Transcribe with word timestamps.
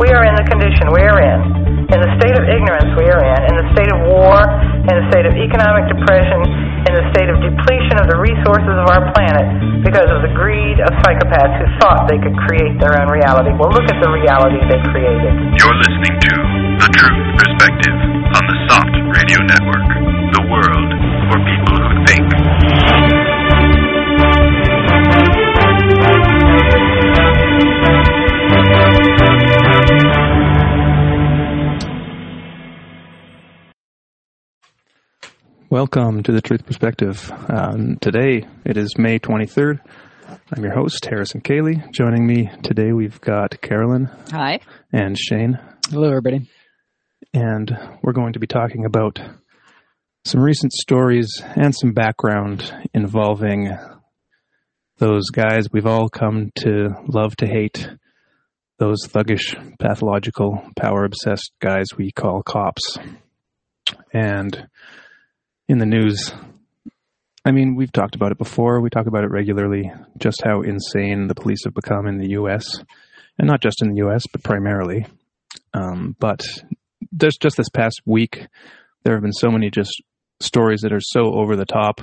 we 0.00 0.08
are 0.16 0.24
in 0.24 0.32
the 0.32 0.46
condition 0.48 0.88
we 0.96 1.04
are 1.04 1.20
in, 1.20 1.40
in 1.92 1.98
the 2.00 2.12
state 2.16 2.32
of 2.32 2.48
ignorance 2.48 2.88
we 2.96 3.04
are 3.12 3.20
in, 3.20 3.40
in 3.52 3.54
the 3.60 3.68
state 3.76 3.92
of 3.92 4.00
war, 4.08 4.40
in 4.88 4.94
the 4.96 5.06
state 5.12 5.28
of 5.28 5.36
economic 5.36 5.84
depression, 5.92 6.40
in 6.88 6.92
the 6.96 7.04
state 7.12 7.28
of 7.28 7.36
depletion 7.44 8.00
of 8.00 8.08
the 8.08 8.16
resources 8.16 8.76
of 8.80 8.88
our 8.88 9.12
planet 9.12 9.44
because 9.84 10.08
of 10.08 10.24
the 10.24 10.32
greed 10.32 10.80
of 10.80 10.88
psychopaths 11.04 11.52
who 11.60 11.68
thought 11.84 12.08
they 12.08 12.16
could 12.16 12.32
create 12.48 12.80
their 12.80 12.96
own 12.96 13.12
reality. 13.12 13.52
Well, 13.52 13.68
look 13.76 13.84
at 13.92 14.00
the 14.00 14.08
reality 14.08 14.56
they 14.72 14.80
created. 14.88 15.36
You're 15.60 15.76
listening 15.76 16.16
to 16.16 16.32
The 16.80 16.90
Truth 16.96 17.28
Perspective 17.36 17.96
on 18.40 18.44
the 18.48 18.56
SOTT 18.72 18.94
Radio 19.04 19.38
Network. 19.44 19.84
The 20.32 20.44
world 20.48 20.88
for 21.28 21.38
people 21.44 21.76
who 21.76 21.92
think. 22.08 22.29
Welcome 35.70 36.24
to 36.24 36.32
the 36.32 36.40
Truth 36.40 36.66
Perspective. 36.66 37.30
Um, 37.48 37.96
today 38.00 38.44
it 38.64 38.76
is 38.76 38.98
May 38.98 39.18
23rd. 39.20 39.78
I'm 40.52 40.64
your 40.64 40.74
host, 40.74 41.04
Harrison 41.04 41.40
Koehli. 41.40 41.92
Joining 41.92 42.26
me 42.26 42.50
today 42.62 42.92
we've 42.92 43.20
got 43.20 43.60
Carolyn 43.60 44.10
Hi. 44.32 44.58
and 44.92 45.16
Shane, 45.16 45.58
Hello, 45.88 46.08
everybody. 46.08 46.50
and 47.32 47.70
we're 48.02 48.12
going 48.12 48.32
to 48.32 48.40
be 48.40 48.48
talking 48.48 48.84
about 48.84 49.20
some 50.24 50.40
recent 50.40 50.72
stories 50.72 51.40
and 51.56 51.74
some 51.74 51.92
background 51.92 52.74
involving 52.92 53.70
those 54.98 55.30
guys 55.30 55.68
we've 55.72 55.86
all 55.86 56.08
come 56.08 56.50
to 56.56 56.90
love 57.06 57.36
to 57.36 57.46
hate, 57.46 57.88
those 58.78 59.06
thuggish, 59.06 59.56
pathological, 59.78 60.62
power 60.76 61.04
obsessed 61.04 61.52
guys 61.60 61.86
we 61.96 62.10
call 62.10 62.42
cops. 62.42 62.98
And 64.12 64.66
in 65.70 65.78
the 65.78 65.86
news. 65.86 66.32
I 67.44 67.52
mean, 67.52 67.76
we've 67.76 67.92
talked 67.92 68.16
about 68.16 68.32
it 68.32 68.38
before. 68.38 68.80
We 68.80 68.90
talk 68.90 69.06
about 69.06 69.22
it 69.22 69.30
regularly, 69.30 69.92
just 70.18 70.42
how 70.42 70.62
insane 70.62 71.28
the 71.28 71.34
police 71.36 71.62
have 71.64 71.74
become 71.74 72.08
in 72.08 72.18
the 72.18 72.30
U.S. 72.30 72.82
And 73.38 73.46
not 73.46 73.62
just 73.62 73.80
in 73.80 73.90
the 73.90 73.98
U.S., 73.98 74.24
but 74.26 74.42
primarily. 74.42 75.06
Um, 75.72 76.16
but 76.18 76.44
there's 77.12 77.36
just 77.36 77.56
this 77.56 77.68
past 77.68 78.02
week, 78.04 78.48
there 79.04 79.14
have 79.14 79.22
been 79.22 79.32
so 79.32 79.48
many 79.48 79.70
just 79.70 80.02
stories 80.40 80.80
that 80.80 80.92
are 80.92 81.00
so 81.00 81.32
over 81.34 81.54
the 81.54 81.64
top 81.64 82.00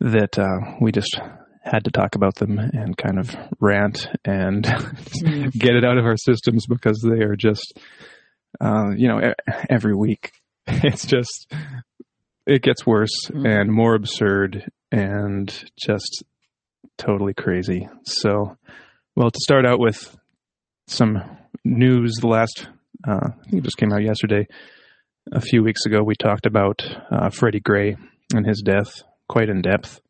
that 0.00 0.38
uh, 0.38 0.76
we 0.80 0.90
just 0.90 1.20
had 1.62 1.84
to 1.84 1.90
talk 1.90 2.14
about 2.14 2.36
them 2.36 2.58
and 2.58 2.96
kind 2.96 3.18
of 3.18 3.36
rant 3.60 4.08
and 4.24 4.64
get 5.52 5.76
it 5.76 5.84
out 5.84 5.98
of 5.98 6.06
our 6.06 6.16
systems 6.16 6.64
because 6.66 6.98
they 7.06 7.22
are 7.22 7.36
just, 7.36 7.78
uh, 8.58 8.88
you 8.96 9.06
know, 9.06 9.34
every 9.68 9.94
week. 9.94 10.32
It's 10.66 11.04
just 11.04 11.52
it 12.46 12.62
gets 12.62 12.86
worse 12.86 13.14
Mm. 13.30 13.46
and 13.48 13.72
more 13.72 13.94
absurd 13.94 14.70
and 14.92 15.48
just 15.84 16.22
totally 16.98 17.34
crazy. 17.34 17.88
So, 18.04 18.56
well, 19.16 19.30
to 19.30 19.40
start 19.42 19.66
out 19.66 19.78
with 19.80 20.16
some 20.86 21.22
news, 21.64 22.14
the 22.20 22.28
last, 22.28 22.68
uh, 23.06 23.28
I 23.30 23.42
think 23.50 23.54
it 23.62 23.64
just 23.64 23.76
came 23.78 23.92
out 23.92 24.02
yesterday. 24.02 24.46
A 25.32 25.40
few 25.40 25.62
weeks 25.62 25.86
ago, 25.86 26.02
we 26.02 26.14
talked 26.14 26.44
about 26.46 26.82
uh, 27.10 27.30
Freddie 27.30 27.60
Gray 27.60 27.96
and 28.34 28.46
his 28.46 28.60
death 28.64 29.02
quite 29.28 29.48
in 29.48 29.62
depth. 29.62 30.00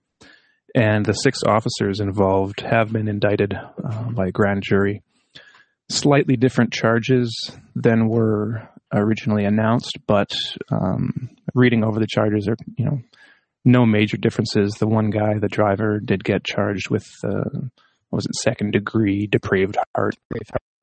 And 0.75 1.07
the 1.07 1.13
six 1.13 1.39
officers 1.47 2.01
involved 2.01 2.61
have 2.63 2.93
been 2.93 3.07
indicted 3.07 3.55
uh, 3.55 4.11
by 4.11 4.27
a 4.27 4.33
grand 4.33 4.65
jury. 4.65 5.03
Slightly 5.89 6.37
different 6.37 6.73
charges 6.73 7.53
than 7.77 8.09
were 8.09 8.69
originally 8.95 9.45
announced, 9.45 9.99
but 10.07 10.31
um, 10.71 11.31
reading 11.55 11.85
over 11.85 11.99
the 12.01 12.07
charges 12.07 12.49
are, 12.49 12.57
you 12.77 12.85
know, 12.85 13.01
no 13.65 13.85
major 13.87 14.17
differences. 14.17 14.73
The 14.75 14.87
one 14.87 15.11
guy, 15.11 15.39
the 15.39 15.49
driver, 15.49 15.99
did 16.01 16.23
get 16.25 16.45
charged 16.45 16.91
with, 16.91 17.07
uh, 17.25 17.45
what 18.11 18.17
was 18.19 18.27
it, 18.27 18.35
second 18.37 18.73
degree 18.73 19.27
depraved 19.27 19.77
heart. 19.95 20.15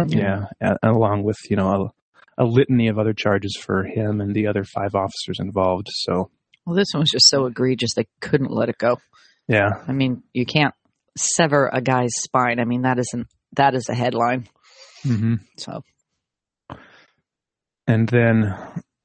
Yeah, 0.07 0.45
a- 0.59 0.77
along 0.83 1.23
with, 1.23 1.37
you 1.49 1.55
know, 1.55 1.91
a, 2.37 2.43
a 2.43 2.45
litany 2.45 2.87
of 2.87 2.97
other 2.97 3.13
charges 3.13 3.55
for 3.59 3.83
him 3.83 4.19
and 4.19 4.33
the 4.33 4.47
other 4.47 4.63
five 4.63 4.95
officers 4.95 5.39
involved. 5.39 5.87
So, 5.91 6.31
Well, 6.65 6.75
this 6.75 6.87
one 6.93 7.01
was 7.01 7.11
just 7.11 7.29
so 7.29 7.45
egregious 7.45 7.93
they 7.95 8.07
couldn't 8.19 8.51
let 8.51 8.69
it 8.69 8.77
go. 8.79 8.99
yeah, 9.47 9.83
I 9.87 9.91
mean, 9.91 10.23
you 10.33 10.45
can't 10.45 10.73
sever 11.17 11.69
a 11.71 11.81
guy's 11.81 12.11
spine. 12.17 12.59
I 12.59 12.65
mean, 12.65 12.81
that 12.83 12.97
isn't 12.99 13.27
that 13.57 13.75
is 13.75 13.89
a 13.89 13.93
headline. 13.95 14.47
hmm 15.03 15.35
So 15.57 15.83
And 17.91 18.07
then 18.07 18.55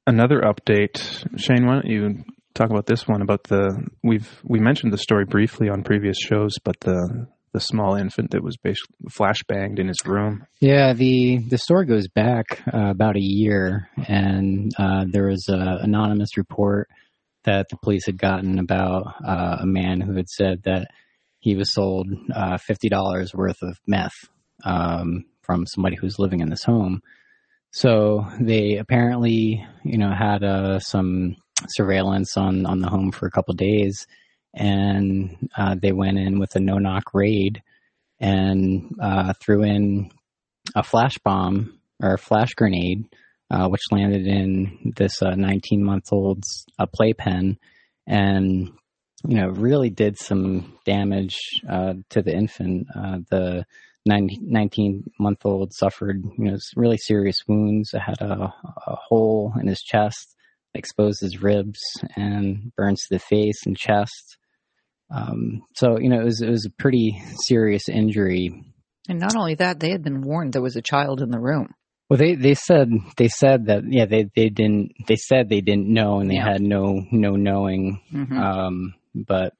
another 0.05 0.39
update, 0.39 0.97
Shane. 1.37 1.65
Why 1.65 1.73
don't 1.73 1.87
you 1.87 2.23
talk 2.53 2.69
about 2.69 2.85
this 2.85 3.05
one? 3.05 3.21
About 3.21 3.43
the 3.43 3.85
we've 4.01 4.39
we 4.45 4.61
mentioned 4.61 4.93
the 4.93 4.97
story 4.97 5.25
briefly 5.25 5.67
on 5.67 5.83
previous 5.83 6.17
shows, 6.17 6.53
but 6.63 6.79
the 6.79 7.27
the 7.51 7.59
small 7.59 7.95
infant 7.95 8.31
that 8.31 8.41
was 8.41 8.55
basically 8.55 8.95
flash 9.09 9.39
banged 9.45 9.79
in 9.79 9.89
his 9.89 9.97
room. 10.05 10.45
Yeah, 10.61 10.93
the 10.93 11.39
the 11.39 11.57
story 11.57 11.85
goes 11.85 12.07
back 12.07 12.61
uh, 12.73 12.91
about 12.91 13.17
a 13.17 13.21
year, 13.21 13.89
and 14.07 14.71
uh, 14.79 15.03
there 15.05 15.27
was 15.27 15.49
an 15.49 15.59
anonymous 15.59 16.37
report 16.37 16.87
that 17.43 17.67
the 17.69 17.77
police 17.83 18.05
had 18.05 18.17
gotten 18.17 18.57
about 18.57 19.15
uh, 19.21 19.57
a 19.59 19.65
man 19.65 19.99
who 19.99 20.15
had 20.15 20.29
said 20.29 20.63
that 20.63 20.87
he 21.39 21.55
was 21.57 21.73
sold 21.73 22.07
uh, 22.33 22.57
fifty 22.57 22.87
dollars 22.87 23.33
worth 23.33 23.61
of 23.63 23.77
meth 23.85 24.29
um, 24.63 25.25
from 25.41 25.65
somebody 25.67 25.97
who's 25.97 26.19
living 26.19 26.39
in 26.39 26.49
this 26.49 26.63
home. 26.63 27.01
So 27.77 28.25
they 28.39 28.77
apparently, 28.77 29.63
you 29.83 29.99
know, 29.99 30.11
had 30.11 30.43
uh, 30.43 30.79
some 30.79 31.35
surveillance 31.67 32.35
on 32.35 32.65
on 32.65 32.79
the 32.79 32.89
home 32.89 33.11
for 33.11 33.27
a 33.27 33.31
couple 33.31 33.53
days, 33.53 34.07
and 34.55 35.47
uh, 35.55 35.75
they 35.79 35.91
went 35.91 36.17
in 36.17 36.39
with 36.39 36.55
a 36.55 36.59
no 36.59 36.79
knock 36.79 37.13
raid 37.13 37.61
and 38.19 38.95
uh, 38.99 39.33
threw 39.39 39.61
in 39.61 40.09
a 40.75 40.81
flash 40.81 41.19
bomb 41.19 41.79
or 42.01 42.15
a 42.15 42.17
flash 42.17 42.55
grenade, 42.55 43.05
uh, 43.51 43.67
which 43.67 43.91
landed 43.91 44.25
in 44.25 44.93
this 44.95 45.21
19 45.21 45.83
month 45.83 46.05
old's 46.11 46.65
uh, 46.79 46.87
playpen, 46.87 47.59
and 48.07 48.71
you 49.27 49.35
know 49.35 49.49
really 49.49 49.91
did 49.91 50.17
some 50.17 50.79
damage 50.83 51.37
uh, 51.69 51.93
to 52.09 52.23
the 52.23 52.33
infant. 52.33 52.87
Uh, 52.95 53.19
the 53.29 53.65
19 54.07 55.11
month 55.19 55.45
old 55.45 55.73
suffered 55.73 56.23
you 56.37 56.45
know 56.51 56.57
really 56.75 56.97
serious 56.97 57.37
wounds. 57.47 57.91
Had 57.91 58.21
a, 58.21 58.53
a 58.87 58.95
hole 58.95 59.53
in 59.59 59.67
his 59.67 59.81
chest, 59.81 60.35
exposed 60.73 61.21
his 61.21 61.41
ribs, 61.41 61.79
and 62.15 62.71
burns 62.75 63.01
to 63.03 63.15
the 63.15 63.19
face 63.19 63.65
and 63.65 63.77
chest. 63.77 64.37
Um, 65.09 65.61
so 65.75 65.99
you 65.99 66.09
know 66.09 66.19
it 66.21 66.25
was 66.25 66.41
it 66.41 66.49
was 66.49 66.65
a 66.65 66.69
pretty 66.81 67.21
serious 67.43 67.87
injury. 67.89 68.63
and 69.07 69.19
not 69.19 69.35
only 69.35 69.55
that, 69.55 69.79
they 69.79 69.91
had 69.91 70.03
been 70.03 70.21
warned 70.21 70.53
there 70.53 70.61
was 70.61 70.75
a 70.75 70.81
child 70.81 71.21
in 71.21 71.31
the 71.31 71.39
room. 71.39 71.73
Well, 72.09 72.17
they, 72.17 72.35
they 72.35 72.55
said 72.55 72.89
they 73.17 73.27
said 73.27 73.65
that 73.65 73.83
yeah 73.87 74.05
they, 74.05 74.29
they 74.35 74.49
didn't 74.49 74.93
they 75.07 75.17
said 75.17 75.49
they 75.49 75.61
didn't 75.61 75.87
know 75.87 76.19
and 76.19 76.29
they 76.29 76.35
Yeah. 76.35 76.51
had 76.53 76.61
no 76.61 77.01
no 77.11 77.35
knowing 77.35 78.01
Mhm. 78.13 78.37
um, 78.37 78.93
but 79.13 79.53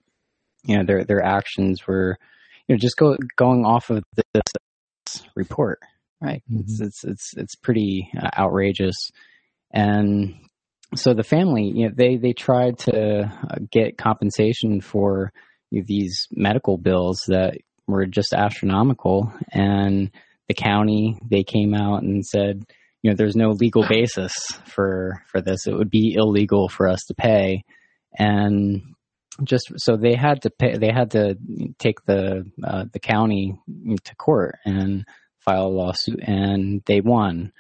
you 0.64 0.78
know 0.78 0.86
their 0.86 1.04
their 1.06 1.24
actions 1.24 1.86
were 1.88 2.18
you 2.68 2.76
know 2.76 2.78
just 2.78 2.98
go 2.98 3.16
going 3.36 3.66
off 3.66 3.90
of 3.90 4.04
this 4.16 5.24
report 5.36 5.80
right? 6.22 6.44
It's, 6.52 6.82
it's 6.82 7.04
it's 7.04 7.34
it's 7.38 7.56
pretty 7.56 8.10
uh, 8.20 8.30
outrageous. 8.38 9.12
And 9.72 10.36
so 10.96 11.14
the 11.14 11.24
family 11.24 11.72
you 11.76 11.88
know 11.88 11.94
they 11.96 12.18
they 12.18 12.34
tried 12.34 12.80
to 12.80 13.24
uh, 13.24 13.56
get 13.72 13.98
compensation 13.98 14.82
for 14.82 15.32
you 15.70 15.82
know, 15.82 15.86
these 15.88 16.28
medical 16.32 16.78
bills 16.78 17.24
that 17.28 17.58
were 17.88 18.06
just 18.06 18.34
astronomical. 18.34 19.32
And 19.52 20.12
the 20.48 20.54
county 20.54 21.20
they 21.30 21.44
came 21.44 21.74
out 21.74 22.04
and 22.04 22.26
said 22.26 22.64
you 23.04 23.12
know 23.12 23.16
there's 23.16 23.36
no 23.36 23.52
legal 23.52 23.88
basis 23.88 24.34
for 24.66 25.24
for 25.28 25.42
this. 25.42 25.68
It 25.68 25.74
would 25.74 25.92
be 25.92 26.16
illegal 26.18 26.70
for 26.70 26.88
us 26.88 27.04
to 27.08 27.14
pay. 27.14 27.64
And 28.18 28.96
just 29.44 29.72
so 29.78 29.98
they 29.98 30.16
had 30.16 30.42
to 30.42 30.50
pay 30.50 30.78
they 30.78 30.92
had 30.92 31.12
to 31.12 31.38
take 31.80 32.04
the 32.06 32.50
uh, 32.64 32.86
the 32.92 33.00
county 33.00 33.60
to 34.04 34.16
court 34.16 34.56
and 34.66 35.06
file 35.40 35.68
a 35.68 35.70
lawsuit 35.70 36.20
and 36.22 36.82
they 36.86 37.02
won 37.02 37.52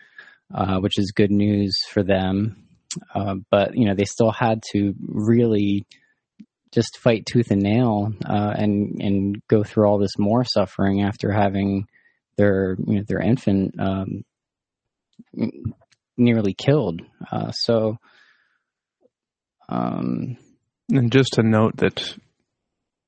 uh, 0.53 0.79
which 0.79 0.97
is 0.97 1.12
good 1.15 1.31
news 1.31 1.79
for 1.89 2.03
them 2.03 2.68
uh, 3.13 3.35
but 3.51 3.75
you 3.75 3.85
know 3.85 3.95
they 3.95 4.06
still 4.06 4.31
had 4.31 4.62
to 4.71 4.94
really 5.01 5.85
just 6.71 6.97
fight 6.97 7.25
tooth 7.25 7.51
and 7.51 7.62
nail 7.62 8.12
uh, 8.25 8.53
and 8.56 9.01
and 9.01 9.41
go 9.47 9.63
through 9.63 9.88
all 9.88 9.97
this 9.97 10.18
more 10.18 10.44
suffering 10.44 11.01
after 11.01 11.31
having 11.31 11.85
their 12.38 12.75
you 12.85 12.97
know 12.97 13.03
their 13.07 13.21
infant 13.21 13.73
um, 13.80 14.23
nearly 16.18 16.53
killed. 16.53 17.01
Uh, 17.31 17.51
so, 17.51 17.97
um, 19.69 20.38
And 20.89 21.12
just 21.12 21.34
to 21.34 21.44
note 21.44 21.78
that 21.78 22.16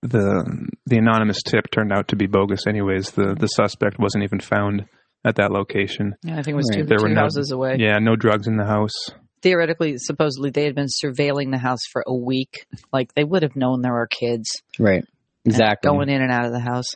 the 0.02 0.68
the 0.86 0.98
anonymous 0.98 1.42
tip 1.44 1.66
turned 1.72 1.92
out 1.92 2.10
to 2.10 2.16
be 2.16 2.28
bogus. 2.28 2.68
Anyways, 2.68 3.12
the 3.12 3.36
the 3.38 3.48
suspect 3.48 4.00
wasn't 4.00 4.24
even 4.24 4.40
found 4.40 4.86
at 5.26 5.36
that 5.36 5.52
location. 5.52 6.16
Yeah, 6.24 6.34
I 6.34 6.42
think 6.42 6.50
it 6.50 6.56
was 6.56 6.70
Right. 6.72 6.80
two, 6.82 6.86
There 6.86 6.98
were 7.02 7.10
two 7.10 7.16
no- 7.16 7.22
houses 7.22 7.52
away. 7.52 7.76
Yeah, 7.80 8.00
no 8.00 8.16
drugs 8.16 8.48
in 8.48 8.56
the 8.58 8.66
house. 8.66 8.94
Theoretically, 9.42 9.96
supposedly, 9.98 10.50
they 10.52 10.66
had 10.66 10.76
been 10.76 10.88
surveilling 11.04 11.52
the 11.52 11.58
house 11.58 11.80
for 11.92 12.04
a 12.06 12.14
week. 12.16 12.66
Like 12.94 13.14
they 13.16 13.24
would 13.24 13.44
have 13.44 13.56
known 13.56 13.82
there 13.82 13.94
were 13.94 14.08
kids 14.08 14.50
Right. 14.78 15.04
Exactly. 15.46 15.90
going 15.90 16.10
in 16.10 16.22
and 16.22 16.32
out 16.32 16.46
of 16.46 16.52
the 16.52 16.60
house. 16.60 16.88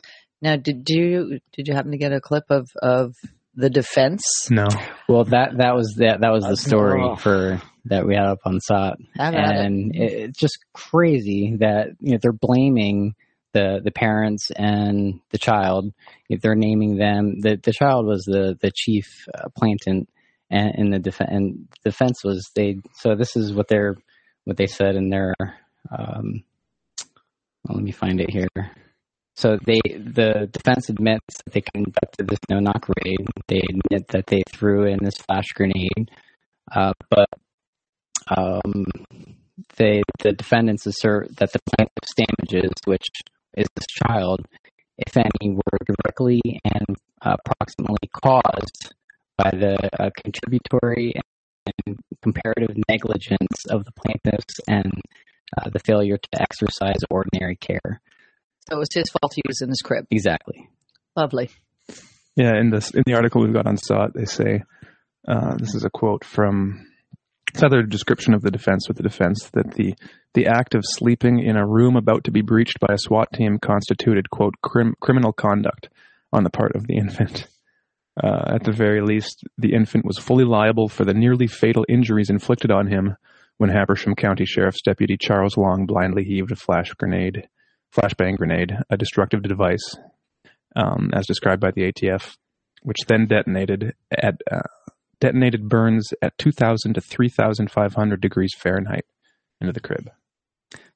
Now, 0.42 0.56
did 0.56 0.88
you 0.88 1.38
did 1.54 1.68
you 1.68 1.74
happen 1.74 1.92
to 1.92 1.98
get 1.98 2.12
a 2.12 2.20
clip 2.20 2.44
of 2.50 2.68
of 2.82 3.14
the 3.54 3.70
defense? 3.70 4.50
No. 4.50 4.66
Well, 5.08 5.24
that 5.24 5.56
that 5.58 5.74
was 5.74 5.94
that 5.98 6.20
that 6.22 6.32
was 6.32 6.44
the 6.44 6.56
story 6.56 7.00
Oh. 7.02 7.16
for 7.16 7.60
that 7.86 8.06
we 8.06 8.14
had 8.14 8.26
up 8.26 8.40
on 8.44 8.60
SOTT.net. 8.60 9.34
and 9.34 9.94
it, 9.94 10.12
it's 10.12 10.38
just 10.38 10.58
crazy 10.72 11.56
that 11.60 11.88
you 12.00 12.12
know 12.12 12.18
they're 12.20 12.32
blaming 12.32 13.14
the 13.52 13.80
the 13.82 13.90
parents 13.92 14.50
and 14.50 15.20
the 15.30 15.38
child. 15.38 15.92
If 16.28 16.40
they're 16.40 16.54
naming 16.54 16.96
them, 16.96 17.40
the 17.40 17.56
the 17.62 17.72
child 17.72 18.06
was 18.06 18.24
the 18.24 18.56
the 18.60 18.72
chief 18.74 19.26
uh, 19.34 19.48
plaintiff, 19.56 20.06
and 20.50 20.74
in 20.76 20.90
the 20.90 20.98
defense 20.98 21.30
and 21.32 21.68
defense 21.84 22.22
was 22.24 22.50
they. 22.54 22.76
So 22.96 23.14
this 23.14 23.36
is 23.36 23.52
what 23.54 23.68
they're 23.68 23.96
what 24.44 24.56
they 24.56 24.66
said 24.66 24.96
in 24.96 25.08
their. 25.08 25.34
Um, 25.90 26.44
well, 27.64 27.76
let 27.76 27.84
me 27.84 27.92
find 27.92 28.20
it 28.20 28.30
here. 28.30 28.48
So 29.36 29.58
they, 29.66 29.80
the 29.84 30.48
defense 30.52 30.90
admits 30.90 31.42
that 31.44 31.52
they 31.52 31.62
conducted 31.62 32.28
this 32.28 32.38
no-knock 32.48 32.88
raid. 33.04 33.26
They 33.48 33.60
admit 33.68 34.08
that 34.08 34.26
they 34.26 34.42
threw 34.48 34.84
in 34.84 34.98
this 35.02 35.16
flash 35.16 35.48
grenade, 35.54 36.10
uh, 36.72 36.92
but 37.10 37.28
um, 38.28 38.86
they, 39.76 40.02
the 40.22 40.32
defendants 40.32 40.86
assert 40.86 41.36
that 41.36 41.52
the 41.52 41.60
plaintiff's 41.70 42.14
damages, 42.16 42.72
which 42.84 43.06
is 43.56 43.66
this 43.76 43.86
child, 44.02 44.46
if 44.98 45.16
any, 45.16 45.54
were 45.54 45.78
directly 45.86 46.40
and 46.64 46.96
uh, 47.22 47.36
approximately 47.46 48.08
caused 48.22 48.94
by 49.36 49.50
the 49.50 49.76
uh, 49.98 50.10
contributory 50.22 51.14
and 51.66 51.98
comparative 52.22 52.76
negligence 52.88 53.64
of 53.70 53.84
the 53.84 53.92
plaintiffs 53.92 54.60
and 54.68 54.92
uh, 55.56 55.70
the 55.70 55.78
failure 55.80 56.18
to 56.18 56.42
exercise 56.42 57.00
ordinary 57.10 57.56
care. 57.56 58.00
So 58.68 58.76
it 58.76 58.78
was 58.78 58.88
his 58.92 59.10
fault 59.10 59.32
he 59.34 59.42
was 59.46 59.60
in 59.60 59.68
his 59.68 59.82
crib. 59.82 60.06
Exactly. 60.10 60.68
Lovely. 61.16 61.50
Yeah, 62.36 62.58
in 62.58 62.70
this 62.70 62.90
in 62.90 63.02
the 63.06 63.14
article 63.14 63.42
we've 63.42 63.52
got 63.52 63.66
on 63.66 63.76
SOTT, 63.76 64.14
they 64.14 64.24
say 64.24 64.62
uh, 65.28 65.56
this 65.56 65.74
is 65.74 65.84
a 65.84 65.90
quote 65.90 66.24
from 66.24 66.86
it's 67.54 67.62
either 67.62 67.78
a 67.78 67.88
description 67.88 68.34
of 68.34 68.42
the 68.42 68.50
defense 68.50 68.88
with 68.88 68.96
the 68.96 69.02
defense 69.04 69.48
that 69.52 69.74
the 69.74 69.94
the 70.34 70.46
act 70.46 70.74
of 70.74 70.82
sleeping 70.84 71.38
in 71.38 71.56
a 71.56 71.64
room 71.66 71.94
about 71.94 72.24
to 72.24 72.32
be 72.32 72.42
breached 72.42 72.80
by 72.80 72.92
a 72.92 72.98
SWAT 72.98 73.32
team 73.32 73.58
constituted 73.60 74.28
quote 74.28 74.54
crim- 74.60 74.96
criminal 75.00 75.32
conduct 75.32 75.88
on 76.32 76.42
the 76.42 76.50
part 76.50 76.74
of 76.74 76.88
the 76.88 76.96
infant. 76.96 77.46
Uh, 78.22 78.54
at 78.54 78.64
the 78.64 78.72
very 78.72 79.00
least, 79.00 79.44
the 79.56 79.72
infant 79.72 80.04
was 80.04 80.18
fully 80.18 80.44
liable 80.44 80.88
for 80.88 81.04
the 81.04 81.14
nearly 81.14 81.46
fatal 81.46 81.84
injuries 81.88 82.30
inflicted 82.30 82.72
on 82.72 82.88
him 82.88 83.16
when 83.58 83.70
Habersham 83.70 84.16
County 84.16 84.44
Sheriff's 84.44 84.82
Deputy 84.82 85.16
Charles 85.16 85.56
Long 85.56 85.86
blindly 85.86 86.24
heaved 86.24 86.50
a 86.50 86.56
flash 86.56 86.90
grenade, 86.94 87.48
flashbang 87.96 88.36
grenade, 88.36 88.76
a 88.90 88.96
destructive 88.96 89.42
device, 89.42 89.96
um, 90.74 91.10
as 91.14 91.26
described 91.26 91.60
by 91.60 91.70
the 91.70 91.92
ATF, 91.92 92.36
which 92.82 92.98
then 93.06 93.26
detonated 93.26 93.94
at 94.10 94.40
uh, 94.50 94.62
detonated 95.24 95.68
burns 95.68 96.12
at 96.22 96.36
2,000 96.38 96.94
to 96.94 97.00
3,500 97.00 98.20
degrees 98.20 98.52
Fahrenheit 98.58 99.04
into 99.60 99.72
the 99.72 99.80
crib. 99.80 100.10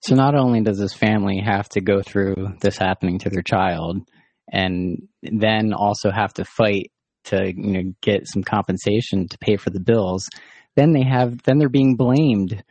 So 0.00 0.14
not 0.14 0.34
only 0.34 0.60
does 0.60 0.78
this 0.78 0.92
family 0.92 1.40
have 1.44 1.68
to 1.70 1.80
go 1.80 2.02
through 2.02 2.54
this 2.60 2.76
happening 2.78 3.18
to 3.20 3.30
their 3.30 3.42
child, 3.42 4.06
and 4.50 5.08
then 5.22 5.72
also 5.72 6.10
have 6.10 6.32
to 6.34 6.44
fight 6.44 6.90
to 7.24 7.52
you 7.54 7.72
know 7.72 7.92
get 8.00 8.26
some 8.26 8.42
compensation 8.42 9.28
to 9.28 9.38
pay 9.38 9.56
for 9.56 9.70
the 9.70 9.80
bills, 9.80 10.28
then 10.76 10.92
they 10.92 11.02
have 11.02 11.42
then 11.42 11.58
they're 11.58 11.68
being 11.68 11.96
blamed 11.96 12.62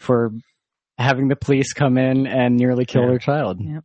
for 0.00 0.30
having 0.98 1.28
the 1.28 1.36
police 1.36 1.72
come 1.72 1.98
in 1.98 2.26
and 2.26 2.56
nearly 2.56 2.84
kill 2.84 3.02
Yeah. 3.02 3.08
their 3.10 3.18
child. 3.18 3.58
Yeah. 3.60 3.80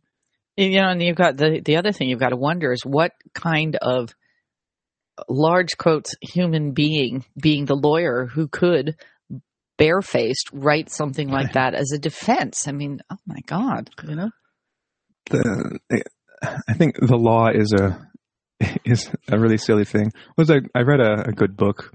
You 0.56 0.80
know, 0.80 0.88
and 0.88 1.02
you've 1.02 1.16
got 1.16 1.36
the 1.36 1.60
the 1.64 1.76
other 1.76 1.92
thing 1.92 2.08
you've 2.08 2.20
got 2.20 2.30
to 2.30 2.36
wonder 2.36 2.72
is 2.72 2.82
what 2.84 3.12
kind 3.34 3.76
of 3.76 4.14
large 5.28 5.76
quotes 5.78 6.14
human 6.20 6.72
being, 6.72 7.24
being 7.40 7.64
the 7.64 7.76
lawyer 7.76 8.26
who 8.26 8.48
could 8.48 8.96
barefaced 9.78 10.50
write 10.52 10.90
something 10.90 11.28
like 11.28 11.52
that 11.54 11.74
as 11.74 11.92
a 11.92 11.98
defense. 11.98 12.68
I 12.68 12.72
mean, 12.72 13.00
oh 13.10 13.16
my 13.26 13.40
God, 13.46 13.90
you 14.06 14.14
know? 14.14 14.30
The, 15.30 15.78
I 16.68 16.74
think 16.74 16.96
the 17.00 17.16
law 17.16 17.48
is 17.48 17.72
a 17.72 18.08
is 18.84 19.10
a 19.28 19.38
really 19.38 19.58
silly 19.58 19.84
thing. 19.84 20.12
Was 20.36 20.50
I 20.50 20.60
I 20.74 20.82
read 20.82 21.00
a, 21.00 21.28
a 21.28 21.32
good 21.32 21.56
book 21.56 21.92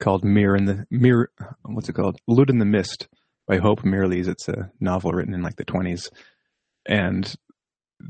called 0.00 0.24
Mirror 0.24 0.56
in 0.56 0.64
the 0.66 0.86
Mirror. 0.90 1.30
What's 1.62 1.88
it 1.88 1.94
called? 1.94 2.18
Lud-in-the-Mist 2.26 3.08
by 3.46 3.58
Hope 3.58 3.80
Mirrlees. 3.80 4.28
It's 4.28 4.48
a 4.48 4.70
novel 4.80 5.12
written 5.12 5.34
in 5.34 5.42
like 5.42 5.56
the 5.56 5.64
twenties, 5.64 6.10
and 6.86 7.34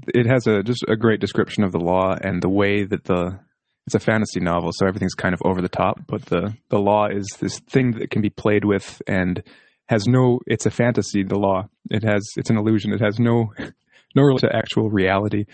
it 0.08 0.26
has 0.26 0.46
a 0.46 0.62
just 0.62 0.84
a 0.88 0.96
great 0.96 1.20
description 1.20 1.62
of 1.62 1.72
the 1.72 1.78
law 1.78 2.16
and 2.20 2.42
the 2.42 2.48
way 2.48 2.84
that 2.84 3.04
the 3.04 3.38
it's 3.86 3.94
a 3.94 4.00
fantasy 4.00 4.40
novel, 4.40 4.70
so 4.72 4.86
everything's 4.86 5.14
kind 5.14 5.32
of 5.32 5.40
over 5.44 5.62
the 5.62 5.68
top. 5.68 6.00
But 6.06 6.26
the 6.26 6.56
the 6.70 6.78
law 6.78 7.06
is 7.06 7.26
this 7.38 7.60
thing 7.60 7.92
that 7.92 8.10
can 8.10 8.20
be 8.20 8.30
played 8.30 8.64
with 8.64 9.00
and 9.06 9.42
has 9.88 10.06
no. 10.06 10.40
It's 10.46 10.66
a 10.66 10.70
fantasy. 10.70 11.22
The 11.22 11.38
law. 11.38 11.68
It 11.90 12.02
has. 12.02 12.22
It's 12.36 12.50
an 12.50 12.56
illusion. 12.56 12.92
It 12.92 13.00
has 13.00 13.18
no 13.18 13.52
no 14.14 14.22
relation 14.22 14.48
to 14.48 14.56
actual 14.56 14.90
reality, 14.90 15.44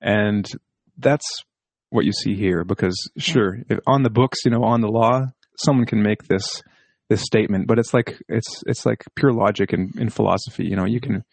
and 0.00 0.48
that's 0.96 1.44
what 1.90 2.06
you 2.06 2.12
see 2.12 2.34
here. 2.34 2.64
Because 2.64 2.96
sure, 3.18 3.58
if 3.68 3.78
on 3.86 4.02
the 4.02 4.10
books, 4.10 4.38
you 4.44 4.50
know, 4.50 4.64
on 4.64 4.80
the 4.80 4.88
law, 4.88 5.26
someone 5.58 5.86
can 5.86 6.02
make 6.02 6.24
this 6.24 6.62
this 7.10 7.22
statement, 7.22 7.66
but 7.66 7.78
it's 7.78 7.92
like 7.92 8.18
it's 8.28 8.62
it's 8.66 8.86
like 8.86 9.04
pure 9.16 9.32
logic 9.32 9.74
in, 9.74 9.92
in 9.98 10.08
philosophy. 10.08 10.64
You 10.64 10.76
know, 10.76 10.86
you 10.86 11.00
can 11.00 11.24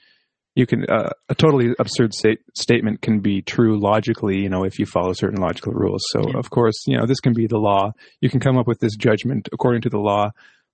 you 0.55 0.65
can 0.65 0.85
uh, 0.89 1.09
a 1.29 1.35
totally 1.35 1.73
absurd 1.79 2.13
state, 2.13 2.39
statement 2.55 3.01
can 3.01 3.19
be 3.19 3.41
true 3.41 3.79
logically. 3.79 4.37
You 4.39 4.49
know, 4.49 4.63
if 4.63 4.79
you 4.79 4.85
follow 4.85 5.13
certain 5.13 5.39
logical 5.41 5.73
rules. 5.73 6.01
So 6.11 6.21
of 6.37 6.49
course, 6.49 6.75
you 6.87 6.97
know, 6.97 7.05
this 7.05 7.19
can 7.19 7.33
be 7.33 7.47
the 7.47 7.57
law. 7.59 7.91
You 8.21 8.29
can 8.29 8.39
come 8.39 8.57
up 8.57 8.67
with 8.67 8.79
this 8.79 8.95
judgment 8.95 9.47
according 9.53 9.81
to 9.83 9.89
the 9.89 9.99
law. 9.99 10.31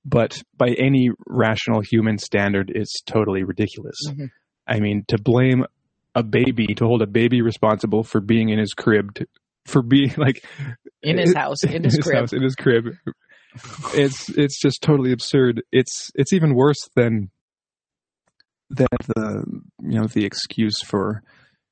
But 0.07 0.41
by 0.55 0.69
any 0.77 1.09
rational 1.27 1.81
human 1.81 2.17
standard, 2.19 2.71
it's 2.73 3.01
totally 3.01 3.43
ridiculous. 3.43 3.95
Mhm. 4.07 4.29
I 4.67 4.79
mean, 4.79 5.03
to 5.07 5.17
blame 5.17 5.65
a 6.13 6.23
baby, 6.23 6.67
to 6.75 6.85
hold 6.85 7.01
a 7.01 7.07
baby 7.07 7.41
responsible 7.41 8.03
for 8.03 8.21
being 8.21 8.49
in 8.49 8.59
his 8.59 8.73
crib, 8.73 9.15
to, 9.15 9.27
for 9.65 9.81
being 9.81 10.13
like 10.17 10.45
In 11.01 11.17
his 11.17 11.33
house, 11.35 11.63
in 11.67 11.83
his 11.83 11.97
crib. 11.97 12.19
house, 12.19 12.33
in 12.33 12.41
his 12.43 12.55
crib. 12.55 12.85
It's 13.93 14.29
it's 14.29 14.59
just 14.61 14.81
totally 14.81 15.11
absurd. 15.11 15.63
It's 15.71 16.11
it's 16.15 16.33
even 16.33 16.55
worse 16.55 16.89
than 16.95 17.29
than 18.69 18.87
the 19.07 19.61
you 19.81 19.99
know 19.99 20.07
the 20.07 20.25
excuse 20.25 20.81
for 20.85 21.21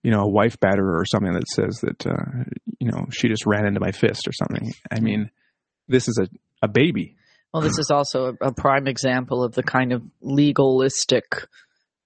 you 0.04 0.12
know 0.12 0.22
a 0.22 0.30
wife 0.30 0.60
batterer 0.60 1.00
or 1.00 1.06
something 1.06 1.34
that 1.34 1.48
says 1.48 1.80
that 1.82 2.06
uh, 2.08 2.44
you 2.80 2.92
know 2.92 3.06
she 3.12 3.28
just 3.28 3.46
ran 3.46 3.66
into 3.66 3.80
my 3.80 3.92
fist 3.92 4.28
or 4.28 4.34
something. 4.34 4.74
I 4.92 5.00
mean, 5.00 5.30
this 5.88 6.08
is 6.08 6.20
a 6.22 6.28
a 6.62 6.68
baby. 6.68 7.16
Well, 7.54 7.62
this 7.62 7.78
is 7.78 7.92
also 7.92 8.36
a, 8.42 8.48
a 8.48 8.54
prime 8.54 8.88
example 8.88 9.44
of 9.44 9.54
the 9.54 9.64
kind 9.64 9.94
of 9.94 10.02
legalistic 10.22 11.26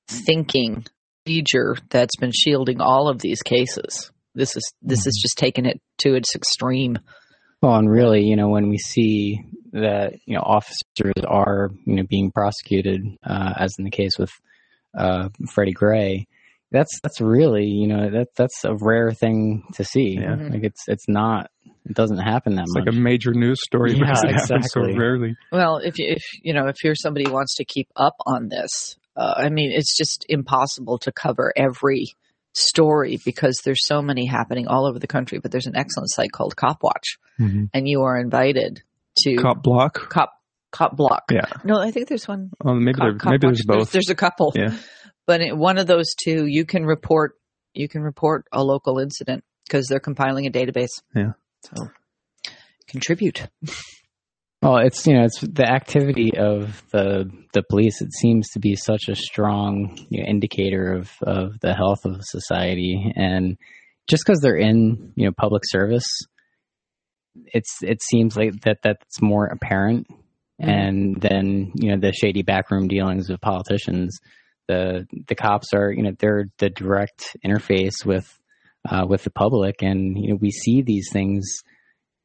thinking 0.10 0.86
procedure 1.27 1.75
that's 1.89 2.15
been 2.15 2.32
shielding 2.32 2.82
all 2.82 3.10
of 3.10 3.20
these 3.20 3.41
cases. 3.41 4.12
This 4.34 4.56
is 4.56 4.74
this 4.82 5.06
is 5.08 5.20
just 5.22 5.38
taking 5.38 5.65
it 5.65 5.82
to 6.00 6.15
its 6.15 6.36
extreme. 6.36 7.00
Well, 7.62 7.75
and 7.75 7.89
really, 7.89 8.24
you 8.24 8.36
know, 8.36 8.50
when 8.50 8.70
we 8.70 8.77
see 8.77 9.39
that 9.74 10.13
you 10.25 10.36
know 10.36 10.41
officers 10.41 11.13
are 11.27 11.72
you 11.86 11.96
know 11.96 12.03
being 12.08 12.32
prosecuted, 12.32 13.01
uh, 13.24 13.53
as 13.58 13.74
in 13.77 13.86
the 13.86 13.91
case 13.91 14.17
with 14.17 14.32
uh, 14.98 15.30
Freddie 15.51 15.72
Gray, 15.74 16.27
that's 16.72 17.00
that's 17.01 17.22
really 17.22 17.66
you 17.66 17.88
know 17.88 18.10
that 18.10 18.30
that's 18.36 18.66
a 18.66 18.75
rare 18.75 19.12
thing 19.12 19.63
to 19.75 19.84
see. 19.84 20.18
Yeah. 20.20 20.36
Like 20.36 20.63
it's 20.63 20.84
it's 20.88 21.08
not 21.08 21.50
it 21.89 21.96
doesn't 21.96 22.18
happen 22.18 22.56
that 22.56 22.63
It's 22.63 22.74
much. 22.75 22.86
like 22.88 22.94
a 22.94 22.98
major 22.98 23.34
news 23.34 23.60
story 23.63 23.94
Yeah, 23.94 24.00
because 24.12 24.24
it 24.24 24.32
happens 24.54 24.72
so 24.74 24.82
rarely. 24.82 25.38
Well, 25.54 25.77
if 25.77 25.98
you, 26.00 26.08
if 26.10 26.24
you 26.42 26.54
know 26.54 26.68
if 26.68 26.84
you're 26.84 26.96
somebody 26.96 27.25
who 27.27 27.34
wants 27.34 27.56
to 27.58 27.66
keep 27.66 27.88
up 27.96 28.16
on 28.25 28.50
this, 28.50 28.98
uh, 29.16 29.36
I 29.38 29.50
mean, 29.50 29.72
it's 29.72 29.96
just 29.96 30.25
impossible 30.27 30.98
to 31.00 31.12
cover 31.13 31.54
every 31.56 32.08
story 32.54 33.20
because 33.24 33.62
there's 33.63 33.86
so 33.86 34.01
many 34.01 34.25
happening 34.25 34.68
all 34.68 34.86
over 34.88 35.00
the 35.00 35.08
country. 35.08 35.39
But 35.39 35.51
there's 35.51 35.68
an 35.68 35.75
excellent 35.77 36.10
site 36.10 36.32
called 36.34 36.56
Cop 36.58 36.84
Watch, 36.84 37.18
and 37.39 37.88
you 37.88 38.01
are 38.01 38.20
invited 38.20 38.82
to 39.20 39.36
Cop 39.38 39.63
block. 39.63 40.10
Cop 40.10 40.34
Cop 40.77 40.96
Block. 40.96 41.24
Yeah. 41.31 41.46
No, 41.63 41.79
I 41.79 41.89
think 41.89 42.07
there's 42.07 42.27
one. 42.27 42.51
Well, 42.63 42.75
maybe 42.75 42.93
Cop, 42.93 43.03
there, 43.05 43.17
Cop 43.17 43.31
maybe 43.31 43.48
Watch. 43.48 43.55
there's 43.55 43.65
both. 43.65 43.91
There's, 43.91 44.10
a 44.10 44.15
couple. 44.15 44.53
Yeah. 44.55 44.77
But 45.25 45.41
in 45.41 45.57
one 45.57 45.77
of 45.77 45.88
those 45.88 46.13
two, 46.24 46.46
you 46.46 46.65
can 46.65 46.86
report 46.86 47.34
you 47.74 47.89
can 47.89 48.01
report 48.01 48.46
a 48.51 48.63
local 48.63 49.00
incident 49.00 49.43
because 49.65 49.88
they're 49.88 50.00
compiling 50.00 50.46
a 50.46 50.51
database. 50.51 51.01
Yeah. 51.15 51.34
So 51.63 51.89
contribute. 52.88 53.48
Well, 54.60 54.77
it's 54.77 55.05
you 55.05 55.13
know 55.13 55.24
it's 55.24 55.39
the 55.39 55.69
activity 55.69 56.36
of 56.36 56.81
the 56.91 57.29
the 57.53 57.62
police. 57.69 58.01
It 58.01 58.12
seems 58.12 58.50
to 58.53 58.60
be 58.60 58.75
such 58.75 59.03
a 59.07 59.13
strong 59.13 59.96
you 60.10 60.24
know, 60.24 60.27
indicator 60.27 60.93
of 60.93 61.12
of 61.22 61.60
the 61.62 61.75
health 61.75 62.05
of 62.05 62.22
society, 62.24 63.13
and 63.15 63.55
just 64.07 64.25
because 64.25 64.39
they're 64.41 64.57
in 64.57 65.13
you 65.15 65.27
know 65.27 65.31
public 65.38 65.62
service 65.63 66.07
it's 67.46 67.77
it 67.81 68.01
seems 68.01 68.36
like 68.36 68.62
that 68.62 68.79
that's 68.84 69.22
more 69.22 69.46
apparent, 69.46 70.07
Mhm. 70.61 70.67
and 70.69 71.21
then 71.21 71.71
you 71.75 71.91
know 71.91 71.99
the 71.99 72.11
shady 72.11 72.41
backroom 72.41 72.87
dealings 72.87 73.29
of 73.29 73.39
politicians. 73.41 74.19
The 74.67 75.05
the 75.27 75.35
cops 75.35 75.73
are 75.73 75.91
you 75.91 76.03
know 76.03 76.11
they're 76.17 76.45
the 76.57 76.69
direct 76.69 77.37
interface 77.45 78.05
with 78.05 78.27
uh, 78.89 79.05
with 79.07 79.23
the 79.23 79.31
public, 79.31 79.81
and 79.81 80.17
you 80.17 80.29
know 80.29 80.37
we 80.41 80.51
see 80.51 80.81
these 80.81 81.09
things 81.11 81.61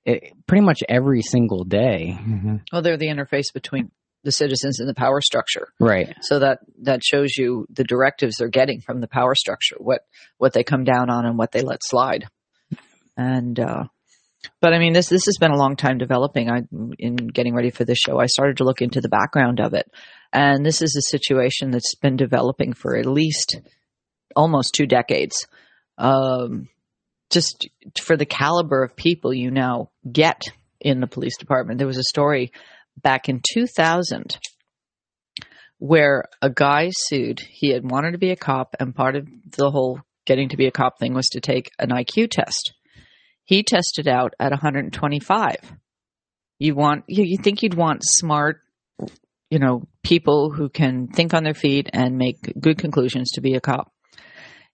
eh, 0.07 0.19
pretty 0.47 0.65
much 0.65 0.81
every 0.89 1.23
single 1.23 1.65
day. 1.65 2.13
hmm 2.13 2.57
Well, 2.73 2.83
they're 2.83 2.97
the 2.97 3.09
interface 3.09 3.53
between 3.53 3.91
the 4.25 4.33
citizens 4.33 4.81
and 4.81 4.89
the 4.89 4.95
power 4.95 5.21
structure. 5.21 5.69
Right. 5.81 6.15
So 6.23 6.39
that 6.39 6.61
that 6.83 7.03
shows 7.05 7.37
you 7.37 7.67
the 7.71 7.85
directives 7.85 8.37
they're 8.37 8.49
getting 8.49 8.81
from 8.81 9.01
the 9.01 9.09
power 9.09 9.35
structure, 9.35 9.77
what 9.79 10.03
what 10.39 10.53
they 10.53 10.65
come 10.65 10.85
down 10.85 11.11
on 11.11 11.27
and 11.27 11.37
what 11.37 11.53
they 11.53 11.63
let 11.63 11.81
slide. 11.83 12.27
And 13.17 13.59
uh, 13.61 13.85
but 14.61 14.73
I 14.73 14.79
mean, 14.79 14.93
this 14.93 15.09
this 15.09 15.27
has 15.27 15.37
been 15.39 15.51
a 15.51 15.59
long 15.59 15.77
time 15.77 15.99
developing. 15.99 16.51
I 16.51 16.63
in 16.99 17.17
getting 17.17 17.55
ready 17.55 17.71
for 17.71 17.85
this 17.85 17.99
show, 17.99 18.19
I 18.19 18.27
started 18.27 18.59
to 18.59 18.65
look 18.65 18.83
into 18.83 19.01
the 19.01 19.09
background 19.09 19.61
of 19.61 19.75
it, 19.75 19.91
and 20.33 20.65
this 20.65 20.83
is 20.83 20.97
a 20.97 21.11
situation 21.11 21.71
that's 21.71 21.95
been 21.95 22.17
developing 22.17 22.73
for 22.73 22.97
at 22.97 23.07
least 23.07 23.61
almost 24.35 24.75
two 24.75 24.87
decades. 24.87 25.47
Um, 25.99 26.69
just 27.31 27.69
for 28.01 28.17
the 28.17 28.27
caliber 28.27 28.83
of 28.83 28.95
people 28.95 29.33
you 29.33 29.51
now 29.51 29.91
get 30.11 30.43
in 30.81 31.01
the 31.01 31.07
police 31.07 31.37
department. 31.39 31.79
There 31.79 31.87
was 31.87 31.99
a 31.99 32.05
story 32.05 32.53
back 33.01 33.29
in 33.29 33.41
2000 33.55 34.39
where 35.79 36.25
a 36.41 36.51
guy 36.51 36.91
sued. 36.95 37.41
He 37.41 37.71
had 37.71 37.89
wanted 37.89 38.13
to 38.13 38.19
be 38.19 38.31
a 38.31 38.37
cop, 38.37 38.77
and 38.79 38.95
part 38.95 39.17
of 39.17 39.27
the 39.57 39.71
whole 39.71 40.01
getting 40.27 40.51
to 40.51 40.57
be 40.57 40.67
a 40.67 40.71
cop 40.71 40.99
thing 40.99 41.15
was 41.15 41.27
to 41.33 41.41
take 41.41 41.71
an 41.79 41.89
IQ 41.89 42.31
test. 42.31 42.75
He 43.45 43.63
tested 43.63 44.09
out 44.09 44.35
at 44.39 44.51
125. 44.51 45.57
You 46.59 46.75
want 46.75 47.05
you, 47.09 47.25
you 47.25 47.39
think 47.43 47.63
you'd 47.63 47.75
want 47.75 48.03
smart, 48.05 48.61
you 49.51 49.59
know, 49.59 49.89
people 50.03 50.51
who 50.51 50.69
can 50.69 51.09
think 51.09 51.35
on 51.35 51.45
their 51.45 51.55
feet 51.55 51.91
and 51.93 52.17
make 52.17 52.39
good 52.61 52.79
conclusions 52.79 53.33
to 53.33 53.41
be 53.41 53.55
a 53.55 53.61
cop. 53.61 53.93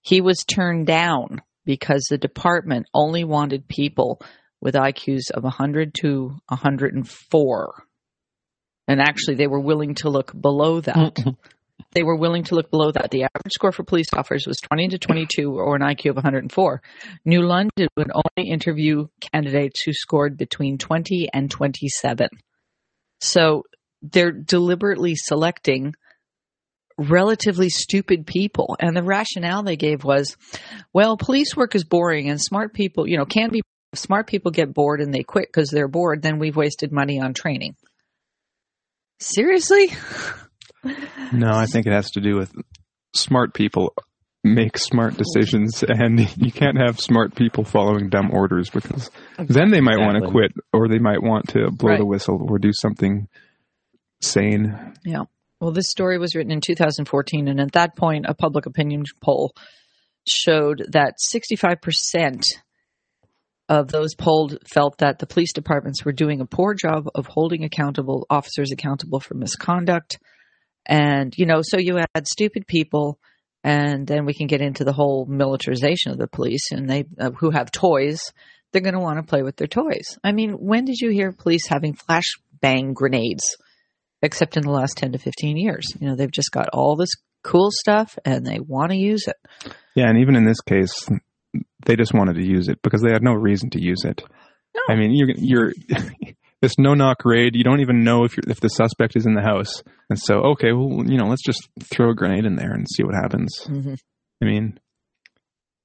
He 0.03 0.21
was 0.21 0.45
turned 0.45 0.87
down 0.87 1.43
because 1.65 2.07
the 2.09 2.19
department 2.19 2.87
only 2.95 3.25
wanted 3.25 3.69
people 3.69 4.21
with 4.61 4.75
IQs 4.75 5.31
of 5.33 5.45
100 5.45 5.95
to 6.03 6.37
104. 6.49 7.85
And 8.87 9.01
actually, 9.01 9.37
they 9.37 9.47
were 9.47 9.61
willing 9.61 9.95
to 9.97 10.09
look 10.09 10.33
below 10.39 10.81
that. 10.81 11.15
Mm-hmm. 11.15 11.31
They 11.93 12.03
were 12.03 12.17
willing 12.17 12.45
to 12.45 12.55
look 12.55 12.71
below 12.71 12.91
that. 12.93 13.11
The 13.11 13.25
average 13.25 13.53
score 13.53 13.73
for 13.73 13.85
police 13.85 14.09
officers 14.13 14.47
was 14.47 14.59
20 14.59 14.89
to 14.89 14.99
22 14.99 15.53
or 15.53 15.77
an 15.77 15.83
IQ 15.83 16.11
of 16.11 16.17
104. 16.17 16.83
New 17.25 17.43
London 17.43 17.89
would 17.97 18.11
only 18.13 18.51
interview 18.51 19.07
candidates 19.33 19.83
who 19.83 19.93
scored 19.93 20.37
between 20.37 20.79
20 20.79 21.29
and 21.33 21.51
27. 21.51 22.29
So 23.21 23.65
they're 24.03 24.33
deliberately 24.33 25.15
selecting 25.17 25.95
relatively 26.99 27.69
stupid 27.69 28.27
people. 28.27 28.77
And 28.81 28.97
the 28.97 29.03
rationale 29.03 29.63
they 29.63 29.77
gave 29.77 30.05
was, 30.05 30.37
well, 30.93 31.17
police 31.17 31.57
work 31.57 31.75
is 31.75 31.85
boring 31.85 32.29
and 32.29 32.41
smart 32.41 32.75
people, 32.75 33.09
you 33.09 33.17
know, 33.17 33.25
can 33.25 33.51
be 33.51 33.63
smart 33.95 34.27
people 34.27 34.51
get 34.51 34.75
bored 34.75 35.01
and 35.01 35.15
they 35.15 35.23
quit 35.23 35.49
because 35.49 35.71
they're 35.71 35.89
bored, 35.89 36.23
then 36.23 36.39
we've 36.39 36.57
wasted 36.57 36.93
money 36.93 37.21
on 37.21 37.35
training. 37.35 37.75
Seriously? 39.21 39.93
No, 41.33 41.51
I 41.51 41.67
think 41.67 41.87
it 41.87 41.93
has 41.93 42.11
to 42.13 42.21
do 42.21 42.37
with 42.37 42.53
smart 43.15 43.55
people 43.55 43.95
make 44.45 44.79
smart 44.79 45.17
decisions, 45.17 45.83
and 45.83 46.21
you 46.37 46.53
can't 46.53 46.79
have 46.79 47.01
smart 47.01 47.35
people 47.35 47.65
following 47.65 48.09
dumb 48.09 48.31
orders 48.33 48.71
because 48.71 49.11
then 49.39 49.71
they 49.71 49.81
might 49.81 49.99
want 49.99 50.23
to 50.23 50.31
quit 50.31 50.53
or 50.73 50.89
they 50.89 50.99
might 50.99 51.23
want 51.23 51.49
to 51.49 51.71
blow 51.71 51.97
the 51.97 52.07
whistle 52.07 52.47
or 52.49 52.59
do 52.59 52.73
something 52.73 53.29
sane. 54.21 54.95
Yeah. 55.05 55.25
Well, 55.61 55.73
this 55.73 55.91
story 55.91 56.19
was 56.19 56.35
written 56.37 56.53
in 56.53 56.61
2014, 56.61 57.49
and 57.49 57.61
at 57.61 57.73
that 57.73 57.97
point, 57.97 58.27
a 58.29 58.35
public 58.35 58.67
opinion 58.67 59.05
poll 59.23 59.53
showed 60.27 60.87
that 60.93 61.15
65% 61.35 62.45
of 63.69 63.89
those 63.89 64.15
polled 64.15 64.59
felt 64.73 64.99
that 64.99 65.19
the 65.19 65.27
police 65.27 65.53
departments 65.53 66.05
were 66.05 66.13
doing 66.13 66.41
a 66.41 66.47
poor 66.47 66.75
job 66.75 67.09
of 67.15 67.27
holding 67.27 67.65
accountable 67.65 68.27
officers 68.31 68.71
accountable 68.71 69.21
for 69.21 69.35
misconduct. 69.35 70.19
And, 70.89 71.35
you 71.37 71.47
know, 71.47 71.61
so 71.63 71.79
you 71.79 71.99
add 71.99 72.27
stupid 72.27 72.67
people, 72.67 73.19
and 73.63 74.07
then 74.07 74.25
we 74.25 74.35
can 74.35 74.47
get 74.47 74.63
into 74.63 74.85
the 74.85 74.93
whole 74.93 75.27
militarization 75.27 76.13
of 76.13 76.19
the 76.19 76.29
police, 76.29 76.73
and 76.73 76.89
they 76.89 77.05
uh, 77.19 77.31
who 77.31 77.51
have 77.51 77.71
toys, 77.71 78.21
they're 78.73 78.83
going 78.83 78.95
to 78.95 79.01
want 79.01 79.19
to 79.19 79.29
play 79.29 79.43
with 79.43 79.57
their 79.57 79.67
toys. 79.67 80.19
I 80.25 80.33
mean, 80.33 80.53
when 80.53 80.85
did 80.85 80.97
you 81.01 81.11
hear 81.11 81.33
police 81.33 81.67
having 81.67 81.95
flashbang 81.95 82.95
grenades? 82.95 83.45
except 84.23 84.57
in 84.57 84.63
the 84.63 84.71
last 84.71 84.97
10 84.97 85.13
to 85.13 85.19
15 85.19 85.57
years. 85.57 85.87
You 85.99 86.09
know, 86.09 86.17
they've 86.17 86.31
just 86.31 86.51
got 86.51 86.69
all 86.73 86.97
this 86.97 87.11
cool 87.43 87.71
stuff 87.71 88.19
and 88.25 88.45
they 88.45 88.59
want 88.61 88.91
to 88.91 88.97
use 88.97 89.27
it. 89.27 89.37
Yeah, 89.95 90.09
and 90.09 90.19
even 90.19 90.37
in 90.37 90.45
this 90.45 90.61
case, 90.61 91.09
they 91.87 91.97
just 91.97 92.15
wanted 92.15 92.35
to 92.35 92.45
use 92.45 92.69
it 92.69 92.81
because 92.83 93.03
they 93.03 93.13
had 93.13 93.23
no 93.23 93.33
reason 93.33 93.71
to 93.71 93.81
use 93.81 94.05
it. 94.05 94.23
No. 94.75 94.81
I 94.89 94.97
mean, 94.97 95.13
you're 95.15 95.31
you're 95.31 95.73
this 96.61 96.79
no 96.79 96.95
knock 96.95 97.25
raid. 97.25 97.55
You 97.55 97.65
don't 97.65 97.81
even 97.81 98.05
know 98.05 98.25
if 98.25 98.37
you're, 98.37 98.51
if 98.51 98.61
the 98.61 98.69
suspect 98.69 99.17
is 99.17 99.27
in 99.27 99.35
the 99.35 99.43
house, 99.43 99.83
and 100.11 100.19
so 100.19 100.41
okay, 100.53 100.73
well, 100.73 101.05
you 101.07 101.19
know, 101.19 101.27
let's 101.27 101.45
just 101.45 101.69
throw 101.93 102.11
a 102.11 102.15
grenade 102.15 102.45
in 102.45 102.57
there 102.57 102.73
and 102.73 102.87
see 102.89 103.05
what 103.05 103.15
happens. 103.15 103.57
hmm 103.65 103.95
I 104.41 104.45
mean, 104.45 104.79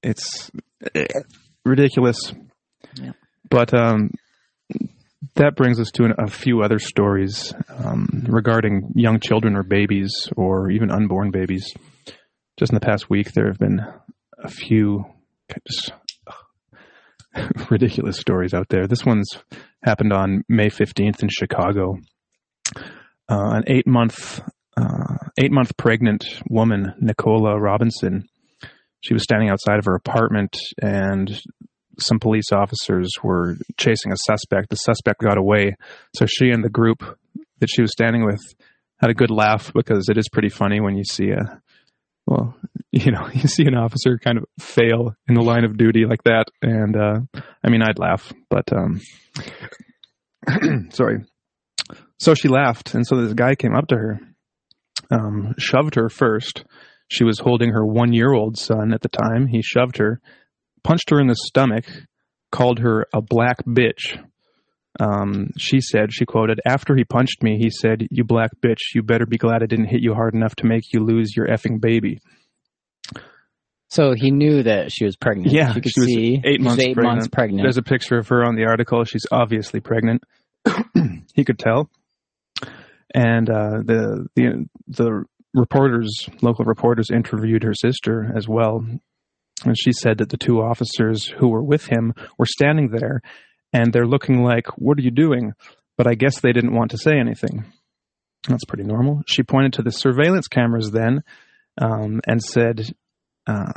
it's 0.04 0.52
eh, 0.94 1.06
ridiculous. 1.66 2.18
Yeah. 2.96 3.14
But 3.50 3.74
um, 3.74 4.12
that 5.36 5.56
brings 5.56 5.80
us 5.80 5.90
to 5.96 6.04
an, 6.06 6.14
a 6.20 6.28
few 6.28 6.62
other 6.62 6.78
stories 6.80 7.54
um, 7.70 8.26
regarding 8.28 8.92
young 8.96 9.20
children 9.20 9.56
or 9.56 9.64
babies 9.64 10.12
or 10.36 10.70
even 10.70 10.92
unborn 10.92 11.32
babies. 11.32 11.66
Just 12.60 12.72
in 12.72 12.76
the 12.76 12.86
past 12.86 13.10
week, 13.10 13.32
there 13.34 13.48
have 13.48 13.58
been 13.58 13.82
a 14.38 14.50
few 14.50 15.06
just 15.68 15.92
ridiculous 17.70 18.18
stories 18.18 18.54
out 18.54 18.68
there. 18.70 18.88
This 18.88 19.06
one's 19.06 19.30
happened 19.84 20.14
on 20.14 20.44
May 20.48 20.70
15th 20.70 21.22
in 21.22 21.30
Chicago. 21.30 21.98
Uh, 23.30 23.52
an 23.56 23.64
eight 23.68 23.88
month 23.88 24.42
uh, 24.76 25.18
eight 25.38 25.52
month 25.52 25.76
pregnant 25.78 26.26
woman, 26.50 26.94
Nicola 27.00 27.60
Robinson, 27.60 28.26
she 29.02 29.14
was 29.14 29.24
standing 29.24 29.50
outside 29.50 29.80
of 29.80 29.86
her 29.86 29.96
apartment 29.96 30.58
and 30.82 31.42
some 32.00 32.20
police 32.20 32.52
officers 32.52 33.12
were 33.22 33.56
chasing 33.78 34.12
a 34.12 34.18
suspect. 34.18 34.70
The 34.70 34.78
suspect 34.78 35.22
got 35.22 35.38
away. 35.38 35.76
So 36.16 36.26
she 36.26 36.50
and 36.50 36.64
the 36.64 36.70
group 36.70 37.04
that 37.60 37.70
she 37.70 37.82
was 37.82 37.92
standing 37.92 38.26
with 38.26 38.42
had 38.98 39.10
a 39.10 39.14
good 39.14 39.30
laugh 39.30 39.72
because 39.74 40.10
it 40.10 40.18
is 40.18 40.30
pretty 40.30 40.50
funny 40.50 40.80
when 40.80 40.96
you 40.96 41.04
see 41.04 41.30
a, 41.30 41.62
well, 42.26 42.56
you 42.92 43.12
know, 43.12 43.28
you 43.34 43.48
see 43.48 43.66
an 43.66 43.76
officer 43.76 44.18
kind 44.18 44.38
of 44.38 44.46
fail 44.60 45.16
in 45.28 45.36
the 45.36 45.42
line 45.42 45.66
of 45.66 45.78
duty 45.78 46.06
like 46.06 46.24
that. 46.24 46.46
And, 46.62 46.96
uh, 46.96 47.42
I 47.64 47.70
mean, 47.70 47.82
I'd 47.82 48.00
laugh, 48.00 48.32
but, 48.50 48.72
um, 48.72 49.02
sorry. 50.92 51.24
So 52.20 52.36
she 52.36 52.48
laughed. 52.48 52.94
And 52.94 53.06
so 53.06 53.22
this 53.22 53.34
guy 53.34 53.56
came 53.56 53.76
up 53.76 53.88
to 53.88 53.96
her, 53.96 54.20
um, 55.12 55.56
shoved 55.58 55.96
her 55.96 56.10
first. 56.10 56.64
She 57.10 57.24
was 57.24 57.40
holding 57.40 57.72
her 57.72 57.86
one 57.86 58.14
year 58.14 58.32
old 58.34 58.58
son 58.58 58.94
at 58.94 59.02
the 59.02 59.10
time. 59.10 59.48
He 59.48 59.62
shoved 59.62 59.98
her, 59.98 60.22
punched 60.84 61.10
her 61.10 61.20
in 61.20 61.28
the 61.28 61.36
stomach, 61.36 61.86
called 62.52 62.80
her 62.80 63.08
a 63.14 63.22
black 63.22 63.66
bitch. 63.66 64.18
Um, 65.00 65.50
she 65.58 65.82
said, 65.82 66.14
she 66.14 66.26
quoted, 66.26 66.60
after 66.66 66.96
he 66.96 67.04
punched 67.04 67.42
me, 67.42 67.58
he 67.58 67.70
said, 67.70 68.08
You 68.12 68.24
black 68.24 68.52
bitch, 68.62 68.94
you 68.94 69.02
better 69.02 69.26
be 69.26 69.38
glad 69.38 69.64
I 69.64 69.66
didn't 69.66 69.88
hit 69.88 70.02
you 70.02 70.14
hard 70.14 70.36
enough 70.36 70.56
to 70.58 70.66
make 70.66 70.94
you 70.94 71.04
lose 71.04 71.36
your 71.36 71.48
effing 71.48 71.82
baby. 71.82 72.20
So 73.90 74.14
he 74.14 74.32
knew 74.32 74.64
that 74.64 74.92
she 74.92 75.06
was 75.06 75.16
pregnant. 75.16 75.52
Yeah, 75.52 75.74
you 75.76 75.82
could 75.82 75.92
she 75.92 76.00
was 76.00 76.10
see 76.10 76.42
eight 76.44 76.60
months 76.60 76.84
eight 76.84 76.96
pregnant. 76.96 77.18
months 77.18 77.28
pregnant. 77.28 77.64
There's 77.64 77.78
a 77.78 77.84
picture 77.84 78.18
of 78.18 78.28
her 78.30 78.44
on 78.44 78.56
the 78.56 78.66
article. 78.66 79.04
She's 79.04 79.26
obviously 79.32 79.82
pregnant. 79.82 80.24
he 81.36 81.44
could 81.44 81.60
tell. 81.60 81.92
And 83.14 83.50
uh, 83.50 83.82
the 83.86 84.28
the 84.36 84.68
the 84.88 85.26
reporters, 85.54 86.28
local 86.42 86.66
reporters, 86.66 87.12
interviewed 87.12 87.62
her 87.62 87.76
sister 87.76 88.32
as 88.36 88.48
well, 88.48 88.84
and 89.64 89.78
she 89.78 89.92
said 89.92 90.18
that 90.18 90.30
the 90.30 90.38
two 90.38 90.60
officers 90.60 91.28
who 91.28 91.50
were 91.50 91.64
with 91.64 91.86
him 91.86 92.14
were 92.40 92.48
standing 92.48 92.90
there, 92.90 93.22
and 93.74 93.92
they're 93.92 94.08
looking 94.08 94.44
like, 94.44 94.68
"What 94.78 94.98
are 94.98 95.02
you 95.02 95.12
doing?" 95.12 95.54
But 95.98 96.08
I 96.08 96.16
guess 96.16 96.40
they 96.40 96.54
didn't 96.54 96.74
want 96.76 96.92
to 96.92 96.98
say 96.98 97.18
anything. 97.20 97.66
That's 98.48 98.66
pretty 98.66 98.84
normal. 98.84 99.22
She 99.28 99.44
pointed 99.44 99.74
to 99.74 99.82
the 99.84 99.92
surveillance 99.92 100.48
cameras 100.48 100.92
then, 100.92 101.24
um, 101.80 102.22
and 102.28 102.42
said. 102.42 102.94
Uh, 103.46 103.74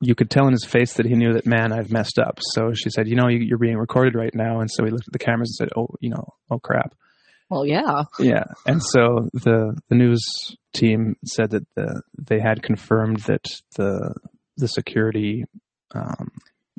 you 0.00 0.14
could 0.14 0.30
tell 0.30 0.46
in 0.46 0.52
his 0.52 0.64
face 0.66 0.94
that 0.94 1.06
he 1.06 1.14
knew 1.14 1.32
that 1.34 1.46
man 1.46 1.72
i've 1.72 1.90
messed 1.90 2.18
up 2.18 2.38
so 2.52 2.72
she 2.74 2.90
said 2.90 3.08
you 3.08 3.14
know 3.16 3.28
you, 3.28 3.38
you're 3.38 3.58
being 3.58 3.76
recorded 3.78 4.14
right 4.14 4.34
now 4.34 4.60
and 4.60 4.70
so 4.70 4.84
he 4.84 4.90
looked 4.90 5.06
at 5.06 5.12
the 5.12 5.18
cameras 5.18 5.56
and 5.58 5.68
said 5.68 5.78
oh 5.78 5.88
you 6.00 6.10
know 6.10 6.26
oh 6.50 6.58
crap 6.58 6.94
Well, 7.48 7.64
yeah. 7.64 8.02
yeah 8.18 8.44
and 8.66 8.82
so 8.82 9.28
the 9.32 9.78
the 9.88 9.94
news 9.94 10.20
team 10.74 11.16
said 11.24 11.50
that 11.50 11.66
the 11.74 12.02
they 12.18 12.40
had 12.40 12.62
confirmed 12.62 13.20
that 13.20 13.44
the 13.76 14.14
the 14.58 14.68
security 14.68 15.44
um, 15.94 16.30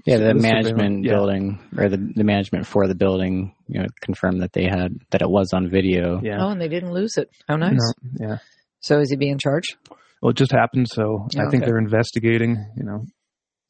Yeah, 0.05 0.17
the 0.17 0.25
the 0.27 0.33
management 0.35 1.03
yeah. 1.03 1.13
building 1.13 1.59
or 1.77 1.89
the, 1.89 1.97
the 1.97 2.24
management 2.24 2.67
for 2.67 2.88
the 2.88 2.93
building, 2.95 3.55
you 3.67 3.79
know, 3.81 3.88
confirmed 4.01 4.41
that 4.43 4.53
they 4.53 4.65
had 4.65 5.00
that 5.09 5.21
it 5.24 5.29
was 5.29 5.51
on 5.53 5.69
video. 5.69 6.21
Yeah. 6.21 6.38
Oh, 6.45 6.50
and 6.50 6.62
they 6.62 6.67
didn't 6.67 6.91
lose 6.93 7.17
it. 7.17 7.29
How 7.47 7.55
nice. 7.55 7.79
No, 8.13 8.27
yeah. 8.27 8.38
So 8.81 9.00
is 9.00 9.09
he 9.09 9.15
being 9.15 9.39
charged? 9.39 9.75
Well, 10.21 10.29
it 10.29 10.38
just 10.38 10.51
happened, 10.51 10.88
so 10.89 11.27
I 11.38 11.50
think 11.50 11.63
Okay. 11.63 11.65
they're 11.65 11.79
investigating. 11.79 12.65
You 12.77 12.83
know, 12.83 13.05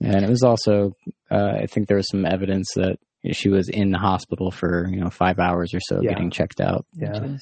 And 0.01 0.23
it 0.25 0.29
was 0.29 0.43
also, 0.43 0.91
uh, 1.31 1.53
I 1.63 1.67
think 1.67 1.87
there 1.87 1.97
was 1.97 2.09
some 2.09 2.25
evidence 2.25 2.73
that 2.75 2.97
she 3.31 3.49
was 3.49 3.69
in 3.69 3.91
the 3.91 3.97
hospital 3.97 4.51
for 4.51 4.87
you 4.89 4.99
know 4.99 5.09
five 5.09 5.39
hours 5.39 5.73
or 5.73 5.79
so 5.81 6.01
Yeah. 6.01 6.09
getting 6.11 6.31
checked 6.31 6.59
out. 6.59 6.85
yeah, 6.93 7.11
Jeez. 7.13 7.39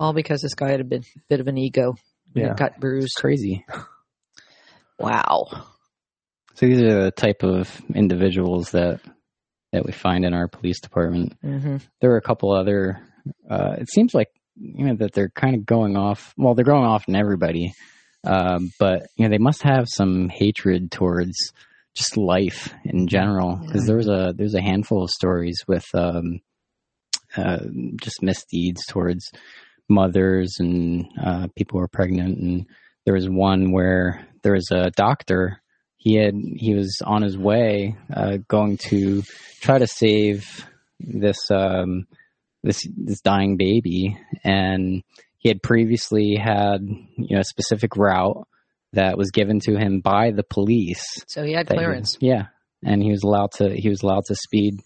All 0.00 0.12
because 0.14 0.40
this 0.40 0.54
guy 0.54 0.70
had 0.70 0.80
a 0.80 0.84
bit, 0.84 1.04
bit 1.28 1.40
of 1.40 1.46
an 1.46 1.58
ego. 1.58 1.94
yeah. 2.34 2.54
Got 2.54 2.70
It's 2.72 2.80
bruised. 2.80 3.14
crazy. 3.18 3.64
Wow. 4.98 5.46
So 6.54 6.66
these 6.66 6.82
are 6.82 7.04
the 7.04 7.10
type 7.10 7.42
of 7.42 7.80
individuals 7.94 8.70
that 8.72 9.00
that 9.72 9.86
we 9.86 9.92
find 9.92 10.24
in 10.24 10.34
our 10.34 10.48
police 10.48 10.80
department. 10.80 11.34
hmm 11.40 11.76
There 12.00 12.12
are 12.12 12.18
a 12.18 12.22
couple 12.22 12.52
other. 12.52 13.00
Uh, 13.48 13.76
it 13.78 13.90
seems 13.90 14.14
like 14.14 14.28
you 14.56 14.84
know 14.86 14.96
that 14.96 15.12
they're 15.12 15.30
kind 15.30 15.54
of 15.54 15.64
going 15.64 15.96
off. 15.96 16.34
Well, 16.36 16.54
they're 16.54 16.64
going 16.64 16.84
off 16.84 17.08
in 17.08 17.16
everybody, 17.16 17.72
um, 18.24 18.70
but 18.78 19.06
you 19.16 19.24
know 19.24 19.30
they 19.30 19.38
must 19.38 19.62
have 19.62 19.86
some 19.88 20.28
hatred 20.28 20.90
towards 20.90 21.36
just 21.94 22.16
life 22.16 22.72
in 22.84 23.06
general. 23.06 23.56
Because 23.56 23.86
there 23.86 23.96
was 23.96 24.08
a 24.08 24.34
there's 24.36 24.54
a 24.54 24.60
handful 24.62 25.04
of 25.04 25.10
stories 25.10 25.62
with 25.66 25.86
um, 25.94 26.40
uh, 27.36 27.60
just 27.96 28.22
misdeeds 28.22 28.84
towards 28.86 29.30
mothers 29.88 30.56
and 30.58 31.06
uh, 31.22 31.48
people 31.56 31.78
who 31.78 31.84
are 31.84 31.88
pregnant. 31.88 32.38
And 32.38 32.66
there 33.06 33.14
was 33.14 33.28
one 33.28 33.72
where 33.72 34.26
there 34.42 34.52
was 34.52 34.68
a 34.70 34.90
doctor. 34.90 35.61
He 36.02 36.16
had 36.16 36.34
he 36.34 36.74
was 36.74 37.00
on 37.04 37.22
his 37.22 37.38
way 37.38 37.96
uh, 38.12 38.38
going 38.48 38.76
to 38.88 39.22
try 39.60 39.78
to 39.78 39.86
save 39.86 40.66
this 40.98 41.48
um, 41.48 42.08
this 42.64 42.84
this 42.96 43.20
dying 43.20 43.56
baby, 43.56 44.18
and 44.42 45.04
he 45.38 45.48
had 45.48 45.62
previously 45.62 46.34
had 46.34 46.80
you 46.82 47.36
know 47.36 47.40
a 47.40 47.44
specific 47.44 47.96
route 47.96 48.48
that 48.94 49.16
was 49.16 49.30
given 49.30 49.60
to 49.60 49.76
him 49.76 50.00
by 50.00 50.32
the 50.32 50.42
police. 50.42 51.04
So 51.28 51.44
he 51.44 51.52
had 51.52 51.68
that 51.68 51.74
he- 51.74 51.78
clearance. 51.78 52.16
yeah, 52.20 52.46
and 52.84 53.00
he 53.00 53.12
was 53.12 53.22
allowed 53.22 53.52
to 53.58 53.70
he 53.72 53.88
was 53.88 54.02
allowed 54.02 54.24
to 54.24 54.34
speed 54.34 54.80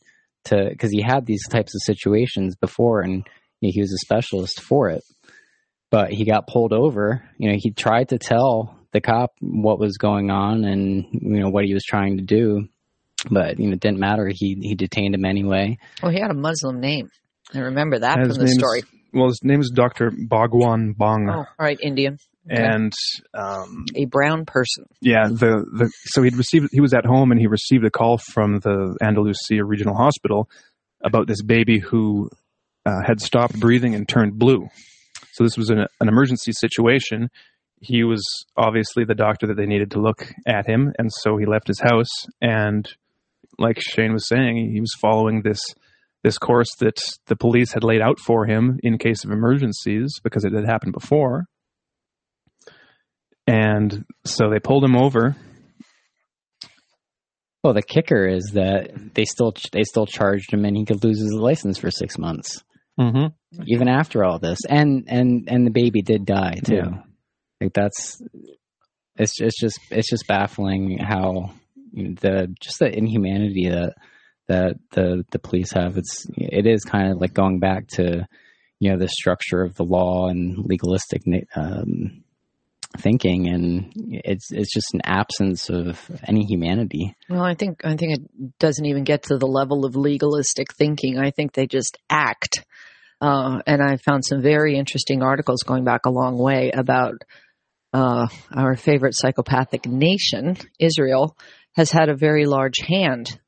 to 0.45 0.69
because 0.69 0.91
he 0.91 1.01
had 1.01 1.25
these 1.25 1.49
types 1.49 1.75
of 1.75 1.81
situations 1.83 2.57
before, 2.57 3.01
and 3.01 3.27
you 3.61 3.69
know, 3.69 3.73
he 3.73 3.81
was 3.81 3.93
a 3.95 4.05
specialist 4.05 4.61
for 4.61 4.91
it. 4.91 5.03
But 5.91 6.11
he 6.11 6.27
got 6.27 6.47
pulled 6.47 6.75
over. 6.75 7.25
You 7.39 7.51
know, 7.51 7.57
he 7.59 7.71
tried 7.71 8.11
to 8.11 8.19
tell 8.19 8.76
the 8.97 9.01
cop 9.01 9.33
what 9.41 9.79
was 9.79 9.97
going 9.99 10.31
on 10.31 10.65
and 10.65 11.05
you 11.13 11.41
know 11.41 11.51
what 11.51 11.65
he 11.65 11.75
was 11.75 11.85
trying 11.85 12.17
to 12.17 12.23
do, 12.25 12.67
but 13.31 13.59
you 13.59 13.67
know 13.69 13.75
it 13.75 13.81
didn't 13.81 13.99
matter. 14.01 14.29
He 14.33 14.57
he 14.61 14.75
detained 14.75 15.15
him 15.15 15.25
anyway. 15.25 15.79
Well, 16.03 16.13
he 16.13 16.19
had 16.21 16.31
a 16.31 16.35
Muslim 16.35 16.81
name. 16.81 17.11
I 17.55 17.59
remember 17.61 17.99
that 18.01 18.19
And 18.19 18.33
from 18.35 18.43
the 18.45 18.49
story. 18.49 18.79
Is, 18.81 18.85
well, 19.13 19.29
his 19.29 19.41
name 19.43 19.61
is 19.61 19.71
Doctor 19.75 20.11
Bhagwan 20.11 20.95
Bong, 20.97 21.29
Oh, 21.31 21.39
all 21.39 21.47
right, 21.59 21.79
Indian. 21.81 22.19
Okay. 22.51 22.63
and 22.63 22.93
um, 23.35 23.85
a 23.97 24.05
brown 24.07 24.45
person. 24.47 24.85
yeah, 25.01 25.27
the 25.29 25.65
the 25.79 25.91
so 26.13 26.23
he'd 26.23 26.37
received 26.37 26.69
he 26.73 26.81
was 26.81 26.95
at 26.95 27.05
home 27.05 27.33
and 27.33 27.41
he 27.41 27.47
received 27.49 27.85
a 27.85 27.91
call 27.91 28.19
from 28.33 28.61
the 28.61 28.97
Andalusia 29.03 29.65
Regional 29.65 29.97
Hospital 29.97 30.49
about 31.05 31.27
this 31.27 31.43
baby 31.43 31.79
who 31.81 32.31
uh, 32.85 33.03
had 33.05 33.21
stopped 33.21 33.59
breathing 33.59 33.95
and 33.97 34.09
turned 34.09 34.39
blue. 34.39 34.69
So 35.33 35.45
this 35.45 35.57
was 35.59 35.71
an, 35.71 35.87
an 36.01 36.09
emergency 36.09 36.53
situation. 36.53 37.31
He 37.81 38.05
was 38.05 38.25
obviously 38.57 39.05
the 39.05 39.15
doctor 39.15 39.47
that 39.49 39.57
they 39.57 39.67
needed 39.67 39.91
to 39.93 40.01
look 40.01 40.33
at 40.47 40.67
him, 40.67 40.93
and 40.99 41.11
so 41.13 41.37
he 41.37 41.47
left 41.47 41.69
his 41.69 41.81
house. 41.81 42.09
And 42.41 42.89
like 43.59 43.79
Shane 43.81 44.13
was 44.13 44.29
saying, 44.29 44.71
he 44.73 44.81
was 44.81 44.93
following 45.01 45.43
this 45.43 45.61
this 46.25 46.39
course 46.39 46.75
that 46.81 46.99
the 47.27 47.37
police 47.37 47.73
had 47.73 47.85
laid 47.85 48.01
out 48.01 48.19
for 48.19 48.47
him 48.47 48.81
in 48.83 48.99
case 48.99 49.25
of 49.25 49.31
emergencies 49.31 50.19
because 50.25 50.45
it 50.45 50.53
had 50.53 50.65
happened 50.67 50.93
before. 50.93 51.45
And 53.47 54.05
so 54.25 54.51
they 54.51 54.59
pulled 54.59 54.83
him 54.83 54.97
over. 54.97 55.37
Well, 57.63 57.75
the 57.75 57.83
kicker 57.83 58.27
is 58.27 58.53
that 58.55 59.15
they 59.15 59.25
still 59.25 59.53
they 59.73 59.83
still 59.85 60.07
charged 60.07 60.53
him, 60.53 60.65
and 60.65 60.77
he 60.77 60.85
could 60.85 61.03
lose 61.05 61.21
his 61.21 61.33
license 61.33 61.79
for 61.79 61.91
six 61.91 62.19
months, 62.19 62.63
Mm-hmm. 62.99 63.63
even 63.67 63.89
after 63.89 64.25
all 64.25 64.39
this. 64.39 64.59
And 64.69 65.05
and 65.09 65.49
and 65.49 65.67
the 65.67 65.71
baby 65.71 66.01
did 66.03 66.25
die 66.25 66.59
too. 66.65 66.77
Yeah. 66.77 67.03
Like 67.61 67.73
that's 67.73 68.21
it's 69.17 69.41
it's 69.41 69.59
just 69.59 69.79
it's 69.91 70.11
just 70.11 70.27
baffling 70.27 70.99
how 70.99 71.53
the 71.93 72.55
just 72.61 72.79
the 72.79 72.97
inhumanity 72.97 73.69
that 73.69 73.95
that 74.49 74.77
the 74.93 75.25
the 75.31 75.39
police 75.39 75.73
have. 75.73 75.97
It's 75.97 76.27
it 76.37 76.67
is 76.67 76.85
kind 76.85 77.13
of 77.13 77.21
like 77.21 77.35
going 77.35 77.59
back 77.59 77.89
to 77.95 78.27
you 78.79 78.91
know 78.91 78.99
the 78.99 79.09
structure 79.09 79.63
of 79.63 79.75
the 79.77 79.85
law 79.85 80.29
and 80.29 80.59
legalistic 80.65 81.23
um, 81.55 82.25
thinking, 82.99 83.49
and 83.49 83.93
it's 83.95 84.53
it's 84.53 84.73
just 84.73 84.95
an 84.95 85.01
absence 85.05 85.71
of 85.71 86.11
any 86.27 86.45
humanity. 86.45 87.15
Well, 87.29 87.43
I 87.43 87.55
think 87.55 87.85
I 87.85 87.97
think 87.97 88.19
it 88.19 88.59
doesn't 88.59 88.87
even 88.87 89.05
get 89.05 89.25
to 89.25 89.39
the 89.39 89.47
level 89.47 89.85
of 89.85 89.97
legalistic 89.97 90.75
thinking. 90.75 91.19
I 91.19 91.31
think 91.31 91.53
they 91.53 91.67
just 91.67 91.97
act. 92.11 92.65
Uh, 93.19 93.63
and 93.67 93.81
I 93.83 93.97
found 93.97 94.27
some 94.27 94.43
very 94.43 94.77
interesting 94.77 95.23
articles 95.23 95.63
going 95.63 95.85
back 95.85 96.05
a 96.05 96.11
long 96.11 96.37
way 96.37 96.71
about 96.71 97.23
uh, 97.97 98.29
our 98.55 98.77
favorite 98.77 99.15
psychopathic 99.17 99.87
nation, 99.87 100.55
Israel, 100.79 101.35
has 101.73 101.91
had 101.91 102.11
a 102.11 102.15
very 102.15 102.45
large 102.45 102.79
hand 102.87 103.41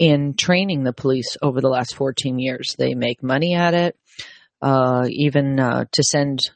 in 0.00 0.34
training 0.34 0.82
the 0.82 0.92
police 0.92 1.36
over 1.40 1.60
the 1.60 1.68
last 1.68 1.94
14 1.94 2.40
years. 2.40 2.74
They 2.76 2.94
make 2.94 3.22
money 3.22 3.54
at 3.54 3.72
it, 3.72 3.96
uh, 4.60 5.06
even 5.08 5.60
uh, 5.60 5.84
to 5.92 6.02
send 6.02 6.50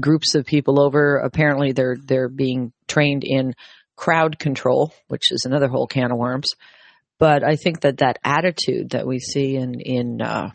groups 0.00 0.34
of 0.34 0.46
people 0.46 0.80
over. 0.80 1.18
Apparently, 1.18 1.72
they're 1.72 1.98
they're 2.02 2.30
being 2.30 2.72
trained 2.88 3.22
in 3.22 3.52
crowd 3.94 4.38
control, 4.38 4.94
which 5.08 5.30
is 5.30 5.44
another 5.44 5.68
whole 5.68 5.86
can 5.86 6.10
of 6.10 6.16
worms. 6.16 6.54
But 7.18 7.44
I 7.44 7.56
think 7.56 7.82
that 7.82 7.98
that 7.98 8.18
attitude 8.24 8.90
that 8.90 9.06
we 9.06 9.18
see 9.18 9.56
in 9.56 9.78
in 9.78 10.22
uh, 10.22 10.52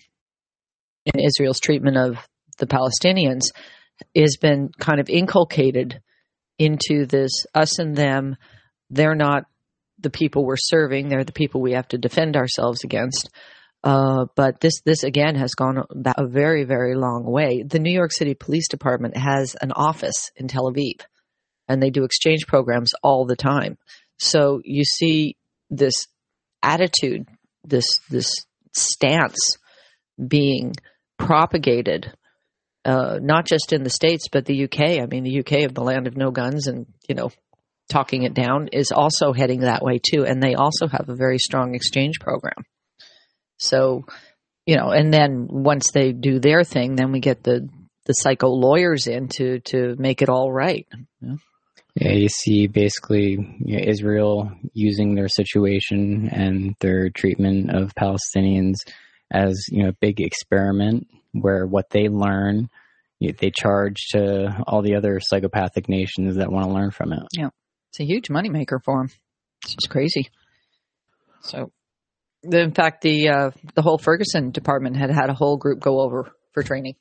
in 1.06 1.20
Israel's 1.20 1.60
treatment 1.60 1.98
of 1.98 2.18
the 2.58 2.66
Palestinians 2.66 3.52
has 4.16 4.38
been 4.38 4.72
kind 4.80 5.00
of 5.00 5.10
inculcated 5.10 6.02
into 6.60 7.06
this 7.06 7.32
us 7.54 7.80
and 7.80 7.96
them. 7.96 8.36
They're 8.90 9.16
not 9.16 9.46
the 10.00 10.10
people 10.10 10.46
we're 10.46 10.56
serving; 10.58 11.10
they're 11.10 11.24
the 11.24 11.32
people 11.32 11.62
we 11.62 11.74
have 11.74 11.88
to 11.90 11.98
defend 11.98 12.36
ourselves 12.36 12.84
against. 12.84 13.30
Uh, 13.84 14.26
but 14.36 14.60
this 14.60 14.82
this 14.86 15.04
again 15.04 15.36
has 15.36 15.54
gone 15.54 15.84
a 16.18 16.28
very 16.28 16.64
very 16.64 16.96
long 16.96 17.24
way. 17.24 17.64
The 17.64 17.80
New 17.80 17.94
York 17.94 18.12
City 18.12 18.34
Police 18.34 18.68
Department 18.68 19.16
has 19.16 19.56
an 19.62 19.72
office 19.72 20.32
in 20.36 20.48
Tel 20.48 20.72
Aviv, 20.72 21.02
and 21.68 21.82
they 21.82 21.90
do 21.90 22.04
exchange 22.04 22.48
programs 22.48 22.94
all 23.04 23.26
the 23.26 23.36
time. 23.36 23.78
So 24.18 24.62
you 24.64 24.84
see 24.84 25.38
this 25.70 26.08
attitude, 26.64 27.28
this 27.64 27.86
this 28.10 28.32
stance 28.74 29.58
being 30.26 30.74
propagated, 31.18 32.14
uh, 32.88 33.20
not 33.22 33.46
just 33.46 33.74
in 33.74 33.84
the 33.84 33.90
states 33.90 34.30
but 34.32 34.46
the 34.46 34.64
UK. 34.64 35.02
I 35.02 35.06
mean, 35.06 35.24
the 35.24 35.40
UK 35.40 35.66
of 35.66 35.74
the 35.74 35.84
land 35.84 36.08
of 36.08 36.16
no 36.16 36.32
guns, 36.32 36.68
and 36.68 36.86
you 37.08 37.16
know, 37.16 37.32
talking 37.90 38.24
it 38.24 38.34
down 38.34 38.70
is 38.72 38.92
also 38.92 39.34
heading 39.34 39.62
that 39.62 39.84
way 39.84 40.00
too. 40.00 40.26
And 40.26 40.42
they 40.42 40.56
also 40.56 40.88
have 40.88 41.10
a 41.10 41.16
very 41.16 41.38
strong 41.38 41.76
exchange 41.76 42.20
program. 42.20 42.64
So, 43.58 44.06
you 44.66 44.78
know, 44.78 44.90
and 44.90 45.14
then 45.14 45.48
once 45.50 45.92
they 45.92 46.14
do 46.14 46.40
their 46.40 46.64
thing, 46.64 46.96
then 46.96 47.12
we 47.12 47.20
get 47.20 47.44
the 47.44 47.68
the 48.06 48.14
psycho 48.14 48.48
lawyers 48.48 49.08
in 49.08 49.28
to 49.28 49.60
to 49.60 49.96
make 50.00 50.22
it 50.22 50.30
all 50.30 50.50
right. 50.50 50.88
Yeah, 52.00 52.12
you 52.12 52.30
see 52.30 52.68
basically 52.68 53.32
you 53.60 53.78
know, 53.78 53.84
Israel 53.84 54.52
using 54.74 55.16
their 55.16 55.28
situation 55.28 56.30
and 56.32 56.76
their 56.80 57.10
treatment 57.10 57.72
of 57.72 57.94
Palestinians 57.96 58.76
as 59.30 59.62
you 59.70 59.84
know 59.84 59.90
a 59.90 59.98
big 60.00 60.22
experiment 60.22 61.08
where 61.34 61.66
what 61.66 61.90
they 61.90 62.08
learn 62.10 62.70
they 63.20 63.52
charge 63.52 64.10
to 64.12 64.64
all 64.68 64.82
the 64.82 64.96
other 64.96 65.20
psychopathic 65.20 65.90
nations 65.90 66.36
that 66.36 66.52
want 66.52 66.68
to 66.68 66.74
learn 66.74 66.92
from 66.92 67.14
it. 67.14 67.24
Yeah. 67.32 67.50
It's 67.90 68.00
a 68.00 68.06
huge 68.06 68.28
moneymaker 68.28 68.80
for 68.84 69.00
them. 69.00 69.10
It's 69.64 69.74
just 69.74 69.90
crazy. 69.90 70.30
So, 71.42 71.72
the, 72.44 72.62
in 72.62 72.72
fact, 72.74 73.02
the 73.02 73.30
uh, 73.30 73.52
the 73.74 73.82
whole 73.82 73.98
Ferguson 73.98 74.52
department 74.52 74.98
had 74.98 75.10
had 75.10 75.30
a 75.30 75.34
whole 75.34 75.58
group 75.58 75.80
go 75.80 76.02
over 76.02 76.32
for 76.54 76.62
training, 76.62 76.96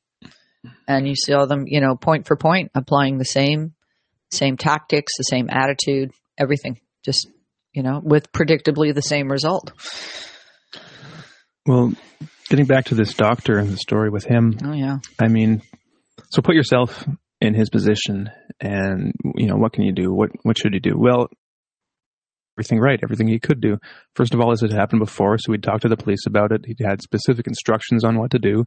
and 0.88 1.06
you 1.06 1.14
saw 1.14 1.44
them, 1.44 1.64
you 1.66 1.80
know, 1.80 1.96
point 1.96 2.26
for 2.26 2.36
point, 2.36 2.70
applying 2.74 3.18
the 3.18 3.24
same 3.24 3.74
same 4.30 4.56
tactics, 4.56 5.12
the 5.18 5.24
same 5.24 5.48
attitude, 5.50 6.12
everything, 6.38 6.80
just 7.04 7.28
you 7.72 7.82
know, 7.82 8.00
with 8.02 8.32
predictably 8.32 8.94
the 8.94 9.02
same 9.02 9.30
result. 9.30 9.72
Well, 11.66 11.92
getting 12.48 12.66
back 12.66 12.86
to 12.86 12.94
this 12.94 13.14
doctor 13.14 13.58
and 13.58 13.68
the 13.68 13.76
story 13.76 14.10
with 14.10 14.24
him, 14.24 14.58
Oh 14.64 14.72
yeah, 14.72 14.98
I 15.18 15.28
mean, 15.28 15.62
so 16.30 16.42
put 16.42 16.54
yourself 16.54 17.06
in 17.40 17.54
his 17.54 17.70
position, 17.70 18.30
and 18.60 19.12
you 19.34 19.46
know 19.46 19.56
what 19.56 19.72
can 19.72 19.84
you 19.84 19.92
do? 19.92 20.12
What 20.12 20.30
what 20.42 20.58
should 20.58 20.74
you 20.74 20.80
do? 20.80 20.94
Well, 20.96 21.28
everything 22.56 22.80
right, 22.80 23.00
everything 23.02 23.28
he 23.28 23.38
could 23.38 23.60
do. 23.60 23.78
First 24.14 24.34
of 24.34 24.40
all, 24.40 24.50
this 24.50 24.62
had 24.62 24.72
happened 24.72 25.00
before, 25.00 25.38
so 25.38 25.52
he'd 25.52 25.62
talked 25.62 25.82
to 25.82 25.88
the 25.88 25.96
police 25.96 26.26
about 26.26 26.52
it. 26.52 26.64
He 26.66 26.74
had 26.82 27.02
specific 27.02 27.46
instructions 27.46 28.04
on 28.04 28.18
what 28.18 28.30
to 28.30 28.38
do. 28.38 28.64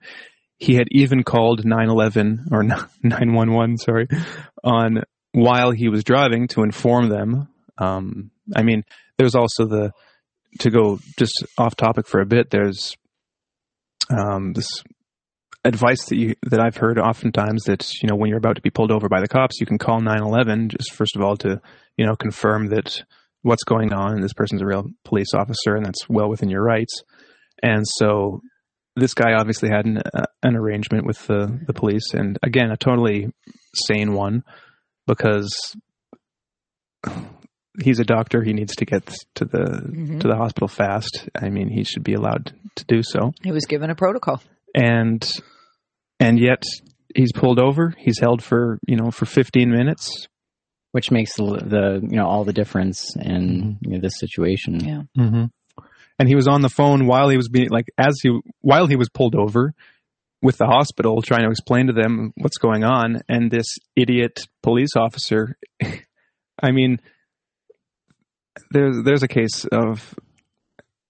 He 0.58 0.76
had 0.76 0.88
even 0.92 1.24
called 1.24 1.66
911 1.66 2.48
or 2.52 2.64
911, 3.04 3.78
sorry, 3.78 4.08
on 4.64 5.04
while 5.32 5.72
he 5.72 5.90
was 5.90 6.04
driving 6.04 6.48
to 6.50 6.64
inform 6.64 7.10
them. 7.10 7.48
Um, 7.78 8.32
I 8.56 8.64
mean, 8.64 8.84
there's 9.18 9.36
also 9.36 9.66
the 9.66 9.92
to 10.60 10.70
go 10.70 11.00
just 11.18 11.46
off 11.58 11.76
topic 11.76 12.08
for 12.08 12.22
a 12.22 12.26
bit. 12.26 12.50
There's 12.50 12.96
um, 14.10 14.54
this 14.54 14.70
advice 15.66 16.06
that 16.06 16.16
you 16.16 16.36
that 16.44 16.60
I've 16.60 16.78
heard 16.78 16.98
oftentimes 16.98 17.64
that 17.64 17.90
you 18.02 18.08
know 18.08 18.16
when 18.16 18.30
you're 18.30 18.38
about 18.38 18.56
to 18.56 18.62
be 18.62 18.70
pulled 18.70 18.92
over 18.92 19.10
by 19.10 19.22
the 19.22 19.28
cops, 19.28 19.60
you 19.60 19.66
can 19.66 19.78
call 19.78 20.00
911 20.00 20.70
just 20.70 20.94
first 20.94 21.16
of 21.16 21.22
all 21.22 21.38
to 21.38 21.62
you 21.98 22.06
know 22.06 22.16
confirm 22.16 22.68
that 22.68 23.04
what's 23.42 23.64
going 23.64 23.94
on 23.94 24.14
and 24.14 24.24
this 24.24 24.34
person's 24.34 24.62
a 24.62 24.66
real 24.66 24.86
police 25.06 25.34
officer 25.34 25.76
and 25.76 25.86
that's 25.86 26.10
well 26.10 26.30
within 26.30 26.50
your 26.50 26.64
rights. 26.64 27.04
And 27.64 27.86
so 27.88 28.42
this 28.96 29.14
guy 29.14 29.34
obviously 29.34 29.70
had 29.70 29.86
an, 29.86 29.98
uh, 30.14 30.26
an 30.44 30.56
arrangement 30.56 31.06
with 31.06 31.26
the 31.28 31.60
the 31.68 31.74
police, 31.74 32.14
and 32.14 32.38
again 32.44 32.72
a 32.72 32.78
totally 32.78 33.32
sane 33.74 34.14
one 34.14 34.44
because 35.08 35.76
he's 37.82 38.00
a 38.00 38.04
doctor. 38.04 38.44
He 38.44 38.54
needs 38.54 38.76
to 38.78 38.86
get 38.86 39.06
to 39.36 39.46
the 39.46 39.82
Mhm. 39.86 40.20
to 40.22 40.28
the 40.28 40.36
hospital 40.36 40.68
fast. 40.68 41.28
I 41.36 41.50
mean, 41.50 41.70
he 41.70 41.84
should 41.84 42.04
be 42.04 42.14
allowed 42.14 42.54
to 42.76 42.86
do 42.86 43.02
so. 43.04 43.34
He 43.44 43.52
was 43.52 43.66
given 43.66 43.90
a 43.90 43.96
protocol. 43.96 44.42
And 44.76 45.22
and 46.20 46.40
yet 46.40 46.64
he's 47.16 47.32
pulled 47.32 47.60
over. 47.60 47.94
He's 47.98 48.20
held 48.20 48.44
for 48.44 48.80
you 48.88 48.96
know 48.98 49.12
for 49.12 49.26
15 49.26 49.70
minutes. 49.72 50.28
which 50.92 51.12
makes 51.12 51.36
the, 51.36 51.44
the 51.44 52.00
you 52.10 52.18
know 52.18 52.26
all 52.28 52.44
the 52.44 52.54
difference 52.54 53.16
in 53.16 53.78
you 53.82 53.92
know, 53.92 54.00
this 54.02 54.18
situation. 54.20 54.80
Yeah. 54.84 55.02
Mm-hmm. 55.18 55.46
And 56.18 56.28
he 56.28 56.36
was 56.36 56.48
on 56.48 56.62
the 56.62 56.70
phone 56.70 57.06
while 57.06 57.30
he 57.30 57.38
was 57.38 57.48
being 57.48 57.70
like 57.70 57.86
as 57.98 58.16
he 58.24 58.30
while 58.62 58.88
he 58.88 58.96
was 58.96 59.08
pulled 59.08 59.36
over 59.36 59.74
with 60.42 60.58
the 60.58 60.66
hospital, 60.66 61.22
trying 61.22 61.44
to 61.44 61.52
explain 61.52 61.88
to 61.88 61.94
them 61.94 62.34
what's 62.38 62.58
going 62.58 62.84
on. 62.84 63.22
And 63.30 63.52
this 63.52 63.68
idiot 63.96 64.40
police 64.64 64.96
officer, 64.98 65.58
I 66.62 66.72
mean, 66.72 67.00
there's 68.72 69.04
there's 69.04 69.24
a 69.24 69.28
case 69.28 69.66
of, 69.66 70.14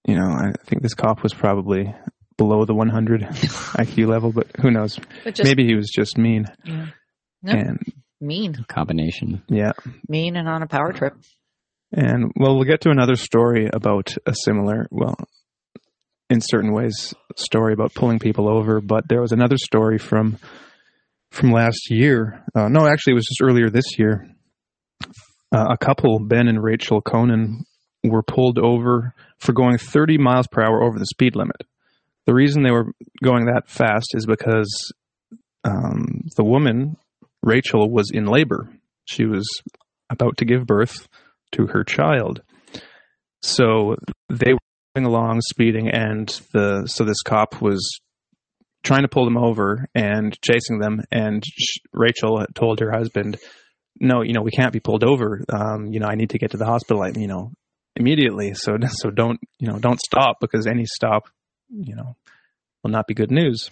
you 0.06 0.14
know, 0.16 0.26
I 0.28 0.52
think 0.66 0.82
this 0.82 0.94
cop 0.94 1.22
was 1.22 1.34
probably 1.34 1.94
below 2.36 2.64
the 2.64 2.74
100 2.74 3.20
IQ 3.22 4.08
level, 4.08 4.32
but 4.32 4.46
who 4.60 4.70
knows? 4.70 4.98
But 5.24 5.34
just 5.34 5.46
Maybe 5.46 5.66
he 5.66 5.74
was 5.74 5.90
just 5.94 6.16
mean. 6.18 6.46
Yeah. 6.64 6.86
No. 7.42 7.52
And 7.52 7.78
mean, 8.20 8.54
Combination. 8.68 9.42
yeah, 9.48 9.72
mean, 10.08 10.36
and 10.36 10.48
on 10.48 10.62
a 10.62 10.66
power 10.66 10.92
trip. 10.92 11.14
And 11.92 12.32
well, 12.36 12.54
we'll 12.54 12.64
get 12.64 12.82
to 12.82 12.90
another 12.90 13.16
story 13.16 13.68
about 13.72 14.14
a 14.26 14.34
similar, 14.44 14.86
well, 14.90 15.16
in 16.28 16.40
certain 16.40 16.72
ways, 16.72 17.14
story 17.36 17.72
about 17.72 17.94
pulling 17.94 18.18
people 18.18 18.48
over. 18.48 18.80
But 18.80 19.08
there 19.08 19.20
was 19.20 19.32
another 19.32 19.56
story 19.56 19.98
from 19.98 20.38
from 21.32 21.50
last 21.50 21.90
year. 21.90 22.44
Uh, 22.54 22.68
no, 22.68 22.86
actually, 22.86 23.12
it 23.12 23.14
was 23.14 23.26
just 23.26 23.42
earlier 23.42 23.70
this 23.70 23.98
year. 23.98 24.28
Uh, 25.52 25.66
a 25.70 25.78
couple, 25.78 26.18
Ben 26.20 26.48
and 26.48 26.62
Rachel 26.62 27.00
Conan, 27.00 27.64
were 28.04 28.22
pulled 28.22 28.58
over 28.58 29.14
for 29.38 29.52
going 29.52 29.78
30 29.78 30.18
miles 30.18 30.46
per 30.46 30.62
hour 30.62 30.82
over 30.82 30.98
the 30.98 31.06
speed 31.06 31.36
limit. 31.36 31.62
The 32.26 32.34
reason 32.34 32.62
they 32.62 32.70
were 32.70 32.92
going 33.22 33.46
that 33.46 33.68
fast 33.68 34.14
is 34.14 34.26
because 34.26 34.92
um, 35.64 36.28
the 36.36 36.44
woman, 36.44 36.96
Rachel, 37.42 37.90
was 37.90 38.10
in 38.12 38.26
labor. 38.26 38.70
She 39.04 39.24
was 39.24 39.46
about 40.08 40.36
to 40.38 40.44
give 40.44 40.66
birth 40.66 41.08
to 41.52 41.66
her 41.66 41.84
child. 41.84 42.42
So 43.42 43.96
they 44.28 44.52
were 44.52 44.58
going 44.94 45.06
along 45.06 45.40
speeding, 45.42 45.88
and 45.88 46.28
the 46.52 46.86
so 46.86 47.04
this 47.04 47.22
cop 47.22 47.60
was 47.60 48.00
trying 48.82 49.02
to 49.02 49.08
pull 49.08 49.24
them 49.24 49.36
over 49.36 49.86
and 49.94 50.38
chasing 50.42 50.78
them. 50.78 51.02
And 51.10 51.42
Rachel 51.92 52.44
told 52.54 52.80
her 52.80 52.90
husband, 52.90 53.38
"No, 54.00 54.22
you 54.22 54.32
know 54.32 54.42
we 54.42 54.50
can't 54.50 54.72
be 54.72 54.80
pulled 54.80 55.04
over. 55.04 55.44
Um, 55.48 55.86
you 55.86 56.00
know 56.00 56.06
I 56.06 56.14
need 56.14 56.30
to 56.30 56.38
get 56.38 56.52
to 56.52 56.56
the 56.56 56.66
hospital. 56.66 57.06
You 57.08 57.26
know 57.26 57.52
immediately. 57.96 58.54
So 58.54 58.76
so 58.88 59.10
don't 59.10 59.40
you 59.58 59.68
know 59.68 59.78
don't 59.78 60.00
stop 60.00 60.38
because 60.40 60.66
any 60.66 60.86
stop, 60.86 61.28
you 61.68 61.94
know, 61.94 62.16
will 62.82 62.90
not 62.90 63.06
be 63.06 63.14
good 63.14 63.30
news." 63.30 63.68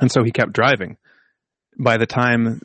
And 0.00 0.12
so 0.12 0.22
he 0.22 0.30
kept 0.30 0.52
driving. 0.52 0.98
By 1.78 1.96
the 1.96 2.06
time 2.06 2.60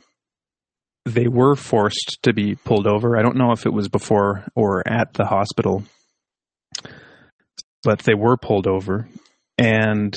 they 1.04 1.26
were 1.26 1.56
forced 1.56 2.18
to 2.22 2.32
be 2.32 2.54
pulled 2.54 2.86
over. 2.86 3.16
I 3.16 3.22
don't 3.22 3.36
know 3.36 3.52
if 3.52 3.66
it 3.66 3.72
was 3.72 3.88
before 3.88 4.44
or 4.54 4.86
at 4.86 5.14
the 5.14 5.24
hospital, 5.24 5.84
but 7.82 8.00
they 8.00 8.14
were 8.14 8.36
pulled 8.36 8.66
over. 8.66 9.08
And 9.58 10.16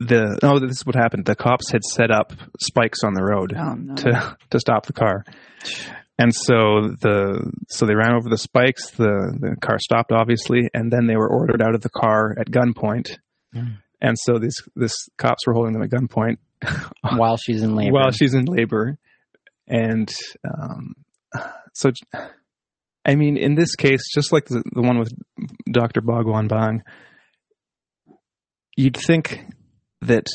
the 0.00 0.38
oh, 0.42 0.58
this 0.58 0.78
is 0.78 0.86
what 0.86 0.94
happened. 0.94 1.24
The 1.24 1.36
cops 1.36 1.70
had 1.70 1.82
set 1.84 2.10
up 2.10 2.32
spikes 2.60 2.98
on 3.04 3.14
the 3.14 3.22
road 3.22 3.54
Oh 3.56 3.74
no. 3.74 3.94
to 3.94 4.36
to 4.50 4.60
stop 4.60 4.86
the 4.86 4.92
car. 4.92 5.24
And 6.18 6.34
so 6.34 6.94
the 7.00 7.50
so 7.68 7.86
they 7.86 7.94
ran 7.94 8.14
over 8.14 8.28
the 8.28 8.36
spikes. 8.38 8.90
The 8.90 9.36
the 9.40 9.56
car 9.60 9.78
stopped, 9.78 10.12
obviously, 10.12 10.68
and 10.74 10.92
then 10.92 11.06
they 11.06 11.16
were 11.16 11.28
ordered 11.28 11.62
out 11.62 11.74
of 11.74 11.80
the 11.80 11.90
car 11.90 12.36
at 12.38 12.50
gunpoint. 12.50 13.18
Mm. 13.54 13.78
And 14.00 14.16
so 14.18 14.38
these 14.38 14.56
this 14.76 14.94
cops 15.16 15.46
were 15.46 15.54
holding 15.54 15.72
them 15.72 15.82
at 15.82 15.90
gunpoint 15.90 16.36
While 17.16 17.36
she's 17.38 17.62
in 17.62 17.74
labor. 17.74 17.92
while 17.92 18.10
she's 18.10 18.34
in 18.34 18.44
labor. 18.44 18.98
And 19.68 20.12
um, 20.44 20.94
so, 21.72 21.92
I 23.06 23.14
mean, 23.14 23.36
in 23.36 23.54
this 23.54 23.74
case, 23.76 24.02
just 24.12 24.32
like 24.32 24.46
the, 24.46 24.62
the 24.74 24.82
one 24.82 24.98
with 24.98 25.12
Dr. 25.70 26.00
Bhagwan 26.02 26.48
Bang, 26.48 26.82
you'd 28.76 28.96
think 28.96 29.40
that 30.02 30.26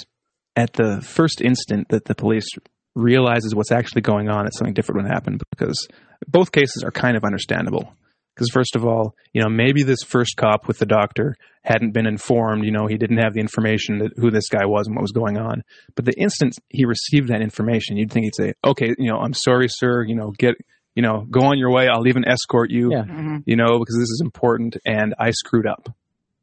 at 0.56 0.74
the 0.74 1.02
first 1.02 1.42
instant 1.42 1.90
that 1.90 2.06
the 2.06 2.16
police 2.16 2.48
realizes 2.96 3.54
what's 3.54 3.72
actually 3.72 4.02
going 4.02 4.28
on, 4.30 4.46
that 4.46 4.56
something 4.56 4.74
different 4.74 5.04
would 5.04 5.12
happen 5.12 5.40
because 5.52 5.88
both 6.28 6.52
cases 6.52 6.84
are 6.84 6.92
kind 6.92 7.16
of 7.16 7.24
understandable. 7.24 7.94
Because 8.34 8.50
first 8.52 8.76
of 8.76 8.86
all, 8.86 9.16
you 9.34 9.42
know, 9.42 9.50
maybe 9.50 9.82
this 9.82 10.04
first 10.04 10.38
cop 10.38 10.68
with 10.68 10.78
the 10.78 10.86
doctor 10.86 11.36
hadn't 11.64 11.92
been 11.92 12.06
informed. 12.06 12.66
You 12.66 12.72
know, 12.72 12.86
he 12.86 12.98
didn't 12.98 13.18
have 13.18 13.34
the 13.34 13.40
information 13.40 13.98
that 14.00 14.12
who 14.16 14.30
this 14.30 14.48
guy 14.48 14.66
was 14.66 14.86
and 14.86 14.96
what 14.96 15.02
was 15.02 15.12
going 15.12 15.38
on. 15.38 15.64
But 15.96 16.06
the 16.06 16.14
instant 16.20 16.56
he 16.70 16.86
received 16.86 17.30
that 17.30 17.42
information, 17.42 17.98
you'd 17.98 18.12
think 18.12 18.26
he'd 18.26 18.36
say, 18.36 18.54
"Okay, 18.64 18.94
you 19.00 19.12
know, 19.12 19.18
I'm 19.18 19.34
sorry, 19.34 19.68
sir. 19.70 20.04
You 20.04 20.16
know, 20.16 20.34
get, 20.38 20.56
you 20.94 21.02
know, 21.02 21.26
go 21.32 21.42
on 21.46 21.58
your 21.58 21.72
way. 21.72 21.88
I'll 21.88 22.08
even 22.08 22.28
escort 22.28 22.70
you. 22.70 22.92
Yeah. 22.92 23.06
Mhm. 23.06 23.44
You 23.48 23.56
know, 23.56 23.80
because 23.80 23.96
this 23.96 24.10
is 24.10 24.22
important, 24.24 24.78
and 24.86 25.16
I 25.18 25.32
screwed 25.32 25.66
up." 25.66 25.90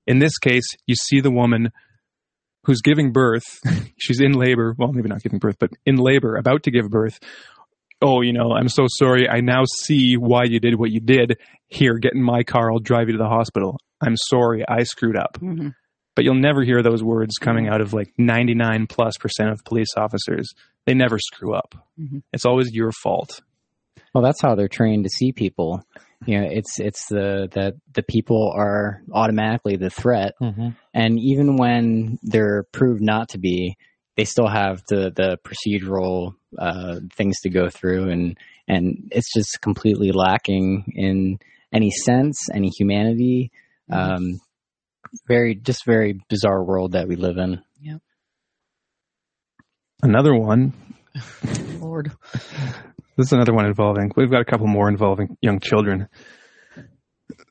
In 0.07 0.19
this 0.19 0.37
case, 0.37 0.67
you 0.87 0.97
see 0.97 1.21
the 1.21 1.31
woman 1.31 1.71
who's 2.65 2.81
giving 2.81 3.13
birth. 3.13 3.45
she's 3.99 4.21
in 4.21 4.33
labor. 4.33 4.75
Well, 4.79 4.93
maybe 4.93 5.09
not 5.09 5.23
giving 5.23 5.39
birth, 5.39 5.57
but 5.59 5.71
in 5.87 5.97
labor, 5.97 6.37
about 6.37 6.63
to 6.65 6.71
give 6.71 6.89
birth. 6.91 7.19
Oh, 8.03 8.21
you 8.21 8.33
know, 8.33 8.53
I'm 8.53 8.69
so 8.69 8.87
sorry. 8.89 9.29
I 9.29 9.41
now 9.41 9.63
see 9.83 10.17
why 10.17 10.45
you 10.45 10.61
did 10.61 10.79
what 10.79 10.91
you 10.91 11.01
did. 11.01 11.39
Here, 11.69 11.95
get 11.99 12.13
in 12.15 12.23
my 12.23 12.43
car. 12.43 12.71
I'll 12.73 12.79
drive 12.79 13.09
you 13.09 13.13
to 13.13 13.19
the 13.23 13.29
hospital. 13.29 13.79
I'm 14.01 14.17
sorry. 14.29 14.65
I 14.69 14.83
screwed 14.83 15.17
up. 15.17 15.39
Mhm. 15.41 15.75
But 16.15 16.25
you'll 16.25 16.35
never 16.35 16.63
hear 16.63 16.83
those 16.83 17.03
words 17.03 17.35
coming 17.41 17.67
out 17.69 17.81
of 17.81 17.93
like 17.93 18.13
99 18.19 18.87
plus 18.89 19.15
percent 19.19 19.51
of 19.51 19.65
police 19.65 19.89
officers. 19.97 20.53
They 20.87 20.95
never 20.95 21.19
screw 21.19 21.55
up. 21.55 21.75
Mhm. 21.99 22.23
It's 22.33 22.45
always 22.45 22.73
your 22.73 22.93
fault. 23.03 23.41
Well, 24.15 24.23
that's 24.23 24.41
how 24.41 24.55
they're 24.55 24.69
trained 24.69 25.05
to 25.05 25.11
see 25.11 25.33
people. 25.33 25.83
You 26.25 26.41
know, 26.41 26.49
it's 26.51 26.79
it's 26.79 27.07
the 27.09 27.49
that 27.53 27.75
the 27.93 28.03
people 28.03 28.53
are 28.57 29.03
automatically 29.13 29.77
the 29.77 29.91
threat, 29.91 30.33
and 30.95 31.19
even 31.19 31.57
when 31.57 32.19
they're 32.23 32.63
proved 32.73 33.03
not 33.03 33.31
to 33.31 33.39
be, 33.39 33.77
they 34.17 34.25
still 34.25 34.49
have 34.49 34.83
the 34.89 35.13
the 35.15 35.39
procedural 35.45 36.35
uh, 36.59 37.01
things 37.15 37.41
to 37.41 37.51
go 37.51 37.69
through, 37.69 38.11
and 38.11 38.39
and 38.69 39.09
it's 39.11 39.33
just 39.35 39.61
completely 39.61 40.13
lacking 40.13 40.93
in 40.95 41.39
any 41.73 41.91
sense, 41.91 42.49
any 42.55 42.69
humanity. 42.69 43.51
Um, 43.91 44.41
very 45.29 45.55
just 45.55 45.85
very 45.85 46.21
bizarre 46.29 46.63
world 46.65 46.93
that 46.93 47.09
we 47.09 47.17
live 47.17 47.37
in. 47.37 47.63
Yep. 47.81 48.01
Another 50.03 50.35
one. 50.35 50.73
Lord. 51.81 52.13
This 53.17 53.27
is 53.27 53.33
another 53.33 53.55
one 53.55 53.67
involving. 53.67 54.11
We've 54.17 54.31
got 54.31 54.41
a 54.41 54.45
couple 54.45 54.67
more 54.67 54.89
involving 54.89 55.37
young 55.41 55.61
children. 55.61 56.09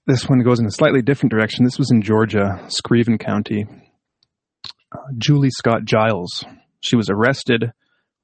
This 0.06 0.28
one 0.28 0.44
goes 0.44 0.60
in 0.60 0.66
a 0.66 0.72
slightly 0.72 1.02
different 1.02 1.32
direction. 1.32 1.64
This 1.64 1.80
was 1.80 1.90
in 1.90 2.02
Georgia, 2.02 2.60
Screven 2.68 3.18
County. 3.18 3.66
Uh, 4.92 4.98
Julie 5.18 5.50
Scott 5.50 5.86
Giles. 5.86 6.44
She 6.82 6.98
was 6.98 7.10
arrested, 7.10 7.72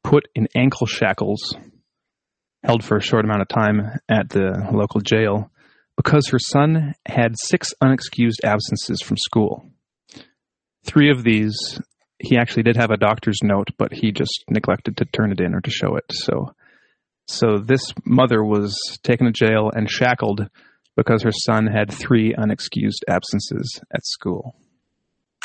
put 0.03 0.27
in 0.35 0.49
ankle 0.53 0.85
shackles, 0.85 1.55
held 2.63 2.83
for 2.83 2.97
a 2.97 3.01
short 3.01 3.23
amount 3.23 3.41
of 3.41 3.47
time 3.47 3.99
at 4.09 4.29
the 4.29 4.67
local 4.73 4.99
jail 4.99 5.49
because 5.95 6.27
her 6.27 6.39
son 6.39 6.93
had 7.05 7.35
six 7.37 7.73
unexcused 7.81 8.43
absences 8.43 9.01
from 9.01 9.15
school. 9.17 9.65
Three 10.83 11.09
of 11.09 11.23
these, 11.23 11.79
he 12.19 12.37
actually 12.37 12.63
did 12.63 12.75
have 12.75 12.91
a 12.91 12.97
doctor's 12.97 13.39
note, 13.43 13.69
but 13.77 13.93
he 13.93 14.11
just 14.11 14.43
neglected 14.49 14.97
to 14.97 15.05
turn 15.05 15.31
it 15.31 15.39
in 15.39 15.53
or 15.53 15.61
to 15.61 15.71
show 15.71 15.95
it. 15.95 16.05
So, 16.11 16.53
so 17.29 17.59
this 17.59 17.81
mother 18.05 18.43
was 18.43 18.75
taken 19.03 19.25
to 19.27 19.31
jail 19.31 19.69
and 19.73 19.89
shackled 19.89 20.47
because 20.97 21.23
her 21.23 21.31
son 21.31 21.67
had 21.67 21.91
three 21.93 22.33
unexcused 22.33 23.03
absences 23.07 23.79
at 23.93 24.05
school. 24.05 24.55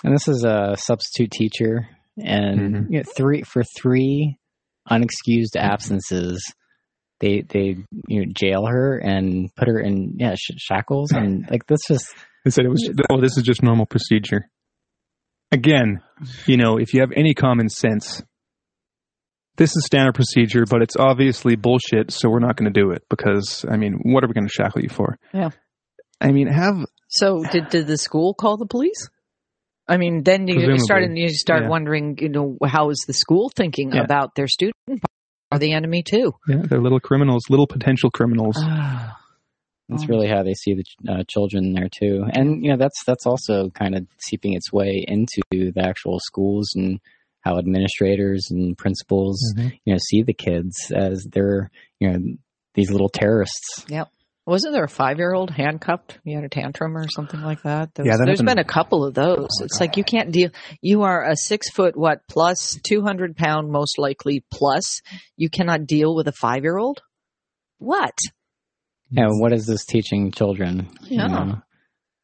And 0.03 0.15
this 0.15 0.27
is 0.27 0.45
a 0.45 0.75
substitute 0.79 1.31
teacher, 1.31 1.89
and 2.23 2.59
Mhm. 2.61 2.87
you 2.91 2.99
know, 2.99 3.05
three 3.17 3.43
for 3.43 3.63
three 3.79 4.39
unexcused 4.91 5.57
absences, 5.57 6.43
they 7.21 7.43
they 7.43 7.77
you 8.09 8.21
know 8.27 8.33
jail 8.35 8.67
her 8.67 8.99
and 8.99 9.49
put 9.57 9.69
her 9.69 9.79
in 9.79 10.15
yeah 10.19 10.35
sh- 10.35 10.57
shackles 10.59 11.13
and 11.13 11.47
like 11.51 11.67
this 11.67 11.81
just 11.89 12.07
They 12.45 12.51
said 12.51 12.65
it 12.67 12.71
was, 12.71 12.91
oh, 13.11 13.21
this 13.21 13.37
is 13.39 13.43
just 13.45 13.63
normal 13.63 13.87
procedure. 13.87 14.51
Again, 15.53 16.03
you 16.47 16.57
know, 16.57 16.79
if 16.79 16.93
you 16.93 17.01
have 17.01 17.13
any 17.15 17.33
common 17.35 17.69
sense, 17.69 18.23
this 19.57 19.71
is 19.77 19.85
standard 19.87 20.15
procedure, 20.15 20.65
but 20.69 20.83
it's 20.83 20.97
obviously 20.97 21.57
bullshit, 21.57 22.11
so 22.13 22.29
we're 22.29 22.41
not 22.41 22.57
going 22.57 22.73
to 22.73 22.81
do 22.81 22.91
it 22.91 23.03
because, 23.09 23.65
I 23.71 23.77
mean, 23.77 24.01
what 24.03 24.25
are 24.25 24.27
we 24.29 24.35
going 24.35 24.47
to 24.47 24.53
shackle 24.53 24.83
you 24.83 24.89
for? 24.89 25.19
Yeah. 25.33 25.51
I 26.21 26.33
mean, 26.33 26.49
have, 26.49 26.77
So 27.09 27.45
did 27.53 27.69
did 27.69 27.87
the 27.87 27.99
school 27.99 28.35
call 28.35 28.57
the 28.57 28.67
police? 28.67 29.09
I 29.87 29.99
mean, 29.99 30.23
then 30.23 30.49
you 30.49 30.55
Presumably. 30.65 31.05
and 31.05 31.19
you 31.19 31.29
start 31.29 31.65
Yeah. 31.65 31.69
wondering, 31.69 32.17
you 32.21 32.31
know, 32.31 32.57
how 32.65 32.89
is 32.91 33.05
the 33.07 33.13
school 33.13 33.51
thinking 33.55 33.93
Yeah. 33.93 34.03
about 34.03 34.35
their 34.35 34.49
student? 34.49 34.75
Are 35.53 35.59
the 35.59 35.73
enemy 35.73 36.03
too? 36.03 36.33
yeah, 36.49 36.63
they're 36.65 36.81
little 36.81 36.99
criminals, 37.01 37.43
little 37.51 37.67
potential 37.67 38.11
criminals. 38.11 38.57
Ah. 38.59 39.19
That's 39.91 40.05
Oh. 40.05 40.07
really 40.09 40.29
how 40.29 40.43
they 40.43 40.55
see 40.55 40.75
the 40.75 41.13
uh, 41.13 41.23
children 41.29 41.75
there 41.75 41.89
too, 41.91 42.25
and 42.33 42.65
you 42.65 42.71
know 42.71 42.79
that's 42.79 43.05
that's 43.07 43.27
also 43.27 43.69
kind 43.71 43.95
of 43.95 44.07
seeping 44.19 44.55
its 44.55 44.73
way 44.73 45.05
into 45.07 45.43
the 45.53 45.83
actual 45.85 46.19
schools 46.21 46.73
and 46.75 46.99
how 47.45 47.59
administrators 47.59 48.49
and 48.51 48.77
principals 48.79 49.39
Mhm. 49.57 49.73
you 49.85 49.93
know 49.93 49.99
see 50.11 50.23
the 50.23 50.33
kids 50.35 50.75
as 50.95 51.27
they're 51.31 51.71
you 52.01 52.11
know 52.11 52.19
these 52.75 52.91
little 52.91 53.09
terrorists. 53.09 53.85
Yep. 53.89 54.09
Wasn't 54.47 54.75
there 54.75 54.85
a 54.85 54.89
five 54.89 55.17
year 55.19 55.33
old 55.33 55.51
handcuffed? 55.51 56.19
You 56.25 56.35
had 56.37 56.45
a 56.45 56.49
tantrum 56.51 56.97
or 56.99 57.09
something 57.09 57.41
like 57.41 57.63
that. 57.63 57.95
There 57.95 58.05
Yeah, 58.05 58.13
was, 58.13 58.19
that 58.19 58.27
there's 58.27 58.41
happened- 58.41 58.57
been 58.57 58.65
a 58.67 58.69
couple 58.69 59.05
of 59.05 59.15
those. 59.15 59.49
Oh 59.51 59.61
my 59.61 59.65
it's 59.65 59.81
like 59.81 59.97
you 59.97 60.05
can't 60.05 60.33
deal. 60.33 60.51
You 60.83 61.03
are 61.03 61.25
a 61.25 61.35
six 61.37 61.71
foot 61.71 61.97
what 61.97 62.27
plus 62.29 62.79
two 62.83 63.01
hundred 63.03 63.37
pound 63.37 63.71
most 63.71 63.99
likely 63.99 64.45
plus. 64.51 65.01
You 65.37 65.49
cannot 65.49 65.87
deal 65.87 66.15
with 66.15 66.29
a 66.29 66.33
five 66.33 66.63
year 66.63 66.77
old. 66.77 67.01
What? 67.79 68.19
And 69.17 69.41
what 69.41 69.53
is 69.53 69.67
this 69.67 69.85
teaching 69.87 70.31
children? 70.33 70.89
You 71.05 71.19
Yeah. 71.19 71.27
know, 71.29 71.63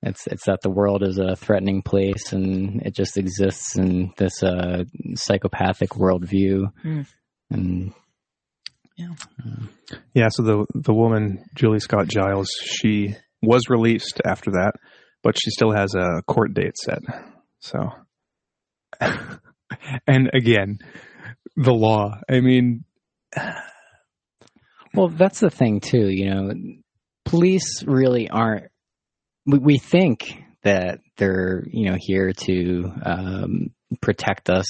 it's 0.02 0.26
it's 0.26 0.46
that 0.46 0.60
the 0.62 0.70
world 0.70 1.02
is 1.02 1.18
a 1.18 1.36
threatening 1.36 1.82
place 1.82 2.32
and 2.32 2.80
it 2.82 2.94
just 2.94 3.18
exists 3.18 3.76
in 3.76 4.12
this 4.16 4.42
uh, 4.42 4.84
psychopathic 5.14 5.90
worldview. 5.90 6.72
Mm. 6.84 7.06
And 7.50 7.92
Yeah, 10.14 10.28
so 10.30 10.42
the 10.42 10.66
the 10.74 10.94
woman 10.94 11.44
Julie 11.54 11.80
Scott 11.80 12.08
Giles, 12.08 12.48
she 12.62 13.16
was 13.42 13.68
released 13.68 14.20
after 14.24 14.52
that, 14.52 14.72
but 15.22 15.36
she 15.38 15.50
still 15.50 15.72
has 15.72 15.94
a 15.94 16.22
court 16.26 16.54
date 16.54 16.76
set. 16.76 17.00
So, 17.60 17.90
and 19.00 20.30
again, 20.34 20.78
the 21.56 21.72
law. 21.74 22.20
I 22.28 22.40
mean, 22.40 22.84
well, 24.94 25.08
that's 25.08 25.40
the 25.40 25.50
thing 25.50 25.80
too. 25.80 26.08
You 26.08 26.30
know, 26.30 26.52
police 27.24 27.82
really 27.84 28.28
aren't. 28.28 28.66
We, 29.46 29.58
we 29.58 29.78
think 29.78 30.42
that 30.62 31.00
they're 31.16 31.64
you 31.66 31.90
know 31.90 31.96
here 31.98 32.32
to 32.32 32.92
um, 33.04 33.70
protect 34.00 34.50
us, 34.50 34.66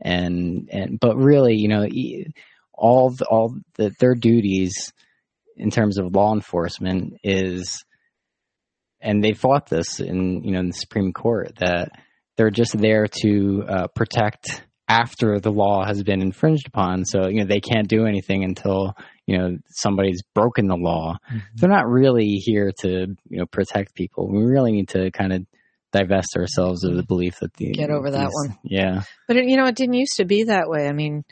and 0.00 0.68
and 0.72 0.98
but 1.00 1.16
really, 1.16 1.54
you 1.54 1.68
know, 1.68 1.86
all 2.72 3.10
the, 3.10 3.24
all 3.26 3.56
the, 3.74 3.94
their 3.98 4.14
duties 4.14 4.92
in 5.56 5.70
terms 5.70 5.98
of 5.98 6.14
law 6.14 6.34
enforcement 6.34 7.14
is, 7.22 7.84
and 9.00 9.22
they 9.22 9.32
fought 9.32 9.68
this 9.68 10.00
in 10.00 10.42
you 10.44 10.52
know 10.52 10.60
in 10.60 10.68
the 10.68 10.72
Supreme 10.72 11.12
Court 11.12 11.54
that 11.58 11.90
they're 12.36 12.50
just 12.50 12.76
there 12.78 13.06
to 13.22 13.64
uh, 13.68 13.86
protect 13.88 14.64
after 14.88 15.38
the 15.38 15.52
law 15.52 15.84
has 15.86 16.02
been 16.02 16.20
infringed 16.20 16.66
upon. 16.66 17.04
So 17.04 17.28
you 17.28 17.40
know 17.40 17.46
they 17.46 17.60
can't 17.60 17.88
do 17.88 18.06
anything 18.06 18.44
until 18.44 18.94
you 19.26 19.38
know 19.38 19.58
somebody's 19.68 20.22
broken 20.34 20.66
the 20.66 20.76
law. 20.76 21.16
They're 21.54 21.68
not 21.68 21.88
really 21.88 22.36
here 22.36 22.72
to 22.80 23.16
you 23.28 23.38
know 23.38 23.46
protect 23.46 23.94
people. 23.94 24.28
We 24.28 24.42
really 24.42 24.72
need 24.72 24.88
to 24.90 25.10
kind 25.10 25.32
of 25.32 25.46
divest 25.92 26.36
ourselves 26.36 26.84
of 26.84 26.96
the 26.96 27.02
belief 27.02 27.38
that 27.40 27.52
the 27.54 27.72
Get 27.72 27.90
over 27.90 28.10
that 28.10 28.30
one. 28.32 28.58
Yeah, 28.64 29.02
But 29.28 29.36
it, 29.36 29.48
you 29.48 29.56
know, 29.56 29.66
it 29.66 29.76
didn't 29.76 29.94
used 29.94 30.16
to 30.16 30.24
be 30.24 30.44
that 30.44 30.68
way. 30.68 30.88
I 30.88 30.92
mean, 30.92 31.24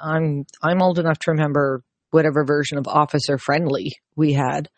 I'm 0.00 0.44
I'm 0.62 0.82
old 0.82 0.98
enough 0.98 1.18
to 1.20 1.32
remember 1.32 1.82
whatever 2.10 2.44
version 2.44 2.78
of 2.78 2.86
officer 2.86 3.38
friendly 3.38 3.92
we 4.14 4.34
had, 4.34 4.68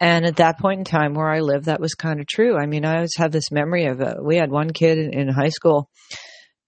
and 0.00 0.26
at 0.26 0.36
that 0.36 0.58
point 0.58 0.80
in 0.80 0.84
time 0.84 1.14
where 1.14 1.30
I 1.30 1.40
lived, 1.40 1.66
that 1.66 1.80
was 1.80 1.94
kind 1.94 2.20
of 2.20 2.26
true. 2.26 2.56
I 2.58 2.66
mean, 2.66 2.84
I 2.84 2.96
always 2.96 3.16
have 3.16 3.32
this 3.32 3.50
memory 3.50 3.86
of 3.86 4.00
uh, 4.00 4.16
we 4.20 4.36
had 4.36 4.50
one 4.50 4.70
kid 4.70 4.98
in, 4.98 5.14
in 5.14 5.28
high 5.28 5.48
school, 5.48 5.88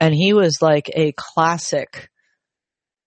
and 0.01 0.15
he 0.15 0.33
was 0.33 0.57
like 0.63 0.91
a 0.95 1.13
classic 1.17 2.09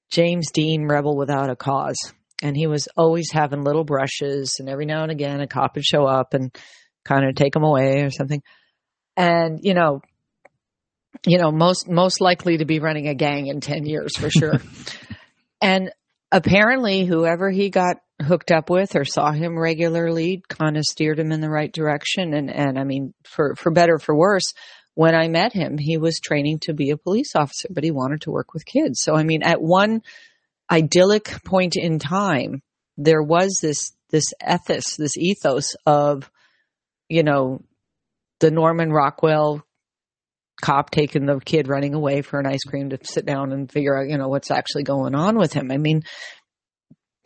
James 0.09 0.51
Dean 0.51 0.87
rebel 0.87 1.15
without 1.15 1.49
a 1.49 1.55
cause, 1.55 2.13
and 2.41 2.55
he 2.55 2.67
was 2.67 2.87
always 2.97 3.31
having 3.31 3.63
little 3.63 3.83
brushes, 3.83 4.55
and 4.59 4.69
every 4.69 4.85
now 4.85 5.03
and 5.03 5.11
again 5.11 5.41
a 5.41 5.47
cop 5.47 5.75
would 5.75 5.85
show 5.85 6.05
up 6.05 6.33
and 6.33 6.55
kind 7.05 7.27
of 7.27 7.35
take 7.35 7.55
him 7.55 7.63
away 7.63 8.01
or 8.01 8.09
something, 8.11 8.41
and 9.15 9.59
you 9.61 9.73
know 9.73 10.01
you 11.25 11.37
know 11.37 11.51
most 11.51 11.87
most 11.87 12.21
likely 12.21 12.57
to 12.57 12.65
be 12.65 12.79
running 12.79 13.07
a 13.07 13.15
gang 13.15 13.47
in 13.47 13.61
10 13.61 13.85
years 13.85 14.17
for 14.17 14.29
sure. 14.29 14.61
And 15.61 15.91
apparently 16.31 17.05
whoever 17.05 17.49
he 17.49 17.69
got 17.69 17.97
hooked 18.21 18.51
up 18.51 18.69
with 18.69 18.95
or 18.95 19.05
saw 19.05 19.31
him 19.31 19.57
regularly 19.57 20.43
kind 20.47 20.77
of 20.77 20.83
steered 20.83 21.19
him 21.19 21.31
in 21.31 21.41
the 21.41 21.49
right 21.49 21.71
direction. 21.71 22.33
And 22.33 22.49
and 22.49 22.77
I 22.77 22.83
mean 22.83 23.13
for 23.25 23.55
for 23.55 23.71
better 23.71 23.95
or 23.95 23.99
for 23.99 24.15
worse 24.15 24.53
when 24.99 25.15
I 25.15 25.29
met 25.29 25.53
him 25.53 25.77
he 25.77 25.97
was 25.97 26.19
training 26.19 26.59
to 26.63 26.73
be 26.73 26.89
a 26.89 26.97
police 26.97 27.33
officer 27.33 27.69
but 27.71 27.85
he 27.85 27.91
wanted 27.91 28.21
to 28.21 28.31
work 28.31 28.53
with 28.53 28.65
kids 28.65 28.99
so 29.01 29.15
I 29.15 29.23
mean 29.23 29.43
at 29.43 29.61
one 29.61 30.01
idyllic 30.69 31.41
point 31.45 31.77
in 31.77 31.99
time 31.99 32.61
there 32.97 33.23
was 33.23 33.57
this 33.61 33.93
this 34.09 34.25
ethos 34.45 34.97
this 34.97 35.17
ethos 35.17 35.75
of 35.85 36.29
you 37.07 37.23
know 37.23 37.63
the 38.41 38.51
Norman 38.51 38.91
Rockwell 38.91 39.63
cop 40.61 40.91
taking 40.91 41.25
the 41.25 41.39
kid 41.39 41.69
running 41.69 41.93
away 41.93 42.21
for 42.21 42.37
an 42.37 42.45
ice 42.45 42.63
cream 42.67 42.89
to 42.89 42.99
sit 43.03 43.25
down 43.25 43.53
and 43.53 43.71
figure 43.71 43.97
out, 43.97 44.09
you 44.09 44.17
know, 44.17 44.27
what's 44.27 44.51
actually 44.51 44.83
going 44.83 45.15
on 45.15 45.37
with 45.37 45.53
him. 45.53 45.71
I 45.71 45.77
mean, 45.77 46.03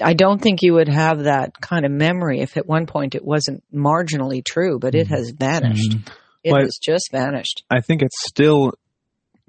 I 0.01 0.13
don't 0.13 0.39
think 0.39 0.61
you 0.61 0.73
would 0.73 0.89
have 0.89 1.23
that 1.23 1.59
kind 1.59 1.85
of 1.85 1.91
memory 1.91 2.41
if 2.41 2.57
at 2.57 2.67
one 2.67 2.85
point 2.85 3.15
it 3.15 3.25
wasn't 3.25 3.63
marginally 3.73 4.43
true, 4.45 4.77
but 4.79 4.95
it 4.95 5.07
mm-hmm. 5.07 5.15
has 5.15 5.31
vanished. 5.31 5.91
Mm-hmm. 5.91 6.13
It 6.43 6.51
Well, 6.51 6.61
has 6.61 6.77
just 6.81 7.09
vanished. 7.11 7.63
I 7.69 7.81
think 7.81 8.01
it's 8.01 8.21
still 8.27 8.73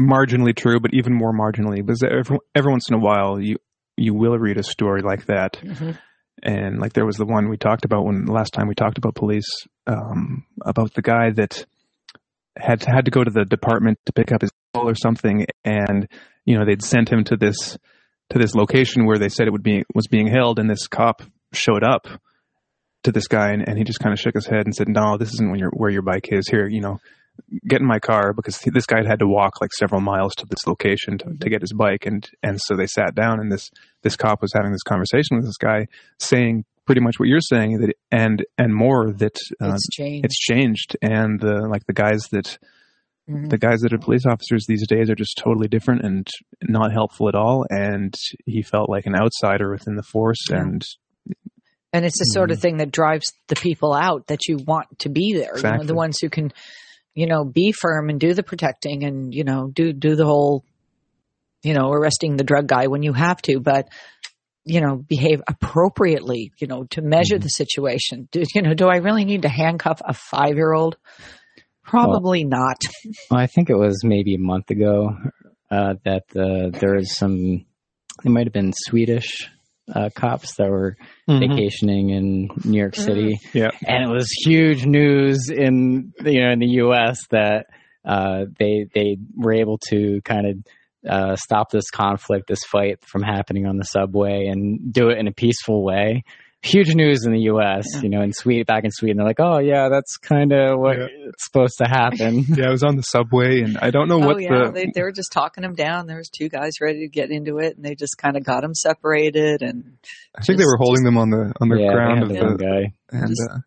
marginally 0.01 0.55
true, 0.57 0.81
but 0.81 0.93
even 0.95 1.13
more 1.15 1.33
marginally 1.33 1.85
because 1.85 2.03
every, 2.03 2.39
every 2.55 2.71
once 2.71 2.89
in 2.89 2.97
a 2.97 3.01
while 3.01 3.41
you 3.41 3.57
you 3.97 4.13
will 4.13 4.37
read 4.39 4.57
a 4.59 4.63
story 4.65 5.03
like 5.03 5.27
that, 5.27 5.53
Mhm. 5.63 5.97
and 6.43 6.81
like 6.81 6.93
there 6.95 7.07
was 7.07 7.17
the 7.17 7.25
one 7.27 7.49
we 7.49 7.57
talked 7.57 7.85
about 7.85 8.05
when 8.05 8.27
last 8.27 8.53
time 8.53 8.67
we 8.67 8.75
talked 8.75 8.99
about 8.99 9.15
police 9.15 9.47
um, 9.87 10.45
about 10.65 10.93
the 10.95 11.03
guy 11.03 11.31
that 11.31 11.65
had 12.57 12.83
had 12.85 13.05
to 13.05 13.11
go 13.13 13.23
to 13.23 13.31
the 13.31 13.45
department 13.45 13.99
to 14.07 14.13
pick 14.13 14.33
up 14.33 14.41
his 14.41 14.51
call 14.73 14.89
or 14.89 14.95
something, 14.97 15.47
and 15.65 16.09
you 16.45 16.59
know 16.59 16.65
they'd 16.65 16.83
sent 16.83 17.09
him 17.09 17.23
to 17.25 17.37
this 17.37 17.79
to 18.31 18.39
this 18.39 18.55
location 18.55 19.07
where 19.07 19.19
they 19.19 19.29
said 19.29 19.47
it 19.47 19.53
would 19.53 19.63
be 19.63 19.85
was 19.95 20.09
being 20.09 20.27
held, 20.27 20.59
and 20.59 20.69
this 20.69 20.89
cop 20.89 21.23
showed 21.53 21.85
up 21.85 22.09
to 23.05 23.13
this 23.13 23.29
guy, 23.29 23.51
and, 23.53 23.67
and 23.69 23.79
he 23.79 23.85
just 23.85 24.01
kind 24.01 24.13
of 24.13 24.19
shook 24.19 24.35
his 24.35 24.47
head 24.47 24.67
and 24.67 24.75
said, 24.75 24.89
"No, 24.89 25.17
this 25.17 25.33
isn't 25.35 25.49
where 25.49 25.59
your 25.59 25.71
where 25.71 25.91
your 25.91 26.03
bike 26.03 26.29
is. 26.31 26.49
Here, 26.49 26.67
you 26.69 26.81
know." 26.81 26.99
Get 27.67 27.81
in 27.81 27.87
my 27.89 27.99
car 27.99 28.33
because 28.33 28.61
this 28.61 28.87
guy 28.87 28.99
had 28.99 29.07
had 29.07 29.19
to 29.19 29.27
walk 29.27 29.61
like 29.61 29.73
several 29.73 30.01
miles 30.01 30.37
to 30.37 30.47
this 30.47 30.69
location 30.69 31.19
to, 31.19 31.35
to 31.41 31.51
get 31.51 31.63
his 31.63 31.73
bike, 31.73 32.07
and 32.07 32.25
and 32.45 32.61
so 32.61 32.77
they 32.77 32.87
sat 32.87 33.17
down, 33.17 33.41
and 33.41 33.51
this 33.51 33.71
this 34.03 34.15
cop 34.15 34.41
was 34.41 34.53
having 34.55 34.71
this 34.71 34.85
conversation 34.85 35.37
with 35.37 35.45
this 35.45 35.57
guy, 35.57 35.89
saying 36.21 36.65
pretty 36.87 37.01
much 37.01 37.19
what 37.19 37.29
you're 37.29 37.41
saying 37.41 37.81
that 37.81 37.93
and 38.13 38.45
and 38.57 38.73
more 38.73 39.13
that 39.15 39.37
uh, 39.61 39.73
It's 39.75 39.89
changed. 39.91 40.25
it's 40.27 40.39
changed 40.39 40.97
and 41.03 41.41
the 41.41 41.67
like 41.69 41.85
the 41.87 41.93
guys 41.93 42.23
that 42.31 42.57
Mhm. 43.29 43.49
the 43.51 43.59
guys 43.59 43.81
that 43.81 43.93
are 43.95 43.99
police 43.99 44.27
officers 44.27 44.67
these 44.69 44.87
days 44.87 45.09
are 45.11 45.15
just 45.17 45.41
totally 45.43 45.67
different 45.67 46.03
and 46.05 46.29
not 46.63 46.93
helpful 46.93 47.27
at 47.29 47.35
all 47.35 47.65
and 47.71 48.15
he 48.45 48.61
felt 48.63 48.91
like 48.91 49.07
an 49.07 49.15
outsider 49.17 49.71
within 49.73 49.97
the 49.97 50.03
force 50.03 50.45
Yeah. 50.51 50.61
and 50.61 50.83
And 51.95 52.05
it's 52.05 52.19
the 52.19 52.25
sort 52.25 52.51
of 52.51 52.59
thing 52.59 52.79
that 52.79 52.91
drives 52.91 53.33
the 53.47 53.55
people 53.55 53.95
out 53.95 54.27
that 54.27 54.49
you 54.49 54.57
want 54.57 54.99
to 54.99 55.09
be 55.09 55.33
there. 55.35 55.57
You 55.57 55.79
know, 55.79 55.85
the 55.85 55.95
ones 55.95 56.19
who 56.21 56.29
can, 56.29 56.53
you 57.15 57.29
know, 57.29 57.45
be 57.45 57.71
firm 57.71 58.11
and 58.11 58.19
do 58.19 58.35
the 58.35 58.43
protecting 58.43 59.05
and, 59.05 59.33
you 59.33 59.45
know, 59.45 59.71
do 59.73 59.93
do 59.93 60.17
the 60.17 60.25
whole, 60.25 60.65
you 61.63 61.73
know, 61.73 61.93
arresting 61.93 62.37
the 62.37 62.43
drug 62.43 62.67
guy 62.67 62.89
when 62.89 63.05
you 63.05 63.13
have 63.13 63.41
to, 63.43 63.61
but 63.61 63.89
you 64.65 64.81
know, 64.81 64.97
behave 64.97 65.43
appropriately, 65.47 66.51
you 66.59 66.67
know, 66.67 66.85
to 66.85 67.03
measure 67.03 67.39
the 67.39 67.49
situation. 67.49 68.29
Do, 68.33 68.43
you 68.55 68.63
know, 68.63 68.75
do 68.75 68.89
I 68.89 68.97
really 68.97 69.25
need 69.25 69.43
to 69.43 69.49
handcuff 69.49 70.01
a 70.05 70.15
five 70.15 70.57
year 70.57 70.73
old? 70.73 70.97
Probably 71.85 72.45
not. 72.45 72.79
Well, 73.31 73.41
I 73.41 73.47
think 73.47 73.71
it 73.71 73.77
was 73.77 74.03
maybe 74.03 74.35
a 74.35 74.39
month 74.39 74.71
ago 74.71 75.17
uh, 75.71 75.95
that 76.05 76.25
uh, 76.35 76.77
there 76.77 76.95
was 76.97 77.17
some. 77.17 77.67
It 78.25 78.31
might 78.31 78.47
have 78.47 78.53
been 78.53 78.73
Swedish 78.75 79.49
uh, 79.93 80.09
cops 80.15 80.55
that 80.57 80.69
were 80.71 80.97
Mhm. 81.29 81.41
vacationing 81.49 82.11
in 82.11 82.49
New 82.65 82.79
York 82.79 82.95
City, 82.97 83.39
Yeah. 83.53 83.71
and 83.87 84.05
it 84.05 84.13
was 84.13 84.29
huge 84.45 84.87
news 84.87 85.49
in 85.51 86.13
you 86.25 86.41
know 86.41 86.51
in 86.53 86.59
the 86.59 86.69
U.S. 86.85 87.19
that 87.31 87.67
uh, 88.05 88.45
they 88.59 88.87
they 88.95 89.17
were 89.37 89.53
able 89.55 89.79
to 89.91 90.21
kind 90.25 90.47
of 90.47 90.57
uh, 91.09 91.37
stop 91.37 91.71
this 91.71 91.91
conflict, 91.91 92.47
this 92.49 92.65
fight 92.65 92.99
from 93.05 93.23
happening 93.23 93.67
on 93.67 93.77
the 93.77 93.85
subway, 93.85 94.47
and 94.47 94.93
do 94.93 95.11
it 95.11 95.19
in 95.19 95.27
a 95.29 95.33
peaceful 95.33 95.85
way. 95.85 96.23
Huge 96.65 96.95
news 96.95 97.27
in 97.27 97.33
the 97.33 97.41
U.S. 97.43 97.85
Yeah. 97.95 98.01
You 98.01 98.09
know, 98.09 98.23
in 98.23 98.33
Sweden, 98.33 98.65
back 98.67 98.85
in 98.85 98.91
Sweden, 98.91 99.19
they're 99.19 99.27
like, 99.27 99.39
"Oh 99.41 99.59
yeah, 99.59 99.89
that's 99.91 100.17
kind 100.17 100.51
of 100.53 100.79
what 100.81 100.97
Yeah. 100.99 101.07
it's 101.29 101.45
supposed 101.45 101.75
to 101.79 101.85
happen." 101.89 102.45
Yeah, 102.57 102.69
I 102.69 102.71
was 102.71 102.83
on 102.83 102.97
the 102.97 103.03
subway, 103.03 103.61
and 103.61 103.77
I 103.79 103.91
don't 103.91 104.09
know 104.09 104.19
what 104.19 104.37
oh 104.37 104.39
yeah, 104.39 104.65
the 104.67 104.73
they, 104.73 104.87
they 104.95 105.03
were 105.03 105.13
just 105.13 105.31
talking 105.31 105.63
them 105.63 105.75
down. 105.75 106.07
There 106.07 106.17
was 106.17 106.31
two 106.31 106.49
guys 106.49 106.73
ready 106.81 107.01
to 107.01 107.09
get 107.09 107.31
into 107.31 107.59
it, 107.59 107.77
and 107.77 107.85
they 107.85 107.95
just 107.95 108.17
kind 108.17 108.37
of 108.37 108.45
got 108.45 108.63
them 108.63 108.75
separated. 108.75 109.61
And 109.63 109.99
I 110.35 110.43
think 110.43 110.59
they 110.59 110.65
were 110.65 110.79
holding 110.79 111.05
them 111.05 111.19
on 111.19 111.29
the 111.31 111.53
on 111.61 111.69
the 111.69 111.79
yeah, 111.81 111.93
ground 111.93 112.23
of 112.23 112.29
the 112.31 112.35
the 112.35 112.57
guy. 112.57 112.95
and 113.11 113.29
Just- 113.29 113.43
uh, 113.51 113.59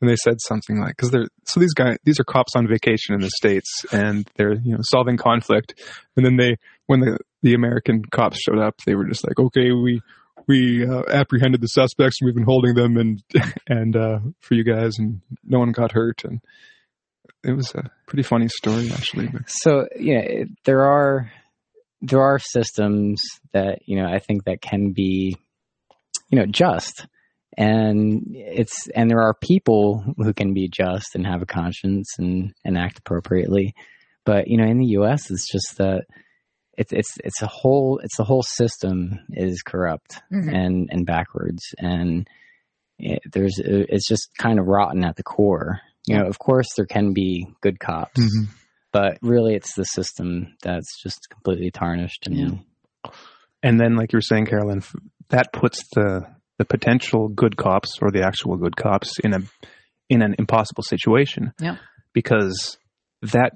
and 0.00 0.08
they 0.08 0.16
said 0.16 0.34
something 0.40 0.80
like 0.80 0.96
because 0.96 1.10
they're 1.10 1.26
so 1.44 1.58
these 1.60 1.74
guys 1.74 1.96
these 2.04 2.20
are 2.20 2.24
cops 2.24 2.54
on 2.54 2.68
vacation 2.68 3.14
in 3.16 3.20
the 3.20 3.30
states 3.36 3.84
and 3.92 4.28
they're 4.36 4.54
you 4.54 4.72
know 4.72 4.78
solving 4.82 5.16
conflict 5.16 5.74
and 6.16 6.24
then 6.24 6.36
they 6.36 6.54
when 6.86 7.00
the 7.00 7.18
the 7.42 7.52
American 7.54 8.02
cops 8.12 8.38
showed 8.40 8.60
up 8.60 8.76
they 8.86 8.94
were 8.94 9.06
just 9.08 9.26
like 9.26 9.36
okay 9.40 9.72
we 9.72 10.00
we 10.48 10.84
uh, 10.86 11.02
apprehended 11.08 11.60
the 11.60 11.66
suspects 11.68 12.18
and 12.20 12.26
we've 12.26 12.34
been 12.34 12.44
holding 12.44 12.74
them 12.74 12.96
and 12.96 13.22
and 13.68 13.94
uh, 13.96 14.18
for 14.40 14.54
you 14.54 14.64
guys 14.64 14.98
and 14.98 15.20
no 15.44 15.58
one 15.60 15.70
got 15.72 15.92
hurt 15.92 16.24
and 16.24 16.40
it 17.44 17.52
was 17.52 17.72
a 17.74 17.88
pretty 18.06 18.22
funny 18.24 18.48
story 18.48 18.90
actually 18.92 19.28
So 19.46 19.86
yeah, 19.96 20.18
it- 20.18 20.48
there 20.64 20.84
are 20.84 21.30
there 22.00 22.22
are 22.22 22.38
systems 22.38 23.20
that 23.52 23.80
you 23.86 23.96
know 24.00 24.06
I 24.08 24.18
think 24.18 24.44
that 24.44 24.60
can 24.60 24.92
be 24.92 25.36
you 26.30 26.38
know 26.38 26.46
just, 26.46 27.06
and 27.56 28.22
it's 28.28 28.88
and 28.94 29.10
there 29.10 29.20
are 29.22 29.34
people 29.34 30.04
who 30.16 30.32
can 30.32 30.54
be 30.54 30.68
just 30.68 31.14
and 31.14 31.26
have 31.26 31.42
a 31.42 31.46
conscience 31.46 32.08
and 32.18 32.52
and 32.64 32.76
act 32.78 32.98
appropriately, 32.98 33.74
but 34.24 34.48
you 34.48 34.56
know 34.58 34.64
in 34.64 34.78
the 34.78 34.92
U.S. 34.98 35.30
it's 35.30 35.50
just 35.50 35.76
that. 35.78 36.04
It's 36.78 36.92
it's 36.92 37.12
it's 37.24 37.42
a 37.42 37.46
whole 37.48 38.00
it's 38.02 38.16
the 38.16 38.24
whole 38.24 38.42
system 38.44 39.18
is 39.30 39.62
corrupt 39.62 40.20
Mhm. 40.32 40.54
and 40.54 40.88
and 40.92 41.04
backwards 41.04 41.62
and 41.78 42.26
it, 42.98 43.20
there's 43.32 43.56
it's 43.64 44.08
just 44.08 44.28
kind 44.38 44.58
of 44.58 44.66
rotten 44.66 45.04
at 45.04 45.16
the 45.16 45.22
core. 45.22 45.80
You 46.06 46.16
know, 46.18 46.26
of 46.26 46.38
course 46.38 46.68
there 46.76 46.86
can 46.86 47.12
be 47.12 47.46
good 47.60 47.78
cops, 47.80 48.20
but 48.92 49.18
really 49.22 49.54
it's 49.54 49.74
the 49.74 49.84
system 49.84 50.54
that's 50.62 51.02
just 51.02 51.18
completely 51.30 51.70
tarnished 51.70 52.26
and 52.26 52.36
Yeah. 53.04 53.10
and 53.62 53.78
then 53.80 53.96
like 53.96 54.12
you 54.12 54.16
were 54.16 54.22
saying 54.22 54.46
Carolyn 54.46 54.82
that 55.30 55.52
puts 55.52 55.82
the 55.94 56.26
the 56.58 56.64
potential 56.64 57.28
good 57.28 57.56
cops 57.56 57.90
or 58.02 58.10
the 58.10 58.22
actual 58.22 58.56
good 58.56 58.76
cops 58.76 59.18
in 59.20 59.34
a 59.34 59.40
in 60.08 60.22
an 60.22 60.34
impossible 60.38 60.82
situation 60.84 61.52
Yeah. 61.60 61.76
because 62.12 62.78
that 63.22 63.52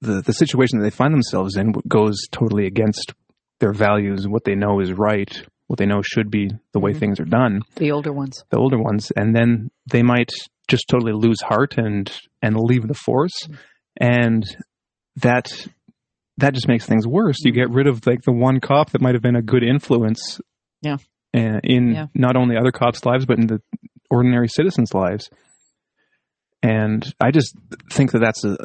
the 0.00 0.22
the 0.22 0.32
situation 0.32 0.78
that 0.78 0.84
they 0.84 0.90
find 0.90 1.12
themselves 1.14 1.56
in 1.56 1.72
goes 1.88 2.16
totally 2.30 2.66
against 2.66 3.12
their 3.60 3.72
values 3.72 4.26
what 4.26 4.44
they 4.44 4.54
know 4.54 4.80
is 4.80 4.92
right 4.92 5.46
what 5.66 5.78
they 5.78 5.86
know 5.86 6.02
should 6.02 6.30
be 6.30 6.50
the 6.72 6.80
way 6.80 6.92
Mhm. 6.92 6.98
things 6.98 7.20
are 7.20 7.24
done. 7.24 7.60
The 7.76 7.92
older 7.92 8.12
ones, 8.12 8.42
the 8.50 8.58
older 8.58 8.78
ones. 8.78 9.12
And 9.14 9.36
then 9.36 9.70
they 9.88 10.02
might 10.02 10.30
just 10.68 10.86
totally 10.88 11.12
lose 11.12 11.40
heart 11.42 11.74
and 11.78 12.10
and 12.42 12.56
leave 12.58 12.88
the 12.88 12.94
force. 12.94 13.46
And 14.00 14.44
that 15.16 15.52
that 16.38 16.54
just 16.54 16.66
makes 16.68 16.86
things 16.86 17.06
worse. 17.06 17.36
You 17.44 17.52
get 17.52 17.70
rid 17.70 17.86
of 17.86 18.04
like 18.06 18.22
the 18.22 18.32
one 18.32 18.58
cop 18.60 18.90
that 18.90 19.00
might 19.02 19.14
have 19.14 19.22
been 19.22 19.36
a 19.36 19.42
good 19.42 19.62
influence 19.62 20.40
Yeah. 20.82 20.96
in 21.32 21.92
Yeah. 21.92 22.06
not 22.14 22.34
only 22.36 22.56
other 22.56 22.72
cops 22.72 23.04
lives 23.04 23.26
but 23.26 23.38
in 23.38 23.46
the 23.46 23.60
ordinary 24.10 24.48
citizens 24.48 24.92
lives. 24.94 25.28
And 26.62 27.14
i 27.20 27.30
just 27.30 27.54
think 27.92 28.12
that 28.12 28.18
that's 28.20 28.44
a 28.44 28.56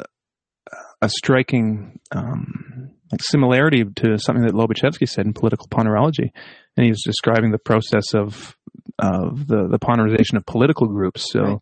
a 1.02 1.08
striking 1.08 1.98
um, 2.12 2.90
like 3.12 3.22
similarity 3.22 3.84
to 3.84 4.18
something 4.18 4.44
that 4.44 4.54
Lobaczewski 4.54 5.08
said 5.08 5.26
in 5.26 5.32
political 5.32 5.68
ponerology, 5.68 6.30
and 6.76 6.84
he 6.84 6.90
was 6.90 7.02
describing 7.04 7.50
the 7.50 7.58
process 7.58 8.14
of 8.14 8.56
of 8.98 9.46
the 9.46 9.68
the 9.68 9.78
ponerization 9.78 10.36
of 10.36 10.46
political 10.46 10.86
groups. 10.86 11.30
So 11.30 11.40
Right. 11.40 11.58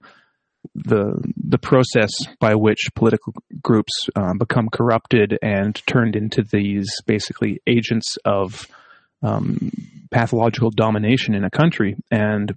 the 0.75 1.33
the 1.37 1.59
process 1.59 2.11
by 2.41 2.55
which 2.55 2.79
political 2.95 3.35
groups 3.63 3.93
um, 4.17 4.39
become 4.39 4.69
corrupted 4.71 5.39
and 5.43 5.81
turned 5.87 6.17
into 6.17 6.43
these 6.43 6.89
basically 7.07 7.61
agents 7.67 8.17
of 8.25 8.67
um, 9.23 9.71
pathological 10.11 10.71
domination 10.71 11.35
in 11.35 11.45
a 11.45 11.51
country. 11.51 11.97
And 12.11 12.55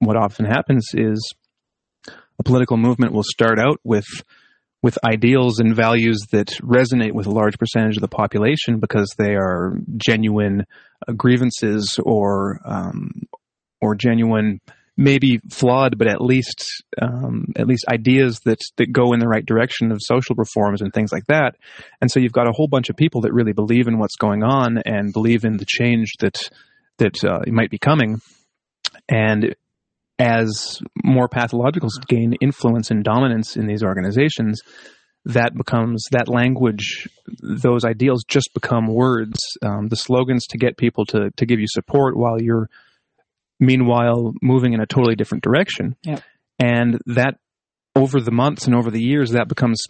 what 0.00 0.16
often 0.16 0.44
happens 0.44 0.88
is 0.92 1.32
a 2.38 2.42
political 2.42 2.76
movement 2.76 3.12
will 3.12 3.22
start 3.22 3.58
out 3.58 3.80
with 3.84 4.04
with 4.86 4.98
ideals 5.04 5.58
and 5.58 5.74
values 5.74 6.28
that 6.30 6.46
resonate 6.62 7.10
with 7.10 7.26
a 7.26 7.32
large 7.32 7.58
percentage 7.58 7.96
of 7.96 8.02
the 8.02 8.16
population 8.22 8.78
because 8.78 9.12
they 9.18 9.34
are 9.34 9.76
genuine 9.96 10.64
uh, 11.08 11.12
grievances 11.12 11.98
or 12.04 12.60
um, 12.64 13.10
or 13.80 13.96
genuine, 13.96 14.60
maybe 14.96 15.40
flawed, 15.50 15.98
but 15.98 16.06
at 16.06 16.20
least 16.20 16.84
um, 17.02 17.46
at 17.56 17.66
least 17.66 17.84
ideas 17.92 18.38
that 18.44 18.60
that 18.76 18.92
go 18.92 19.12
in 19.12 19.18
the 19.18 19.26
right 19.26 19.44
direction 19.44 19.90
of 19.90 19.98
social 20.00 20.36
reforms 20.36 20.80
and 20.80 20.92
things 20.92 21.10
like 21.10 21.26
that. 21.26 21.56
And 22.00 22.08
so 22.08 22.20
you've 22.20 22.30
got 22.30 22.48
a 22.48 22.52
whole 22.54 22.68
bunch 22.68 22.88
of 22.88 22.94
people 22.94 23.22
that 23.22 23.32
really 23.32 23.52
believe 23.52 23.88
in 23.88 23.98
what's 23.98 24.14
going 24.14 24.44
on 24.44 24.78
and 24.86 25.12
believe 25.12 25.44
in 25.44 25.56
the 25.56 25.66
change 25.66 26.12
that 26.20 26.38
that 26.98 27.24
uh, 27.24 27.40
might 27.48 27.70
be 27.70 27.78
coming. 27.78 28.20
And 29.08 29.56
as 30.18 30.80
more 31.04 31.28
pathologicals 31.28 31.92
gain 32.06 32.34
influence 32.40 32.90
and 32.90 33.04
dominance 33.04 33.56
in 33.56 33.66
these 33.66 33.82
organizations, 33.82 34.62
that 35.26 35.56
becomes 35.56 36.04
that 36.12 36.28
language, 36.28 37.08
those 37.42 37.84
ideals 37.84 38.24
just 38.26 38.54
become 38.54 38.86
words, 38.86 39.38
um, 39.62 39.88
the 39.88 39.96
slogans 39.96 40.46
to 40.46 40.58
get 40.58 40.76
people 40.76 41.04
to 41.06 41.30
to 41.36 41.46
give 41.46 41.58
you 41.58 41.66
support 41.68 42.16
while 42.16 42.40
you're 42.40 42.70
meanwhile 43.58 44.32
moving 44.40 44.72
in 44.72 44.80
a 44.80 44.86
totally 44.86 45.16
different 45.16 45.42
direction. 45.42 45.96
Yep. 46.04 46.22
And 46.58 47.00
that 47.06 47.38
over 47.96 48.20
the 48.20 48.30
months 48.30 48.66
and 48.66 48.74
over 48.74 48.90
the 48.90 49.02
years, 49.02 49.32
that 49.32 49.48
becomes 49.48 49.82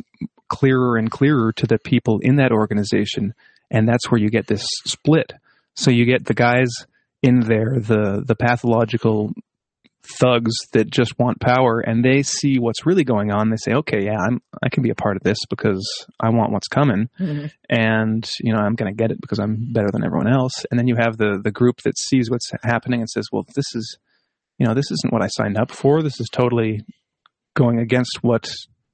clearer 0.49 0.97
and 0.97 1.11
clearer 1.11 1.53
to 1.53 1.67
the 1.67 1.79
people 1.79 2.19
in 2.23 2.37
that 2.37 2.53
organization, 2.53 3.35
and 3.71 3.87
that's 3.87 4.11
where 4.11 4.21
you 4.21 4.31
get 4.31 4.47
this 4.47 4.67
split. 4.87 5.33
So 5.75 5.91
you 5.91 6.07
get 6.07 6.25
the 6.25 6.35
guys 6.35 6.71
in 7.23 7.41
there, 7.41 7.79
the 7.79 8.23
the 8.27 8.37
pathological 8.37 9.35
thugs 10.21 10.55
that 10.73 10.91
just 10.91 11.19
want 11.19 11.41
power 11.41 11.81
and 11.81 12.05
they 12.05 12.23
see 12.23 12.59
what's 12.59 12.87
really 12.87 13.05
going 13.05 13.31
on. 13.33 13.51
They 13.51 13.57
say 13.57 13.73
okay 13.75 14.05
yeah 14.05 14.19
i'm 14.19 14.41
i 14.63 14.69
can 14.69 14.83
be 14.83 14.91
a 14.91 14.95
part 14.95 15.17
of 15.17 15.23
this 15.23 15.39
because 15.51 15.85
i 16.21 16.29
want 16.31 16.53
what's 16.53 16.69
coming 16.69 17.09
Mhm. 17.21 17.51
and 17.69 18.29
you 18.41 18.53
know 18.53 18.61
i'm 18.61 18.75
going 18.75 18.93
to 18.93 18.97
get 18.97 19.11
it 19.11 19.21
because 19.21 19.39
i'm 19.39 19.73
better 19.73 19.89
than 19.93 20.05
everyone 20.05 20.29
else. 20.33 20.65
And 20.71 20.79
then 20.79 20.87
you 20.87 20.97
have 20.97 21.17
the 21.17 21.41
the 21.43 21.51
group 21.53 21.83
that 21.85 21.99
sees 21.99 22.31
what's 22.31 22.51
happening 22.63 23.01
and 23.01 23.09
says 23.11 23.27
well 23.33 23.45
this 23.55 23.75
is 23.75 23.99
you 24.59 24.67
know 24.67 24.75
this 24.75 24.91
isn't 24.91 25.13
what 25.13 25.23
i 25.23 25.29
signed 25.29 25.57
up 25.59 25.71
for. 25.71 26.03
This 26.03 26.21
is 26.21 26.29
totally 26.33 26.81
going 27.55 27.79
against 27.79 28.19
what 28.23 28.49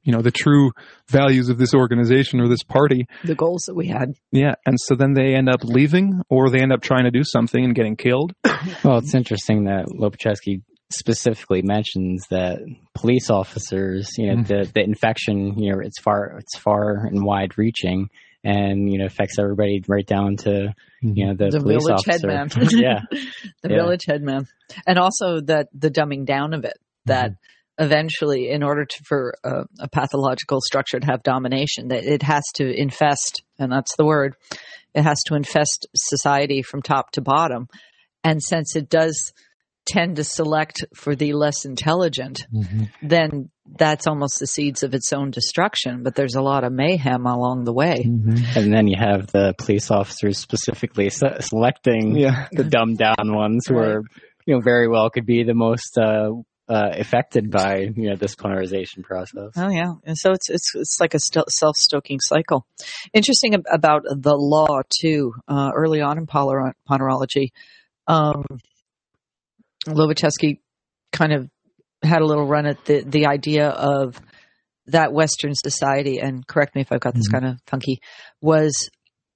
you 0.05 0.13
know 0.13 0.21
the 0.23 0.33
true 0.33 0.73
values 1.09 1.49
of 1.49 1.59
this 1.59 1.75
organization 1.75 2.41
or 2.41 2.49
this 2.49 2.63
party. 2.65 3.07
The 3.25 3.35
goals 3.37 3.63
that 3.67 3.75
we 3.75 3.87
had. 3.87 4.15
yeah 4.33 4.55
and 4.67 4.77
so 4.81 4.95
then 4.97 5.13
they 5.15 5.35
end 5.35 5.49
up 5.49 5.63
leaving 5.63 6.23
or 6.29 6.51
they 6.51 6.61
end 6.61 6.73
up 6.73 6.81
trying 6.81 7.05
to 7.05 7.11
do 7.13 7.23
something 7.25 7.65
and 7.65 7.75
getting 7.75 7.97
killed. 7.97 8.33
Well, 8.85 8.99
it's 8.99 9.15
interesting 9.15 9.65
that 9.65 9.87
Lobaczewski 9.87 10.63
specifically 10.93 11.63
mentions 11.63 12.27
that 12.31 12.59
police 12.95 13.31
officers, 13.31 14.09
you 14.19 14.29
know, 14.29 14.43
Mhm. 14.43 14.47
the 14.47 14.71
the 14.75 14.81
infection, 14.83 15.59
you 15.59 15.73
know, 15.73 15.81
it's 15.81 16.01
far 16.01 16.39
it's 16.39 16.57
far 16.59 17.05
and 17.07 17.25
wide 17.25 17.57
reaching, 17.59 18.09
and 18.45 18.91
you 18.93 18.99
know 18.99 19.07
affects 19.07 19.39
everybody 19.39 19.83
right 19.89 20.07
down 20.07 20.37
to 20.39 20.73
you 21.01 21.27
know 21.27 21.35
the, 21.35 21.51
the 21.51 21.61
police 21.61 21.85
village 21.85 22.03
officer. 22.07 22.31
headman. 22.31 22.49
yeah, 22.73 23.01
the 23.63 23.71
Yeah. 23.71 23.77
village 23.77 24.03
headman, 24.07 24.47
and 24.87 24.99
also 24.99 25.41
that 25.43 25.69
the 25.73 25.91
dumbing 25.91 26.25
down 26.27 26.55
of 26.55 26.65
it. 26.65 26.79
That 27.07 27.33
Mm-hmm. 27.33 27.85
eventually, 27.85 28.49
in 28.51 28.63
order 28.63 28.85
to, 28.85 28.97
for 29.05 29.35
a, 29.43 29.65
a 29.81 29.89
pathological 29.89 30.61
structure 30.61 31.01
to 31.01 31.07
have 31.07 31.23
domination, 31.25 31.89
that 31.89 32.05
it 32.05 32.23
has 32.23 32.45
to 32.55 32.65
infest, 32.73 33.43
and 33.59 33.73
that's 33.73 33.97
the 33.97 34.05
word. 34.05 34.37
It 34.95 35.03
has 35.03 35.21
to 35.27 35.35
infest 35.35 35.87
society 35.97 36.63
from 36.63 36.83
top 36.83 37.11
to 37.13 37.21
bottom, 37.23 37.67
and 38.23 38.41
since 38.43 38.77
it 38.77 38.89
does 38.89 39.33
tend 39.87 40.17
to 40.17 40.25
select 40.25 40.85
for 40.95 41.15
the 41.17 41.33
less 41.33 41.65
intelligent, 41.65 42.41
then 43.03 43.51
that's 43.79 44.07
almost 44.07 44.39
the 44.39 44.47
seeds 44.47 44.83
of 44.83 44.95
its 44.95 45.13
own 45.13 45.31
destruction. 45.31 46.03
But 46.03 46.15
there's 46.15 46.35
a 46.35 46.43
lot 46.43 46.65
of 46.65 46.73
mayhem 46.73 47.27
along 47.27 47.65
the 47.65 47.73
way. 47.73 48.03
and 48.05 48.73
then 48.73 48.87
you 48.87 48.97
have 48.99 49.29
the 49.29 49.55
police 49.59 49.91
officers 49.91 50.39
specifically 50.39 51.11
se- 51.11 51.39
selecting 51.41 52.17
yeah 52.17 52.49
the 52.53 52.65
dumbed 52.65 52.99
down 52.99 53.35
ones 53.35 53.65
who 53.67 53.77
are 53.79 54.03
you 54.47 54.55
know 54.55 54.61
very 54.61 54.89
well 54.89 55.11
could 55.11 55.27
be 55.27 55.43
the 55.45 55.55
most 55.55 55.97
uh, 55.99 56.31
uh, 56.69 56.91
affected 56.93 57.51
by 57.51 57.89
you 57.97 58.11
know 58.11 58.17
this 58.17 58.35
ponerization 58.37 59.03
process. 59.03 59.51
Oh 59.57 59.69
yeah, 59.69 59.93
and 60.05 60.17
so 60.17 60.31
it's 60.33 60.49
it's 60.49 60.75
it's 60.75 60.99
like 61.01 61.15
a 61.15 61.21
st- 61.21 61.51
self-stoking 61.51 62.19
cycle. 62.21 62.67
Interesting 63.13 63.55
ab- 63.55 63.67
about 63.71 64.03
the 64.05 64.35
law 64.37 64.83
too. 65.01 65.33
Uh, 65.49 65.71
early 65.75 66.01
on 66.01 66.19
in 66.19 66.27
polar- 66.27 66.75
ponerology, 66.89 67.49
um, 68.07 68.45
Lobaczewski 69.87 70.61
kind 71.13 71.33
of 71.33 71.49
had 72.03 72.23
a 72.23 72.27
little 72.27 72.47
run 72.47 72.67
at 72.67 72.85
the 72.85 73.03
the 73.07 73.27
idea 73.27 73.69
of 73.69 74.21
that 74.87 75.13
Western 75.13 75.53
society, 75.55 76.19
and 76.19 76.47
correct 76.47 76.75
me 76.75 76.81
if 76.83 76.91
I've 76.91 77.01
got 77.01 77.15
this 77.15 77.29
Mhm. 77.29 77.33
kind 77.33 77.47
of 77.47 77.57
funky, 77.67 78.01
was 78.41 78.73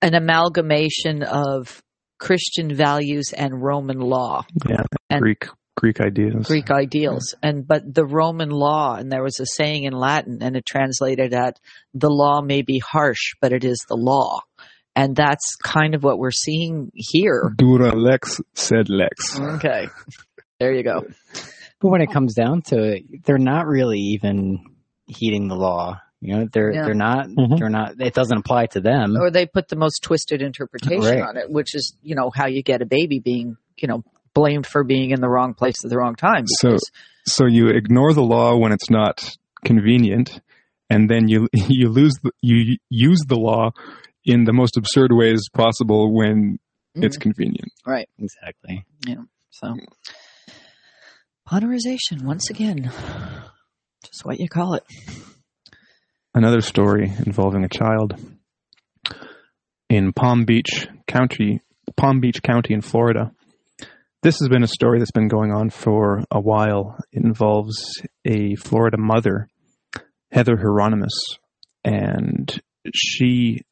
an 0.02 0.14
amalgamation 0.14 1.22
of 1.22 1.82
Christian 2.18 2.74
values 2.74 3.32
and 3.36 3.62
Roman 3.62 3.98
law, 4.00 4.44
Yeah, 4.68 4.82
And- 5.10 5.20
Greek 5.22 5.46
Greek 5.76 6.00
ideas. 6.00 6.46
Greek 6.46 6.70
ideals, 6.70 7.34
and 7.42 7.66
but 7.68 7.82
the 7.94 8.06
Roman 8.06 8.48
law, 8.48 8.96
and 8.96 9.12
there 9.12 9.22
was 9.22 9.38
a 9.40 9.44
saying 9.46 9.84
in 9.84 9.92
Latin, 9.92 10.38
and 10.40 10.56
it 10.56 10.64
translated 10.64 11.34
at 11.34 11.60
the 11.92 12.08
law 12.10 12.40
may 12.40 12.62
be 12.62 12.78
harsh, 12.78 13.34
but 13.42 13.52
it 13.52 13.62
is 13.62 13.76
the 13.88 13.94
law, 13.96 14.40
and 14.96 15.14
that's 15.14 15.54
kind 15.62 15.94
of 15.94 16.02
what 16.02 16.18
we're 16.18 16.30
seeing 16.30 16.90
here. 16.94 17.52
Dura 17.58 17.94
lex 17.94 18.40
sed 18.54 18.88
lex. 18.88 19.38
Okay, 19.38 19.88
there 20.58 20.72
you 20.74 20.82
go. 20.82 21.02
But 21.80 21.88
when 21.88 22.00
it 22.00 22.10
comes 22.10 22.34
down 22.34 22.62
to 22.68 22.82
it, 22.94 23.24
they're 23.24 23.38
not 23.38 23.66
really 23.66 23.98
even 23.98 24.64
heeding 25.06 25.48
the 25.48 25.54
law. 25.56 26.00
You 26.20 26.34
know, 26.34 26.48
they're 26.50 26.72
Yeah. 26.72 26.84
they're 26.86 26.94
not 26.94 27.28
Mhm. 27.28 27.58
they're 27.58 27.68
not. 27.68 28.00
It 28.00 28.14
doesn't 28.14 28.38
apply 28.38 28.66
to 28.68 28.80
them. 28.80 29.16
or 29.16 29.30
they 29.30 29.46
put 29.46 29.68
the 29.68 29.76
most 29.76 30.00
twisted 30.02 30.40
interpretation 30.42 31.00
Right. 31.02 31.20
on 31.22 31.36
it, 31.36 31.50
which 31.50 31.74
is, 31.74 31.96
you 32.02 32.14
know, 32.14 32.30
how 32.34 32.46
you 32.46 32.62
get 32.62 32.80
a 32.82 32.86
baby 32.86 33.18
being, 33.20 33.56
you 33.76 33.88
know, 33.88 34.02
blamed 34.34 34.66
for 34.66 34.82
being 34.84 35.10
in 35.10 35.20
the 35.20 35.28
wrong 35.28 35.54
place 35.54 35.76
at 35.84 35.90
the 35.90 35.96
wrong 35.98 36.14
time. 36.14 36.44
So- 36.46 36.68
because- 36.68 36.90
So 37.28 37.44
you 37.46 37.68
ignore 37.68 38.12
the 38.14 38.22
law 38.22 38.56
when 38.56 38.72
it's 38.72 38.88
not 38.88 39.36
convenient, 39.64 40.40
and 40.88 41.10
then 41.10 41.28
you 41.28 41.48
you 41.68 41.88
lose 41.90 42.14
the, 42.22 42.30
you 42.40 42.76
use 42.88 43.20
the 43.28 43.36
law 43.36 43.70
in 44.24 44.44
the 44.44 44.52
most 44.52 44.76
absurd 44.76 45.10
ways 45.12 45.42
possible 45.52 46.14
when 46.14 46.58
it's 46.94 47.18
Mhm. 47.18 47.20
convenient. 47.20 47.72
right. 47.84 48.08
Exactly. 48.18 48.84
Yeah. 49.06 49.22
So, 49.50 49.74
ponerization 51.46 52.22
once 52.22 52.50
again, 52.50 52.90
just 54.04 54.24
what 54.24 54.40
you 54.40 54.48
call 54.48 54.74
it. 54.74 54.82
Another 56.34 56.60
story 56.60 57.12
involving 57.24 57.64
a 57.64 57.68
child 57.68 58.14
in 59.88 60.12
Palm 60.12 60.44
Beach 60.44 60.88
County, 61.06 61.60
Palm 61.96 62.20
Beach 62.20 62.42
County 62.42 62.74
in 62.74 62.80
Florida. 62.80 63.30
This 64.22 64.40
has 64.40 64.48
been 64.48 64.64
a 64.64 64.68
story 64.68 64.98
that's 64.98 65.12
been 65.12 65.28
going 65.28 65.52
on 65.52 65.70
for 65.70 66.24
a 66.30 66.40
while. 66.40 66.98
It 67.12 67.22
involves 67.22 68.02
a 68.24 68.56
Florida 68.56 68.96
mother, 68.98 69.48
Heather 70.32 70.56
Hironimus, 70.56 71.14
and 71.84 72.60
she 72.92 73.62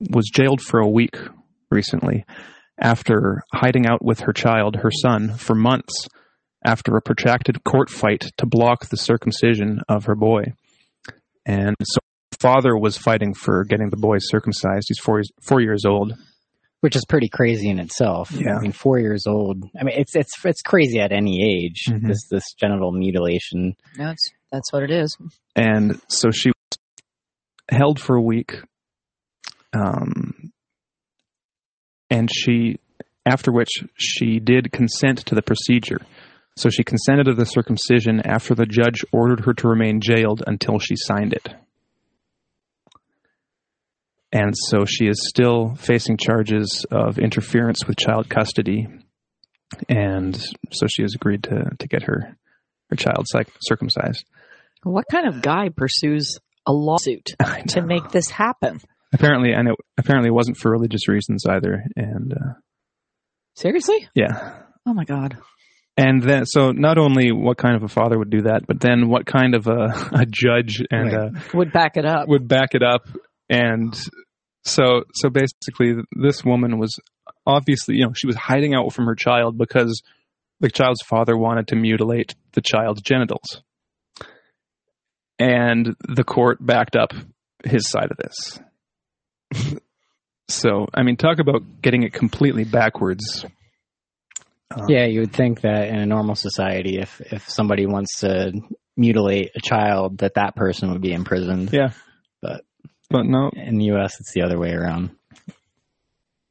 was 0.00 0.30
jailed 0.32 0.62
for 0.62 0.80
a 0.80 0.88
week 0.88 1.16
recently 1.70 2.24
after 2.80 3.42
hiding 3.52 3.86
out 3.86 4.02
with 4.02 4.20
her 4.20 4.32
child, 4.32 4.76
her 4.76 4.90
son, 4.90 5.34
for 5.34 5.54
months 5.54 6.08
after 6.64 6.96
a 6.96 7.02
protracted 7.02 7.64
court 7.64 7.90
fight 7.90 8.24
to 8.38 8.46
block 8.46 8.88
the 8.88 8.96
circumcision 8.96 9.80
of 9.88 10.04
her 10.04 10.14
boy. 10.14 10.44
And 11.44 11.74
so 11.82 11.98
father 12.40 12.76
was 12.76 12.96
fighting 12.96 13.34
for 13.34 13.64
getting 13.64 13.90
the 13.90 13.96
boy 13.96 14.18
circumcised. 14.18 14.86
He's 14.88 14.98
four 14.98 15.18
years, 15.18 15.30
four 15.40 15.60
years 15.60 15.84
old. 15.84 16.12
Which 16.80 16.96
is 16.96 17.04
pretty 17.08 17.28
crazy 17.28 17.68
in 17.68 17.78
itself. 17.78 18.32
Yeah. 18.32 18.56
I 18.56 18.60
mean, 18.60 18.72
four 18.72 18.98
years 18.98 19.24
old. 19.28 19.62
I 19.78 19.84
mean, 19.84 19.94
it's 19.96 20.16
it's 20.16 20.32
it's 20.44 20.62
crazy 20.62 20.98
at 20.98 21.12
any 21.12 21.40
age. 21.64 21.84
Mhm. 21.88 22.08
This 22.08 22.26
this 22.28 22.42
genital 22.58 22.90
mutilation. 22.90 23.76
That's 23.96 24.30
that's 24.50 24.72
what 24.72 24.82
it 24.82 24.90
is. 24.90 25.16
And 25.54 26.00
so 26.08 26.32
she 26.32 26.48
was 26.48 26.78
held 27.70 28.00
for 28.00 28.16
a 28.16 28.20
week. 28.20 28.56
Um, 29.72 30.52
and 32.10 32.28
she, 32.30 32.78
after 33.24 33.52
which 33.52 33.70
she 33.96 34.38
did 34.40 34.72
consent 34.72 35.18
to 35.26 35.34
the 35.36 35.42
procedure. 35.42 36.00
So 36.56 36.68
she 36.68 36.84
consented 36.84 37.24
to 37.24 37.34
the 37.34 37.46
circumcision 37.46 38.20
after 38.26 38.54
the 38.54 38.66
judge 38.66 39.04
ordered 39.12 39.44
her 39.46 39.54
to 39.54 39.68
remain 39.68 40.00
jailed 40.00 40.42
until 40.46 40.78
she 40.78 40.94
signed 40.96 41.32
it. 41.32 41.48
And 44.32 44.54
so 44.56 44.84
she 44.86 45.06
is 45.06 45.26
still 45.28 45.74
facing 45.74 46.16
charges 46.16 46.86
of 46.90 47.18
interference 47.18 47.86
with 47.86 47.98
child 47.98 48.28
custody. 48.30 48.86
And 49.88 50.34
so 50.70 50.86
she 50.88 51.02
has 51.02 51.14
agreed 51.14 51.44
to, 51.44 51.70
to 51.78 51.88
get 51.88 52.02
her, 52.04 52.36
her 52.90 52.96
child 52.96 53.26
psych- 53.28 53.52
circumcised. 53.62 54.24
What 54.82 55.04
kind 55.10 55.26
of 55.26 55.42
guy 55.42 55.68
pursues 55.68 56.38
a 56.66 56.72
lawsuit 56.72 57.30
to 57.68 57.82
make 57.82 58.10
this 58.10 58.28
happen? 58.30 58.80
apparently, 59.14 59.52
and 59.52 59.68
it 59.68 59.74
apparently 59.98 60.28
it 60.28 60.34
wasn't 60.34 60.56
for 60.56 60.70
religious 60.70 61.06
reasons 61.08 61.44
either. 61.46 61.84
And 61.96 62.32
uh, 62.32 62.52
Seriously? 63.54 64.08
yeah, 64.14 64.54
Oh 64.86 64.94
my 64.94 65.04
god. 65.04 65.36
And 65.96 66.22
then 66.22 66.46
so 66.46 66.70
not 66.72 66.98
only 66.98 67.32
what 67.32 67.58
kind 67.58 67.76
of 67.76 67.82
a 67.82 67.88
father 67.88 68.18
would 68.18 68.30
do 68.30 68.42
that, 68.42 68.66
but 68.66 68.80
then 68.80 69.08
what 69.08 69.26
kind 69.26 69.54
of 69.54 69.66
a, 69.66 70.08
a 70.12 70.26
judge 70.26 70.82
and 70.90 71.12
Right. 71.12 71.36
uh, 71.36 71.40
Would 71.54 71.72
back 71.72 71.96
it 71.96 72.04
up. 72.06 72.28
would 72.28 72.48
back 72.48 72.74
it 72.74 72.82
up. 72.82 73.06
And 73.50 73.94
so 74.64 75.04
so 75.14 75.28
basically, 75.28 76.02
this 76.12 76.44
woman 76.44 76.78
was 76.78 76.98
obviously 77.46 77.96
you 77.96 78.06
know 78.06 78.12
she 78.14 78.26
was 78.26 78.36
hiding 78.36 78.74
out 78.74 78.92
from 78.92 79.06
her 79.06 79.14
child 79.14 79.58
because 79.58 80.02
the 80.60 80.70
child's 80.70 81.02
father 81.02 81.36
wanted 81.36 81.68
to 81.68 81.76
mutilate 81.76 82.34
the 82.52 82.60
child's 82.62 83.02
genitals. 83.02 83.62
And 85.38 85.96
the 86.08 86.22
court 86.24 86.58
backed 86.64 86.94
up 86.94 87.12
his 87.64 87.88
side 87.90 88.10
of 88.12 88.16
this. 88.16 89.76
so, 90.48 90.86
I 90.94 91.02
mean, 91.02 91.16
talk 91.16 91.38
about 91.40 91.62
getting 91.82 92.04
it 92.04 92.12
completely 92.12 92.62
backwards. 92.64 93.44
Um, 94.76 94.86
Yeah, 94.88 95.06
you 95.06 95.20
would 95.20 95.32
think 95.32 95.60
that 95.62 95.88
in 95.88 95.96
a 95.96 96.06
normal 96.06 96.34
society, 96.34 96.98
if 96.98 97.20
if 97.20 97.48
somebody 97.48 97.86
wants 97.86 98.20
to 98.20 98.52
mutilate 98.96 99.50
a 99.56 99.60
child, 99.60 100.18
that 100.18 100.34
that 100.34 100.54
person 100.54 100.90
would 100.92 101.00
be 101.02 101.12
imprisoned. 101.12 101.70
Yeah. 101.72 101.90
But 102.40 102.64
But 103.10 103.24
no, 103.26 103.50
in 103.54 103.78
the 103.78 103.86
U.S., 103.86 104.20
it's 104.20 104.32
the 104.32 104.42
other 104.42 104.58
way 104.58 104.72
around. 104.72 105.10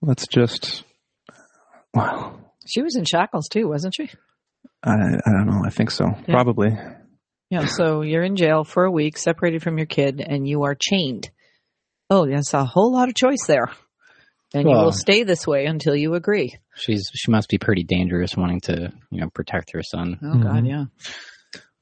let's 0.01 0.27
just. 0.27 0.83
Wow. 1.93 2.39
She 2.65 2.81
was 2.81 2.95
in 2.95 3.05
shackles 3.05 3.47
too, 3.49 3.67
wasn't 3.67 3.95
she? 3.95 4.09
I, 4.83 4.93
I 4.93 5.31
don't 5.31 5.47
know. 5.47 5.61
I 5.65 5.69
think 5.69 5.91
so. 5.91 6.05
Probably. 6.27 6.77
Yeah, 7.49 7.65
so 7.65 8.01
you're 8.01 8.23
in 8.23 8.37
jail 8.37 8.63
for 8.63 8.85
a 8.85 8.91
week, 8.91 9.17
separated 9.17 9.61
from 9.61 9.77
your 9.77 9.85
kid, 9.85 10.23
and 10.25 10.47
you 10.47 10.63
are 10.63 10.75
chained. 10.79 11.29
Oh, 12.09 12.25
that's 12.25 12.53
a 12.53 12.63
whole 12.63 12.93
lot 12.93 13.09
of 13.09 13.15
choice 13.15 13.45
there. 13.45 13.69
And 14.53 14.69
you 14.69 14.75
will 14.75 14.91
stay 14.91 15.23
this 15.23 15.45
way 15.47 15.65
until 15.65 15.95
you 15.95 16.13
agree. 16.13 16.55
She's 16.81 17.03
she 17.13 17.31
must 17.31 17.49
be 17.49 17.57
pretty 17.57 17.83
dangerous, 17.83 18.35
wanting 18.35 18.61
to 18.61 18.91
you 19.11 19.21
know 19.21 19.29
protect 19.33 19.71
her 19.73 19.81
son. 19.83 20.17
Oh, 20.23 20.39
God, 20.39 20.63
Mhm. 20.63 20.69
yeah. 20.69 20.85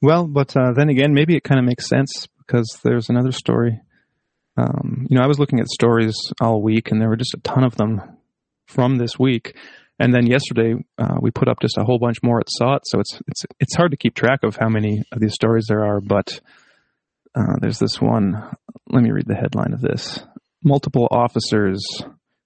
Well, 0.02 0.26
but 0.26 0.56
uh, 0.56 0.72
then 0.74 0.88
again, 0.88 1.12
maybe 1.14 1.36
it 1.36 1.44
kind 1.44 1.58
of 1.58 1.64
makes 1.66 1.88
sense 1.88 2.26
because 2.38 2.78
there's 2.84 3.08
another 3.10 3.32
story. 3.32 3.80
Um, 4.56 5.06
you 5.08 5.16
know, 5.16 5.22
I 5.22 5.26
was 5.26 5.38
looking 5.38 5.60
at 5.60 5.68
stories 5.68 6.14
all 6.40 6.62
week, 6.62 6.90
and 6.90 7.00
there 7.00 7.08
were 7.08 7.16
just 7.16 7.34
a 7.34 7.40
ton 7.40 7.64
of 7.64 7.76
them 7.76 8.00
from 8.66 8.96
this 8.96 9.18
week. 9.18 9.56
And 9.98 10.14
then 10.14 10.26
yesterday, 10.26 10.74
uh, 10.98 11.16
we 11.20 11.30
put 11.30 11.48
up 11.48 11.60
just 11.60 11.76
a 11.76 11.84
whole 11.84 11.98
bunch 11.98 12.22
more 12.22 12.40
at 12.40 12.46
SOTT, 12.48 12.80
so 12.86 13.00
it's 13.00 13.20
it's 13.28 13.42
it's 13.60 13.76
hard 13.76 13.90
to 13.90 13.96
keep 13.98 14.14
track 14.14 14.42
of 14.42 14.56
how 14.56 14.68
many 14.68 15.02
of 15.12 15.20
these 15.20 15.34
stories 15.34 15.66
there 15.68 15.84
are. 15.84 16.00
But 16.00 16.40
uh, 17.34 17.56
there's 17.60 17.78
this 17.78 18.00
one. 18.00 18.42
Let 18.88 19.02
me 19.02 19.10
read 19.10 19.26
the 19.28 19.34
headline 19.34 19.72
of 19.74 19.82
this: 19.82 20.20
Multiple 20.64 21.06
officers 21.10 21.84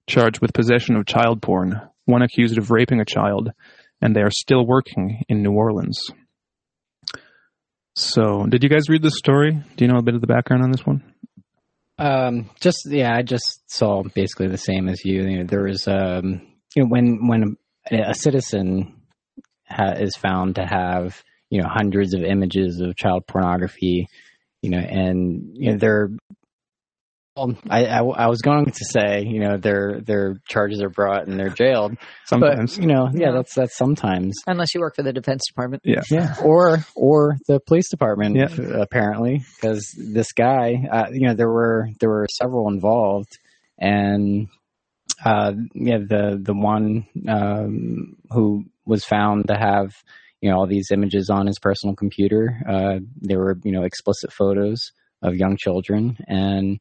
charged 0.09 0.41
with 0.43 0.53
possession 0.53 0.97
of 0.97 1.07
child 1.07 1.41
porn, 1.43 1.81
one 2.05 2.23
accused 2.23 2.59
of 2.59 2.71
raping 2.71 3.01
a 3.01 3.05
child, 3.05 3.51
and 4.01 4.15
they 4.15 4.23
are 4.23 4.31
still 4.31 4.67
working 4.67 5.23
in 5.29 5.43
New 5.43 5.53
Orleans. 5.53 5.99
So, 7.97 8.45
did 8.47 8.63
you 8.63 8.69
guys 8.69 8.89
read 8.89 9.03
this 9.03 9.17
story? 9.17 9.53
Do 9.77 9.85
you 9.85 9.91
know 9.91 9.99
a 9.99 10.03
bit 10.03 10.15
of 10.15 10.21
the 10.21 10.27
background 10.27 10.65
on 10.65 10.73
this 10.73 10.85
one? 10.85 11.03
Um, 11.97 12.51
just 12.61 12.87
yeah, 12.87 13.15
I 13.15 13.23
just 13.23 13.63
saw 13.71 14.03
basically 14.03 14.49
the 14.49 14.59
same 14.59 14.89
as 14.89 15.05
you. 15.05 15.23
you 15.23 15.39
know, 15.39 15.45
there 15.45 15.63
was 15.63 15.87
um, 15.87 16.43
you 16.75 16.83
know, 16.83 16.89
when 16.89 17.29
when 17.29 17.57
a, 17.91 18.11
a 18.11 18.15
citizen 18.15 19.01
ha- 19.69 19.95
is 19.99 20.17
found 20.17 20.57
to 20.57 20.67
have 20.67 21.23
you 21.51 21.63
know 21.63 21.69
hundreds 21.69 22.15
of 22.15 22.25
images 22.25 22.81
of 22.81 22.97
child 22.97 23.27
pornography, 23.29 24.09
you 24.61 24.71
know, 24.71 24.79
and 24.79 25.51
you 25.55 25.73
know 25.73 25.79
they're. 25.79 26.11
Well, 27.37 27.57
I, 27.69 27.87
I, 27.87 27.99
I 27.99 28.27
was 28.29 28.43
going 28.43 28.67
to 28.67 28.85
say, 28.85 29.23
you 29.27 29.41
know, 29.41 29.57
their 29.57 30.01
their 30.01 30.37
charges 30.47 30.81
are 30.81 30.89
brought 30.89 31.27
and 31.27 31.37
they're 31.39 31.49
jailed, 31.49 31.97
Sometimes. 32.27 32.77
but 32.77 32.83
you 32.83 32.87
know, 32.87 33.09
yeah, 33.13 33.27
Yeah. 33.27 33.33
that's 33.33 33.55
that's 33.57 33.77
sometimes, 33.77 34.37
Unless 34.47 34.73
you 34.73 34.81
work 34.81 34.95
for 34.95 35.03
the 35.03 35.13
Defense 35.13 35.43
Department. 35.49 35.83
yeah. 35.85 36.03
yeah, 36.13 36.37
or 36.45 36.79
or 36.95 37.37
the 37.49 37.59
police 37.59 37.91
department 37.91 38.37
Yeah. 38.37 38.79
apparently 38.81 39.43
because 39.57 39.85
this 39.99 40.33
guy, 40.33 40.87
uh, 40.89 41.07
you 41.11 41.27
know, 41.27 41.35
there 41.35 41.51
were 41.51 41.89
there 41.99 42.09
were 42.09 42.29
several 42.31 42.69
involved, 42.69 43.37
and 43.79 44.47
uh, 45.25 45.55
yeah, 45.75 45.99
the 45.99 46.39
the 46.41 46.55
one 46.55 47.05
um, 47.29 48.17
who 48.31 48.65
was 48.87 49.05
found 49.05 49.49
to 49.49 49.57
have 49.57 49.91
you 50.41 50.51
know 50.51 50.57
all 50.59 50.69
these 50.69 50.93
images 50.93 51.31
on 51.31 51.49
his 51.49 51.59
personal 51.59 51.97
computer, 51.97 52.61
uh, 52.69 52.99
there 53.21 53.41
were 53.41 53.59
you 53.65 53.73
know 53.73 53.83
explicit 53.83 54.33
photos 54.33 54.93
of 55.21 55.35
young 55.35 55.57
children, 55.57 56.17
and 56.29 56.81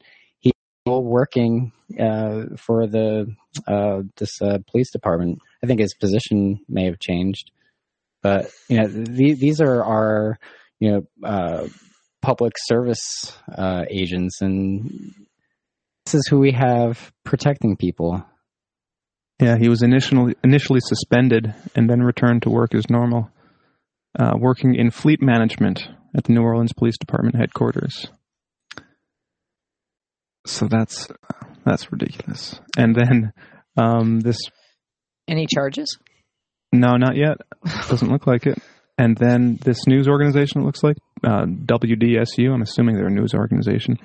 working 0.86 1.72
uh, 1.98 2.44
for 2.56 2.86
the 2.86 3.34
uh, 3.66 4.02
this 4.16 4.30
uh, 4.42 4.58
police 4.70 4.90
department. 4.90 5.38
I 5.62 5.66
think 5.66 5.80
his 5.80 5.94
position 5.94 6.60
may 6.68 6.84
have 6.84 6.98
changed. 6.98 7.50
but 8.22 8.50
you 8.68 8.78
know, 8.78 8.88
the, 8.88 9.34
these 9.34 9.60
are 9.60 9.82
our 9.82 10.38
you 10.80 10.92
know 10.92 11.28
uh, 11.28 11.68
public 12.20 12.54
service 12.66 13.32
uh, 13.56 13.84
agents, 13.90 14.40
and 14.40 15.14
this 16.04 16.14
is 16.14 16.26
who 16.28 16.38
we 16.38 16.52
have 16.52 17.12
protecting 17.24 17.76
people. 17.76 18.22
Yeah, 19.40 19.56
he 19.58 19.68
was 19.68 19.82
initially 19.82 20.34
initially 20.44 20.80
suspended 20.80 21.54
and 21.74 21.88
then 21.88 22.00
returned 22.00 22.42
to 22.42 22.50
work 22.50 22.74
as 22.74 22.90
normal, 22.90 23.30
uh, 24.18 24.34
working 24.38 24.74
in 24.74 24.90
fleet 24.90 25.22
management 25.22 25.88
at 26.14 26.24
the 26.24 26.32
New 26.32 26.42
Orleans 26.42 26.72
Police 26.72 26.98
Department 26.98 27.36
headquarters. 27.36 28.06
So 30.46 30.66
that's 30.66 31.08
that's 31.64 31.90
ridiculous. 31.90 32.60
And 32.76 32.94
then 32.94 33.32
um, 33.76 34.20
this 34.20 34.38
Any 35.28 35.46
charges? 35.46 35.98
no, 36.72 36.96
not 36.96 37.16
yet. 37.16 37.38
Doesn't 37.88 38.10
look 38.10 38.26
like 38.26 38.46
it. 38.46 38.58
And 38.98 39.16
then 39.16 39.58
this 39.64 39.86
news 39.86 40.06
organization 40.08 40.60
it 40.60 40.64
looks 40.64 40.82
like 40.82 40.96
uh, 41.24 41.44
WDSU. 41.46 42.52
I'm 42.52 42.62
assuming 42.62 42.96
they're 42.96 43.06
a 43.06 43.10
news 43.10 43.34
organization. 43.34 43.98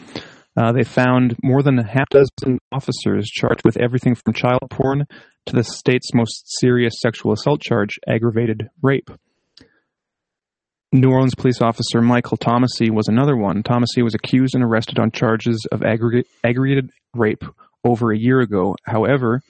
Uh, 0.57 0.71
they 0.71 0.83
found 0.83 1.35
more 1.43 1.61
than 1.61 1.77
a 1.79 1.85
half 1.85 2.09
dozen 2.09 2.57
officers 2.71 3.27
charged 3.27 3.61
with 3.63 3.77
everything 3.77 4.15
from 4.15 4.33
child 4.33 4.61
porn 4.69 5.05
to 5.45 5.55
the 5.55 5.63
state's 5.63 6.13
most 6.13 6.43
serious 6.59 6.93
sexual 6.99 7.31
assault 7.33 7.61
charge, 7.61 7.99
aggravated 8.07 8.69
rape. 8.81 9.09
New 10.91 11.09
Orleans 11.11 11.35
police 11.35 11.61
officer 11.61 12.01
Michael 12.01 12.37
Thomasy 12.37 12.89
was 12.89 13.07
another 13.07 13.35
one. 13.37 13.61
Thomasy 13.61 14.01
was 14.01 14.15
accused 14.15 14.55
and 14.55 14.63
arrested 14.63 14.99
on 14.99 15.11
charges 15.11 15.67
of 15.71 15.83
aggregate, 15.83 16.25
aggravated 16.43 16.89
rape 17.13 17.43
over 17.83 18.11
a 18.11 18.17
year 18.17 18.39
ago. 18.39 18.75
However, 18.83 19.41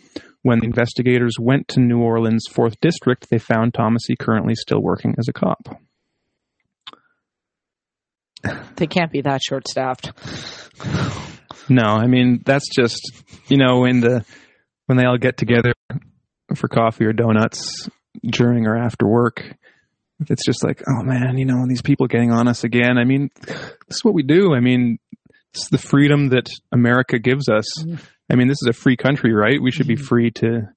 when 0.42 0.64
investigators 0.64 1.36
went 1.40 1.68
to 1.70 1.80
New 1.80 2.00
Orleans' 2.00 2.46
4th 2.50 2.76
District, 2.82 3.30
they 3.30 3.38
found 3.38 3.74
Thomasy 3.74 4.16
currently 4.18 4.56
still 4.56 4.82
working 4.82 5.16
as 5.18 5.28
a 5.28 5.34
cop. 5.34 5.80
They 8.76 8.88
can't 8.88 9.12
be 9.12 9.22
that 9.22 9.42
short 9.42 9.68
staffed. 9.68 10.12
No, 11.68 11.84
I 11.84 12.08
mean 12.08 12.42
that's 12.46 12.68
just 12.74 13.12
you 13.48 13.58
know 13.58 13.82
when 13.82 14.00
the 14.00 14.26
when 14.86 14.98
they 14.98 15.06
all 15.06 15.18
get 15.18 15.38
together 15.38 15.74
for 16.56 16.68
coffee 16.68 17.06
or 17.06 17.14
donuts 17.14 17.90
during 18.24 18.66
or 18.66 18.78
after 18.78 19.06
work. 19.06 19.56
It's 20.28 20.46
just 20.46 20.64
like, 20.64 20.84
oh 20.88 21.04
man, 21.04 21.38
you 21.38 21.46
know, 21.46 21.66
these 21.68 21.82
people 21.82 22.08
getting 22.08 22.32
on 22.32 22.48
us 22.48 22.64
again. 22.64 22.98
I 22.98 23.06
mean, 23.06 23.30
this 23.46 23.58
is 23.90 24.04
what 24.04 24.14
we 24.14 24.24
do. 24.24 24.54
I 24.54 24.60
mean, 24.60 25.00
it's 25.54 25.70
the 25.70 25.78
freedom 25.78 26.30
that 26.30 26.50
America 26.72 27.20
gives 27.20 27.48
us. 27.50 27.66
I 28.30 28.36
mean, 28.36 28.48
this 28.48 28.62
is 28.62 28.68
a 28.70 28.74
free 28.74 28.98
country, 28.98 29.34
right? 29.34 29.62
We 29.62 29.72
should 29.72 29.88
be 29.88 29.96
free 29.96 30.32
to 30.32 30.70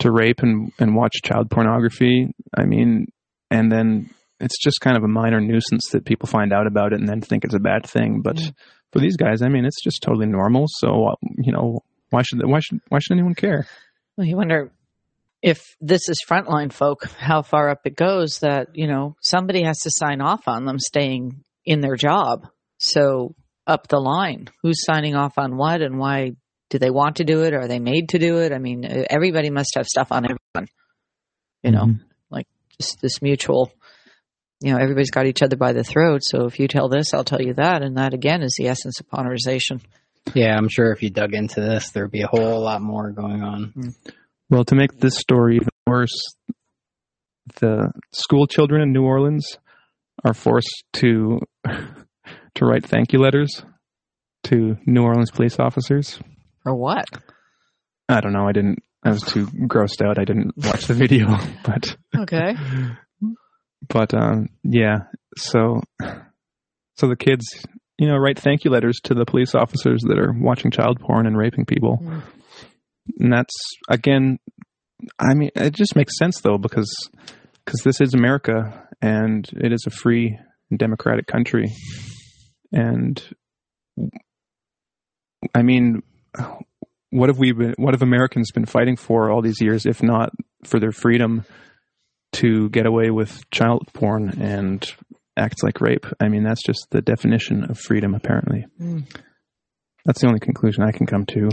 to 0.00 0.12
rape 0.12 0.40
and 0.40 0.72
and 0.78 0.94
watch 0.94 1.22
child 1.22 1.50
pornography. 1.50 2.32
I 2.56 2.64
mean, 2.64 3.06
and 3.50 3.70
then 3.70 4.10
it's 4.40 4.58
just 4.58 4.80
kind 4.80 4.96
of 4.96 5.04
a 5.04 5.08
minor 5.08 5.40
nuisance 5.40 5.90
that 5.90 6.04
people 6.04 6.28
find 6.28 6.52
out 6.52 6.66
about 6.66 6.92
it 6.92 7.00
and 7.00 7.08
then 7.08 7.20
think 7.20 7.44
it's 7.44 7.54
a 7.54 7.60
bad 7.60 7.86
thing. 7.86 8.22
But 8.22 8.38
for 8.92 9.00
these 9.00 9.16
guys, 9.16 9.42
I 9.42 9.48
mean, 9.48 9.64
it's 9.64 9.82
just 9.82 10.02
totally 10.02 10.26
normal. 10.26 10.66
So 10.68 11.08
uh, 11.08 11.14
you 11.36 11.52
know, 11.52 11.80
why 12.10 12.22
should 12.22 12.40
why 12.44 12.60
should 12.60 12.80
why 12.88 12.98
should 13.00 13.14
anyone 13.14 13.34
care? 13.34 13.66
Well, 14.16 14.26
you 14.26 14.36
wonder 14.36 14.72
if 15.42 15.76
this 15.80 16.08
is 16.08 16.22
frontline 16.28 16.72
folk, 16.72 17.04
how 17.18 17.42
far 17.42 17.70
up 17.70 17.80
it 17.84 17.96
goes 17.96 18.38
that, 18.40 18.68
you 18.74 18.86
know, 18.86 19.14
somebody 19.22 19.62
has 19.64 19.78
to 19.80 19.90
sign 19.90 20.20
off 20.20 20.48
on 20.48 20.64
them 20.64 20.78
staying 20.78 21.42
in 21.64 21.80
their 21.80 21.96
job. 21.96 22.46
So 22.78 23.34
up 23.66 23.88
the 23.88 24.00
line, 24.00 24.48
who's 24.62 24.84
signing 24.84 25.14
off 25.14 25.38
on 25.38 25.56
what 25.56 25.80
and 25.82 25.98
why 25.98 26.32
do 26.70 26.78
they 26.78 26.90
want 26.90 27.16
to 27.16 27.24
do 27.24 27.42
it? 27.44 27.54
Are 27.54 27.68
they 27.68 27.78
made 27.78 28.10
to 28.10 28.18
do 28.18 28.38
it? 28.38 28.52
I 28.52 28.58
mean, 28.58 28.84
everybody 29.10 29.50
must 29.50 29.74
have 29.76 29.86
stuff 29.86 30.10
on 30.10 30.24
everyone, 30.24 30.68
you 31.62 31.70
know, 31.70 31.84
Mhm. 31.86 32.00
like 32.30 32.46
just 32.80 33.00
this 33.00 33.22
mutual, 33.22 33.72
you 34.60 34.72
know, 34.72 34.78
everybody's 34.78 35.10
got 35.10 35.26
each 35.26 35.42
other 35.42 35.56
by 35.56 35.72
the 35.72 35.84
throat. 35.84 36.20
So 36.24 36.46
if 36.46 36.58
you 36.58 36.66
tell 36.68 36.88
this, 36.88 37.14
I'll 37.14 37.24
tell 37.24 37.40
you 37.42 37.54
that. 37.54 37.82
And 37.82 37.96
that 37.96 38.12
again 38.14 38.42
is 38.42 38.54
the 38.58 38.68
essence 38.68 39.00
of 39.00 39.08
ponerization. 39.08 39.80
Yeah, 40.34 40.56
I'm 40.56 40.68
sure 40.68 40.92
if 40.92 41.02
you 41.02 41.10
dug 41.10 41.32
into 41.32 41.60
this, 41.60 41.90
there'd 41.90 42.10
be 42.10 42.22
a 42.22 42.26
whole 42.26 42.60
lot 42.60 42.82
more 42.82 43.12
going 43.12 43.42
on. 43.42 43.72
Well, 44.50 44.64
to 44.64 44.74
make 44.74 44.98
this 44.98 45.16
story 45.16 45.56
even 45.56 45.68
worse, 45.86 46.16
the 47.60 47.92
school 48.12 48.46
children 48.46 48.82
in 48.82 48.92
New 48.92 49.04
Orleans 49.04 49.58
are 50.24 50.34
forced 50.34 50.84
to 50.94 51.40
to 51.64 52.64
write 52.64 52.84
thank 52.86 53.12
you 53.12 53.18
letters 53.20 53.62
to 54.44 54.76
New 54.86 55.02
Orleans 55.02 55.30
police 55.30 55.58
officers. 55.58 56.18
Or 56.64 56.74
what? 56.74 57.04
I 58.08 58.20
don't 58.20 58.32
know. 58.32 58.48
I 58.48 58.52
didn't. 58.52 58.78
I 59.04 59.10
was 59.10 59.22
too 59.22 59.46
grossed 59.46 60.04
out. 60.04 60.18
I 60.18 60.24
didn't 60.24 60.56
watch 60.56 60.86
the 60.86 60.94
video, 60.94 61.26
but 61.64 61.96
Okay. 62.16 62.54
but 63.88 64.14
um, 64.14 64.48
yeah. 64.64 65.00
So 65.36 65.80
so 66.96 67.06
the 67.06 67.16
kids, 67.16 67.44
you 67.98 68.08
know, 68.08 68.16
write 68.16 68.38
thank 68.38 68.64
you 68.64 68.70
letters 68.70 68.98
to 69.04 69.14
the 69.14 69.24
police 69.24 69.54
officers 69.54 70.02
that 70.08 70.18
are 70.18 70.32
watching 70.32 70.70
child 70.70 71.00
porn 71.00 71.26
and 71.26 71.36
raping 71.36 71.64
people, 71.66 72.00
Mm. 72.02 72.22
And 73.18 73.32
that's 73.32 73.54
again. 73.88 74.38
I 75.18 75.34
mean, 75.34 75.50
it 75.54 75.74
just 75.74 75.94
makes 75.94 76.18
sense 76.18 76.40
though 76.40 76.58
because 76.58 76.92
because 77.64 77.80
this 77.82 78.00
is 78.00 78.14
America 78.14 78.88
and 79.00 79.48
it 79.56 79.72
is 79.72 79.84
a 79.86 79.90
free 79.90 80.38
and 80.70 80.78
democratic 80.78 81.26
country, 81.26 81.66
and 82.72 83.22
I 85.54 85.62
mean, 85.62 86.02
what 87.10 87.28
have 87.28 87.38
we 87.38 87.52
been? 87.52 87.74
What 87.76 87.94
have 87.94 88.02
Americans 88.02 88.50
been 88.52 88.66
fighting 88.66 88.96
for 88.96 89.30
all 89.30 89.42
these 89.42 89.60
years, 89.60 89.86
if 89.86 90.02
not 90.02 90.32
for 90.64 90.80
their 90.80 90.92
freedom 90.92 91.44
to 92.34 92.68
get 92.70 92.86
away 92.86 93.10
with 93.10 93.48
child 93.50 93.88
porn 93.92 94.40
and 94.40 94.86
acts 95.36 95.62
like 95.62 95.80
rape? 95.80 96.06
I 96.20 96.28
mean, 96.28 96.44
that's 96.44 96.62
just 96.64 96.86
the 96.90 97.00
definition 97.00 97.64
of 97.70 97.78
freedom, 97.78 98.14
apparently. 98.14 98.66
Mm. 98.80 99.04
That's 100.04 100.20
the 100.20 100.26
only 100.26 100.40
conclusion 100.40 100.82
I 100.82 100.92
can 100.92 101.06
come 101.06 101.26
to. 101.26 101.50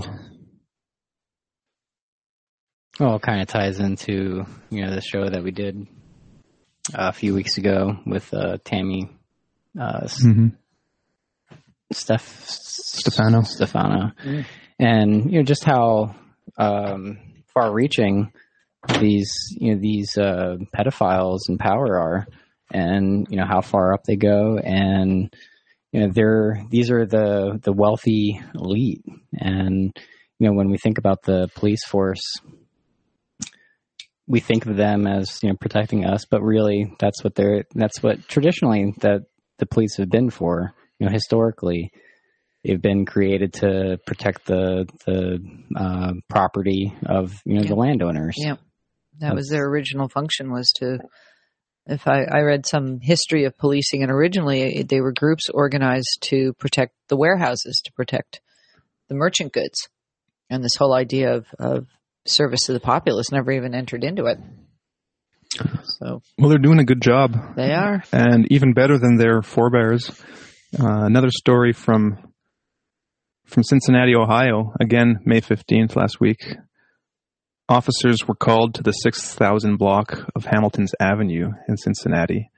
Well, 3.00 3.16
it 3.18 3.22
kind 3.22 3.42
of 3.42 3.48
ties 3.48 3.80
into 3.80 4.46
you 4.70 4.86
know 4.86 4.94
the 4.96 5.02
show 5.02 5.30
that 5.30 5.44
we 5.44 5.52
did 5.52 5.86
uh, 6.94 7.10
a 7.10 7.14
few 7.14 7.34
weeks 7.34 7.58
ago 7.58 7.98
with 8.06 8.34
uh, 8.34 8.58
Tammy 8.64 9.10
uh, 9.80 10.02
Mm-hmm. 10.08 10.48
Steph 11.92 12.46
Stefano. 12.50 13.42
Stefano, 13.44 14.12
Mm. 14.26 14.46
and 14.80 15.32
you 15.32 15.40
know 15.40 15.44
just 15.44 15.64
how 15.64 16.16
um, 16.58 17.20
far-reaching 17.54 18.32
these 19.00 19.32
you 19.60 19.74
know 19.76 19.82
these 19.82 20.18
uh, 20.18 20.58
pedophiles 20.76 21.40
in 21.50 21.58
power 21.58 22.00
are, 22.00 22.28
and 22.72 23.28
you 23.30 23.38
know 23.38 23.46
how 23.46 23.62
far 23.62 23.94
up 23.94 24.04
they 24.06 24.16
go, 24.16 24.58
and 24.58 25.34
you 25.92 26.00
know 26.02 26.10
they're 26.12 26.64
these 26.72 26.90
are 26.92 27.06
the 27.06 27.60
the 27.64 27.72
wealthy 27.74 28.42
elite, 28.56 29.04
and 29.38 29.96
you 30.40 30.48
know 30.48 30.54
when 30.54 30.70
we 30.72 30.78
think 30.78 30.98
about 30.98 31.22
the 31.24 31.50
police 31.56 31.84
force. 31.86 32.24
We 34.28 34.40
think 34.40 34.66
of 34.66 34.76
them 34.76 35.06
as 35.08 35.40
you 35.44 35.50
know 35.50 35.56
protecting 35.60 36.06
us, 36.06 36.26
but 36.26 36.42
really 36.42 36.94
that's 37.00 37.24
what 37.24 37.36
they're 37.36 37.66
that's 37.76 38.02
what 38.02 38.28
traditionally 38.28 38.94
that 39.02 39.22
the 39.60 39.66
police 39.66 39.98
have 39.98 40.10
been 40.10 40.30
for. 40.30 40.74
You 41.00 41.06
know, 41.08 41.12
historically, 41.12 41.92
they've 42.64 42.82
been 42.82 43.06
created 43.06 43.54
to 43.54 44.00
protect 44.08 44.46
the 44.46 44.88
the 45.06 45.40
uh, 45.76 46.14
property 46.30 46.94
of 47.06 47.34
you 47.46 47.56
know 47.56 47.62
Yeah. 47.62 47.68
the 47.70 47.76
landowners. 47.76 48.36
Yeah. 48.38 48.56
That 49.20 49.36
was 49.36 49.48
their 49.50 49.66
original 49.68 50.10
function 50.10 50.52
was 50.52 50.72
to 50.78 51.00
if 51.88 52.08
I, 52.08 52.24
I 52.24 52.40
read 52.42 52.66
some 52.66 53.00
history 53.00 53.46
of 53.46 53.58
policing 53.58 54.02
and 54.02 54.12
originally 54.12 54.82
they 54.84 55.00
were 55.02 55.14
groups 55.14 55.50
organized 55.50 56.18
to 56.24 56.54
protect 56.54 56.96
the 57.10 57.16
warehouses, 57.16 57.82
to 57.86 57.92
protect 57.94 58.42
the 59.08 59.14
merchant 59.16 59.54
goods. 59.54 59.88
And 60.50 60.64
this 60.64 60.76
whole 60.78 60.94
idea 60.96 61.36
of, 61.36 61.46
of 61.60 61.86
service 62.26 62.62
to 62.66 62.74
the 62.74 62.80
populace 62.80 63.32
never 63.32 63.52
even 63.52 63.74
entered 63.76 64.04
into 64.04 64.26
it. 64.26 64.40
So 65.84 66.22
Well, 66.38 66.50
they're 66.50 66.58
doing 66.58 66.80
a 66.80 66.84
good 66.86 67.02
job. 67.02 67.36
they 67.56 67.72
are. 67.74 68.04
and 68.12 68.52
even 68.52 68.74
better 68.74 68.98
than 68.98 69.18
their 69.18 69.42
forebears. 69.42 70.10
Uh, 70.78 71.06
another 71.06 71.30
story 71.32 71.72
from 71.72 72.18
from 73.46 73.64
Cincinnati, 73.64 74.16
Ohio. 74.16 74.74
Again, 74.82 75.20
May 75.24 75.40
fifteenth 75.40 75.96
last 75.96 76.20
week. 76.20 76.56
Officers 77.70 78.28
were 78.28 78.36
called 78.36 78.76
to 78.76 78.84
the 78.84 78.92
six 78.92 79.34
thousand 79.34 79.78
block 79.78 80.28
of 80.36 80.46
Hamilton's 80.46 80.94
Avenue 81.00 81.52
in 81.70 81.78
Cincinnati, 81.78 82.50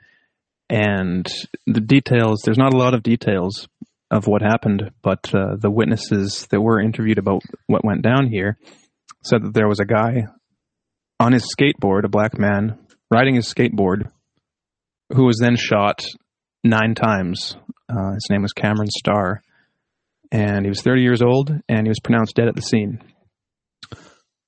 and 0.69 1.25
the 1.67 1.81
details. 1.81 2.41
There's 2.43 2.57
not 2.57 2.73
a 2.73 2.77
lot 2.77 2.93
of 2.93 3.03
details 3.03 3.67
of 4.09 4.25
what 4.27 4.41
happened, 4.41 4.91
but 5.03 5.33
uh, 5.35 5.57
the 5.59 5.69
witnesses 5.71 6.47
that 6.49 6.61
were 6.61 6.81
interviewed 6.81 7.17
about 7.19 7.41
what 7.67 7.85
went 7.85 8.01
down 8.01 8.27
here 8.29 8.57
said 9.27 9.43
that 9.43 9.53
there 9.53 9.67
was 9.67 9.79
a 9.79 9.85
guy 9.85 10.27
on 11.19 11.33
his 11.33 11.53
skateboard, 11.53 12.03
a 12.03 12.09
black 12.09 12.37
man 12.37 12.77
riding 13.09 13.35
his 13.35 13.51
skateboard, 13.51 14.11
who 15.13 15.25
was 15.25 15.37
then 15.39 15.55
shot 15.55 16.05
nine 16.63 16.95
times. 16.95 17.55
Uh, 17.89 18.13
his 18.13 18.27
name 18.29 18.41
was 18.41 18.53
Cameron 18.53 18.89
Starr, 18.89 19.41
and 20.31 20.65
he 20.65 20.69
was 20.69 20.81
30 20.81 21.01
years 21.01 21.21
old, 21.21 21.51
and 21.69 21.85
he 21.85 21.89
was 21.89 21.99
pronounced 22.03 22.35
dead 22.35 22.47
at 22.47 22.55
the 22.55 22.61
scene. 22.61 23.01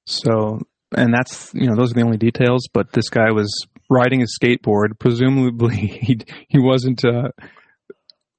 So, 0.05 0.59
and 0.95 1.13
that's 1.13 1.53
you 1.53 1.67
know 1.67 1.75
those 1.75 1.91
are 1.91 1.95
the 1.95 2.03
only 2.03 2.17
details. 2.17 2.67
But 2.73 2.91
this 2.91 3.09
guy 3.09 3.31
was 3.31 3.67
riding 3.89 4.19
his 4.21 4.37
skateboard. 4.41 4.99
Presumably, 4.99 5.75
he 6.01 6.19
he 6.47 6.59
wasn't 6.59 7.05
uh, 7.05 7.29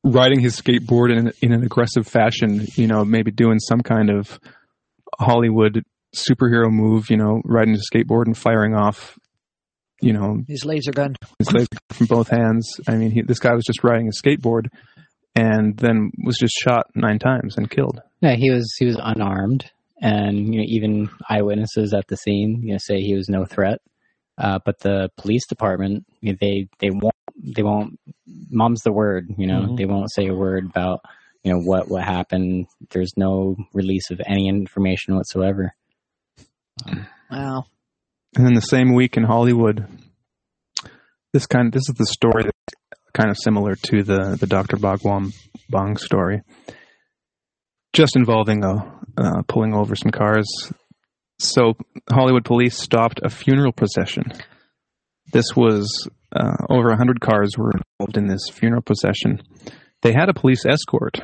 riding 0.03 0.41
his 0.41 0.61
skateboard 0.61 1.17
in 1.17 1.33
in 1.41 1.53
an 1.53 1.63
aggressive 1.63 2.07
fashion. 2.07 2.67
You 2.75 2.89
know, 2.89 3.05
maybe 3.05 3.31
doing 3.31 3.61
some 3.61 3.81
kind 3.81 4.11
of 4.11 4.39
Hollywood 5.19 5.85
superhero 6.15 6.71
move. 6.71 7.11
You 7.11 7.17
know, 7.17 7.41
riding 7.45 7.75
his 7.75 7.89
skateboard 7.93 8.27
and 8.27 8.37
firing 8.37 8.75
off. 8.75 9.19
You 10.03 10.15
know, 10.15 10.39
His 10.49 10.65
laser 10.65 10.93
gun. 10.93 11.15
his 11.39 11.53
legs 11.53 11.69
from 11.91 12.07
both 12.07 12.29
hands. 12.29 12.67
I 12.89 12.97
mean, 12.97 13.11
he, 13.11 13.21
this 13.21 13.39
guy 13.39 13.53
was 13.55 13.65
just 13.67 13.85
riding 13.85 14.09
a 14.09 14.13
skateboard, 14.13 14.69
and 15.35 15.77
then 15.77 16.11
was 16.25 16.39
just 16.39 16.55
shot 16.55 16.87
nine 16.95 17.19
times 17.19 17.59
and 17.59 17.71
killed. 17.71 18.01
Yeah, 18.23 18.35
he 18.35 18.51
was 18.51 18.75
he 18.79 18.87
was 18.87 18.97
unarmed, 18.99 19.71
and 20.01 20.55
you 20.55 20.61
know 20.61 20.67
even 20.69 21.11
eyewitnesses 21.29 21.93
at 21.93 22.07
the 22.09 22.17
scene 22.17 22.63
you 22.65 22.73
know 22.73 22.79
say 22.79 23.01
he 23.03 23.15
was 23.15 23.29
no 23.29 23.45
threat. 23.45 23.81
Uh, 24.39 24.59
but 24.65 24.79
the 24.81 25.11
police 25.19 25.47
department 25.47 26.07
you 26.23 26.33
know, 26.33 26.39
they 26.41 26.67
they 26.79 26.89
won't 26.91 27.15
they 27.37 27.63
won't 27.63 28.01
mom's 28.51 28.81
the 28.81 28.93
word 28.93 29.27
you 29.37 29.47
know 29.47 29.63
Mhm. 29.69 29.77
they 29.77 29.85
won't 29.85 30.11
say 30.11 30.29
a 30.29 30.35
word 30.35 30.65
about 30.65 31.01
you 31.45 31.53
know 31.53 31.59
what 31.61 31.91
what 31.91 32.05
happened. 32.05 32.69
There's 32.89 33.13
no 33.19 33.55
release 33.75 34.11
of 34.11 34.19
any 34.27 34.49
information 34.49 35.15
whatsoever. 35.15 35.75
Wow. 37.31 37.65
And 38.37 38.47
then 38.47 38.55
the 38.55 38.61
same 38.61 38.95
week 38.95 39.17
in 39.17 39.25
Hollywood, 39.25 39.87
this 41.33 41.47
kind 41.47 41.67
of, 41.67 41.73
this 41.73 41.89
is 41.89 41.95
the 41.97 42.07
story 42.07 42.45
that's 42.45 42.75
kind 43.13 43.31
of 43.31 43.37
similar 43.39 43.75
to 43.75 44.03
the 44.03 44.37
the 44.39 44.47
Dr. 44.47 44.77
Bhagwan 44.77 45.33
Bong 45.69 45.97
story, 45.97 46.43
just 47.93 48.17
involving 48.17 48.65
a 48.65 49.01
uh, 49.17 49.43
pulling 49.49 49.75
over 49.75 49.95
some 49.95 50.11
cars. 50.11 50.47
So 51.39 51.75
Hollywood 52.11 52.45
police 52.45 52.77
stopped 52.77 53.21
a 53.23 53.31
funeral 53.31 53.73
procession. 53.73 54.33
This 55.33 55.57
was 55.57 56.09
uh, 56.35 56.57
over 56.69 56.95
hundred 56.95 57.21
cars 57.21 57.57
were 57.57 57.73
involved 57.73 58.17
in 58.17 58.27
this 58.27 58.49
funeral 58.53 58.83
procession. 58.83 59.43
They 60.03 60.13
had 60.13 60.29
a 60.29 60.35
police 60.35 60.65
escort, 60.67 61.21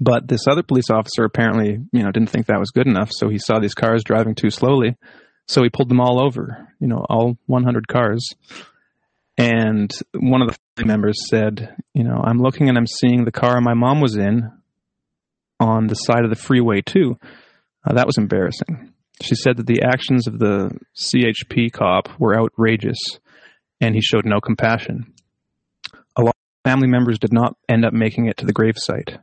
but 0.00 0.28
this 0.28 0.46
other 0.46 0.62
police 0.62 0.90
officer 0.90 1.24
apparently, 1.24 1.78
you 1.92 2.02
know, 2.02 2.10
didn't 2.10 2.30
think 2.30 2.46
that 2.46 2.60
was 2.60 2.70
good 2.70 2.86
enough. 2.86 3.10
So 3.12 3.28
he 3.28 3.38
saw 3.38 3.58
these 3.58 3.74
cars 3.74 4.04
driving 4.04 4.34
too 4.34 4.50
slowly. 4.50 4.96
So 5.48 5.62
he 5.62 5.70
pulled 5.70 5.88
them 5.88 6.00
all 6.00 6.24
over, 6.24 6.68
you 6.80 6.86
know, 6.86 7.04
all 7.08 7.36
100 7.46 7.88
cars. 7.88 8.28
And 9.36 9.90
one 10.14 10.42
of 10.42 10.48
the 10.48 10.58
family 10.76 10.92
members 10.92 11.16
said, 11.28 11.76
you 11.94 12.04
know, 12.04 12.22
I'm 12.22 12.38
looking 12.38 12.68
and 12.68 12.78
I'm 12.78 12.86
seeing 12.86 13.24
the 13.24 13.32
car 13.32 13.60
my 13.60 13.74
mom 13.74 14.00
was 14.00 14.16
in 14.16 14.50
on 15.58 15.86
the 15.86 15.94
side 15.94 16.24
of 16.24 16.30
the 16.30 16.36
freeway 16.36 16.80
too. 16.80 17.18
Uh, 17.84 17.94
that 17.94 18.06
was 18.06 18.18
embarrassing. 18.18 18.92
She 19.20 19.34
said 19.34 19.56
that 19.56 19.66
the 19.66 19.82
actions 19.82 20.26
of 20.26 20.38
the 20.38 20.70
CHP 20.96 21.72
cop 21.72 22.08
were 22.18 22.38
outrageous 22.38 22.98
and 23.80 23.94
he 23.94 24.00
showed 24.00 24.24
no 24.24 24.40
compassion. 24.40 25.12
A 26.16 26.22
lot 26.22 26.36
of 26.36 26.70
family 26.70 26.88
members 26.88 27.18
did 27.18 27.32
not 27.32 27.56
end 27.68 27.84
up 27.84 27.92
making 27.92 28.26
it 28.26 28.36
to 28.38 28.46
the 28.46 28.52
gravesite. 28.54 29.18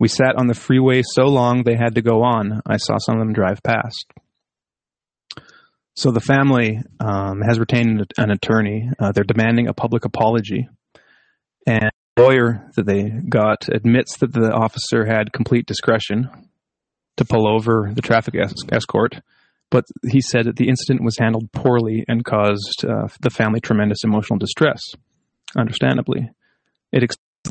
We 0.00 0.08
sat 0.08 0.34
on 0.36 0.46
the 0.46 0.54
freeway 0.54 1.02
so 1.04 1.24
long 1.24 1.62
they 1.62 1.76
had 1.76 1.94
to 1.96 2.02
go 2.02 2.22
on. 2.22 2.62
I 2.66 2.78
saw 2.78 2.96
some 2.98 3.16
of 3.16 3.20
them 3.20 3.34
drive 3.34 3.62
past. 3.62 4.06
So 5.94 6.10
the 6.10 6.20
family 6.20 6.80
um, 6.98 7.42
has 7.46 7.58
retained 7.58 8.10
an 8.16 8.30
attorney. 8.30 8.88
Uh, 8.98 9.12
they're 9.12 9.24
demanding 9.24 9.68
a 9.68 9.74
public 9.74 10.06
apology. 10.06 10.68
And 11.66 11.90
the 12.16 12.22
lawyer 12.22 12.70
that 12.76 12.86
they 12.86 13.10
got 13.10 13.68
admits 13.68 14.16
that 14.18 14.32
the 14.32 14.50
officer 14.50 15.04
had 15.04 15.34
complete 15.34 15.66
discretion 15.66 16.30
to 17.18 17.24
pull 17.26 17.46
over 17.46 17.92
the 17.94 18.00
traffic 18.00 18.34
es- 18.36 18.54
escort, 18.72 19.20
but 19.70 19.84
he 20.10 20.22
said 20.22 20.46
that 20.46 20.56
the 20.56 20.68
incident 20.68 21.04
was 21.04 21.18
handled 21.18 21.52
poorly 21.52 22.04
and 22.08 22.24
caused 22.24 22.84
uh, 22.88 23.08
the 23.20 23.28
family 23.28 23.60
tremendous 23.60 24.02
emotional 24.02 24.38
distress. 24.38 24.80
Understandably, 25.56 26.30
it 26.90 27.02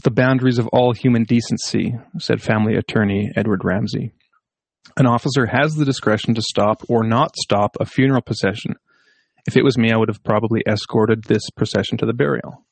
the 0.03 0.11
boundaries 0.11 0.59
of 0.59 0.67
all 0.67 0.93
human 0.93 1.23
decency, 1.23 1.95
said 2.19 2.41
family 2.41 2.75
attorney 2.75 3.31
Edward 3.35 3.61
Ramsey. 3.63 4.13
An 4.97 5.05
officer 5.05 5.45
has 5.45 5.75
the 5.75 5.85
discretion 5.85 6.35
to 6.35 6.41
stop 6.41 6.83
or 6.89 7.03
not 7.03 7.35
stop 7.35 7.75
a 7.79 7.85
funeral 7.85 8.21
procession. 8.21 8.75
If 9.47 9.57
it 9.57 9.63
was 9.63 9.77
me, 9.77 9.91
I 9.91 9.97
would 9.97 10.09
have 10.09 10.23
probably 10.23 10.61
escorted 10.67 11.23
this 11.23 11.49
procession 11.55 11.97
to 11.99 12.05
the 12.05 12.13
burial. 12.13 12.65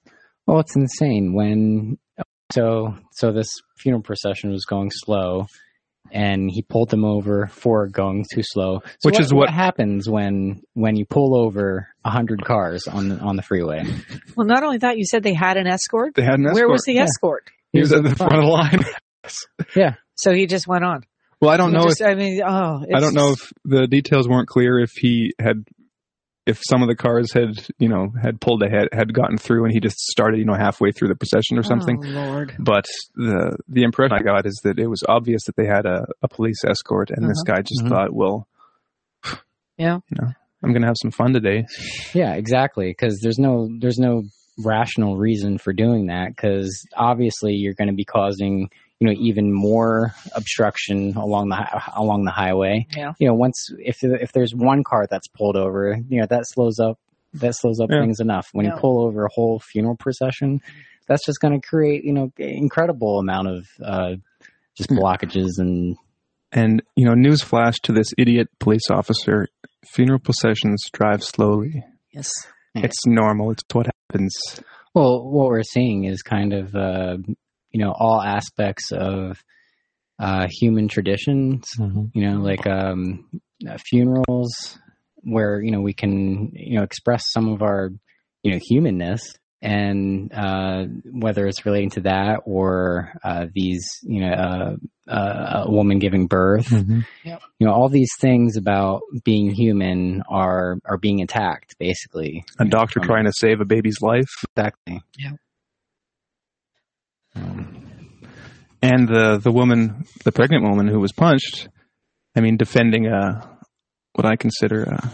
Well, 0.45 0.59
it's 0.59 0.75
insane 0.75 1.33
when 1.33 1.97
so 2.51 2.95
so 3.13 3.31
this 3.31 3.49
funeral 3.77 4.03
procession 4.03 4.51
was 4.51 4.65
going 4.65 4.89
slow, 4.91 5.47
and 6.11 6.49
he 6.51 6.61
pulled 6.61 6.89
them 6.89 7.03
over 7.05 7.47
for 7.47 7.87
going 7.87 8.25
too 8.33 8.41
slow. 8.43 8.79
So 8.99 9.09
Which 9.09 9.19
is 9.19 9.33
what- 9.33 9.49
happens 9.49 10.09
when 10.09 10.61
when 10.73 10.95
you 10.95 11.05
pull 11.05 11.35
over 11.37 11.87
a 12.05 12.09
hundred 12.09 12.43
cars 12.45 12.87
on 12.87 13.09
the, 13.09 13.17
on 13.19 13.35
the 13.35 13.41
freeway. 13.41 13.83
Well, 14.35 14.47
not 14.47 14.63
only 14.63 14.77
that, 14.79 14.97
you 14.97 15.05
said 15.05 15.23
they 15.23 15.33
had 15.33 15.57
an 15.57 15.67
escort. 15.67 16.15
They 16.15 16.23
had 16.23 16.35
an 16.39 16.45
escort. 16.45 16.55
Where 16.55 16.69
was 16.69 16.83
the 16.85 16.93
Yeah. 16.93 17.03
escort? 17.03 17.49
He 17.73 17.79
was 17.81 17.91
at 17.93 18.03
the 18.03 18.15
front 18.15 18.33
of 18.33 18.41
the 18.43 18.47
line. 18.49 18.85
Yeah, 19.75 19.95
So 20.15 20.33
he 20.33 20.45
just 20.47 20.67
went 20.67 20.85
on. 20.85 21.01
well, 21.41 21.51
I 21.51 21.57
don't 21.57 21.71
He 21.71 21.77
know 21.77 21.83
just, 21.83 21.99
if 21.99 22.07
I 22.07 22.15
mean, 22.15 22.41
oh, 22.41 22.85
I 22.95 22.99
don't 23.01 23.13
know 23.13 23.33
if 23.33 23.51
the 23.65 23.85
details 23.87 24.27
weren't 24.27 24.47
clear. 24.47 24.79
If 24.79 24.91
he 24.91 25.33
had, 25.37 25.65
if 26.47 26.59
some 26.69 26.81
of 26.81 26.87
the 26.87 26.95
cars 26.95 27.31
had, 27.33 27.51
you 27.77 27.89
know, 27.89 28.11
had 28.21 28.39
pulled 28.41 28.63
ahead, 28.63 28.87
had 28.93 29.13
gotten 29.13 29.37
through, 29.37 29.65
and 29.65 29.73
he 29.73 29.79
just 29.79 29.97
started, 29.99 30.39
you 30.39 30.45
know, 30.45 30.53
halfway 30.55 30.91
through 30.91 31.09
the 31.09 31.15
procession 31.15 31.57
or 31.57 31.63
something. 31.63 31.97
Oh, 32.03 32.07
Lord. 32.09 32.55
But 32.57 32.85
the 33.15 33.57
the 33.67 33.83
impression 33.83 34.13
I 34.17 34.21
got 34.23 34.45
is 34.45 34.59
that 34.63 34.79
it 34.79 34.87
was 34.87 35.03
obvious 35.07 35.43
that 35.45 35.55
they 35.57 35.65
had 35.65 35.85
a, 35.85 36.07
a 36.23 36.27
police 36.27 36.63
escort, 36.65 37.09
and 37.11 37.29
this 37.29 37.43
guy 37.43 37.61
just 37.61 37.83
Mhm. 37.83 37.89
thought, 37.89 38.13
well, 38.13 38.47
Yeah. 39.77 39.99
you 40.09 40.17
know, 40.21 40.31
I'm 40.63 40.71
going 40.71 40.81
to 40.81 40.87
have 40.87 40.95
some 41.01 41.11
fun 41.11 41.33
today. 41.33 41.65
yeah, 42.13 42.33
exactly. 42.33 42.89
Because 42.89 43.19
there's 43.21 43.37
no 43.39 43.69
there's 43.79 43.99
no 43.99 44.23
rational 44.65 45.17
reason 45.17 45.57
for 45.59 45.71
doing 45.73 46.07
that. 46.07 46.29
Because 46.29 46.83
obviously 46.95 47.53
you're 47.53 47.75
going 47.75 47.89
to 47.89 47.93
be 47.93 48.05
causing 48.05 48.69
you 48.99 49.07
know 49.07 49.13
even 49.19 49.53
more 49.53 50.13
obstruction 50.33 51.15
along 51.15 51.49
the 51.49 51.81
along 51.95 52.25
the 52.25 52.31
highway. 52.31 52.85
Yeah. 52.95 53.13
You 53.19 53.27
know, 53.27 53.33
once 53.35 53.69
if 53.79 53.97
if 54.03 54.31
there's 54.31 54.53
one 54.55 54.83
car 54.83 55.05
that's 55.09 55.27
pulled 55.27 55.55
over, 55.55 55.97
you 56.09 56.19
know 56.21 56.27
that 56.29 56.43
slows 56.47 56.79
up 56.79 56.99
that 57.33 57.55
slows 57.55 57.79
up 57.79 57.89
Yeah. 57.91 58.01
things 58.01 58.19
enough. 58.19 58.47
When 58.53 58.65
Yeah. 58.65 58.73
you 58.75 58.79
pull 58.81 59.03
over 59.05 59.25
a 59.25 59.29
whole 59.33 59.59
funeral 59.59 59.95
procession, 59.97 60.59
that's 61.07 61.25
just 61.25 61.39
going 61.41 61.59
to 61.59 61.67
create 61.67 62.03
you 62.03 62.13
know 62.13 62.31
incredible 62.37 63.19
amount 63.19 63.47
of 63.49 63.67
uh, 63.83 64.15
just 64.75 64.89
blockages 64.89 65.59
and 65.59 65.95
And 66.51 66.81
you 66.95 67.05
know, 67.05 67.13
newsflash 67.13 67.75
to 67.83 67.91
this 67.91 68.07
idiot 68.17 68.47
police 68.59 68.89
officer: 68.89 69.47
funeral 69.93 70.19
processions 70.19 70.83
drive 70.93 71.23
slowly. 71.23 71.83
Yes. 72.13 72.31
It's 72.73 73.05
normal. 73.05 73.51
It's 73.51 73.63
what 73.73 73.87
happens. 74.09 74.33
Well, 74.93 75.23
what 75.29 75.47
we're 75.49 75.63
seeing 75.63 76.05
is 76.05 76.21
kind 76.21 76.53
of, 76.53 76.75
uh, 76.75 77.17
you 77.71 77.79
know, 77.79 77.93
all 77.97 78.21
aspects 78.21 78.91
of 78.91 79.43
uh, 80.19 80.47
human 80.49 80.87
traditions. 80.87 81.65
You 82.13 82.29
know, 82.29 82.39
like 82.41 82.65
um, 82.65 83.29
uh, 83.67 83.77
funerals, 83.85 84.79
where 85.17 85.61
you 85.61 85.71
know 85.71 85.81
we 85.81 85.93
can, 85.93 86.51
you 86.53 86.77
know, 86.77 86.83
express 86.83 87.23
some 87.31 87.49
of 87.49 87.61
our, 87.61 87.91
you 88.43 88.51
know, 88.51 88.59
humanness, 88.61 89.35
and 89.61 90.31
uh, 90.33 90.85
whether 91.11 91.45
it's 91.47 91.65
relating 91.65 91.89
to 91.91 92.01
that 92.01 92.41
or 92.45 93.13
uh, 93.23 93.47
these, 93.53 93.85
you 94.03 94.21
know, 94.21 94.31
uh, 94.31 95.11
uh, 95.11 95.63
a 95.65 95.71
woman 95.71 95.99
giving 95.99 96.27
birth. 96.27 96.71
You 97.23 97.65
know, 97.65 97.73
all 97.73 97.89
these 97.89 98.11
things 98.19 98.55
about 98.55 99.01
being 99.23 99.49
human 99.51 100.21
are 100.29 100.77
are 100.85 100.97
being 100.97 101.21
attacked, 101.21 101.75
basically. 101.79 102.45
A 102.59 102.65
doctor 102.65 102.99
From- 102.99 103.07
trying 103.07 103.25
to 103.25 103.33
save 103.35 103.61
a 103.61 103.65
baby's 103.65 104.01
life. 104.01 104.29
Exactly. 104.55 105.01
Yeah. 105.17 105.31
And 108.81 109.07
the 109.07 109.39
the 109.41 109.51
woman, 109.51 110.05
the 110.23 110.31
pregnant 110.31 110.63
woman 110.63 110.87
who 110.87 110.99
was 110.99 111.11
punched. 111.11 111.67
I 112.35 112.41
mean, 112.41 112.57
defending 112.57 113.07
a 113.07 113.57
what 114.13 114.25
I 114.25 114.35
consider 114.35 114.83
a, 114.83 115.11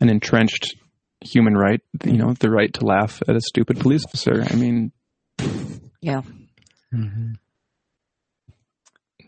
an 0.00 0.08
entrenched 0.10 0.74
human 1.22 1.54
right. 1.56 1.80
You 2.04 2.18
know, 2.18 2.32
the 2.34 2.50
right 2.50 2.72
to 2.74 2.84
laugh 2.84 3.22
at 3.28 3.36
a 3.36 3.40
stupid 3.40 3.80
police 3.80 4.04
officer. 4.06 4.44
I 4.48 4.54
mean, 4.56 4.92
Yeah. 6.00 6.22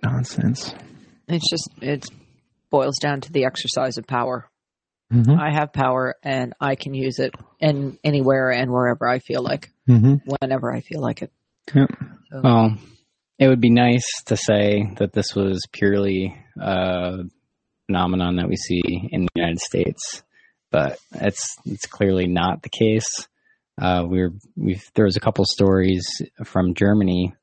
nonsense. 0.03 0.75
It's 1.29 1.49
just, 1.49 1.69
it 1.81 2.05
boils 2.71 2.97
down 3.01 3.21
to 3.23 3.33
the 3.33 3.45
exercise 3.45 3.99
of 3.99 4.07
power. 4.07 4.51
Mm-hmm. 5.13 5.39
I 5.39 5.53
have 5.53 5.73
power 5.73 6.17
and 6.23 6.55
I 6.61 6.75
can 6.75 6.95
use 6.95 7.19
it 7.19 7.35
and 7.61 7.99
anywhere 8.03 8.51
and 8.51 8.71
wherever 8.71 9.07
I 9.09 9.19
feel 9.19 9.43
like, 9.43 9.71
Mm-hmm. 9.89 10.31
whenever 10.41 10.73
I 10.73 10.81
feel 10.81 11.01
like 11.01 11.23
it. 11.23 11.33
Yep. 11.75 11.91
Well, 12.43 12.77
it 13.39 13.49
would 13.49 13.61
be 13.61 13.71
nice 13.71 14.07
to 14.27 14.37
say 14.37 14.91
that 14.99 15.13
this 15.13 15.35
was 15.35 15.61
purely 15.73 16.37
a 16.61 17.25
phenomenon 17.87 18.37
that 18.37 18.49
we 18.49 18.57
see 18.57 18.83
in 19.11 19.23
the 19.23 19.31
United 19.35 19.61
States, 19.61 20.23
but 20.71 20.99
it's 21.13 21.57
it's 21.65 21.87
clearly 21.87 22.27
not 22.27 22.63
the 22.63 22.69
case. 22.69 23.29
Uh, 23.81 24.05
we're 24.07 24.33
we've 24.57 24.85
there 24.95 25.05
was 25.07 25.17
a 25.17 25.21
couple 25.21 25.45
stories 25.47 26.07
from 26.45 26.75
Germany 26.75 27.35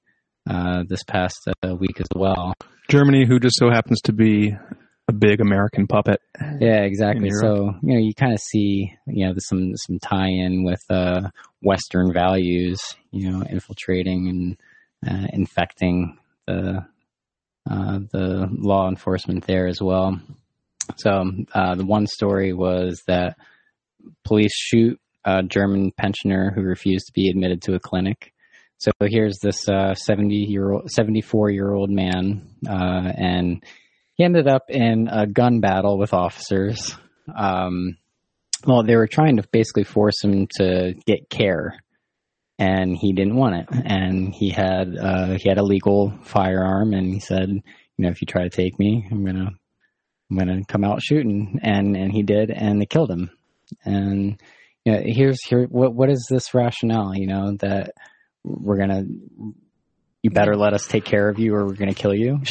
uh, 0.50 0.84
this 0.88 1.04
past 1.04 1.38
uh, 1.64 1.76
week 1.76 2.00
as 2.00 2.08
well. 2.16 2.54
Germany, 2.90 3.26
who 3.26 3.40
just 3.40 3.58
so 3.58 3.70
happens 3.70 4.02
to 4.02 4.14
be 4.14 4.56
a 5.10 5.14
big 5.14 5.42
American 5.42 5.88
puppet. 5.88 6.22
Yeah, 6.60 6.84
exactly. 6.84 7.30
So 7.32 7.74
you 7.82 7.94
know, 7.94 8.00
you 8.00 8.14
kind 8.14 8.34
of 8.34 8.40
see 8.40 8.94
you 9.08 9.28
know 9.28 9.34
some 9.38 9.76
some 9.76 10.00
tie-in 10.00 10.64
with 10.64 10.82
uh, 10.90 11.30
Western 11.62 12.14
values, 12.14 12.80
you 13.12 13.30
know, 13.30 13.44
infiltrating 13.44 14.30
and 14.30 14.58
uh, 15.06 15.28
infecting 15.34 16.18
the 16.48 16.86
uh, 17.70 18.00
the 18.12 18.48
law 18.52 18.88
enforcement 18.88 19.46
there 19.46 19.68
as 19.68 19.82
well. 19.82 20.20
So 20.98 21.32
uh, 21.54 21.76
the 21.76 21.86
one 21.86 22.08
story 22.08 22.54
was 22.54 23.02
that 23.08 23.38
police 24.24 24.54
shoot 24.56 25.00
a 25.26 25.44
German 25.44 25.92
pensioner 25.98 26.52
who 26.56 26.62
refused 26.62 27.08
to 27.08 27.14
be 27.14 27.30
admitted 27.30 27.62
to 27.64 27.76
a 27.76 27.80
clinic. 27.80 28.34
So 28.78 28.92
here's 29.02 29.38
this 29.42 29.68
uh, 29.68 29.94
70 29.94 30.36
year 30.36 30.72
old, 30.72 30.90
74 30.90 31.50
year 31.50 31.74
old 31.74 31.90
man, 31.90 32.48
uh, 32.68 33.12
and 33.16 33.64
he 34.20 34.26
ended 34.26 34.50
up 34.50 34.66
in 34.68 35.08
a 35.10 35.26
gun 35.26 35.62
battle 35.62 35.98
with 35.98 36.14
officers. 36.14 36.94
Um, 37.34 37.96
well, 38.68 38.84
they 38.84 38.98
were 38.98 39.08
trying 39.08 39.38
to 39.38 39.48
basically 39.50 39.86
force 39.86 40.22
him 40.22 40.48
to 40.58 40.94
get 41.06 41.30
care, 41.30 41.82
and 42.58 42.98
he 42.98 43.14
didn't 43.14 43.38
want 43.38 43.56
it. 43.56 43.68
And 43.72 44.36
he 44.36 44.50
had 44.50 44.94
uh, 44.98 45.38
he 45.42 45.48
had 45.48 45.58
a 45.58 45.64
legal 45.64 46.14
firearm, 46.24 46.94
and 46.94 47.14
he 47.14 47.22
said, 47.22 47.48
you 47.50 47.62
know, 47.98 48.10
if 48.10 48.22
you 48.22 48.26
try 48.26 48.44
to 48.44 48.50
take 48.50 48.78
me, 48.78 49.08
I'm 49.10 49.24
gonna 49.26 49.52
I'm 50.30 50.38
gonna 50.38 50.66
come 50.68 50.84
out 50.84 51.02
shooting. 51.02 51.58
And 51.64 51.96
and 51.96 52.12
he 52.12 52.22
did, 52.22 52.52
and 52.52 52.82
they 52.82 52.88
killed 52.88 53.12
him. 53.12 53.30
And 53.86 54.38
you 54.84 54.92
know, 54.92 55.02
here's 55.02 55.42
here 55.46 55.66
what 55.68 55.96
what 55.96 56.10
is 56.10 56.28
this 56.30 56.54
rationale? 56.54 57.16
You 57.16 57.28
know 57.28 57.56
that 57.62 57.94
we're 58.44 58.80
gonna 58.80 59.06
you 60.24 60.30
better 60.30 60.58
let 60.58 60.74
us 60.74 60.88
take 60.88 61.06
care 61.06 61.30
of 61.30 61.40
you, 61.40 61.56
or 61.56 61.66
we're 61.66 61.76
gonna 61.76 61.94
kill 61.94 62.14
you. 62.14 62.42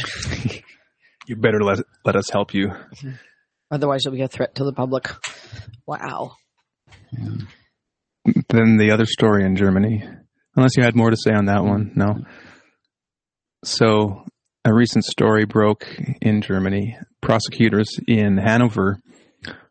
You 1.28 1.36
better 1.36 1.62
let 1.62 1.80
let 2.06 2.16
us 2.16 2.30
help 2.30 2.54
you. 2.54 2.72
Otherwise, 3.70 4.00
you'll 4.04 4.14
be 4.14 4.22
a 4.22 4.28
threat 4.28 4.54
to 4.54 4.64
the 4.64 4.72
public. 4.72 5.10
Wow. 5.86 6.36
Then 8.50 8.76
the 8.76 8.90
other 8.90 9.06
story 9.06 9.44
in 9.44 9.56
Germany, 9.56 10.06
unless 10.54 10.76
you 10.76 10.82
had 10.82 10.94
more 10.94 11.08
to 11.08 11.16
say 11.16 11.32
on 11.32 11.46
that 11.46 11.64
one, 11.64 11.92
no. 11.94 12.24
So, 13.64 14.24
a 14.66 14.74
recent 14.74 15.04
story 15.04 15.46
broke 15.46 15.86
in 16.20 16.42
Germany. 16.42 16.98
Prosecutors 17.22 17.88
in 18.06 18.36
Hanover 18.36 18.98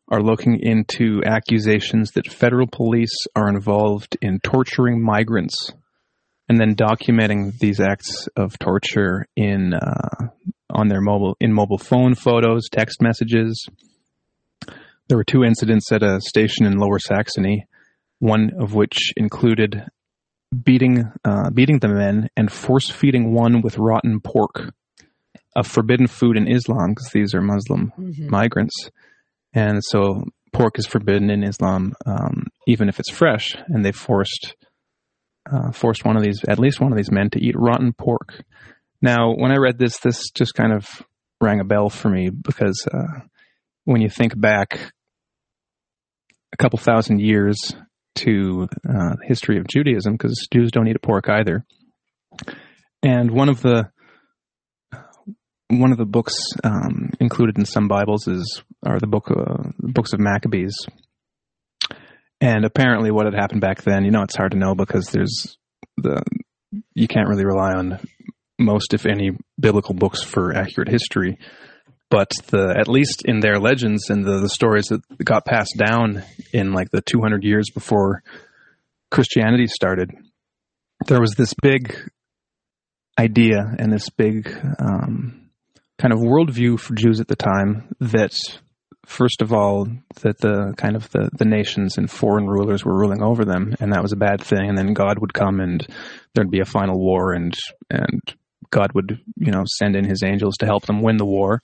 are 0.10 0.24
looking 0.24 0.60
into 0.60 1.22
accusations 1.24 2.12
that 2.12 2.32
federal 2.32 2.66
police 2.66 3.16
are 3.36 3.48
involved 3.48 4.18
in 4.24 4.40
torturing 4.40 5.04
migrants 5.04 5.72
and 6.50 6.60
then 6.60 6.76
documenting 6.76 7.58
these 7.60 7.80
acts 7.80 8.28
of 8.36 8.58
torture 8.58 9.28
in 9.36 9.76
uh, 9.76 10.30
on 10.70 10.88
their 10.88 11.02
mobile 11.02 11.36
in 11.40 11.54
mobile 11.54 11.78
phone 11.78 12.16
photos, 12.16 12.70
text 12.72 13.02
messages. 13.02 13.68
There 15.08 15.18
were 15.18 15.24
two 15.24 15.44
incidents 15.44 15.92
at 15.92 16.04
a 16.04 16.20
station 16.20 16.66
in 16.66 16.78
Lower 16.78 17.00
Saxony, 17.00 17.66
one 18.20 18.52
of 18.60 18.74
which 18.74 19.14
included 19.16 19.86
beating 20.64 21.12
uh, 21.24 21.50
beating 21.50 21.80
the 21.80 21.90
men 21.90 22.30
and 22.36 22.52
force 22.52 22.90
feeding 22.90 23.34
one 23.34 23.62
with 23.62 23.78
rotten 23.78 24.20
pork, 24.20 24.74
a 25.56 25.64
forbidden 25.64 26.08
food 26.08 26.38
in 26.38 26.48
Islam 26.48 26.92
because 26.92 27.12
these 27.12 27.34
are 27.34 27.42
Muslim 27.42 27.92
migrants, 28.30 28.90
and 29.54 29.84
so 29.84 30.24
pork 30.52 30.80
is 30.80 30.86
forbidden 30.86 31.30
in 31.30 31.44
Islam, 31.44 31.94
um, 32.06 32.48
even 32.66 32.90
if 32.90 33.00
it's 33.00 33.12
fresh. 33.12 33.56
And 33.68 33.84
they 33.86 33.92
forced 33.92 34.56
uh, 35.52 35.72
forced 35.72 36.04
one 36.06 36.18
of 36.18 36.24
these, 36.24 36.44
at 36.48 36.60
least 36.60 36.82
one 36.82 36.92
of 36.92 36.98
these 36.98 37.12
men, 37.12 37.30
to 37.32 37.40
eat 37.40 37.56
rotten 37.58 37.94
pork. 37.94 38.44
Now, 39.02 39.34
when 39.36 39.52
I 39.52 39.58
read 39.58 39.78
this, 39.78 40.00
this 40.00 40.30
just 40.32 40.54
kind 40.54 40.74
of 40.74 40.88
rang 41.40 41.60
a 41.60 41.66
bell 41.66 41.90
for 41.90 42.10
me 42.10 42.30
because 42.30 42.88
uh, 42.92 43.22
when 43.86 44.02
you 44.02 44.10
think 44.10 44.40
back 44.40 44.92
a 46.54 46.58
couple 46.58 46.80
thousand 46.80 47.22
years 47.22 47.76
to 48.16 48.68
uh, 48.88 49.16
the 49.20 49.28
history 49.28 49.58
of 49.60 49.68
Judaism, 49.68 50.14
because 50.14 50.48
Jews 50.52 50.72
don't 50.72 50.88
eat 50.88 51.02
pork 51.02 51.30
either, 51.30 51.64
and 53.04 53.32
one 53.32 53.50
of 53.50 53.62
the 53.62 53.92
one 55.70 55.92
of 55.92 55.98
the 55.98 56.06
books 56.06 56.36
um, 56.64 57.12
included 57.20 57.58
in 57.58 57.66
some 57.66 57.88
Bibles 57.88 58.28
is 58.28 58.64
are 58.86 59.00
the 59.00 59.08
book 59.08 59.30
uh, 59.30 59.70
books 59.80 60.14
of 60.14 60.20
Maccabees, 60.20 60.76
and 62.42 62.66
apparently 62.66 63.12
what 63.12 63.26
had 63.26 63.36
happened 63.36 63.62
back 63.62 63.84
then. 63.84 64.06
You 64.06 64.12
know, 64.12 64.24
it's 64.24 64.36
hard 64.36 64.52
to 64.52 64.58
know 64.58 64.74
because 64.74 65.08
there's 65.08 65.58
the 65.98 66.24
you 66.96 67.08
can't 67.08 67.30
really 67.30 67.46
rely 67.46 67.74
on 67.74 68.00
most, 68.60 68.94
if 68.94 69.06
any, 69.06 69.32
biblical 69.60 69.94
books 69.94 70.24
for 70.24 70.56
accurate 70.56 70.90
history. 70.90 71.38
But 72.10 72.32
the 72.48 72.74
at 72.78 72.88
least 72.88 73.24
in 73.26 73.42
their 73.42 73.60
legends 73.60 74.10
and 74.10 74.24
the, 74.24 74.40
the 74.40 74.50
stories 74.50 74.86
that 74.86 75.02
got 75.24 75.46
passed 75.46 75.76
down 75.78 76.24
in 76.54 76.72
like 76.72 76.90
the 76.90 77.02
200 77.02 77.44
years 77.44 77.70
before 77.74 78.24
Christianity 79.12 79.68
started, 79.68 80.12
there 81.08 81.20
was 81.20 81.36
this 81.36 81.54
big 81.62 81.98
idea 83.20 83.76
and 83.78 83.92
this 83.92 84.10
big 84.10 84.48
um, 84.80 85.50
kind 85.98 86.14
of 86.14 86.20
worldview 86.20 86.80
for 86.80 86.94
Jews 86.94 87.20
at 87.20 87.28
the 87.28 87.36
time 87.36 87.94
that 88.00 88.34
first 89.06 89.42
of 89.42 89.54
all 89.54 89.88
that 90.22 90.38
the 90.40 90.74
kind 90.78 90.96
of 90.96 91.10
the, 91.12 91.30
the 91.34 91.46
nations 91.46 91.98
and 91.98 92.12
foreign 92.12 92.46
rulers 92.46 92.84
were 92.84 92.98
ruling 92.98 93.24
over 93.24 93.46
them 93.46 93.74
and 93.80 93.94
that 93.94 94.04
was 94.04 94.12
a 94.12 94.18
bad 94.18 94.42
thing 94.42 94.70
and 94.70 94.78
then 94.78 94.94
God 94.94 95.20
would 95.20 95.34
come 95.34 95.60
and 95.60 95.86
there'd 96.34 96.52
be 96.52 96.60
a 96.60 96.66
final 96.66 97.00
war 97.00 97.34
and 97.34 97.58
and 97.90 98.22
God 98.72 98.94
would 98.94 99.20
you 99.38 99.52
know 99.52 99.64
send 99.66 99.96
in 99.96 100.06
his 100.06 100.24
angels 100.24 100.58
to 100.58 100.66
help 100.66 100.86
them 100.86 101.02
win 101.02 101.18
the 101.18 101.26
war. 101.26 101.62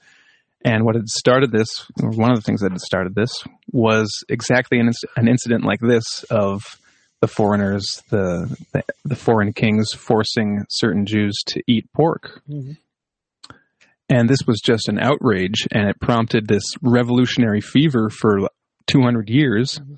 And 0.65 0.85
what 0.85 0.95
had 0.95 1.09
started 1.09 1.51
this 1.51 1.67
or 2.01 2.11
one 2.11 2.31
of 2.31 2.37
the 2.37 2.41
things 2.41 2.61
that 2.61 2.71
had 2.71 2.81
started 2.81 3.15
this 3.15 3.43
was 3.71 4.23
exactly 4.29 4.79
an, 4.79 4.91
an 5.17 5.27
incident 5.27 5.65
like 5.65 5.81
this 5.81 6.23
of 6.29 6.79
the 7.19 7.27
foreigners 7.27 8.01
the, 8.09 8.57
the 8.71 8.83
the 9.05 9.15
foreign 9.15 9.53
kings 9.53 9.91
forcing 9.93 10.65
certain 10.69 11.05
Jews 11.05 11.35
to 11.47 11.63
eat 11.67 11.91
pork. 11.93 12.41
Mm-hmm. 12.49 12.73
And 14.09 14.29
this 14.29 14.41
was 14.45 14.59
just 14.59 14.89
an 14.89 14.99
outrage 14.99 15.67
and 15.71 15.89
it 15.89 15.99
prompted 15.99 16.47
this 16.47 16.63
revolutionary 16.81 17.61
fever 17.61 18.09
for 18.09 18.49
200 18.87 19.29
years 19.29 19.79
mm-hmm. 19.79 19.95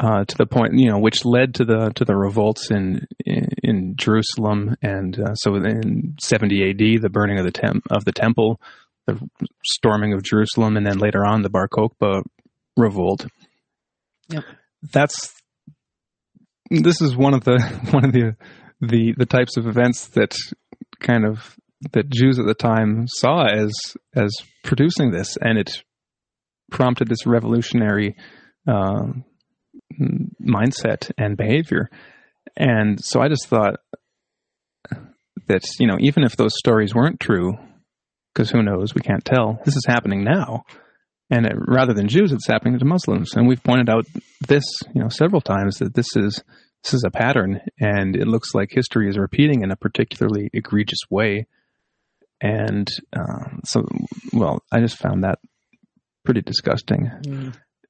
Uh, 0.00 0.24
to 0.24 0.36
the 0.36 0.46
point 0.46 0.74
you 0.74 0.90
know 0.90 0.98
which 0.98 1.24
led 1.24 1.54
to 1.54 1.64
the 1.64 1.90
to 1.94 2.04
the 2.04 2.16
revolts 2.16 2.70
in 2.70 3.06
in, 3.24 3.48
in 3.62 3.94
Jerusalem 3.96 4.76
and 4.82 5.18
uh, 5.18 5.34
so 5.34 5.54
in 5.54 6.14
70 6.20 6.70
AD 6.70 7.02
the 7.02 7.10
burning 7.10 7.38
of 7.38 7.44
the 7.44 7.52
tem- 7.52 7.82
of 7.90 8.04
the 8.04 8.12
temple 8.12 8.60
the 9.06 9.18
storming 9.64 10.12
of 10.12 10.22
Jerusalem 10.22 10.76
and 10.76 10.86
then 10.86 10.98
later 10.98 11.24
on 11.24 11.42
the 11.42 11.50
Bar 11.50 11.68
Kokhba 11.68 12.22
revolt 12.76 13.26
Yep. 14.28 14.44
that's 14.92 15.32
this 16.70 17.00
is 17.00 17.16
one 17.16 17.32
of 17.34 17.44
the 17.44 17.60
one 17.92 18.04
of 18.04 18.12
the 18.12 18.36
the 18.80 19.14
the 19.16 19.26
types 19.26 19.56
of 19.56 19.66
events 19.66 20.08
that 20.08 20.36
kind 21.00 21.24
of 21.24 21.56
that 21.92 22.08
Jews 22.08 22.38
at 22.38 22.46
the 22.46 22.54
time 22.54 23.06
saw 23.06 23.44
as 23.46 23.72
as 24.14 24.34
producing 24.64 25.10
this, 25.10 25.36
and 25.40 25.58
it 25.58 25.82
prompted 26.70 27.08
this 27.08 27.26
revolutionary 27.26 28.16
uh, 28.66 29.08
mindset 29.92 31.10
and 31.18 31.36
behavior. 31.36 31.90
And 32.56 33.02
so 33.02 33.20
I 33.20 33.28
just 33.28 33.46
thought 33.48 33.80
that 35.48 35.62
you 35.78 35.86
know 35.86 35.96
even 36.00 36.24
if 36.24 36.36
those 36.36 36.56
stories 36.56 36.94
weren't 36.94 37.20
true, 37.20 37.58
because 38.34 38.50
who 38.50 38.62
knows, 38.62 38.94
we 38.94 39.02
can't 39.02 39.24
tell. 39.24 39.60
This 39.64 39.76
is 39.76 39.84
happening 39.86 40.24
now, 40.24 40.64
and 41.30 41.46
it, 41.46 41.54
rather 41.56 41.92
than 41.92 42.08
Jews, 42.08 42.32
it's 42.32 42.46
happening 42.46 42.78
to 42.78 42.84
Muslims. 42.84 43.34
And 43.34 43.46
we've 43.46 43.62
pointed 43.62 43.90
out 43.90 44.06
this 44.48 44.64
you 44.94 45.02
know 45.02 45.08
several 45.08 45.40
times 45.40 45.78
that 45.78 45.94
this 45.94 46.16
is 46.16 46.42
this 46.82 46.94
is 46.94 47.04
a 47.04 47.10
pattern, 47.10 47.60
and 47.80 48.16
it 48.16 48.26
looks 48.26 48.54
like 48.54 48.70
history 48.70 49.08
is 49.08 49.18
repeating 49.18 49.62
in 49.62 49.70
a 49.70 49.76
particularly 49.76 50.50
egregious 50.52 51.00
way 51.10 51.46
and 52.40 52.88
um, 53.16 53.60
so 53.64 53.86
well 54.32 54.62
i 54.72 54.80
just 54.80 54.98
found 54.98 55.24
that 55.24 55.38
pretty 56.24 56.42
disgusting 56.42 57.10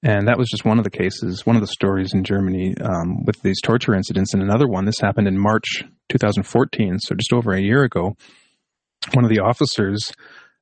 and 0.06 0.28
that 0.28 0.38
was 0.38 0.48
just 0.48 0.64
one 0.64 0.78
of 0.78 0.84
the 0.84 0.90
cases 0.90 1.44
one 1.44 1.56
of 1.56 1.62
the 1.62 1.68
stories 1.68 2.14
in 2.14 2.24
germany 2.24 2.74
um, 2.80 3.24
with 3.24 3.40
these 3.42 3.60
torture 3.60 3.94
incidents 3.94 4.32
and 4.32 4.42
another 4.42 4.68
one 4.68 4.84
this 4.84 5.00
happened 5.00 5.26
in 5.26 5.36
march 5.36 5.84
2014 6.08 6.98
so 6.98 7.14
just 7.14 7.32
over 7.32 7.52
a 7.52 7.60
year 7.60 7.82
ago 7.82 8.16
one 9.12 9.24
of 9.24 9.30
the 9.30 9.40
officers 9.40 10.12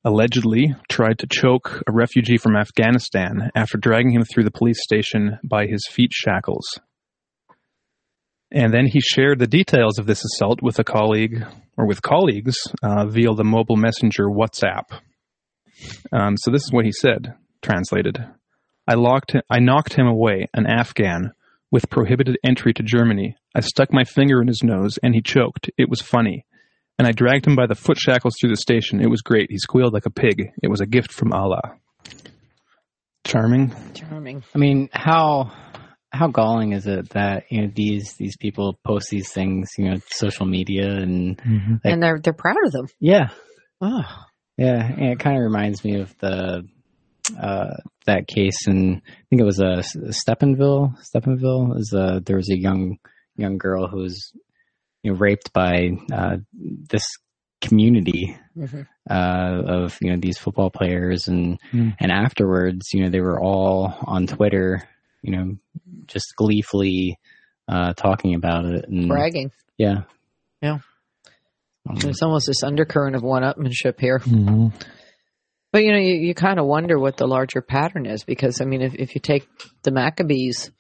allegedly 0.05 0.75
tried 0.89 1.19
to 1.19 1.27
choke 1.31 1.83
a 1.87 1.93
refugee 1.93 2.39
from 2.39 2.57
afghanistan 2.57 3.51
after 3.55 3.79
dragging 3.79 4.13
him 4.13 4.25
through 4.25 4.45
the 4.45 4.51
police 4.51 4.83
station 4.83 5.39
by 5.45 5.67
his 5.67 5.87
feet 5.91 6.13
shackles 6.13 6.65
and 8.51 8.73
then 8.73 8.87
he 8.87 9.01
shared 9.01 9.41
the 9.41 9.49
details 9.49 9.99
of 9.99 10.07
this 10.07 10.25
assault 10.25 10.63
with 10.63 10.79
a 10.79 10.85
colleague 10.85 11.45
or 11.77 11.87
with 11.87 12.03
colleagues 12.03 12.55
uh, 12.85 13.05
via 13.07 13.35
the 13.35 13.43
mobile 13.43 13.77
messenger 13.77 14.27
WhatsApp. 14.27 14.85
Um, 16.13 16.37
so 16.37 16.53
this 16.53 16.63
is 16.63 16.71
what 16.71 16.85
he 16.85 16.93
said, 16.93 17.35
translated. 17.63 18.25
I 18.87 18.95
locked 18.95 19.33
him, 19.33 19.43
I 19.51 19.59
knocked 19.61 19.95
him 19.95 20.07
away, 20.07 20.49
an 20.55 20.67
Afghan, 20.67 21.33
with 21.71 21.89
prohibited 21.91 22.37
entry 22.45 22.73
to 22.75 22.83
Germany. 22.83 23.37
I 23.55 23.61
stuck 23.61 23.93
my 23.93 24.05
finger 24.05 24.41
in 24.43 24.49
his 24.49 24.63
nose 24.63 24.99
and 25.03 25.15
he 25.15 25.23
choked. 25.23 25.71
It 25.79 25.89
was 25.89 26.01
funny. 26.01 26.45
and 26.99 27.09
I 27.09 27.13
dragged 27.13 27.47
him 27.47 27.57
by 27.57 27.67
the 27.67 27.75
foot 27.75 27.99
shackles 27.99 28.35
through 28.41 28.51
the 28.51 28.57
station. 28.57 29.01
It 29.01 29.11
was 29.11 29.21
great. 29.23 29.51
He 29.51 29.59
squealed 29.59 29.93
like 29.93 30.07
a 30.07 30.11
pig. 30.11 30.51
It 30.63 30.69
was 30.69 30.81
a 30.81 30.87
gift 30.87 31.11
from 31.13 31.33
Allah. 31.33 31.77
Charming. 33.25 33.75
Charming. 33.95 34.45
I 34.55 34.59
mean, 34.59 34.89
how 34.93 35.51
how 36.13 36.29
galling 36.29 36.73
is 36.73 36.87
it 36.87 37.09
that 37.11 37.45
you 37.51 37.63
know 37.63 37.71
these 37.75 38.15
these 38.19 38.37
people 38.37 38.79
post 38.85 39.09
these 39.11 39.33
things, 39.33 39.71
you 39.79 39.91
know, 39.91 39.97
social 40.11 40.47
media 40.47 40.87
and 40.91 41.41
Like- 41.45 41.81
and 41.95 42.03
they're 42.03 42.21
they're 42.23 42.33
proud 42.35 42.59
of 42.67 42.73
them. 42.73 42.87
yeah, 43.01 43.31
Oh. 43.81 44.05
yeah, 44.59 44.85
and 44.87 45.05
it 45.13 45.19
kind 45.19 45.37
of 45.37 45.43
reminds 45.43 45.83
me 45.85 45.97
of 46.01 46.17
the 46.19 46.69
uh, 47.41 47.77
that 48.07 48.27
case 48.27 48.67
in 48.67 48.97
I 49.07 49.25
think 49.31 49.41
it 49.41 49.45
was 49.45 49.61
a 49.61 49.79
uh, 49.79 49.83
Steubenville. 50.11 50.95
Steubenville 51.03 51.75
is 51.77 51.93
a 51.93 52.21
there 52.25 52.37
was 52.37 52.51
a 52.51 52.59
young 52.59 52.99
young 53.37 53.59
girl 53.59 53.87
who 53.89 53.99
was 53.99 54.33
you 55.03 55.13
know 55.13 55.19
raped 55.19 55.53
by 55.53 55.91
uh, 56.13 56.37
this 56.53 57.05
community 57.61 58.37
Mhm. 58.57 58.87
uh, 59.11 59.63
of 59.67 59.99
you 60.03 60.11
know 60.11 60.17
these 60.21 60.39
football 60.39 60.71
players 60.71 61.29
and 61.29 61.59
Mm. 61.73 61.97
and 61.99 62.13
afterwards 62.13 62.89
you 62.93 63.03
know 63.03 63.11
they 63.11 63.21
were 63.21 63.41
all 63.41 63.95
on 64.03 64.27
Twitter 64.27 64.87
you 65.23 65.33
know 65.33 65.57
just 66.07 66.35
gleefully 66.37 67.19
uh, 67.69 67.95
talking 67.95 68.35
about 68.35 68.67
it 68.67 68.87
and 68.89 69.09
Bragging. 69.09 69.51
yeah 69.79 70.03
Yeah. 70.63 70.79
Um, 71.89 71.97
There's 71.97 72.23
almost 72.23 72.47
this 72.47 72.63
undercurrent 72.63 73.15
of 73.17 73.23
one-upmanship 73.23 74.01
here. 74.01 74.19
Mm-hmm. 74.21 74.69
But 75.75 75.83
you 75.83 75.91
know, 75.91 75.99
you, 75.99 76.15
you 76.15 76.35
kind 76.35 76.61
of 76.61 76.67
wonder 76.67 77.01
what 77.01 77.17
the 77.17 77.27
larger 77.27 77.61
pattern 77.61 78.07
is 78.07 78.23
because 78.23 78.61
I 78.61 78.65
mean, 78.65 78.81
if, 78.81 78.95
if 78.95 79.17
you 79.17 79.21
take 79.21 79.49
the 79.83 79.91
Maccabees, 79.91 80.71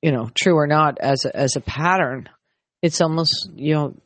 you 0.00 0.12
know, 0.12 0.30
true 0.32 0.54
or 0.54 0.68
not, 0.68 0.98
as 1.00 1.24
a, 1.24 1.36
as 1.36 1.56
a 1.56 1.60
pattern, 1.60 2.28
it's 2.82 3.00
almost 3.00 3.50
you 3.56 3.74
know, 3.74 3.96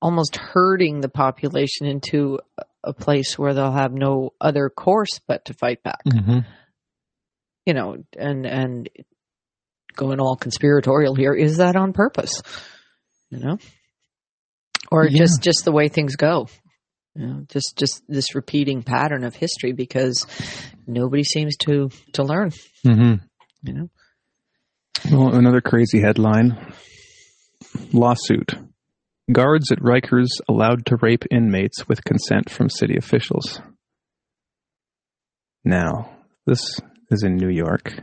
almost 0.00 0.36
herding 0.36 1.00
the 1.00 1.08
population 1.08 1.88
into 1.88 2.38
a- 2.84 2.92
place 2.92 3.36
where 3.36 3.52
they'll 3.52 3.72
have 3.72 3.92
no 3.92 4.32
other 4.40 4.70
course 4.70 5.18
but 5.26 5.44
to 5.46 5.54
fight 5.54 5.82
back. 5.82 6.04
Mm-hmm. 6.06 6.48
You 7.66 7.74
know, 7.74 7.96
and 8.16 8.46
and 8.46 8.88
going 9.96 10.20
all 10.20 10.36
conspiratorial 10.36 11.16
here 11.16 11.34
is 11.34 11.56
that 11.56 11.74
on 11.74 11.92
purpose? 11.92 12.42
You 13.30 13.40
know, 13.40 13.58
or 14.92 15.08
Yeah. 15.08 15.18
just 15.18 15.42
just 15.42 15.64
the 15.64 15.72
way 15.72 15.88
things 15.88 16.14
go. 16.14 16.46
You 17.14 17.26
know, 17.26 17.46
just 17.48 17.76
just 17.76 18.02
this 18.08 18.34
repeating 18.34 18.82
pattern 18.82 19.24
of 19.24 19.34
history 19.34 19.72
because 19.72 20.26
nobody 20.86 21.24
seems 21.24 21.56
to 21.66 21.90
to 22.12 22.22
learn. 22.22 22.50
Mm-hmm. 22.86 23.14
You 23.62 23.72
know, 23.72 23.90
Well, 25.10 25.34
another 25.34 25.60
crazy 25.60 26.00
headline 26.00 26.72
lawsuit. 27.92 28.54
Guards 29.30 29.70
at 29.70 29.78
Rikers 29.78 30.28
allowed 30.48 30.86
to 30.86 30.96
rape 30.96 31.24
inmates 31.30 31.86
with 31.88 32.04
consent 32.04 32.50
from 32.50 32.68
city 32.68 32.96
officials. 32.96 33.60
Now, 35.64 36.16
this 36.46 36.80
is 37.10 37.22
in 37.22 37.36
New 37.36 37.50
York. 37.50 38.02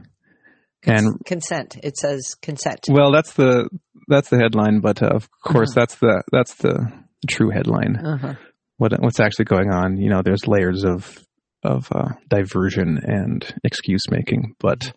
And 0.83 1.19
consent. 1.25 1.77
It 1.83 1.97
says 1.97 2.35
consent. 2.41 2.85
well, 2.89 3.11
that's 3.11 3.33
the 3.33 3.67
that's 4.07 4.29
the 4.29 4.37
headline, 4.37 4.79
but 4.79 5.01
uh, 5.01 5.07
of 5.07 5.27
course 5.43 5.73
that's 5.73 5.95
the 5.95 6.23
that's 6.31 6.55
the 6.55 6.91
true 7.29 7.49
headline. 7.49 7.97
Uh-huh. 7.97 8.33
What 8.77 8.93
what's 9.01 9.19
actually 9.19 9.45
going 9.45 9.71
on? 9.71 9.97
You 9.97 10.09
know, 10.09 10.21
there's 10.23 10.47
layers 10.47 10.83
of 10.83 11.23
of 11.63 11.87
uh, 11.91 12.09
diversion 12.29 12.99
and 13.03 13.45
excuse 13.63 14.03
making, 14.09 14.55
but 14.59 14.93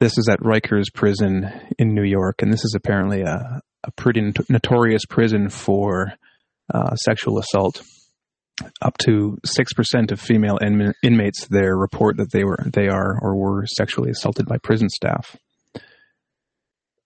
this 0.00 0.16
is 0.16 0.28
at 0.30 0.40
Rikers 0.40 0.92
Prison 0.94 1.50
in 1.78 1.94
New 1.94 2.04
York, 2.04 2.42
and 2.42 2.52
this 2.52 2.64
is 2.64 2.74
apparently 2.76 3.22
a 3.22 3.60
a 3.84 3.90
pretty 3.92 4.20
not- 4.20 4.48
notorious 4.48 5.04
prison 5.08 5.48
for 5.48 6.12
uh, 6.72 6.94
sexual 6.96 7.38
assault. 7.38 7.82
Up 8.82 8.98
to 9.06 9.38
six 9.44 9.72
percent 9.72 10.10
of 10.10 10.20
female 10.20 10.58
inma- 10.60 10.94
inmates 11.00 11.46
there 11.46 11.76
report 11.76 12.16
that 12.16 12.32
they 12.32 12.42
were 12.42 12.58
they 12.66 12.88
are 12.88 13.16
or 13.22 13.36
were 13.36 13.64
sexually 13.66 14.10
assaulted 14.10 14.46
by 14.46 14.58
prison 14.58 14.88
staff. 14.88 15.36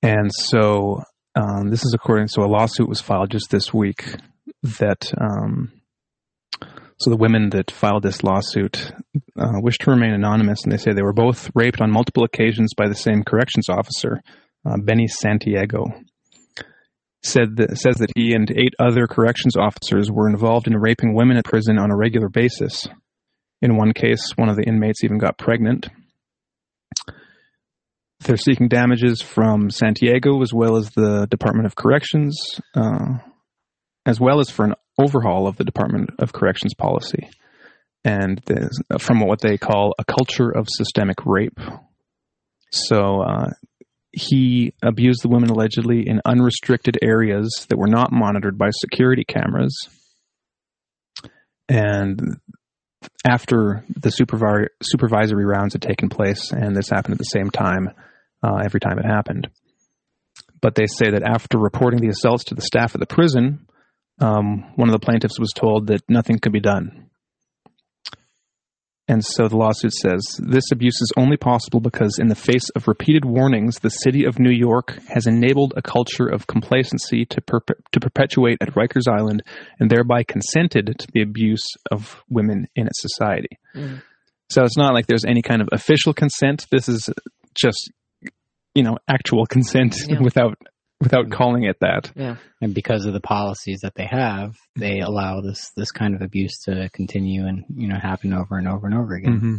And 0.03 0.31
so 0.33 1.03
um, 1.35 1.69
this 1.69 1.85
is 1.85 1.93
according. 1.95 2.29
So 2.29 2.43
a 2.43 2.49
lawsuit 2.49 2.89
was 2.89 3.03
filed 3.03 3.31
just 3.31 3.51
this 3.51 3.73
week 3.73 4.15
that. 4.63 5.13
Um, 5.21 5.73
so 6.99 7.11
the 7.11 7.17
women 7.17 7.51
that 7.51 7.71
filed 7.71 8.05
this 8.05 8.23
lawsuit 8.23 8.93
uh, 9.37 9.55
wish 9.61 9.79
to 9.79 9.91
remain 9.91 10.13
anonymous, 10.13 10.63
and 10.63 10.73
they 10.73 10.77
say 10.77 10.93
they 10.93 11.03
were 11.03 11.13
both 11.13 11.51
raped 11.55 11.81
on 11.81 11.91
multiple 11.91 12.23
occasions 12.23 12.75
by 12.77 12.87
the 12.87 12.95
same 12.95 13.25
corrections 13.25 13.69
officer, 13.69 14.23
uh, 14.65 14.77
Benny 14.79 15.09
Santiago. 15.09 15.87
Said 17.25 17.57
that, 17.57 17.79
says 17.79 17.97
that 17.97 18.13
he 18.17 18.35
and 18.35 18.51
eight 18.51 18.75
other 18.79 19.07
corrections 19.07 19.57
officers 19.57 20.11
were 20.11 20.29
involved 20.29 20.67
in 20.67 20.77
raping 20.77 21.15
women 21.15 21.37
at 21.37 21.45
prison 21.45 21.79
on 21.79 21.91
a 21.91 21.97
regular 21.97 22.29
basis. 22.29 22.87
In 23.61 23.77
one 23.77 23.93
case, 23.93 24.33
one 24.37 24.49
of 24.49 24.57
the 24.57 24.65
inmates 24.65 25.05
even 25.05 25.19
got 25.19 25.39
pregnant. 25.39 25.89
They're 28.21 28.37
seeking 28.37 28.69
damages 28.69 29.21
from 29.21 29.71
Santiago 29.71 30.41
as 30.43 30.53
well 30.53 30.77
as 30.77 30.91
the 30.91 31.27
Department 31.31 31.67
of 31.67 31.75
Corrections, 31.75 32.61
uh, 32.75 33.19
as 34.05 34.21
well 34.21 34.41
as 34.41 34.51
for 34.51 34.65
an 34.65 34.75
overhaul 34.99 35.47
of 35.47 35.57
the 35.57 35.65
Department 35.65 36.11
of 36.19 36.33
Corrections 36.33 36.75
policy, 36.75 37.29
and 38.05 38.41
from 38.99 39.21
what 39.21 39.41
they 39.41 39.57
call 39.59 39.95
a 39.99 40.05
culture 40.05 40.51
of 40.51 40.67
systemic 40.69 41.25
rape. 41.25 41.59
So 42.71 43.23
uh, 43.23 43.51
he 44.13 44.75
abused 44.83 45.23
the 45.23 45.29
women 45.29 45.51
allegedly 45.51 46.09
in 46.09 46.21
unrestricted 46.25 46.99
areas 47.03 47.67
that 47.69 47.79
were 47.79 47.87
not 47.87 48.13
monitored 48.13 48.59
by 48.59 48.71
security 48.71 49.25
cameras. 49.25 49.77
And 51.69 52.37
after 53.25 53.85
the 53.89 54.11
supervi- 54.11 54.69
supervisory 54.83 55.45
rounds 55.47 55.75
had 55.75 55.83
taken 55.83 56.09
place, 56.09 56.51
and 56.51 56.77
this 56.77 56.91
happened 56.91 57.13
at 57.13 57.19
the 57.19 57.25
same 57.25 57.51
time 57.51 57.91
uh, 58.43 58.57
every 58.65 58.81
time 58.81 58.99
it 58.99 59.07
happened. 59.07 59.49
But 60.61 60.75
they 60.75 60.87
say 60.87 61.11
that 61.11 61.23
after 61.23 61.59
reporting 61.59 62.01
the 62.01 62.09
assaults 62.09 62.45
to 62.45 62.55
the 62.55 62.63
staff 62.63 62.95
of 62.95 63.01
the 63.01 63.07
prison, 63.07 63.67
um, 64.21 64.73
one 64.77 64.89
of 64.89 64.93
the 64.93 65.05
plaintiffs 65.05 65.39
was 65.39 65.53
told 65.55 65.89
that 65.89 66.03
nothing 66.09 66.39
could 66.39 66.53
be 66.53 66.61
done. 66.61 67.09
And 69.09 69.23
so 69.25 69.49
the 69.49 69.57
lawsuit 69.57 69.93
says 69.95 70.23
this 70.39 70.71
abuse 70.73 70.95
is 71.03 71.13
only 71.17 71.37
possible 71.37 71.81
because, 71.81 72.19
in 72.21 72.29
the 72.29 72.37
face 72.37 72.71
of 72.77 72.87
repeated 72.87 73.25
warnings, 73.25 73.81
the 73.81 73.91
city 73.91 74.25
of 74.25 74.39
New 74.39 74.53
York 74.53 74.97
has 75.09 75.27
enabled 75.27 75.75
a 75.77 75.83
culture 75.83 76.27
of 76.29 76.47
complacency 76.47 77.27
to, 77.27 77.41
perpe- 77.41 77.83
to 77.91 78.01
perpetuate 78.01 78.59
at 78.61 78.75
Rikers 78.75 79.09
Island 79.13 79.43
and 79.81 79.91
thereby 79.91 80.23
consented 80.23 80.95
to 80.99 81.07
the 81.13 81.21
abuse 81.21 81.65
of 81.91 82.23
women 82.31 82.69
in 82.77 82.87
its 82.87 83.03
society. 83.03 83.59
Mhm. 83.75 84.03
So 84.51 84.63
it's 84.63 84.77
not 84.79 84.95
like 84.95 85.07
there's 85.09 85.25
any 85.25 85.43
kind 85.43 85.61
of 85.63 85.69
official 85.73 86.15
consent. 86.15 86.67
This 86.71 86.89
is 86.89 87.11
just, 87.61 87.91
you 88.75 88.85
know, 88.85 88.99
actual 89.09 89.47
consent 89.47 89.97
Yeah. 90.09 90.19
without 90.23 90.57
without 91.03 91.31
calling 91.31 91.65
it 91.65 91.77
that. 91.81 92.13
Yeah. 92.15 92.37
and 92.61 92.73
because 92.73 93.05
of 93.07 93.13
the 93.13 93.21
policies 93.21 93.81
that 93.83 93.95
they 93.97 94.07
have, 94.07 94.55
they 94.77 95.01
allow 95.01 95.41
this 95.41 95.71
this 95.77 95.91
kind 95.91 96.15
of 96.15 96.23
abuse 96.23 96.61
to 96.67 96.89
continue 96.91 97.47
and 97.47 97.65
you 97.75 97.89
know 97.89 97.99
happen 98.01 98.33
over 98.33 98.57
and 98.57 98.69
over 98.69 98.87
and 98.87 98.97
over 98.97 99.15
again. 99.15 99.41
Mm-hmm. 99.41 99.57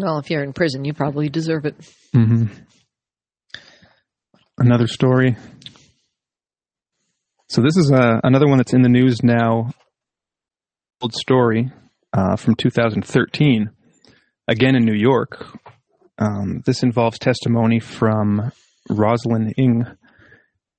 Well, 0.00 0.18
if 0.18 0.30
you're 0.30 0.42
in 0.42 0.52
prison, 0.52 0.84
you 0.84 0.94
probably 0.94 1.28
deserve 1.28 1.66
it. 1.66 1.76
Mm-hmm. 2.14 2.46
Another 4.58 4.86
story. 4.86 5.36
So 7.48 7.62
this 7.62 7.76
is 7.76 7.90
uh, 7.90 8.20
another 8.22 8.46
one 8.46 8.58
that's 8.58 8.74
in 8.74 8.82
the 8.82 8.88
news 8.88 9.22
now. 9.22 9.70
Old 11.00 11.14
story 11.14 11.70
uh, 12.12 12.36
from 12.36 12.54
2013, 12.56 13.70
again 14.46 14.74
in 14.74 14.84
New 14.84 14.98
York. 14.98 15.46
Um, 16.18 16.62
this 16.66 16.82
involves 16.82 17.18
testimony 17.18 17.78
from 17.80 18.50
Rosalyn 18.88 19.52
Ng, 19.56 19.86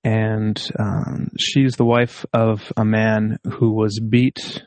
and 0.03 0.71
um, 0.77 1.29
she's 1.37 1.75
the 1.75 1.85
wife 1.85 2.25
of 2.33 2.71
a 2.77 2.85
man 2.85 3.37
who 3.43 3.71
was 3.71 3.99
beat 3.99 4.63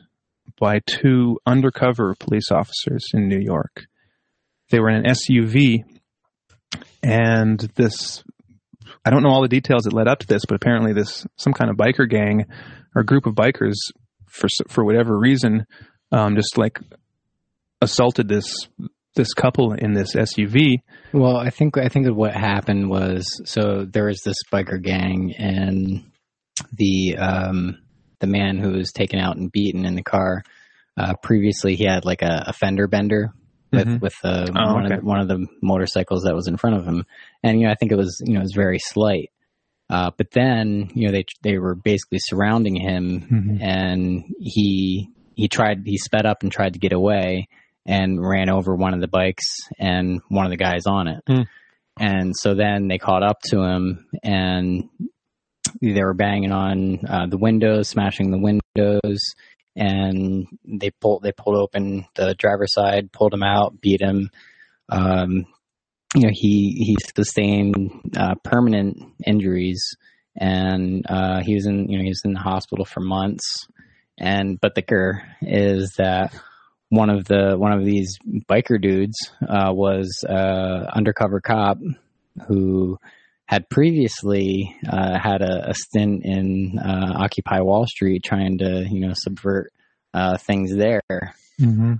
by 0.59 0.79
two 0.85 1.39
undercover 1.45 2.15
police 2.19 2.51
officers 2.51 3.05
in 3.13 3.27
New 3.27 3.39
York. 3.39 3.85
They 4.69 4.79
were 4.79 4.89
in 4.89 5.05
an 5.05 5.13
SUV 5.13 5.83
and 7.03 7.59
this 7.75 8.23
I 9.05 9.09
don't 9.09 9.23
know 9.23 9.29
all 9.29 9.41
the 9.41 9.49
details 9.49 9.83
that 9.83 9.93
led 9.93 10.07
up 10.07 10.19
to 10.19 10.27
this, 10.27 10.43
but 10.47 10.55
apparently 10.55 10.93
this 10.93 11.25
some 11.37 11.53
kind 11.53 11.69
of 11.69 11.75
biker 11.77 12.09
gang 12.09 12.45
or 12.95 13.03
group 13.03 13.25
of 13.25 13.35
bikers 13.35 13.75
for 14.27 14.47
for 14.67 14.83
whatever 14.83 15.17
reason 15.17 15.65
um, 16.11 16.35
just 16.35 16.57
like 16.57 16.79
assaulted 17.81 18.27
this 18.27 18.67
this 19.15 19.33
couple 19.33 19.73
in 19.73 19.93
this 19.93 20.15
SUV. 20.15 20.77
Well, 21.13 21.37
I 21.37 21.49
think 21.49 21.77
I 21.77 21.89
think 21.89 22.05
that 22.05 22.13
what 22.13 22.33
happened 22.33 22.89
was 22.89 23.25
so 23.45 23.85
there 23.85 24.05
was 24.05 24.21
this 24.21 24.37
biker 24.51 24.81
gang 24.81 25.33
and 25.37 26.03
the 26.71 27.17
um, 27.17 27.77
the 28.19 28.27
man 28.27 28.57
who 28.57 28.71
was 28.71 28.91
taken 28.91 29.19
out 29.19 29.37
and 29.37 29.51
beaten 29.51 29.85
in 29.85 29.95
the 29.95 30.03
car. 30.03 30.43
Uh, 30.95 31.15
previously, 31.23 31.75
he 31.75 31.85
had 31.85 32.05
like 32.05 32.21
a, 32.21 32.45
a 32.47 32.53
fender 32.53 32.87
bender 32.87 33.33
with 33.71 33.87
Mhm. 33.87 34.01
with 34.01 34.13
uh, 34.23 34.45
Oh, 34.55 34.73
one 34.75 34.85
okay. 34.85 34.95
of 34.95 35.01
the, 35.01 35.05
one 35.05 35.19
of 35.19 35.27
the 35.27 35.47
motorcycles 35.61 36.23
that 36.23 36.35
was 36.35 36.47
in 36.47 36.57
front 36.57 36.75
of 36.77 36.85
him, 36.87 37.05
and 37.41 37.59
you 37.59 37.65
know 37.65 37.71
I 37.71 37.75
think 37.75 37.91
it 37.91 37.97
was 37.97 38.21
you 38.25 38.33
know 38.33 38.39
it 38.41 38.43
was 38.43 38.53
very 38.55 38.79
slight. 38.79 39.29
Uh, 39.89 40.09
but 40.17 40.31
then, 40.31 40.89
you 40.95 41.05
know, 41.07 41.11
they 41.11 41.25
they 41.43 41.57
were 41.57 41.75
basically 41.75 42.17
surrounding 42.19 42.75
him, 42.75 43.27
Mhm. 43.31 43.61
and 43.63 44.23
he 44.39 45.09
he 45.35 45.47
tried 45.47 45.81
he 45.85 45.97
sped 45.97 46.25
up 46.25 46.43
and 46.43 46.51
tried 46.51 46.73
to 46.73 46.79
get 46.79 46.93
away, 46.93 47.47
and 47.85 48.21
ran 48.21 48.49
over 48.49 48.75
one 48.75 48.93
of 48.93 49.01
the 49.01 49.07
bikes 49.07 49.57
and 49.77 50.21
one 50.29 50.45
of 50.45 50.51
the 50.51 50.57
guys 50.57 50.85
on 50.85 51.07
it. 51.07 51.23
Hmm. 51.27 51.41
And 51.99 52.33
so 52.35 52.55
then 52.55 52.87
they 52.87 52.97
caught 52.97 53.23
up 53.23 53.39
to 53.49 53.61
him, 53.61 54.07
and 54.23 54.89
they 55.81 56.03
were 56.03 56.15
banging 56.15 56.51
on 56.51 56.99
uh, 57.07 57.27
the 57.27 57.37
windows, 57.37 57.89
smashing 57.89 58.31
the 58.31 58.39
windows, 58.39 59.35
and 59.75 60.47
they 60.65 60.91
pulled 61.01 61.23
they 61.23 61.31
pulled 61.31 61.57
open 61.57 62.05
the 62.15 62.33
driver's 62.35 62.73
side, 62.73 63.11
pulled 63.11 63.33
him 63.33 63.43
out, 63.43 63.79
beat 63.79 64.01
him. 64.01 64.29
Um, 64.89 65.45
you 66.15 66.21
know, 66.21 66.31
he 66.31 66.83
he 66.83 66.97
sustained 67.15 67.91
uh, 68.17 68.35
permanent 68.43 68.97
injuries, 69.25 69.95
and 70.35 71.05
uh, 71.07 71.41
he 71.41 71.53
was 71.53 71.65
in 71.65 71.89
you 71.89 71.97
know 71.97 72.03
he 72.03 72.09
was 72.09 72.21
in 72.25 72.33
the 72.33 72.39
hospital 72.39 72.85
for 72.85 73.01
months. 73.01 73.67
And 74.17 74.59
but 74.59 74.75
the 74.75 74.81
kicker 74.81 75.23
is 75.41 75.93
that 75.97 76.33
one 76.93 77.09
of 77.09 77.25
the 77.25 77.55
one 77.57 77.71
of 77.71 77.83
these 77.83 78.19
biker 78.47 78.79
dudes 78.79 79.17
uh, 79.41 79.71
was 79.73 80.23
uh, 80.29 80.85
undercover 80.93 81.41
cop 81.41 81.79
who 82.47 82.99
had 83.45 83.67
previously 83.67 84.75
uh, 84.87 85.17
had 85.17 85.41
a, 85.41 85.69
a 85.69 85.73
stint 85.73 86.21
in 86.23 86.77
uh, 86.77 87.13
Occupy 87.15 87.61
Wall 87.61 87.87
Street, 87.87 88.23
trying 88.23 88.59
to 88.59 88.85
you 88.87 88.99
know 88.99 89.13
subvert 89.15 89.73
uh, 90.13 90.37
things 90.37 90.75
there. 90.75 91.01
hmm 91.57 91.93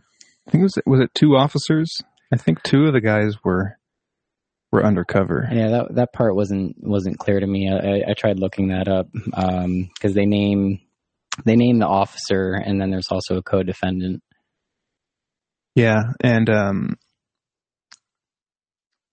I 0.46 0.52
think 0.52 0.62
it 0.62 0.64
was 0.64 0.78
was 0.86 1.00
it 1.00 1.10
two 1.16 1.36
officers? 1.36 1.90
I 2.32 2.38
think 2.38 2.62
two 2.62 2.86
of 2.86 2.94
the 2.94 3.02
guys 3.02 3.44
were 3.44 3.80
were 4.72 4.86
undercover. 4.86 5.50
Yeah, 5.52 5.70
that 5.70 5.96
that 5.96 6.14
part 6.14 6.36
wasn't 6.36 6.76
wasn't 6.80 7.18
clear 7.18 7.40
to 7.40 7.48
me. 7.48 7.68
I, 7.68 8.12
I, 8.12 8.14
tried 8.14 8.38
looking 8.38 8.68
that 8.68 8.88
up 8.88 9.08
because 9.12 10.14
they 10.14 10.26
name 10.26 10.82
they 11.46 11.56
name 11.56 11.80
the 11.80 11.88
officer, 11.88 12.54
and 12.54 12.80
then 12.80 12.92
there's 12.92 13.10
also 13.10 13.38
a 13.38 13.44
co-defendant. 13.44 14.22
Yeah, 15.76 16.02
and 16.24 16.50
um, 16.50 16.98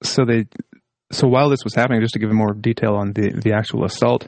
so 0.02 0.24
they 0.24 0.46
so 1.12 1.26
while 1.26 1.48
this 1.48 1.64
was 1.64 1.74
happening, 1.74 2.00
just 2.00 2.14
to 2.14 2.18
give 2.18 2.32
more 2.32 2.52
detail 2.52 2.94
on 2.94 3.12
the 3.12 3.30
the 3.30 3.52
actual 3.52 3.84
assault. 3.84 4.26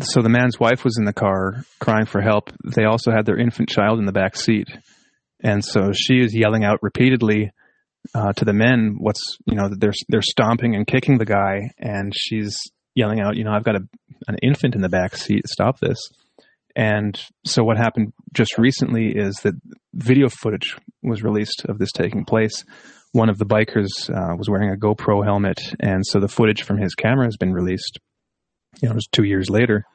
So 0.00 0.20
the 0.20 0.28
man's 0.28 0.58
wife 0.58 0.82
was 0.82 0.98
in 0.98 1.04
the 1.04 1.12
car 1.12 1.64
crying 1.78 2.06
for 2.06 2.20
help. 2.20 2.50
They 2.64 2.84
also 2.84 3.12
had 3.12 3.24
their 3.24 3.38
infant 3.38 3.68
child 3.68 4.00
in 4.00 4.06
the 4.06 4.12
back 4.12 4.34
seat, 4.34 4.68
and 5.42 5.64
so 5.64 5.92
she 5.94 6.14
is 6.14 6.34
yelling 6.34 6.64
out 6.64 6.80
repeatedly 6.82 7.52
uh, 8.14 8.32
to 8.32 8.44
the 8.44 8.52
men, 8.52 8.96
"What's 8.98 9.38
you 9.46 9.54
know 9.54 9.68
they're 9.70 9.92
they're 10.08 10.22
stomping 10.22 10.74
and 10.74 10.86
kicking 10.86 11.18
the 11.18 11.24
guy," 11.24 11.70
and 11.78 12.12
she's 12.16 12.58
yelling 12.94 13.20
out, 13.20 13.36
"You 13.36 13.44
know 13.44 13.52
I've 13.52 13.64
got 13.64 13.76
a, 13.76 13.86
an 14.26 14.36
infant 14.42 14.74
in 14.74 14.80
the 14.80 14.88
back 14.88 15.16
seat. 15.16 15.46
Stop 15.46 15.78
this!" 15.80 15.98
And 16.76 17.18
so 17.46 17.64
what 17.64 17.78
happened 17.78 18.12
just 18.34 18.58
recently 18.58 19.08
is 19.16 19.34
that 19.36 19.54
video 19.94 20.28
footage 20.28 20.76
was 21.02 21.22
released 21.22 21.64
of 21.68 21.78
this 21.78 21.90
taking 21.90 22.26
place. 22.26 22.64
One 23.12 23.30
of 23.30 23.38
the 23.38 23.46
bikers 23.46 24.10
uh, 24.10 24.36
was 24.36 24.50
wearing 24.50 24.70
a 24.70 24.76
GoPro 24.76 25.24
helmet, 25.24 25.58
and 25.80 26.04
so 26.06 26.20
the 26.20 26.28
footage 26.28 26.64
from 26.64 26.76
his 26.76 26.94
camera 26.94 27.24
has 27.24 27.38
been 27.38 27.54
released. 27.54 27.98
You 28.82 28.88
know, 28.88 28.92
it 28.92 28.96
was 28.96 29.08
two 29.10 29.24
years 29.24 29.48
later, 29.48 29.86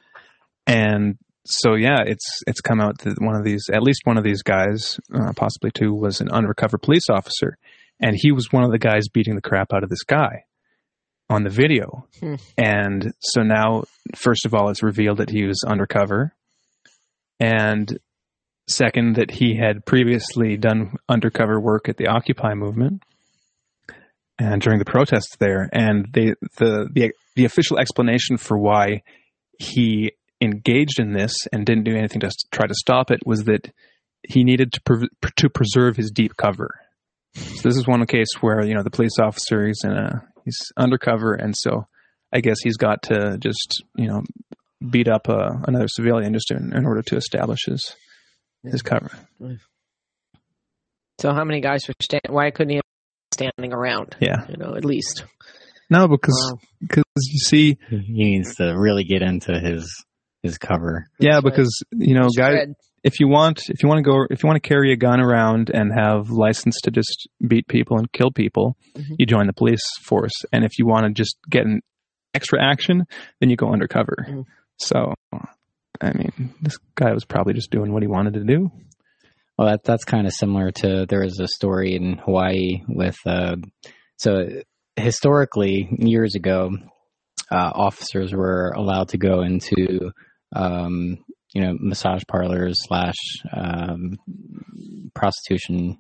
and 0.66 1.18
so 1.46 1.76
yeah, 1.76 2.00
it's 2.04 2.42
it's 2.48 2.62
come 2.62 2.82
out 2.82 2.98
that 3.00 3.22
one 3.22 3.36
of 3.36 3.44
these, 3.44 3.70
at 3.72 3.84
least 3.84 4.02
one 4.06 4.18
of 4.18 4.24
these 4.24 4.42
guys, 4.42 5.00
uh, 5.14 5.34
possibly 5.36 5.70
two, 5.70 5.94
was 5.94 6.20
an 6.20 6.32
undercover 6.32 6.80
police 6.80 7.10
officer, 7.12 7.60
and 8.00 8.16
he 8.18 8.32
was 8.32 8.52
one 8.52 8.64
of 8.64 8.72
the 8.72 8.80
guys 8.80 9.08
beating 9.08 9.36
the 9.36 9.42
crap 9.42 9.72
out 9.72 9.84
of 9.84 9.90
this 9.90 10.04
guy 10.04 10.46
on 11.30 11.44
the 11.44 11.50
video. 11.52 12.08
Hmm. 12.20 12.36
And 12.58 13.14
so 13.20 13.44
now, 13.44 13.84
first 14.16 14.48
of 14.48 14.56
all, 14.56 14.70
it's 14.70 14.82
revealed 14.82 15.20
that 15.20 15.30
he 15.30 15.46
was 15.46 15.64
undercover, 15.66 16.34
and 17.42 17.98
second, 18.70 19.16
that 19.16 19.32
he 19.32 19.58
had 19.58 19.86
previously 19.86 20.58
done 20.58 20.94
undercover 21.10 21.60
work 21.60 21.90
at 21.90 21.98
the 21.98 22.08
Occupy 22.08 22.54
movement 22.54 23.02
and 24.38 24.62
during 24.62 24.78
the 24.78 24.86
protests 24.86 25.36
there. 25.40 25.68
And 25.74 26.08
they, 26.14 26.36
the 26.58 26.88
the 26.94 27.12
the 27.36 27.46
official 27.46 27.80
explanation 27.80 28.38
for 28.38 28.58
why 28.58 29.02
he 29.58 30.12
engaged 30.40 31.00
in 31.00 31.14
this 31.14 31.34
and 31.52 31.66
didn't 31.66 31.84
do 31.84 31.96
anything 31.96 32.22
to 32.22 32.32
try 32.52 32.68
to 32.68 32.74
stop 32.76 33.12
it 33.12 33.22
was 33.26 33.44
that 33.46 33.72
he 34.28 34.44
needed 34.44 34.74
to 34.74 34.82
pre- 34.82 35.32
to 35.36 35.50
preserve 35.50 35.98
his 35.98 36.12
deep 36.12 36.38
cover. 36.38 36.80
So 37.34 37.70
this 37.70 37.78
is 37.78 37.88
one 37.88 38.06
case 38.06 38.30
where 38.42 38.64
you 38.64 38.76
know 38.76 38.84
the 38.84 38.92
police 38.92 39.18
officer 39.20 39.66
he's 39.66 39.82
in 39.84 39.92
a 39.92 40.24
he's 40.46 40.60
undercover, 40.78 41.34
and 41.34 41.56
so 41.58 41.88
I 42.32 42.42
guess 42.42 42.58
he's 42.62 42.78
got 42.78 43.04
to 43.04 43.38
just 43.40 43.84
you 43.96 44.08
know 44.08 44.22
beat 44.90 45.08
up 45.08 45.30
uh, 45.30 45.52
another 45.68 45.88
civilian 45.88 46.34
just 46.34 46.52
in, 46.52 46.74
in 46.76 46.86
order 46.86 47.02
to 47.04 47.16
establish 47.16 47.60
his 47.66 47.96
his 48.64 48.82
cover. 48.82 49.12
So 51.20 51.34
how 51.34 51.44
many 51.44 51.62
guys 51.62 51.88
were 51.88 51.94
standing? 52.02 52.34
Why 52.34 52.52
couldn't 52.52 52.70
he 52.70 52.76
have 52.78 52.84
been 52.84 53.52
standing 53.52 53.74
around? 53.74 54.16
Yeah, 54.20 54.46
You 54.50 54.58
know, 54.58 54.76
at 54.76 54.86
least. 54.86 55.26
no, 55.90 56.08
because 56.08 56.52
Wow. 56.54 56.60
because 56.80 57.04
you 57.18 57.40
see, 57.40 57.78
He 57.90 58.04
needs 58.08 58.56
to 58.56 58.74
really 58.78 59.04
get 59.04 59.22
into 59.22 59.60
his 59.60 60.04
his 60.44 60.58
cover. 60.58 61.06
yeah, 61.20 61.34
That's 61.34 61.44
because 61.44 61.84
you 61.92 62.16
know, 62.16 62.28
guys, 62.36 62.68
if 63.04 63.20
you 63.20 63.28
want 63.28 63.70
if 63.70 63.84
you 63.84 63.90
want 63.90 64.00
to 64.04 64.10
go 64.10 64.26
if 64.32 64.42
you 64.44 64.48
want 64.48 64.62
to 64.62 64.68
carry 64.68 64.92
a 64.92 64.96
gun 64.98 65.20
around 65.20 65.70
and 65.72 65.92
have 65.94 66.30
license 66.32 66.78
to 66.84 66.92
just 66.92 67.28
beat 67.48 67.68
people 67.68 67.98
and 67.98 68.12
kill 68.12 68.32
people 68.32 68.76
Mhm. 68.96 69.16
you 69.20 69.26
join 69.28 69.46
the 69.48 69.54
police 69.54 69.84
force 70.04 70.34
and 70.52 70.64
if 70.64 70.78
you 70.80 70.86
want 70.88 71.06
to 71.06 71.12
just 71.14 71.36
get 71.50 71.66
an 71.66 71.82
extra 72.34 72.60
action 72.64 73.06
then 73.40 73.50
you 73.50 73.56
go 73.56 73.72
undercover 73.72 74.26
Mhm. 74.28 74.46
So 74.82 75.14
i 76.02 76.12
mean 76.14 76.54
this 76.62 76.78
guy 76.96 77.14
was 77.14 77.26
probably 77.26 77.54
just 77.54 77.72
doing 77.72 77.92
what 77.94 78.04
he 78.04 78.08
wanted 78.08 78.34
to 78.34 78.44
do. 78.44 78.72
Well, 79.58 79.70
that 79.70 79.84
that's 79.84 80.06
kind 80.06 80.26
of 80.26 80.34
similar 80.34 80.72
to 80.72 81.06
there 81.08 81.22
was 81.22 81.40
a 81.40 81.48
story 81.48 81.96
in 81.96 82.18
Hawaii 82.18 82.82
with 82.88 83.18
uh, 83.28 83.58
so 84.18 84.48
historically 84.96 85.88
years 86.00 86.34
ago, 86.34 86.72
uh, 87.52 87.72
officers 87.76 88.34
were 88.34 88.74
allowed 88.76 89.10
to 89.10 89.18
go 89.18 89.42
into 89.42 90.12
um, 90.56 91.18
you 91.54 91.62
know 91.62 91.76
massage 91.80 92.24
parlors 92.28 92.78
slash 92.88 93.14
um, 93.56 94.18
prostitution 95.14 95.98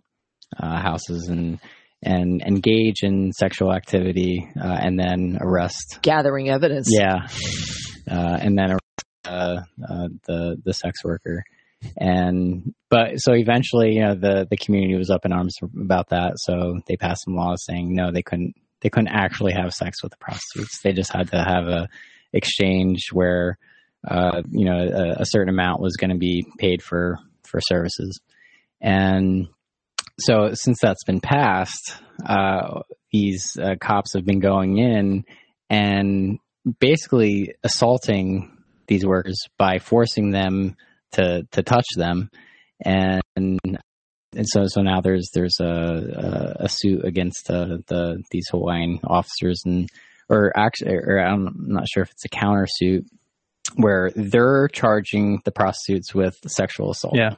uh, 0.57 0.79
houses 0.79 1.27
and 1.29 1.59
and 2.01 2.41
engage 2.41 3.03
in 3.03 3.31
sexual 3.31 3.71
activity 3.71 4.47
uh, 4.59 4.77
and 4.81 4.99
then 4.99 5.37
arrest. 5.39 5.99
Gathering 6.01 6.49
evidence. 6.49 6.87
yeah, 6.89 7.27
and 8.07 8.57
then 8.57 8.77
uh, 9.25 9.61
uh, 9.87 10.07
the 10.25 10.57
the 10.63 10.73
sex 10.73 11.03
worker, 11.03 11.43
and 11.97 12.73
but 12.89 13.15
so 13.17 13.33
eventually, 13.33 13.93
you 13.93 14.01
know, 14.01 14.15
the 14.15 14.47
the 14.49 14.57
community 14.57 14.95
was 14.95 15.09
up 15.09 15.25
in 15.25 15.33
arms 15.33 15.55
about 15.79 16.09
that, 16.09 16.33
so 16.37 16.79
they 16.87 16.97
passed 16.97 17.23
some 17.25 17.35
laws 17.35 17.63
saying 17.65 17.93
no, 17.93 18.11
they 18.11 18.23
couldn't 18.23 18.55
they 18.81 18.89
couldn't 18.89 19.13
actually 19.13 19.53
have 19.53 19.73
sex 19.73 20.01
with 20.03 20.11
the 20.11 20.17
prostitutes. 20.17 20.81
They 20.83 20.93
just 20.93 21.13
had 21.13 21.31
to 21.31 21.37
have 21.37 21.67
a 21.67 21.87
exchange 22.33 23.09
where 23.11 23.57
uh, 24.07 24.41
you 24.49 24.65
know 24.65 24.77
a, 24.77 25.21
a 25.21 25.25
certain 25.25 25.53
amount 25.53 25.81
was 25.81 25.97
going 25.97 26.11
to 26.11 26.17
be 26.17 26.45
paid 26.57 26.81
for 26.81 27.19
for 27.43 27.61
services, 27.61 28.19
and 28.81 29.47
so 30.19 30.51
since 30.53 30.79
that's 30.81 31.03
been 31.03 31.21
passed, 31.21 31.95
uh, 32.25 32.81
these 33.11 33.57
uh, 33.61 33.75
cops 33.79 34.13
have 34.13 34.25
been 34.25 34.39
going 34.39 34.77
in 34.77 35.25
and 35.71 36.37
basically 36.79 37.53
assaulting 37.63 38.57
these 38.87 39.05
workers 39.05 39.37
by 39.57 39.79
forcing 39.79 40.31
them 40.31 40.75
to 41.13 41.43
to 41.51 41.63
touch 41.63 41.87
them 41.95 42.29
and 42.83 43.21
and 43.35 43.79
so 44.43 44.65
so 44.67 44.81
now 44.81 45.01
there's 45.01 45.29
there's 45.33 45.57
a 45.59 45.65
a, 46.59 46.65
a 46.65 46.69
suit 46.69 47.03
against 47.05 47.49
uh, 47.49 47.77
the 47.87 48.21
these 48.31 48.47
Hawaiian 48.51 48.99
officers 49.03 49.61
and 49.65 49.89
or 50.29 50.51
actually 50.55 50.95
or 50.95 51.19
I'm 51.19 51.53
not 51.67 51.87
sure 51.91 52.03
if 52.03 52.11
it's 52.11 52.25
a 52.25 52.29
countersuit 52.29 53.05
where 53.75 54.11
they're 54.15 54.67
charging 54.69 55.41
the 55.45 55.51
prostitutes 55.51 56.13
with 56.13 56.35
sexual 56.47 56.91
assault. 56.91 57.15
yeah 57.17 57.35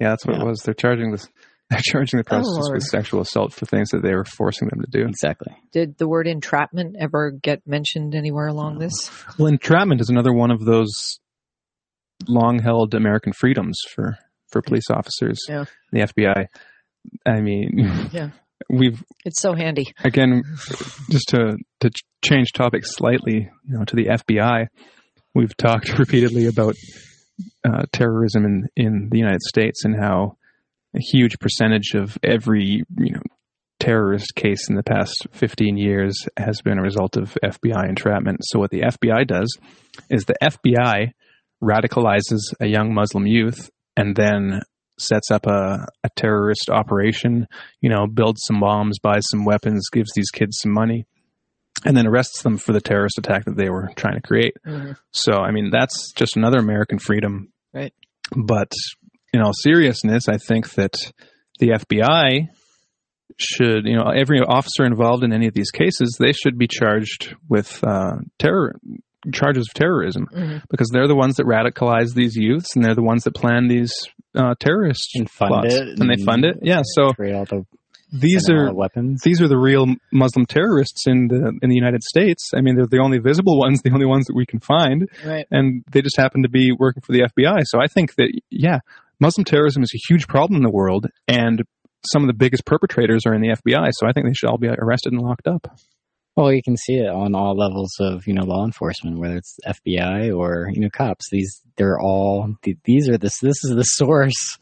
yeah 0.00 0.10
that's 0.10 0.26
what 0.26 0.36
Yeah. 0.36 0.42
it 0.42 0.46
was 0.46 0.60
they're 0.62 0.74
charging 0.74 1.12
this 1.12 1.28
they're 1.74 1.80
charging 1.84 2.18
the 2.18 2.24
prostitutes 2.24 2.66
Lord. 2.68 2.76
with 2.76 2.84
sexual 2.84 3.20
assault 3.20 3.52
for 3.52 3.66
things 3.66 3.90
that 3.90 4.02
they 4.02 4.14
were 4.14 4.24
forcing 4.24 4.68
them 4.68 4.80
to 4.80 4.90
do 4.90 5.06
Exactly. 5.06 5.52
Did 5.72 5.98
the 5.98 6.08
word 6.08 6.26
entrapment 6.26 6.96
ever 6.98 7.30
get 7.30 7.66
mentioned 7.66 8.14
anywhere 8.14 8.46
along 8.48 8.78
this? 8.78 9.10
well 9.38 9.48
entrapment 9.48 10.00
is 10.00 10.08
another 10.08 10.32
one 10.32 10.50
of 10.50 10.64
those 10.64 11.18
long 12.28 12.58
held 12.60 12.94
american 12.94 13.32
freedoms 13.32 13.78
for 13.94 14.16
for 14.50 14.62
police 14.62 14.88
officers 14.90 15.38
Yeah. 15.48 15.64
the 15.92 16.00
fbi 16.00 16.46
i 17.26 17.40
mean 17.40 18.08
Yeah. 18.12 18.30
we've 18.70 19.02
It's 19.24 19.42
so 19.42 19.54
handy. 19.54 19.92
again, 20.04 20.42
just 21.10 21.28
to 21.30 21.56
to 21.80 21.90
change 22.24 22.52
topics 22.52 22.94
slightly, 22.94 23.50
you 23.68 23.76
know, 23.78 23.84
to 23.84 23.96
the 23.96 24.06
FBI, 24.06 24.68
we've 25.34 25.54
talked 25.56 25.98
repeatedly 25.98 26.46
about 26.46 26.74
uh, 27.68 27.82
terrorism 27.92 28.44
in 28.46 28.68
in 28.76 29.08
the 29.10 29.18
United 29.18 29.42
States 29.42 29.84
and 29.84 29.94
how 30.00 30.36
a 30.94 31.00
huge 31.00 31.38
percentage 31.38 31.94
of 31.94 32.18
every 32.22 32.84
you 32.98 33.12
know 33.12 33.22
terrorist 33.80 34.34
case 34.34 34.68
in 34.68 34.76
the 34.76 34.82
past 34.82 35.26
15 35.32 35.76
years 35.76 36.16
has 36.36 36.60
been 36.62 36.78
a 36.78 36.82
result 36.82 37.16
of 37.16 37.36
FBI 37.42 37.88
entrapment. 37.88 38.40
So, 38.44 38.58
what 38.58 38.70
the 38.70 38.82
FBI 38.82 39.26
does 39.26 39.56
is 40.10 40.24
the 40.24 40.36
FBI 40.42 41.12
radicalizes 41.62 42.40
a 42.60 42.66
young 42.66 42.94
Muslim 42.94 43.26
youth 43.26 43.70
and 43.96 44.16
then 44.16 44.60
sets 44.98 45.30
up 45.30 45.46
a, 45.46 45.86
a 46.04 46.08
terrorist 46.16 46.70
operation, 46.70 47.46
you 47.80 47.90
know, 47.90 48.06
builds 48.06 48.42
some 48.44 48.60
bombs, 48.60 48.98
buys 48.98 49.24
some 49.28 49.44
weapons, 49.44 49.88
gives 49.92 50.12
these 50.14 50.30
kids 50.30 50.58
some 50.60 50.72
money, 50.72 51.06
and 51.84 51.96
then 51.96 52.06
arrests 52.06 52.42
them 52.42 52.56
for 52.56 52.72
the 52.72 52.80
terrorist 52.80 53.18
attack 53.18 53.44
that 53.44 53.56
they 53.56 53.70
were 53.70 53.90
trying 53.96 54.14
to 54.14 54.26
create. 54.26 54.54
Mm-hmm. 54.66 54.92
So, 55.12 55.34
I 55.34 55.50
mean, 55.50 55.70
that's 55.70 56.12
just 56.12 56.36
another 56.36 56.58
American 56.58 56.98
freedom. 56.98 57.52
Right. 57.72 57.92
But 58.36 58.72
in 59.34 59.42
all 59.42 59.52
seriousness, 59.52 60.28
I 60.28 60.38
think 60.38 60.74
that 60.74 60.94
the 61.58 61.68
FBI 61.70 62.48
should, 63.38 63.84
you 63.86 63.96
know, 63.96 64.10
every 64.14 64.40
officer 64.40 64.84
involved 64.84 65.24
in 65.24 65.32
any 65.32 65.46
of 65.46 65.54
these 65.54 65.70
cases, 65.70 66.16
they 66.20 66.32
should 66.32 66.56
be 66.58 66.68
charged 66.68 67.34
with 67.48 67.82
uh, 67.82 68.12
terror 68.38 68.76
charges 69.32 69.66
of 69.68 69.74
terrorism 69.74 70.26
Mhm. 70.32 70.62
because 70.70 70.90
they're 70.92 71.08
the 71.08 71.16
ones 71.16 71.36
that 71.36 71.46
radicalize 71.46 72.14
these 72.14 72.36
youths 72.36 72.76
and 72.76 72.84
they're 72.84 72.94
the 72.94 73.02
ones 73.02 73.24
that 73.24 73.34
plan 73.34 73.68
these 73.68 73.92
uh, 74.36 74.54
terrorist 74.60 75.08
And 75.14 75.30
fund 75.30 75.48
plots. 75.48 75.74
it 75.74 75.98
and 75.98 76.10
they 76.10 76.22
fund 76.22 76.44
it. 76.44 76.58
Yeah, 76.62 76.82
so 76.94 77.04
all 77.04 77.14
the, 77.46 77.64
these 78.12 78.44
send 78.46 78.58
all 78.58 78.64
are 78.64 78.68
the 78.68 78.74
weapons. 78.74 79.22
these 79.24 79.40
are 79.40 79.48
the 79.48 79.56
real 79.58 79.86
Muslim 80.12 80.44
terrorists 80.44 81.04
in 81.06 81.28
the 81.28 81.52
in 81.62 81.70
the 81.70 81.74
United 81.76 82.02
States. 82.02 82.50
I 82.54 82.60
mean, 82.60 82.76
they're 82.76 82.86
the 82.86 82.98
only 82.98 83.18
visible 83.18 83.58
ones, 83.58 83.80
the 83.84 83.92
only 83.92 84.06
ones 84.06 84.26
that 84.26 84.34
we 84.36 84.44
can 84.44 84.60
find, 84.60 85.08
Right. 85.24 85.46
and 85.50 85.82
they 85.90 86.02
just 86.02 86.16
happen 86.18 86.42
to 86.42 86.48
be 86.50 86.70
working 86.78 87.00
for 87.00 87.12
the 87.12 87.22
FBI. 87.22 87.60
So 87.64 87.80
I 87.80 87.86
think 87.86 88.14
that 88.16 88.28
yeah, 88.50 88.80
Muslim 89.20 89.44
terrorism 89.44 89.82
is 89.82 89.92
a 89.94 90.12
huge 90.12 90.26
problem 90.26 90.56
in 90.56 90.62
the 90.62 90.70
world, 90.70 91.06
and 91.28 91.62
some 92.12 92.22
of 92.22 92.26
the 92.26 92.34
biggest 92.34 92.64
perpetrators 92.64 93.22
are 93.26 93.34
in 93.34 93.40
the 93.40 93.48
FBI. 93.48 93.88
So 93.92 94.06
I 94.06 94.12
think 94.12 94.26
they 94.26 94.34
should 94.34 94.48
all 94.48 94.58
be 94.58 94.68
arrested 94.68 95.12
and 95.12 95.22
locked 95.22 95.46
up. 95.46 95.68
Well, 96.36 96.52
you 96.52 96.62
can 96.62 96.76
see 96.76 96.94
it 96.94 97.08
on 97.08 97.34
all 97.34 97.56
levels 97.56 97.94
of 98.00 98.26
you 98.26 98.34
know 98.34 98.44
law 98.44 98.64
enforcement, 98.64 99.18
whether 99.18 99.36
it's 99.36 99.56
FBI 99.66 100.36
or 100.36 100.68
you 100.72 100.80
know 100.80 100.90
cops. 100.90 101.28
These 101.30 101.62
they're 101.76 102.00
all 102.00 102.56
these 102.84 103.08
are 103.08 103.18
this 103.18 103.38
this 103.40 103.62
is 103.62 103.74
the 103.74 103.82
source 103.84 104.58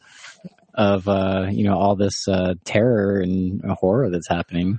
of 0.75 1.07
uh, 1.07 1.47
you 1.49 1.63
know 1.63 1.75
all 1.75 1.95
this 1.95 2.27
uh, 2.27 2.53
terror 2.63 3.19
and 3.19 3.61
horror 3.79 4.11
that's 4.11 4.29
happening. 4.29 4.77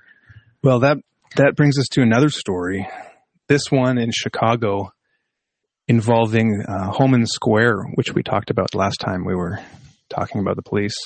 Well, 0.63 0.81
that 0.81 0.99
that 1.37 1.57
brings 1.57 1.79
us 1.79 1.87
to 1.93 2.03
another 2.03 2.31
story. 2.31 2.89
This 3.49 3.71
one 3.71 3.99
in 3.99 4.11
Chicago, 4.13 4.93
involving 5.89 6.63
uh, 6.67 6.91
Homan 6.93 7.27
Square, 7.27 7.83
which 7.95 8.15
we 8.15 8.23
talked 8.23 8.51
about 8.51 8.75
last 8.75 8.99
time 9.01 9.25
we 9.25 9.35
were 9.35 9.59
talking 10.09 10.41
about 10.41 10.57
the 10.57 10.63
police. 10.63 10.97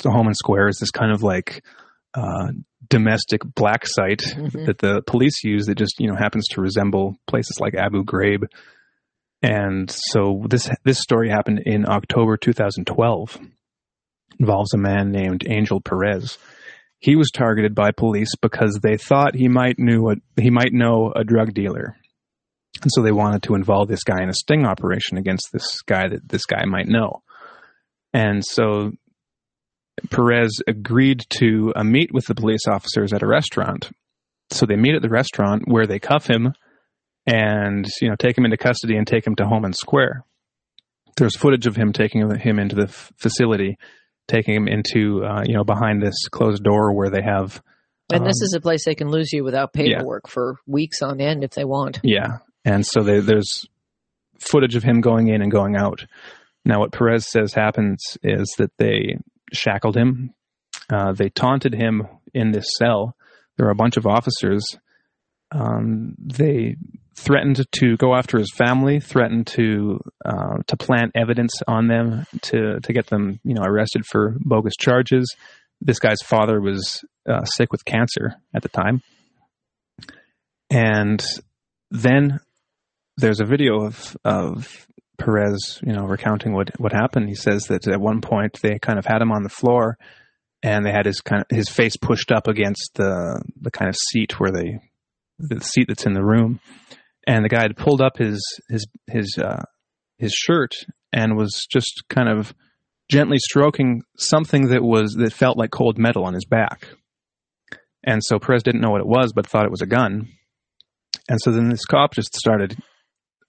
So 0.00 0.10
Homan 0.10 0.34
Square 0.34 0.68
is 0.68 0.78
this 0.78 0.90
kind 0.90 1.12
of 1.12 1.22
like 1.22 1.64
uh, 2.14 2.48
domestic 2.88 3.40
black 3.54 3.86
site 3.86 4.20
Mhm. 4.36 4.66
that 4.66 4.78
the 4.78 5.02
police 5.06 5.42
use 5.44 5.66
that 5.66 5.76
just 5.78 5.94
you 5.98 6.08
know 6.08 6.16
happens 6.16 6.46
to 6.48 6.60
resemble 6.60 7.16
places 7.26 7.58
like 7.60 7.74
Abu 7.74 8.04
Ghraib. 8.04 8.44
And 9.42 9.90
so 9.90 10.42
this 10.48 10.70
this 10.84 11.00
story 11.00 11.28
happened 11.30 11.60
in 11.66 11.88
October 11.88 12.36
2012. 12.36 13.38
Involves 14.40 14.74
a 14.74 14.78
man 14.78 15.12
named 15.12 15.44
Angel 15.48 15.80
Perez. 15.80 16.38
He 16.98 17.14
was 17.14 17.30
targeted 17.30 17.74
by 17.74 17.92
police 17.92 18.30
because 18.40 18.80
they 18.82 18.96
thought 18.96 19.34
he 19.36 19.46
might 19.48 19.78
knew 19.78 20.10
a, 20.10 20.16
he 20.40 20.50
might 20.50 20.72
know 20.72 21.12
a 21.14 21.22
drug 21.22 21.52
dealer, 21.54 21.96
and 22.84 22.90
so 22.94 23.02
they 23.02 23.12
wanted 23.12 23.42
to 23.44 23.54
involve 23.54 23.88
this 23.88 24.04
guy 24.04 24.22
in 24.22 24.28
a 24.28 24.34
sting 24.34 24.64
operation 24.66 25.16
against 25.18 25.48
this 25.52 25.80
guy 25.82 26.06
that 26.08 26.28
this 26.28 26.44
guy 26.44 26.64
might 26.66 26.86
know. 26.86 27.22
And 28.12 28.44
so 28.44 28.92
Perez 30.10 30.60
agreed 30.66 31.24
to 31.38 31.72
a 31.74 31.82
meet 31.84 32.12
with 32.12 32.26
the 32.26 32.34
police 32.34 32.66
officers 32.68 33.12
at 33.12 33.22
a 33.22 33.26
restaurant. 33.26 33.90
So 34.50 34.66
they 34.66 34.76
meet 34.76 34.94
at 34.94 35.02
the 35.02 35.08
restaurant 35.08 35.62
where 35.66 35.86
they 35.86 35.98
cuff 35.98 36.26
him 36.26 36.52
and 37.26 37.86
you 38.00 38.08
know 38.10 38.16
take 38.16 38.36
him 38.36 38.44
into 38.44 38.56
custody 38.58 38.96
and 38.96 39.06
take 39.06 39.26
him 39.26 39.34
to 39.36 39.46
Homan 39.46 39.72
Square. 39.72 40.24
There's 41.16 41.36
footage 41.36 41.66
of 41.66 41.76
him 41.76 41.92
taking 41.92 42.28
him 42.38 42.58
into 42.58 42.76
the 42.76 42.88
f- 42.88 43.12
facility, 43.16 43.78
taking 44.28 44.54
him 44.54 44.68
into 44.68 45.24
uh, 45.24 45.42
you 45.46 45.54
know 45.54 45.64
behind 45.64 46.02
this 46.02 46.28
closed 46.28 46.62
door 46.62 46.92
where 46.94 47.08
they 47.08 47.22
have 47.22 47.62
And 48.12 48.26
this 48.26 48.42
um, 48.42 48.44
is 48.44 48.54
a 48.56 48.60
place 48.60 48.84
they 48.84 48.94
can 48.94 49.08
lose 49.08 49.32
you 49.32 49.42
without 49.42 49.70
Yeah. 49.74 49.84
paperwork 49.96 50.28
for 50.28 50.56
weeks 50.66 51.00
on 51.02 51.20
end 51.20 51.44
if 51.44 51.52
they 51.52 51.64
want. 51.64 52.00
Yeah, 52.02 52.38
and 52.64 52.84
so 52.86 53.02
they, 53.02 53.20
there's 53.20 53.66
footage 54.38 54.76
of 54.76 54.82
him 54.82 55.00
going 55.00 55.28
in 55.28 55.42
and 55.42 55.50
going 55.50 55.76
out. 55.76 56.04
Now, 56.64 56.80
what 56.80 56.92
Perez 56.92 57.30
says 57.30 57.52
happens 57.52 58.16
is 58.22 58.54
that 58.58 58.72
they 58.78 59.18
shackled 59.52 59.96
him, 59.96 60.34
uh, 60.92 61.12
they 61.12 61.28
taunted 61.28 61.74
him 61.74 62.06
in 62.32 62.52
this 62.52 62.66
cell. 62.78 63.16
There 63.56 63.66
were 63.66 63.72
a 63.72 63.76
bunch 63.76 63.96
of 63.96 64.06
officers. 64.06 64.64
Um, 65.50 66.14
they 66.18 66.76
threatened 67.16 67.64
to 67.70 67.96
go 67.96 68.14
after 68.14 68.38
his 68.38 68.50
family, 68.52 68.98
threatened 69.00 69.46
to 69.48 70.00
uh, 70.24 70.58
to 70.66 70.76
plant 70.76 71.12
evidence 71.14 71.52
on 71.68 71.86
them 71.86 72.26
to 72.42 72.80
to 72.80 72.92
get 72.92 73.06
them, 73.06 73.40
you 73.44 73.54
know, 73.54 73.62
arrested 73.62 74.04
for 74.04 74.36
bogus 74.40 74.74
charges. 74.78 75.34
This 75.80 75.98
guy's 75.98 76.22
father 76.24 76.60
was 76.60 77.04
uh, 77.28 77.44
sick 77.44 77.70
with 77.70 77.84
cancer 77.84 78.34
at 78.52 78.62
the 78.62 78.68
time, 78.68 79.02
and 80.70 81.24
then 81.90 82.40
there's 83.16 83.40
a 83.40 83.44
video 83.44 83.84
of 83.84 84.16
of 84.24 84.86
Perez, 85.18 85.80
you 85.84 85.92
know, 85.92 86.04
recounting 86.04 86.52
what 86.52 86.70
what 86.78 86.92
happened. 86.92 87.28
He 87.28 87.34
says 87.34 87.64
that 87.64 87.86
at 87.86 88.00
one 88.00 88.20
point 88.20 88.58
they 88.62 88.78
kind 88.78 88.98
of 88.98 89.06
had 89.06 89.22
him 89.22 89.32
on 89.32 89.42
the 89.42 89.48
floor, 89.48 89.96
and 90.62 90.84
they 90.84 90.90
had 90.90 91.06
his 91.06 91.20
kind 91.20 91.42
of 91.42 91.56
his 91.56 91.68
face 91.68 91.96
pushed 91.96 92.32
up 92.32 92.48
against 92.48 92.90
the 92.94 93.42
the 93.60 93.70
kind 93.70 93.88
of 93.88 93.96
seat 93.96 94.38
where 94.40 94.50
they 94.50 94.80
the 95.38 95.60
seat 95.60 95.86
that's 95.88 96.06
in 96.06 96.14
the 96.14 96.24
room, 96.24 96.60
and 97.26 97.44
the 97.44 97.48
guy 97.48 97.62
had 97.62 97.76
pulled 97.76 98.00
up 98.00 98.18
his 98.18 98.42
his 98.68 98.86
his 99.06 99.38
uh, 99.38 99.62
his 100.18 100.32
shirt 100.32 100.72
and 101.12 101.36
was 101.36 101.66
just 101.70 102.02
kind 102.08 102.28
of 102.28 102.54
gently 103.10 103.38
stroking 103.38 104.02
something 104.16 104.68
that 104.68 104.82
was 104.82 105.14
that 105.14 105.32
felt 105.32 105.58
like 105.58 105.70
cold 105.70 105.98
metal 105.98 106.24
on 106.24 106.34
his 106.34 106.44
back. 106.44 106.88
And 108.06 108.22
so 108.22 108.38
Perez 108.38 108.62
didn't 108.62 108.82
know 108.82 108.90
what 108.90 109.00
it 109.00 109.06
was, 109.06 109.32
but 109.32 109.46
thought 109.46 109.64
it 109.64 109.70
was 109.70 109.80
a 109.80 109.86
gun. 109.86 110.28
And 111.28 111.40
so 111.40 111.50
then 111.50 111.70
this 111.70 111.86
cop 111.86 112.12
just 112.12 112.34
started 112.34 112.76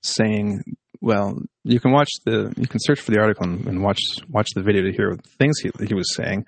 saying, 0.06 0.64
"Well, 1.02 1.42
you 1.64 1.80
can 1.80 1.92
watch 1.92 2.10
the, 2.26 2.54
you 2.58 2.68
can 2.68 2.80
search 2.80 3.00
for 3.02 3.12
the 3.12 3.20
article 3.20 3.46
and, 3.46 3.66
and 3.68 3.84
watch 3.84 4.00
watch 4.30 4.48
the 4.56 4.64
video 4.64 4.84
to 4.84 4.92
hear 4.92 5.16
the 5.16 5.30
things 5.40 5.60
he, 5.60 5.72
he 5.86 5.94
was 5.94 6.14
saying." 6.16 6.46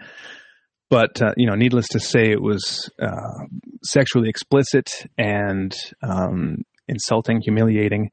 But 0.89 1.21
uh, 1.21 1.33
you 1.35 1.47
know, 1.47 1.55
needless 1.55 1.87
to 1.89 1.99
say, 1.99 2.31
it 2.31 2.41
was 2.41 2.89
uh, 3.01 3.45
sexually 3.83 4.29
explicit 4.29 4.89
and 5.17 5.75
um, 6.01 6.63
insulting, 6.87 7.41
humiliating. 7.41 8.11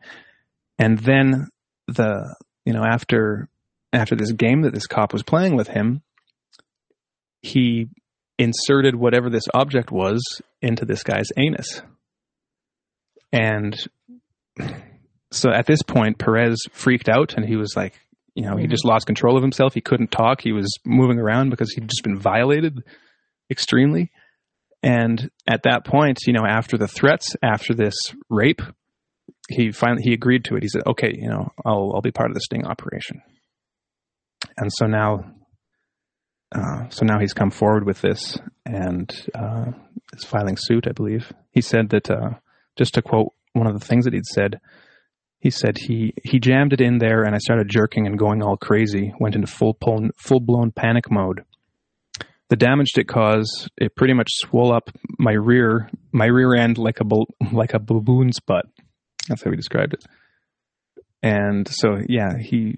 And 0.79 0.99
then 0.99 1.49
the, 1.87 2.35
you 2.65 2.73
know, 2.73 2.85
after 2.85 3.49
after 3.93 4.17
this 4.17 4.33
game 4.33 4.63
that 4.63 4.75
this 4.75 4.89
cop 4.89 5.13
was 5.13 5.23
playing 5.23 5.55
with 5.55 5.69
him, 5.69 6.03
he 7.43 7.89
inserted 8.39 8.97
whatever 8.97 9.31
this 9.31 9.45
object 9.55 9.93
was 9.93 10.21
into 10.61 10.85
this 10.85 11.05
guy's 11.05 11.29
anus. 11.37 11.83
And 13.33 13.77
so 15.35 15.51
at 15.51 15.67
this 15.67 15.83
point, 15.83 16.19
Perez 16.19 16.61
freaked 16.73 17.09
out 17.09 17.35
and 17.35 17.45
he 17.45 17.57
was 17.57 17.75
like, 17.77 18.01
you 18.35 18.45
know, 18.45 18.57
he 18.57 18.67
just 18.67 18.85
lost 18.85 19.07
control 19.07 19.37
of 19.37 19.43
himself. 19.43 19.75
He 19.75 19.81
couldn't 19.81 20.11
talk. 20.11 20.41
He 20.41 20.53
was 20.53 20.69
moving 20.85 21.19
around 21.19 21.51
because 21.51 21.73
he'd 21.73 21.89
just 21.89 22.03
been 22.03 22.19
violated 22.19 22.83
extremely. 23.51 24.11
And 24.83 25.31
at 25.47 25.63
that 25.63 25.85
point, 25.85 26.19
you 26.27 26.33
know, 26.33 26.45
after 26.47 26.77
the 26.77 26.89
threats, 26.89 27.37
after 27.43 27.75
this 27.75 27.95
rape, 28.29 28.61
he 29.49 29.73
finally 29.73 30.03
he 30.03 30.13
agreed 30.13 30.45
to 30.47 30.57
it. 30.57 30.63
He 30.63 30.69
said, 30.69 30.83
"Okay, 30.87 31.13
you 31.15 31.29
know, 31.29 31.53
I'll 31.65 31.93
I'll 31.95 32.03
be 32.03 32.11
part 32.11 32.31
of 32.31 32.35
the 32.35 32.41
sting 32.41 32.67
operation." 32.67 33.23
And 34.57 34.71
so 34.73 34.87
now, 34.87 35.25
uh, 36.53 36.89
so 36.91 37.05
now 37.05 37.19
he's 37.19 37.33
come 37.33 37.51
forward 37.51 37.87
with 37.87 38.01
this 38.01 38.39
and 38.67 39.11
uh, 39.35 39.73
is 40.13 40.25
filing 40.25 40.57
suit. 40.59 40.87
I 40.87 40.93
believe 40.93 41.33
he 41.51 41.61
said 41.61 41.91
that 41.91 42.11
uh, 42.11 42.31
just 42.77 42.95
to 42.95 43.03
quote 43.03 43.33
one 43.53 43.67
of 43.67 43.79
the 43.79 43.85
things 43.85 44.05
that 44.05 44.15
he'd 44.15 44.27
said, 44.27 44.61
he 45.45 45.51
said 45.51 45.77
he 45.77 46.15
he 46.25 46.41
jammed 46.41 46.73
it 46.73 46.81
in 46.81 46.97
there 46.97 47.23
and 47.25 47.35
I 47.35 47.39
started 47.39 47.69
jerking 47.69 48.07
and 48.07 48.19
going 48.19 48.43
all 48.43 48.57
crazy. 48.57 49.13
Went 49.21 49.35
into 49.35 49.47
full 49.47 49.77
blown 49.79 50.11
full 50.17 50.41
blown 50.41 50.73
panic 50.73 51.11
mode. 51.11 51.45
The 52.49 52.57
damage 52.57 52.93
it 52.97 53.09
caused, 53.09 53.71
it 53.77 53.95
pretty 53.95 54.15
much 54.15 54.29
swole 54.31 54.73
up 54.75 54.89
my 55.19 55.33
rear 55.33 55.91
my 56.13 56.25
rear 56.25 56.55
end 56.55 56.79
like 56.79 57.01
a 57.01 57.05
bal- 57.05 57.29
like 57.53 57.75
a 57.75 57.79
baboon's 57.79 58.41
butt. 58.41 58.65
That's 59.29 59.45
how 59.45 59.51
he 59.51 59.57
described 59.57 59.93
it. 59.93 60.03
And 61.23 61.69
so 61.69 61.99
yeah, 62.09 62.39
he 62.41 62.77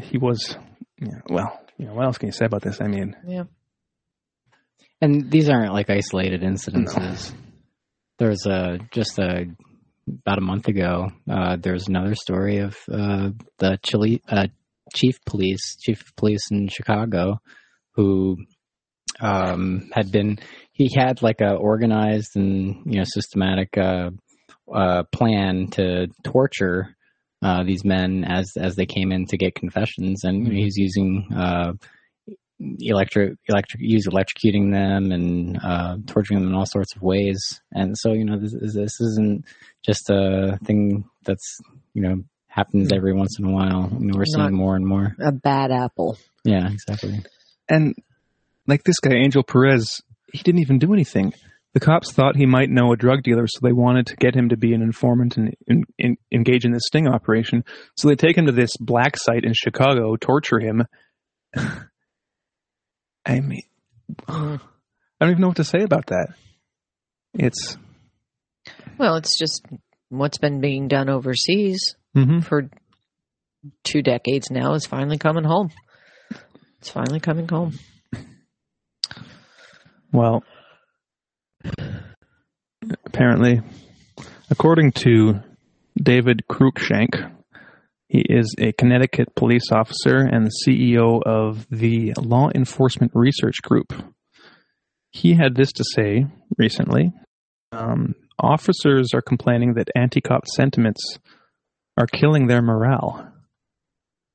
he 0.00 0.18
was 0.18 0.56
yeah, 1.00 1.18
well, 1.28 1.60
you 1.78 1.86
know, 1.86 1.94
what 1.94 2.04
else 2.04 2.18
can 2.18 2.28
you 2.28 2.32
say 2.32 2.44
about 2.44 2.62
this? 2.62 2.80
I 2.80 2.86
mean, 2.86 3.16
Yeah. 3.26 3.44
And 5.00 5.30
these 5.32 5.48
aren't 5.48 5.72
like 5.72 5.90
isolated 5.90 6.42
incidences. 6.42 7.32
There's 8.20 8.46
a 8.46 8.78
just 8.92 9.18
a 9.18 9.46
about 10.20 10.38
a 10.38 10.42
month 10.42 10.68
ago. 10.68 11.10
Uh, 11.30 11.56
there's 11.56 11.88
another 11.88 12.14
story 12.14 12.58
of 12.58 12.76
uh, 12.90 13.30
the 13.58 13.78
Chile 13.84 14.22
uh, 14.28 14.48
chief 14.94 15.16
police, 15.26 15.76
chief 15.80 16.00
of 16.00 16.16
police 16.16 16.50
in 16.50 16.68
Chicago, 16.68 17.40
who 17.92 18.36
um, 19.20 19.90
had 19.92 20.10
been 20.12 20.38
he 20.72 20.90
had 20.94 21.22
like 21.22 21.40
a 21.40 21.54
organized 21.54 22.36
and 22.36 22.82
you 22.86 22.98
know 22.98 23.04
systematic 23.04 23.76
uh, 23.76 24.10
uh, 24.72 25.02
plan 25.12 25.68
to 25.72 26.08
torture 26.24 26.96
uh, 27.42 27.62
these 27.64 27.84
men 27.84 28.24
as 28.24 28.52
as 28.56 28.76
they 28.76 28.86
came 28.86 29.12
in 29.12 29.26
to 29.26 29.36
get 29.36 29.54
confessions, 29.54 30.24
and 30.24 30.46
he's 30.46 30.76
using 30.76 31.28
uh, 31.34 31.72
electric 32.60 33.38
electric 33.48 33.80
use 33.80 34.06
electrocuting 34.06 34.72
them 34.72 35.12
and 35.12 35.58
uh, 35.62 35.96
torturing 36.06 36.40
them 36.40 36.48
in 36.48 36.54
all 36.54 36.66
sorts 36.66 36.94
of 36.96 37.02
ways. 37.02 37.38
And 37.72 37.96
so 37.96 38.12
you 38.12 38.24
know 38.24 38.38
this, 38.38 38.54
this 38.74 39.00
isn't 39.00 39.44
just 39.84 40.10
a 40.10 40.58
thing 40.64 41.04
that's 41.24 41.58
you 41.94 42.02
know 42.02 42.16
happens 42.48 42.92
every 42.92 43.12
once 43.12 43.38
in 43.38 43.44
a 43.44 43.50
while. 43.50 43.88
You 43.98 44.06
know, 44.06 44.14
we're 44.16 44.24
seeing 44.24 44.54
more 44.54 44.74
and 44.74 44.86
more. 44.86 45.14
A 45.20 45.32
bad 45.32 45.70
apple. 45.70 46.18
Yeah, 46.44 46.70
exactly. 46.70 47.20
And 47.68 47.94
like 48.66 48.82
this 48.84 48.98
guy, 49.00 49.14
Angel 49.14 49.42
Perez, 49.42 50.00
he 50.32 50.42
didn't 50.42 50.60
even 50.60 50.78
do 50.78 50.92
anything. 50.92 51.32
The 51.74 51.80
cops 51.80 52.12
thought 52.12 52.34
he 52.34 52.46
might 52.46 52.70
know 52.70 52.92
a 52.92 52.96
drug 52.96 53.22
dealer, 53.22 53.46
so 53.46 53.60
they 53.62 53.72
wanted 53.72 54.06
to 54.06 54.16
get 54.16 54.34
him 54.34 54.48
to 54.48 54.56
be 54.56 54.72
an 54.72 54.82
informant 54.82 55.36
and, 55.36 55.54
and, 55.68 55.84
and 55.98 56.16
engage 56.32 56.64
in 56.64 56.72
this 56.72 56.84
sting 56.86 57.06
operation. 57.06 57.62
So 57.96 58.08
they 58.08 58.16
take 58.16 58.36
him 58.36 58.46
to 58.46 58.52
this 58.52 58.76
black 58.80 59.16
site 59.16 59.44
in 59.44 59.52
Chicago, 59.54 60.16
torture 60.16 60.58
him. 60.58 60.86
I 63.28 63.40
mean, 63.40 63.62
I 64.26 64.58
don't 65.20 65.30
even 65.30 65.40
know 65.40 65.48
what 65.48 65.58
to 65.58 65.64
say 65.64 65.82
about 65.82 66.06
that. 66.06 66.28
It's 67.34 67.76
Well, 68.98 69.16
it's 69.16 69.38
just 69.38 69.66
what's 70.08 70.38
been 70.38 70.60
being 70.60 70.88
done 70.88 71.10
overseas 71.10 71.94
mhm. 72.16 72.42
for 72.42 72.70
two 73.84 74.02
decades 74.02 74.50
now 74.50 74.72
is 74.72 74.86
finally 74.86 75.18
coming 75.18 75.44
home. 75.44 75.70
It's 76.78 76.88
finally 76.88 77.20
coming 77.20 77.48
home. 77.48 77.78
Well, 80.10 80.42
apparently, 83.04 83.60
according 84.50 84.92
to 84.92 85.40
David 86.00 86.44
Cruikshank, 86.48 87.30
he 88.08 88.20
is 88.20 88.54
a 88.58 88.72
Connecticut 88.72 89.34
police 89.34 89.70
officer 89.70 90.16
and 90.16 90.46
the 90.46 90.64
CEO 90.66 91.22
of 91.22 91.66
the 91.70 92.14
Law 92.18 92.48
Enforcement 92.54 93.12
Research 93.14 93.56
Group. 93.62 93.92
He 95.10 95.34
had 95.34 95.54
this 95.54 95.72
to 95.72 95.84
say 95.94 96.26
recently. 96.56 97.12
Um, 97.70 98.14
officers 98.38 99.10
are 99.12 99.20
complaining 99.20 99.74
that 99.74 99.90
anti 99.94 100.22
cop 100.22 100.46
sentiments 100.46 101.18
are 101.98 102.06
killing 102.06 102.46
their 102.46 102.62
morale. 102.62 103.30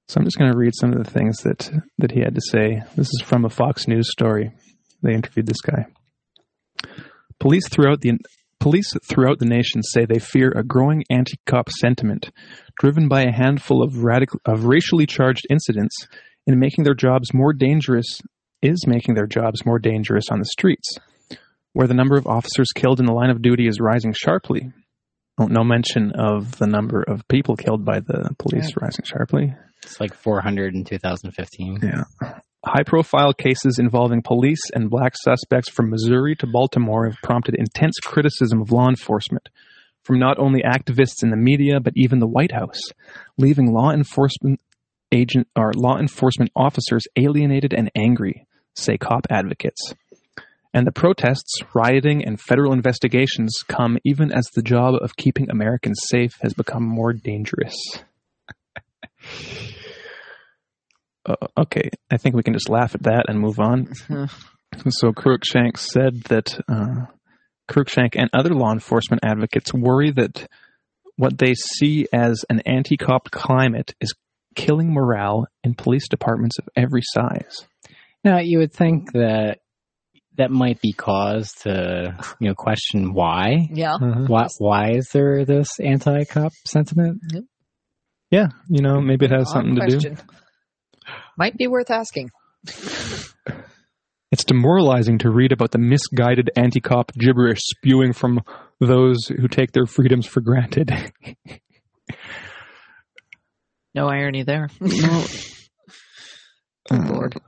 So 0.07 0.19
I'm 0.19 0.25
just 0.25 0.37
going 0.37 0.51
to 0.51 0.57
read 0.57 0.73
some 0.75 0.93
of 0.93 1.03
the 1.03 1.09
things 1.09 1.37
that, 1.43 1.71
that 1.97 2.11
he 2.11 2.19
had 2.19 2.35
to 2.35 2.41
say. 2.41 2.83
This 2.95 3.07
is 3.07 3.21
from 3.23 3.45
a 3.45 3.49
Fox 3.49 3.87
News 3.87 4.11
story. 4.11 4.51
They 5.01 5.13
interviewed 5.13 5.47
this 5.47 5.61
guy. 5.61 5.87
Police 7.39 7.67
throughout 7.69 8.01
the 8.01 8.19
police 8.63 8.93
throughout 9.03 9.39
the 9.39 9.45
nation 9.45 9.83
say 9.83 10.05
they 10.05 10.19
fear 10.19 10.49
a 10.55 10.63
growing 10.63 11.03
anti-cop 11.09 11.69
sentiment, 11.69 12.31
driven 12.79 13.09
by 13.09 13.21
a 13.23 13.31
handful 13.31 13.83
of 13.83 14.05
radical 14.05 14.39
of 14.45 14.63
racially 14.63 15.05
charged 15.05 15.45
incidents, 15.49 16.07
and 16.47 16.57
making 16.59 16.85
their 16.85 16.93
jobs 16.93 17.33
more 17.33 17.51
dangerous 17.51 18.21
is 18.61 18.87
making 18.87 19.15
their 19.15 19.27
jobs 19.27 19.65
more 19.65 19.79
dangerous 19.79 20.29
on 20.31 20.39
the 20.39 20.45
streets, 20.45 20.97
where 21.73 21.87
the 21.87 21.93
number 21.93 22.15
of 22.15 22.25
officers 22.25 22.69
killed 22.73 23.01
in 23.01 23.05
the 23.05 23.11
line 23.11 23.29
of 23.29 23.41
duty 23.41 23.67
is 23.67 23.81
rising 23.81 24.13
sharply. 24.13 24.71
Oh, 25.37 25.47
no 25.47 25.65
mention 25.65 26.13
of 26.13 26.57
the 26.57 26.67
number 26.67 27.03
of 27.03 27.27
people 27.27 27.57
killed 27.57 27.83
by 27.83 27.99
the 27.99 28.29
police 28.39 28.71
rising 28.79 29.03
sharply. 29.03 29.53
It's 29.83 29.99
like 29.99 30.13
400 30.13 30.73
in 30.73 30.85
2015. 30.85 31.79
Yeah. 31.83 32.03
High 32.65 32.83
profile 32.83 33.33
cases 33.33 33.77
involving 33.77 34.21
police 34.21 34.61
and 34.73 34.89
black 34.89 35.13
suspects 35.21 35.69
from 35.69 35.89
Missouri 35.89 36.35
to 36.37 36.47
Baltimore 36.47 37.05
have 37.05 37.17
prompted 37.21 37.55
intense 37.55 37.95
criticism 38.01 38.61
of 38.61 38.71
law 38.71 38.87
enforcement 38.87 39.49
from 40.03 40.17
not 40.17 40.39
only 40.39 40.61
activists 40.61 41.23
in 41.23 41.29
the 41.29 41.37
media 41.37 41.81
but 41.81 41.93
even 41.95 42.19
the 42.19 42.27
White 42.27 42.53
House, 42.53 42.79
leaving 43.37 43.73
law 43.73 43.91
enforcement 43.91 44.61
agent 45.11 45.47
or 45.57 45.73
law 45.75 45.97
enforcement 45.97 46.51
officers 46.55 47.03
alienated 47.17 47.73
and 47.73 47.91
angry, 47.95 48.45
say 48.75 48.97
cop 48.97 49.27
advocates. 49.29 49.93
And 50.73 50.87
the 50.87 50.91
protests, 50.91 51.61
rioting, 51.75 52.25
and 52.25 52.39
federal 52.39 52.73
investigations 52.73 53.61
come 53.67 53.97
even 54.03 54.31
as 54.31 54.47
the 54.55 54.63
job 54.63 54.95
of 55.01 55.17
keeping 55.17 55.49
Americans 55.49 55.99
safe 56.05 56.33
has 56.41 56.53
become 56.53 56.83
more 56.83 57.13
dangerous. 57.13 57.75
uh, 61.25 61.35
okay, 61.57 61.89
I 62.11 62.17
think 62.17 62.35
we 62.35 62.43
can 62.43 62.53
just 62.53 62.69
laugh 62.69 62.95
at 62.95 63.03
that 63.03 63.25
and 63.27 63.39
move 63.39 63.59
on. 63.59 63.93
so 64.89 65.11
Cruikshank 65.11 65.77
said 65.77 66.23
that 66.23 66.59
uh, 66.67 67.05
Cruikshank 67.69 68.15
and 68.15 68.29
other 68.33 68.53
law 68.53 68.71
enforcement 68.71 69.23
advocates 69.23 69.73
worry 69.73 70.11
that 70.11 70.47
what 71.15 71.37
they 71.37 71.53
see 71.53 72.07
as 72.11 72.43
an 72.49 72.61
anti-cop 72.61 73.31
climate 73.31 73.93
is 74.01 74.13
killing 74.55 74.93
morale 74.93 75.47
in 75.63 75.73
police 75.73 76.07
departments 76.07 76.57
of 76.59 76.67
every 76.75 77.01
size. 77.03 77.67
Now, 78.23 78.39
you 78.39 78.59
would 78.59 78.73
think 78.73 79.11
that 79.13 79.59
that 80.37 80.49
might 80.49 80.81
be 80.81 80.93
cause 80.93 81.51
to 81.61 82.17
you 82.39 82.47
know 82.47 82.55
question 82.55 83.13
why. 83.13 83.67
Yeah. 83.71 83.97
Why, 83.99 84.47
why 84.57 84.91
is 84.91 85.09
there 85.13 85.45
this 85.45 85.79
anti-cop 85.79 86.51
sentiment? 86.67 87.21
Yeah, 88.31 88.47
you 88.67 88.81
know, 88.81 88.99
maybe 88.99 89.25
it 89.25 89.31
has 89.31 89.47
Odd 89.49 89.53
something 89.53 89.75
to 89.75 89.97
do. 89.99 90.15
Question. 91.35 91.51
Might 91.51 91.57
be 91.57 91.67
worth 91.67 91.91
asking. 91.91 92.29
It's 94.31 94.45
demoralizing 94.45 95.19
to 95.19 95.29
read 95.29 95.51
about 95.51 95.71
the 95.71 95.77
misguided 95.77 96.49
anti-cop 96.55 97.11
gibberish 97.13 97.59
spewing 97.61 98.13
from 98.13 98.41
those 98.79 99.27
who 99.27 99.47
take 99.47 99.71
their 99.73 99.85
freedoms 99.85 100.25
for 100.25 100.41
granted. 100.41 100.91
No 103.95 104.07
irony 104.07 104.43
there. 104.43 104.69
Uh, 106.91 106.97
Lord. 107.09 107.39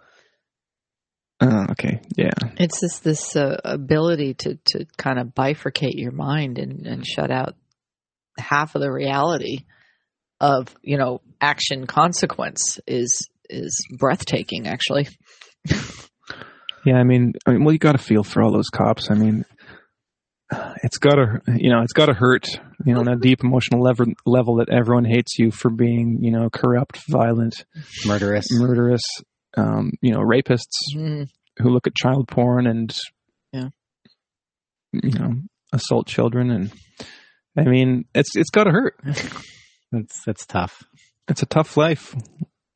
uh, 1.42 1.66
okay, 1.72 2.00
yeah. 2.16 2.32
It's 2.58 2.80
this 2.80 3.00
this 3.00 3.36
uh, 3.36 3.60
ability 3.66 4.34
to 4.36 4.58
to 4.68 4.86
kind 4.98 5.20
of 5.20 5.36
bifurcate 5.36 5.96
your 5.96 6.14
mind 6.14 6.58
and 6.58 6.88
and 6.88 7.06
shut 7.06 7.30
out 7.32 7.54
half 8.40 8.76
of 8.76 8.82
the 8.82 8.90
reality 8.90 9.66
of 10.40 10.74
you 10.82 10.98
know 10.98 11.20
action 11.42 11.86
consequence 11.86 12.80
is 12.88 13.28
is 13.50 13.78
breathtaking 13.98 14.68
actually. 14.68 15.08
Yeah, 16.86 16.98
I 16.98 17.04
mean, 17.04 17.34
I 17.48 17.52
mean, 17.52 17.64
well, 17.64 17.74
you 17.74 17.80
got 17.80 17.94
to 17.94 17.98
feel 17.98 18.24
for 18.24 18.44
all 18.44 18.52
those 18.52 18.70
cops. 18.70 19.10
I 19.10 19.16
mean, 19.16 19.44
it's 20.84 21.00
got 21.00 21.16
to, 21.16 21.42
you 21.56 21.72
know, 21.72 21.82
it's 21.82 21.94
got 21.94 22.06
to 22.06 22.14
hurt, 22.14 22.46
you 22.86 22.94
know, 22.94 23.00
on 23.00 23.08
a 23.08 23.16
deep 23.16 23.44
emotional 23.44 23.82
level, 23.82 24.06
level 24.28 24.58
that 24.58 24.70
everyone 24.70 25.06
hates 25.06 25.40
you 25.40 25.50
for 25.50 25.72
being, 25.72 26.20
you 26.22 26.30
know, 26.30 26.48
corrupt, 26.52 27.00
violent, 27.10 27.66
Murderous. 28.06 28.46
murderous, 28.52 29.02
um, 29.58 29.94
you 30.02 30.12
know, 30.12 30.20
rapists 30.20 30.76
Mm, 30.96 31.28
who 31.58 31.70
look 31.70 31.88
at 31.88 31.96
child 31.96 32.28
porn 32.28 32.68
and, 32.68 32.96
Yeah. 33.52 33.70
you 34.94 35.10
know, 35.18 35.34
assault 35.74 36.06
children, 36.06 36.52
and 36.52 36.72
I 37.58 37.64
mean, 37.64 38.06
it's 38.14 38.36
it's 38.36 38.52
got 38.52 38.66
to 38.66 38.72
hurt. 38.72 39.00
That's 39.92 40.24
that's 40.26 40.46
tough. 40.46 40.84
It's 41.28 41.42
a 41.42 41.46
tough 41.48 41.78
life 41.78 42.14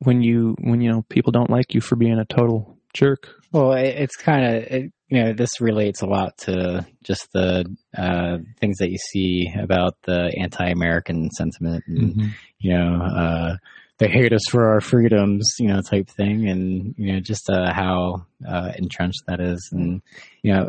when 0.00 0.22
you 0.22 0.56
when 0.60 0.80
you 0.80 0.90
know 0.90 1.02
people 1.08 1.32
don't 1.32 1.50
like 1.50 1.74
you 1.74 1.80
for 1.80 1.96
being 1.96 2.18
a 2.18 2.24
total 2.24 2.78
jerk. 2.92 3.28
Well, 3.52 3.72
it, 3.72 3.86
it's 3.86 4.16
kind 4.16 4.44
of 4.44 4.62
it, 4.64 4.92
you 5.08 5.22
know 5.22 5.32
this 5.32 5.60
relates 5.60 6.02
a 6.02 6.06
lot 6.06 6.36
to 6.38 6.86
just 7.02 7.32
the 7.32 7.64
uh, 7.96 8.38
things 8.60 8.78
that 8.78 8.90
you 8.90 8.98
see 8.98 9.52
about 9.58 9.96
the 10.02 10.32
anti-American 10.38 11.30
sentiment, 11.30 11.84
and 11.86 12.32
you 12.58 12.76
know 12.76 13.02
uh, 13.02 13.56
they 13.98 14.08
hate 14.08 14.32
us 14.32 14.44
for 14.50 14.70
our 14.70 14.80
freedoms, 14.80 15.54
you 15.58 15.68
know, 15.68 15.82
type 15.82 16.08
thing, 16.08 16.48
and 16.48 16.94
you 16.96 17.12
know 17.12 17.20
just 17.20 17.50
uh, 17.50 17.72
how 17.72 18.26
uh, 18.48 18.72
entrenched 18.76 19.22
that 19.26 19.40
is, 19.40 19.68
and 19.72 20.02
you 20.42 20.52
know. 20.52 20.68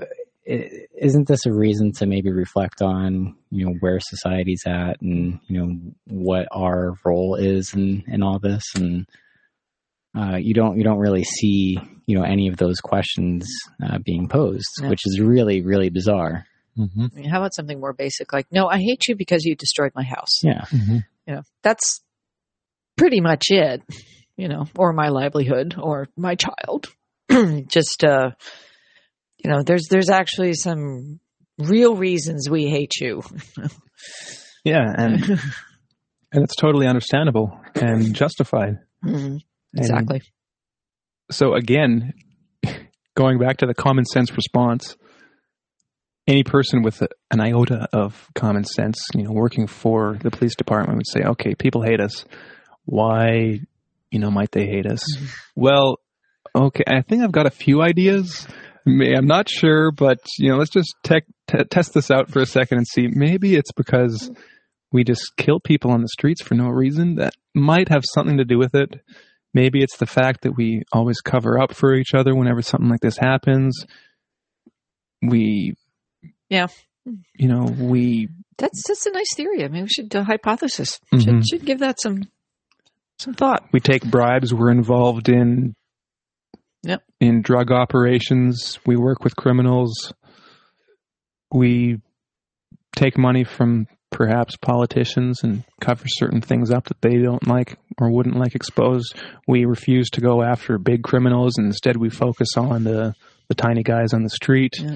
I 0.50 0.70
isn't 1.00 1.28
this 1.28 1.46
a 1.46 1.52
reason 1.54 1.92
to 1.92 2.06
maybe 2.06 2.32
reflect 2.32 2.82
on 2.82 3.36
you 3.52 3.66
know 3.66 3.74
where 3.80 4.00
society's 4.00 4.64
at 4.66 5.00
and 5.02 5.40
you 5.48 5.60
know 5.60 5.76
what 6.08 6.48
our 6.52 6.94
role 7.06 7.36
is 7.36 7.74
in 7.74 8.04
in 8.08 8.24
all 8.24 8.40
this 8.40 8.64
and 8.76 9.06
uh, 10.18 10.36
you 10.36 10.54
don't 10.54 10.78
you 10.78 10.84
don't 10.84 11.00
really 11.00 11.24
see 11.24 11.80
you 12.06 12.18
know 12.18 12.24
any 12.24 12.48
of 12.50 12.58
those 12.58 12.80
questions 12.82 13.48
uh, 13.82 13.98
being 14.04 14.28
posed, 14.28 14.68
Yeah. 14.82 14.90
which 14.90 15.02
is 15.06 15.22
really 15.22 15.62
really 15.62 15.90
bizarre. 15.90 16.46
Mm-hmm. 16.78 17.06
I 17.16 17.20
mean, 17.20 17.30
how 17.30 17.40
about 17.40 17.54
something 17.56 17.80
more 17.80 17.94
basic 17.94 18.34
like, 18.34 18.48
no, 18.52 18.68
I 18.68 18.78
hate 18.80 19.08
you 19.08 19.16
because 19.16 19.44
you 19.46 19.56
destroyed 19.56 19.92
my 19.96 20.04
house. 20.04 20.40
Yeah, 20.44 20.66
You 20.72 21.36
know, 21.36 21.42
that's 21.64 22.02
pretty 22.98 23.22
much 23.22 23.46
it. 23.52 23.84
You 24.38 24.48
know, 24.50 24.66
or 24.78 24.92
my 24.92 25.10
livelihood 25.10 25.76
or 25.78 26.08
my 26.18 26.36
child. 26.36 26.88
Just 27.68 28.04
uh, 28.04 28.32
you 29.44 29.50
know, 29.50 29.64
there's 29.64 29.88
there's 29.90 30.10
actually 30.10 30.54
some 30.54 31.20
real 31.58 31.96
reasons 31.96 32.50
we 32.50 32.68
hate 32.68 32.94
you. 33.00 33.22
Yeah, 34.64 34.84
and 34.96 35.24
and 36.32 36.44
it's 36.44 36.56
totally 36.56 36.86
understandable 36.86 37.60
and 37.74 38.14
justified. 38.14 38.78
Mhm, 39.04 39.40
And 39.40 39.42
exactly. 39.76 40.22
so 41.32 41.56
again, 41.56 42.14
going 43.16 43.40
back 43.40 43.58
to 43.58 43.66
the 43.66 43.74
common 43.74 44.06
sense 44.06 44.32
response, 44.36 44.96
any 46.28 46.44
person 46.44 46.84
with 46.84 47.02
a, 47.02 47.08
an 47.32 47.40
iota 47.42 47.88
of 47.92 48.28
common 48.36 48.64
sense, 48.66 49.00
you 49.16 49.24
know, 49.24 49.32
working 49.32 49.66
for 49.66 50.18
the 50.22 50.30
police 50.30 50.56
department 50.56 50.98
would 50.98 51.08
say, 51.08 51.22
okay, 51.24 51.56
people 51.56 51.82
hate 51.82 52.00
us. 52.00 52.24
Why, 52.86 53.60
you 54.12 54.20
know, 54.20 54.30
might 54.30 54.52
they 54.52 54.68
hate 54.68 54.86
us? 54.86 55.04
Mm-hmm. 55.18 55.26
Well, 55.56 55.98
okay, 56.56 56.84
I 56.86 57.02
think 57.02 57.24
I've 57.24 57.32
got 57.32 57.48
a 57.48 57.52
few 57.52 57.82
ideas. 57.82 58.48
I'm 58.86 59.28
not 59.28 59.50
sure, 59.50 59.92
but 59.92 60.20
you 60.40 60.50
know, 60.50 60.58
let's 60.58 60.72
just 60.72 60.94
te- 61.04 61.22
t- 61.48 61.64
test 61.70 61.94
this 61.94 62.10
out 62.10 62.30
for 62.30 62.40
a 62.40 62.46
second 62.46 62.80
and 62.80 62.88
see. 62.88 63.08
Maybe 63.08 63.56
it's 63.56 63.72
because 63.72 64.32
we 64.92 65.04
just 65.04 65.34
kill 65.38 65.60
people 65.60 65.92
on 65.92 66.02
the 66.02 66.08
streets 66.08 66.42
for 66.42 66.56
no 66.56 66.68
reason. 66.68 67.16
That 67.16 67.34
might 67.54 67.90
have 67.90 68.04
something 68.14 68.38
to 68.38 68.46
do 68.46 68.58
with 68.58 68.76
it. 68.76 69.02
Maybe 69.54 69.84
it's 69.84 69.98
the 69.98 70.06
fact 70.06 70.42
that 70.42 70.54
we 70.56 70.84
always 70.94 71.20
cover 71.22 71.60
up 71.60 71.74
for 71.74 71.94
each 71.94 72.14
other 72.14 72.36
whenever 72.36 72.62
something 72.62 72.90
like 72.90 73.02
this 73.02 73.18
happens. 73.18 73.86
We, 75.22 75.76
yeah, 76.50 76.68
you 77.36 77.48
know, 77.48 77.66
we. 77.66 78.30
That's 78.58 78.82
that's 78.88 79.06
a 79.06 79.12
nice 79.12 79.34
theory. 79.36 79.64
I 79.64 79.68
mean, 79.68 79.84
we 79.84 79.90
should 79.90 80.16
uh, 80.16 80.24
hypothesis. 80.24 81.00
Mm-hmm. 81.14 81.20
Should 81.20 81.48
should 81.48 81.66
give 81.66 81.80
that 81.80 82.00
some 82.02 82.24
some 83.20 83.34
thought. 83.34 83.68
We 83.72 83.80
take 83.80 84.04
bribes. 84.04 84.54
We're 84.54 84.72
involved 84.72 85.30
in. 85.30 85.76
Yep. 86.84 87.04
In 87.20 87.42
drug 87.42 87.72
operations, 87.72 88.80
we 88.86 88.96
work 88.96 89.24
with 89.24 89.36
criminals. 89.36 90.14
We 91.54 92.00
take 92.96 93.18
money 93.18 93.44
from 93.44 93.88
perhaps 94.10 94.58
politicians 94.58 95.42
and 95.44 95.64
cover 95.80 96.04
certain 96.08 96.42
things 96.42 96.70
up 96.70 96.86
that 96.86 97.02
they 97.02 97.18
don't 97.18 97.48
like 97.48 97.78
or 98.00 98.12
wouldn't 98.12 98.36
like 98.36 98.56
exposed. 98.56 99.16
We 99.48 99.66
refuse 99.66 100.10
to 100.12 100.22
go 100.22 100.44
after 100.44 100.78
big 100.78 101.04
criminals 101.04 101.58
and 101.58 101.68
instead 101.68 101.98
we 101.98 102.10
focus 102.10 102.50
on 102.58 102.84
the 102.84 103.16
the 103.48 103.56
tiny 103.56 103.84
guys 103.84 104.14
on 104.14 104.24
the 104.24 104.30
street. 104.30 104.74
Yeah. 104.80 104.96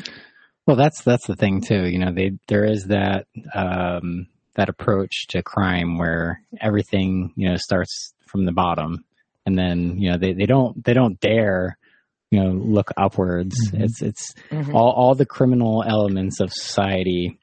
Well, 0.65 0.77
that's 0.77 1.01
that's 1.03 1.27
the 1.27 1.35
thing 1.35 1.61
too. 1.61 1.87
You 1.87 1.99
know, 1.99 2.13
they 2.13 2.31
there 2.47 2.65
is 2.65 2.85
that 2.85 3.27
um, 3.53 4.27
that 4.55 4.69
approach 4.69 5.27
to 5.29 5.43
crime 5.43 5.97
where 5.97 6.41
everything 6.59 7.33
you 7.35 7.49
know 7.49 7.57
starts 7.57 8.13
from 8.25 8.45
the 8.45 8.51
bottom, 8.51 9.05
and 9.45 9.57
then 9.57 9.97
you 9.97 10.11
know 10.11 10.17
they, 10.17 10.33
they 10.33 10.45
don't 10.45 10.83
they 10.83 10.93
don't 10.93 11.19
dare 11.19 11.77
you 12.31 12.43
know 12.43 12.51
look 12.51 12.91
upwards. 12.97 13.55
Mm-hmm. 13.67 13.83
It's 13.83 14.01
it's 14.01 14.33
mm-hmm. 14.49 14.75
all 14.75 14.91
all 14.91 15.15
the 15.15 15.25
criminal 15.25 15.83
elements 15.87 16.39
of 16.39 16.51
society 16.51 17.37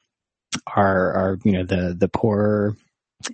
are 0.67 1.13
are 1.13 1.39
you 1.45 1.53
know 1.53 1.65
the 1.65 1.95
the 1.99 2.09
poor 2.09 2.77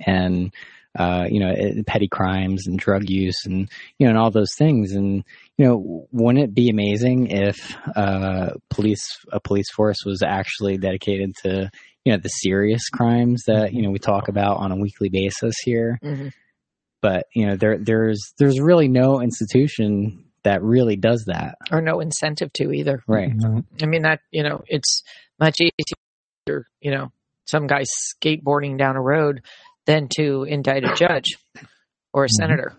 and 0.06 0.52
uh, 0.98 1.26
you 1.30 1.40
know 1.40 1.54
petty 1.86 2.08
crimes 2.08 2.66
and 2.66 2.78
drug 2.78 3.08
use 3.08 3.44
and 3.44 3.68
you 3.98 4.06
know 4.06 4.10
and 4.10 4.18
all 4.18 4.30
those 4.30 4.54
things 4.56 4.92
and 4.92 5.24
you 5.56 5.64
know 5.64 6.06
wouldn't 6.12 6.44
it 6.44 6.54
be 6.54 6.70
amazing 6.70 7.28
if 7.28 7.76
uh, 7.94 8.50
police 8.70 9.04
a 9.32 9.40
police 9.40 9.70
force 9.74 9.98
was 10.04 10.22
actually 10.22 10.76
dedicated 10.76 11.34
to 11.42 11.70
you 12.04 12.12
know 12.12 12.18
the 12.18 12.28
serious 12.28 12.88
crimes 12.88 13.42
that 13.46 13.72
you 13.72 13.82
know 13.82 13.90
we 13.90 13.98
talk 13.98 14.28
about 14.28 14.58
on 14.58 14.72
a 14.72 14.76
weekly 14.76 15.08
basis 15.08 15.54
here 15.64 15.98
mm-hmm. 16.02 16.28
But 17.00 17.26
you 17.34 17.46
know 17.46 17.56
there 17.56 17.78
there's 17.78 18.32
there's 18.38 18.60
really 18.60 18.88
no 18.88 19.20
institution 19.20 20.24
that 20.44 20.62
really 20.62 20.96
does 20.96 21.24
that 21.26 21.56
or 21.70 21.80
no 21.80 22.00
incentive 22.00 22.52
to 22.52 22.72
either 22.72 23.02
right 23.06 23.36
mm-hmm. 23.36 23.60
i 23.82 23.86
mean 23.86 24.02
that 24.02 24.20
you 24.30 24.42
know 24.42 24.62
it's 24.66 25.02
much 25.38 25.56
easier 25.60 26.66
you 26.80 26.90
know 26.90 27.10
some 27.48 27.66
guy 27.66 27.82
skateboarding 27.82 28.78
down 28.78 28.96
a 28.96 29.02
road 29.02 29.42
than 29.86 30.08
to 30.16 30.44
indict 30.44 30.84
a 30.84 30.94
judge 30.94 31.38
or 32.12 32.24
a 32.24 32.26
mm-hmm. 32.26 32.42
senator. 32.42 32.76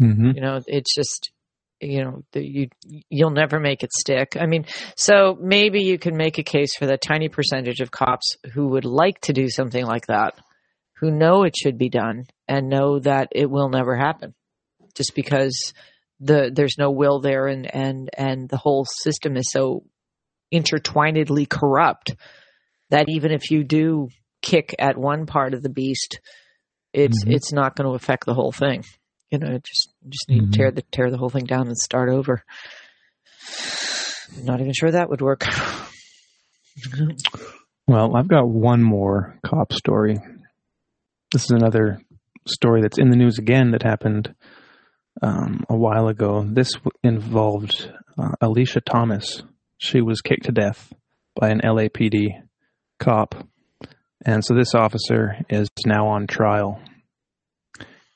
Mm-hmm. 0.00 0.30
You 0.36 0.40
know, 0.40 0.60
it's 0.66 0.94
just 0.94 1.32
you 1.80 2.04
know 2.04 2.22
the, 2.32 2.42
you 2.42 2.68
you'll 3.10 3.30
never 3.30 3.58
make 3.58 3.82
it 3.82 3.92
stick. 3.92 4.36
I 4.38 4.46
mean, 4.46 4.66
so 4.96 5.36
maybe 5.40 5.82
you 5.82 5.98
can 5.98 6.16
make 6.16 6.38
a 6.38 6.42
case 6.42 6.76
for 6.76 6.86
the 6.86 6.96
tiny 6.96 7.28
percentage 7.28 7.80
of 7.80 7.90
cops 7.90 8.36
who 8.52 8.68
would 8.68 8.84
like 8.84 9.20
to 9.22 9.32
do 9.32 9.48
something 9.48 9.84
like 9.84 10.06
that, 10.06 10.38
who 10.98 11.10
know 11.10 11.44
it 11.44 11.54
should 11.56 11.78
be 11.78 11.88
done 11.88 12.24
and 12.48 12.68
know 12.68 12.98
that 13.00 13.28
it 13.32 13.50
will 13.50 13.68
never 13.68 13.96
happen, 13.96 14.34
just 14.94 15.14
because 15.14 15.72
the 16.20 16.50
there's 16.52 16.76
no 16.78 16.90
will 16.90 17.20
there 17.20 17.46
and 17.46 17.72
and 17.72 18.10
and 18.16 18.48
the 18.48 18.56
whole 18.56 18.86
system 19.02 19.36
is 19.36 19.50
so 19.50 19.84
intertwinedly 20.52 21.48
corrupt 21.48 22.14
that 22.90 23.08
even 23.08 23.32
if 23.32 23.50
you 23.50 23.64
do 23.64 24.08
kick 24.42 24.74
at 24.78 24.96
one 24.96 25.26
part 25.26 25.54
of 25.54 25.62
the 25.62 25.68
beast, 25.68 26.20
it's 26.92 27.24
mm-hmm. 27.24 27.32
it's 27.32 27.52
not 27.52 27.76
going 27.76 27.88
to 27.88 27.94
affect 27.94 28.24
the 28.26 28.34
whole 28.34 28.52
thing. 28.52 28.84
You 29.30 29.38
know, 29.38 29.58
just 29.58 29.92
just 30.08 30.28
need 30.28 30.42
mm-hmm. 30.42 30.50
to 30.52 30.56
tear 30.56 30.70
the 30.70 30.82
tear 30.92 31.10
the 31.10 31.18
whole 31.18 31.30
thing 31.30 31.44
down 31.44 31.66
and 31.66 31.76
start 31.76 32.08
over. 32.08 32.44
not 34.42 34.60
even 34.60 34.72
sure 34.72 34.90
that 34.90 35.10
would 35.10 35.20
work. 35.20 35.44
well, 37.86 38.16
I've 38.16 38.28
got 38.28 38.48
one 38.48 38.82
more 38.82 39.38
cop 39.44 39.72
story. 39.72 40.18
This 41.36 41.44
is 41.44 41.50
another 41.50 42.00
story 42.46 42.80
that's 42.80 42.96
in 42.96 43.10
the 43.10 43.16
news 43.16 43.36
again 43.36 43.72
that 43.72 43.82
happened 43.82 44.34
um, 45.20 45.66
a 45.68 45.76
while 45.76 46.08
ago. 46.08 46.42
This 46.48 46.72
involved 47.04 47.92
uh, 48.18 48.30
Alesia 48.42 48.80
Thomas. 48.82 49.42
She 49.76 50.00
was 50.00 50.22
kicked 50.22 50.44
to 50.44 50.52
death 50.52 50.94
by 51.38 51.50
an 51.50 51.60
LAPD 51.60 52.40
cop. 52.98 53.34
And 54.24 54.42
so 54.42 54.54
this 54.54 54.74
officer 54.74 55.36
is 55.50 55.68
now 55.84 56.06
on 56.06 56.26
trial. 56.26 56.80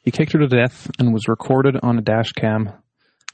He 0.03 0.11
kicked 0.11 0.33
her 0.33 0.39
to 0.39 0.49
death 0.49 0.91
and 0.99 1.13
was 1.13 1.29
recorded 1.29 1.77
on 1.83 1.99
a 1.99 2.01
dash 2.01 2.33
cam 2.33 2.73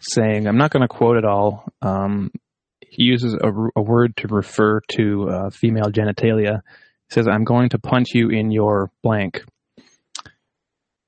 saying, 0.01 0.49
I'm 0.49 0.59
not 0.59 0.73
going 0.73 0.83
to 0.83 0.89
quote 0.89 1.17
it 1.17 1.25
all. 1.25 1.65
Um, 1.81 2.33
he 2.81 3.05
uses 3.05 3.35
a, 3.35 3.53
a, 3.77 3.83
word 3.83 4.17
to 4.17 4.27
refer 4.27 4.81
to 4.97 5.29
uh, 5.31 5.51
female 5.51 5.93
genitalia. 5.93 6.63
He 7.09 7.15
says, 7.15 7.29
I'm 7.29 7.45
going 7.45 7.69
to 7.69 7.79
punch 7.79 8.09
you 8.15 8.31
in 8.31 8.51
your 8.51 8.91
blank. 9.05 9.45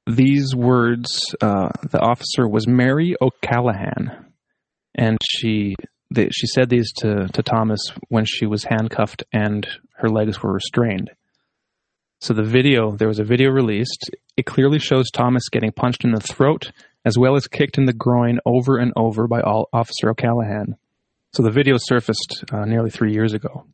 These 0.08 0.54
words, 0.56 1.20
uh, 1.40 1.68
the 1.90 2.00
officer 2.00 2.48
was 2.48 2.66
Mary 2.66 3.14
O'Callaghan, 3.20 4.32
and 4.94 5.18
she 5.22 5.76
they, 6.10 6.28
she 6.32 6.46
said 6.46 6.70
these 6.70 6.92
to, 6.98 7.28
to 7.28 7.42
Thomas 7.42 7.80
when 8.08 8.24
she 8.24 8.46
was 8.46 8.64
handcuffed 8.64 9.24
and 9.32 9.66
her 9.96 10.08
legs 10.08 10.42
were 10.42 10.52
restrained. 10.52 11.10
So 12.20 12.34
the 12.34 12.42
video, 12.42 12.96
there 12.96 13.08
was 13.08 13.18
a 13.18 13.24
video 13.24 13.50
released. 13.50 14.10
It 14.36 14.46
clearly 14.46 14.78
shows 14.78 15.10
Thomas 15.10 15.48
getting 15.50 15.72
punched 15.72 16.04
in 16.04 16.12
the 16.12 16.20
throat 16.20 16.72
as 17.04 17.16
well 17.18 17.36
as 17.36 17.46
kicked 17.46 17.78
in 17.78 17.84
the 17.84 17.92
groin 17.92 18.40
over 18.44 18.78
and 18.78 18.92
over 18.96 19.28
by 19.28 19.40
all, 19.40 19.68
Officer 19.72 20.10
O'Callaghan. 20.10 20.76
So 21.34 21.42
the 21.42 21.50
video 21.50 21.76
surfaced 21.78 22.44
uh, 22.50 22.64
nearly 22.64 22.90
three 22.90 23.12
years 23.12 23.34
ago. 23.34 23.66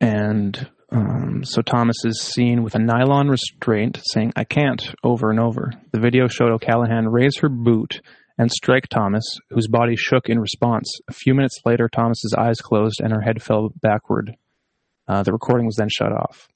And 0.00 0.68
um, 0.94 1.42
so 1.44 1.60
Thomas 1.60 1.96
is 2.04 2.20
seen 2.20 2.62
with 2.62 2.76
a 2.76 2.78
nylon 2.78 3.28
restraint 3.28 4.00
saying, 4.12 4.32
I 4.36 4.44
can't, 4.44 4.94
over 5.02 5.30
and 5.30 5.40
over. 5.40 5.72
The 5.92 5.98
video 5.98 6.28
showed 6.28 6.52
O'Callaghan 6.52 7.08
raise 7.08 7.38
her 7.38 7.48
boot 7.48 8.00
and 8.38 8.50
strike 8.50 8.88
Thomas, 8.88 9.24
whose 9.50 9.66
body 9.66 9.96
shook 9.96 10.28
in 10.28 10.38
response. 10.38 10.88
A 11.08 11.12
few 11.12 11.34
minutes 11.34 11.58
later, 11.64 11.88
Thomas's 11.88 12.34
eyes 12.38 12.60
closed 12.60 13.00
and 13.02 13.12
her 13.12 13.20
head 13.20 13.42
fell 13.42 13.70
backward. 13.82 14.36
Uh, 15.08 15.24
the 15.24 15.32
recording 15.32 15.66
was 15.66 15.76
then 15.76 15.88
shut 15.90 16.12
off. 16.12 16.48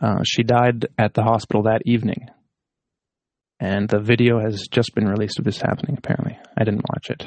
Uh, 0.00 0.22
she 0.24 0.42
died 0.42 0.86
at 0.98 1.14
the 1.14 1.22
hospital 1.22 1.62
that 1.62 1.82
evening. 1.86 2.28
And 3.58 3.88
the 3.88 3.98
video 3.98 4.40
has 4.40 4.68
just 4.70 4.94
been 4.94 5.08
released 5.08 5.38
of 5.38 5.44
this 5.44 5.60
happening, 5.60 5.96
apparently. 5.98 6.38
I 6.56 6.64
didn't 6.64 6.84
watch 6.88 7.10
it. 7.10 7.24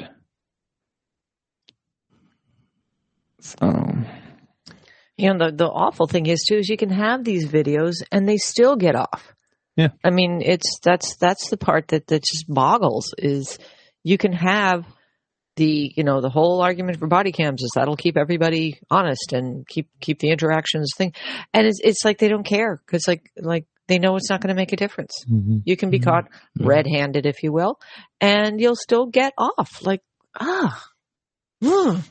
So. 3.40 4.04
You 5.16 5.34
know, 5.34 5.46
the, 5.46 5.56
the 5.56 5.68
awful 5.68 6.06
thing 6.06 6.26
is, 6.26 6.44
too, 6.48 6.56
is 6.56 6.68
you 6.68 6.76
can 6.76 6.90
have 6.90 7.24
these 7.24 7.46
videos 7.46 7.96
and 8.10 8.28
they 8.28 8.38
still 8.38 8.76
get 8.76 8.96
off. 8.96 9.34
Yeah. 9.76 9.88
I 10.04 10.10
mean, 10.10 10.42
it's 10.44 10.78
that's 10.82 11.16
that's 11.16 11.48
the 11.50 11.56
part 11.56 11.88
that 11.88 12.06
that 12.08 12.24
just 12.24 12.44
boggles 12.48 13.14
is 13.18 13.58
you 14.02 14.18
can 14.18 14.32
have 14.32 14.84
the 15.56 15.92
you 15.96 16.04
know 16.04 16.20
the 16.20 16.30
whole 16.30 16.60
argument 16.62 16.98
for 16.98 17.06
body 17.06 17.32
cams 17.32 17.62
is 17.62 17.72
that'll 17.74 17.96
keep 17.96 18.16
everybody 18.16 18.80
honest 18.90 19.32
and 19.32 19.66
keep 19.66 19.88
keep 20.00 20.18
the 20.18 20.30
interactions 20.30 20.92
thing 20.96 21.12
and 21.52 21.66
it's 21.66 21.78
it's 21.84 22.04
like 22.06 22.18
they 22.18 22.28
don't 22.28 22.46
care 22.46 22.80
cuz 22.86 23.06
like 23.06 23.30
like 23.36 23.66
they 23.88 23.98
know 23.98 24.16
it's 24.16 24.30
not 24.30 24.40
going 24.40 24.48
to 24.48 24.54
make 24.54 24.72
a 24.72 24.76
difference. 24.76 25.12
Mm-hmm. 25.28 25.58
You 25.64 25.76
can 25.76 25.90
be 25.90 25.98
mm-hmm. 25.98 26.08
caught 26.08 26.28
yeah. 26.54 26.66
red-handed 26.66 27.26
if 27.26 27.42
you 27.42 27.52
will 27.52 27.78
and 28.20 28.60
you'll 28.60 28.76
still 28.76 29.06
get 29.06 29.34
off 29.36 29.82
like 29.82 30.02
ah. 30.38 30.82
Mm. 31.62 32.02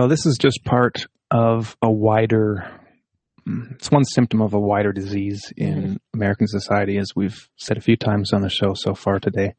Well, 0.00 0.08
this 0.08 0.24
is 0.24 0.38
just 0.38 0.64
part 0.64 1.04
of 1.30 1.76
a 1.82 1.90
wider 1.90 2.66
it's 3.72 3.90
one 3.90 4.06
symptom 4.06 4.40
of 4.40 4.54
a 4.54 4.58
wider 4.58 4.94
disease 4.94 5.52
in 5.58 5.82
mm-hmm. 5.82 5.94
American 6.14 6.46
society, 6.46 6.96
as 6.96 7.08
we've 7.14 7.50
said 7.56 7.76
a 7.76 7.82
few 7.82 7.96
times 7.96 8.32
on 8.32 8.40
the 8.40 8.48
show 8.48 8.72
so 8.72 8.94
far 8.94 9.20
today. 9.20 9.52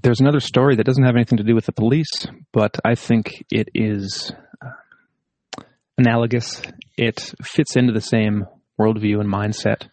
There's 0.00 0.20
another 0.20 0.38
story 0.38 0.76
that 0.76 0.86
doesn't 0.86 1.02
have 1.02 1.16
anything 1.16 1.38
to 1.38 1.42
do 1.42 1.56
with 1.56 1.66
the 1.66 1.72
police, 1.72 2.28
but 2.52 2.78
I 2.84 2.94
think 2.94 3.44
it 3.50 3.70
is 3.74 4.30
uh, 4.64 5.62
analogous. 5.96 6.62
It 6.96 7.18
fits 7.42 7.74
into 7.74 7.92
the 7.92 8.00
same 8.00 8.46
worldview 8.80 9.18
and 9.18 9.28
mindset. 9.28 9.88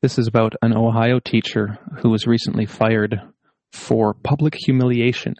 This 0.00 0.18
is 0.18 0.26
about 0.26 0.54
an 0.62 0.74
Ohio 0.74 1.20
teacher 1.20 1.78
who 1.98 2.08
was 2.08 2.26
recently 2.26 2.64
fired 2.64 3.20
for 3.72 4.14
public 4.14 4.54
humiliation 4.54 5.34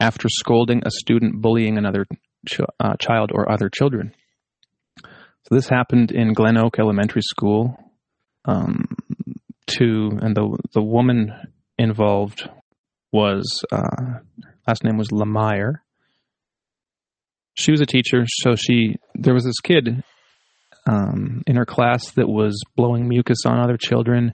after 0.00 0.28
scolding 0.28 0.82
a 0.84 0.90
student 0.90 1.40
bullying 1.40 1.78
another 1.78 2.06
ch- 2.48 2.60
uh, 2.80 2.96
child 2.98 3.30
or 3.32 3.50
other 3.50 3.68
children. 3.68 4.12
So 5.02 5.54
this 5.54 5.68
happened 5.68 6.10
in 6.10 6.32
Glen 6.32 6.56
Oak 6.56 6.78
Elementary 6.78 7.22
School. 7.22 7.76
Um, 8.46 8.86
to 9.78 10.18
and 10.20 10.36
the 10.36 10.58
the 10.74 10.82
woman 10.82 11.32
involved 11.78 12.48
was 13.12 13.64
uh, 13.72 14.18
last 14.66 14.84
name 14.84 14.96
was 14.96 15.08
Lamire. 15.08 15.80
She 17.54 17.72
was 17.72 17.80
a 17.80 17.86
teacher, 17.86 18.24
so 18.26 18.54
she 18.54 18.96
there 19.14 19.34
was 19.34 19.44
this 19.44 19.60
kid 19.60 20.02
um, 20.86 21.42
in 21.46 21.56
her 21.56 21.66
class 21.66 22.10
that 22.12 22.28
was 22.28 22.60
blowing 22.76 23.08
mucus 23.08 23.44
on 23.44 23.58
other 23.58 23.76
children, 23.76 24.32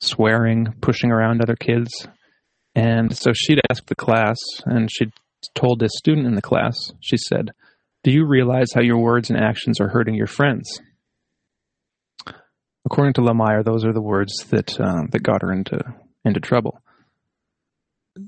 swearing, 0.00 0.74
pushing 0.80 1.10
around 1.10 1.42
other 1.42 1.56
kids, 1.56 1.90
and 2.78 3.16
so 3.16 3.32
she'd 3.34 3.60
asked 3.68 3.88
the 3.88 3.96
class, 3.96 4.36
and 4.64 4.88
she'd 4.90 5.12
told 5.56 5.80
this 5.80 5.90
student 5.96 6.28
in 6.28 6.36
the 6.36 6.42
class, 6.42 6.76
she 7.00 7.16
said, 7.16 7.50
"Do 8.04 8.12
you 8.12 8.24
realize 8.24 8.68
how 8.72 8.82
your 8.82 8.98
words 8.98 9.30
and 9.30 9.38
actions 9.38 9.80
are 9.80 9.88
hurting 9.88 10.14
your 10.14 10.28
friends?" 10.28 10.80
According 12.84 13.14
to 13.14 13.20
Lamire, 13.20 13.64
those 13.64 13.84
are 13.84 13.92
the 13.92 14.00
words 14.00 14.32
that 14.50 14.78
uh, 14.80 15.02
that 15.10 15.24
got 15.24 15.42
her 15.42 15.52
into 15.52 15.80
into 16.24 16.38
trouble. 16.38 16.80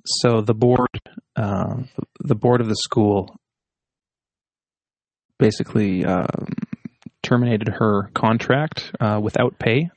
So 0.05 0.41
the 0.41 0.55
board, 0.55 1.01
uh, 1.37 1.83
the 2.19 2.35
board 2.35 2.61
of 2.61 2.69
the 2.69 2.77
school, 2.77 3.37
basically 5.39 6.05
um, 6.05 6.55
terminated 7.23 7.69
her 7.69 8.11
contract 8.15 8.93
uh, 9.01 9.21
without 9.23 9.59
pay, 9.59 9.91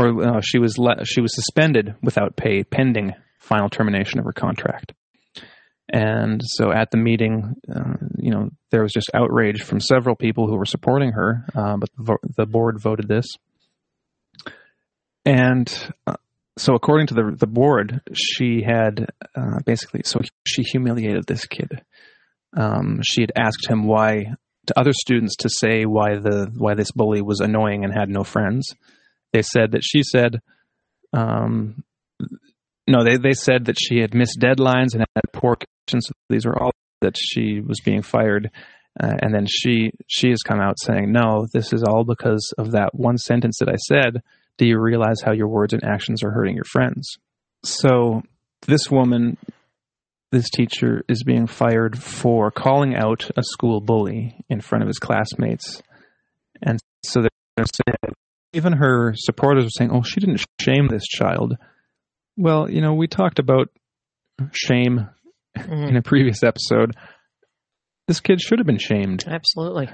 or 0.00 0.36
uh, 0.36 0.40
she 0.42 0.58
was 0.58 0.78
le- 0.78 1.04
she 1.04 1.20
was 1.20 1.34
suspended 1.34 1.94
without 2.02 2.36
pay 2.36 2.64
pending 2.64 3.12
final 3.38 3.68
termination 3.68 4.18
of 4.18 4.24
her 4.24 4.32
contract. 4.32 4.92
And 5.92 6.40
so 6.44 6.72
at 6.72 6.92
the 6.92 6.96
meeting, 6.96 7.54
uh, 7.74 7.94
you 8.16 8.30
know, 8.30 8.50
there 8.70 8.82
was 8.82 8.92
just 8.92 9.10
outrage 9.12 9.62
from 9.62 9.80
several 9.80 10.14
people 10.14 10.46
who 10.46 10.56
were 10.56 10.64
supporting 10.64 11.12
her, 11.12 11.44
uh, 11.54 11.76
but 11.78 11.88
the, 11.96 12.02
vo- 12.04 12.28
the, 12.36 12.46
board 12.46 12.80
voted 12.80 13.08
this. 13.08 13.26
And 15.24 15.68
uh, 16.06 16.14
so, 16.56 16.74
according 16.74 17.08
to 17.08 17.14
the 17.14 17.36
the 17.36 17.46
board, 17.46 18.02
she 18.14 18.62
had 18.62 19.08
uh, 19.34 19.60
basically 19.64 20.02
so 20.04 20.20
she 20.46 20.62
humiliated 20.62 21.24
this 21.26 21.44
kid. 21.46 21.82
Um, 22.56 23.00
she 23.02 23.22
had 23.22 23.32
asked 23.36 23.68
him 23.68 23.84
why 23.86 24.34
to 24.66 24.78
other 24.78 24.92
students 24.92 25.36
to 25.36 25.48
say 25.48 25.84
why 25.84 26.16
the 26.16 26.52
why 26.56 26.74
this 26.74 26.92
bully 26.92 27.22
was 27.22 27.40
annoying 27.40 27.84
and 27.84 27.92
had 27.92 28.08
no 28.08 28.24
friends. 28.24 28.74
They 29.32 29.42
said 29.42 29.72
that 29.72 29.82
she 29.84 30.02
said 30.02 30.40
um, 31.12 31.82
no, 32.90 33.04
they, 33.04 33.16
they 33.16 33.32
said 33.32 33.66
that 33.66 33.76
she 33.78 34.00
had 34.00 34.14
missed 34.14 34.40
deadlines 34.40 34.94
and 34.94 35.04
had 35.14 35.32
poor 35.32 35.56
conditions. 35.56 36.06
So 36.08 36.12
these 36.28 36.44
were 36.44 36.60
all 36.60 36.72
that 37.00 37.16
she 37.16 37.60
was 37.60 37.80
being 37.80 38.02
fired. 38.02 38.50
Uh, 39.00 39.14
and 39.22 39.32
then 39.32 39.46
she 39.46 39.92
she 40.08 40.30
has 40.30 40.42
come 40.42 40.60
out 40.60 40.76
saying, 40.80 41.12
no, 41.12 41.46
this 41.52 41.72
is 41.72 41.84
all 41.84 42.04
because 42.04 42.52
of 42.58 42.72
that 42.72 42.90
one 42.92 43.18
sentence 43.18 43.58
that 43.60 43.68
I 43.68 43.76
said. 43.76 44.22
Do 44.58 44.66
you 44.66 44.78
realize 44.78 45.22
how 45.24 45.32
your 45.32 45.48
words 45.48 45.72
and 45.72 45.84
actions 45.84 46.22
are 46.24 46.32
hurting 46.32 46.56
your 46.56 46.64
friends? 46.64 47.16
So 47.64 48.22
this 48.66 48.90
woman, 48.90 49.38
this 50.32 50.50
teacher, 50.50 51.04
is 51.08 51.22
being 51.22 51.46
fired 51.46 51.96
for 52.02 52.50
calling 52.50 52.96
out 52.96 53.30
a 53.36 53.42
school 53.42 53.80
bully 53.80 54.44
in 54.50 54.60
front 54.60 54.82
of 54.82 54.88
his 54.88 54.98
classmates. 54.98 55.80
And 56.60 56.80
so 57.04 57.22
they're 57.22 57.64
even 58.52 58.72
her 58.74 59.14
supporters 59.16 59.64
are 59.66 59.70
saying, 59.70 59.90
oh, 59.92 60.02
she 60.02 60.20
didn't 60.20 60.44
shame 60.60 60.88
this 60.88 61.06
child. 61.06 61.56
Well, 62.36 62.70
you 62.70 62.80
know, 62.80 62.94
we 62.94 63.06
talked 63.06 63.38
about 63.38 63.68
shame 64.52 65.08
Mm-hmm. 65.58 65.72
in 65.88 65.96
a 65.96 66.02
previous 66.02 66.44
episode. 66.44 66.94
This 68.06 68.20
kid 68.20 68.40
should 68.40 68.60
have 68.60 68.66
been 68.66 68.78
shamed 68.78 69.24
Absolutely. 69.26 69.88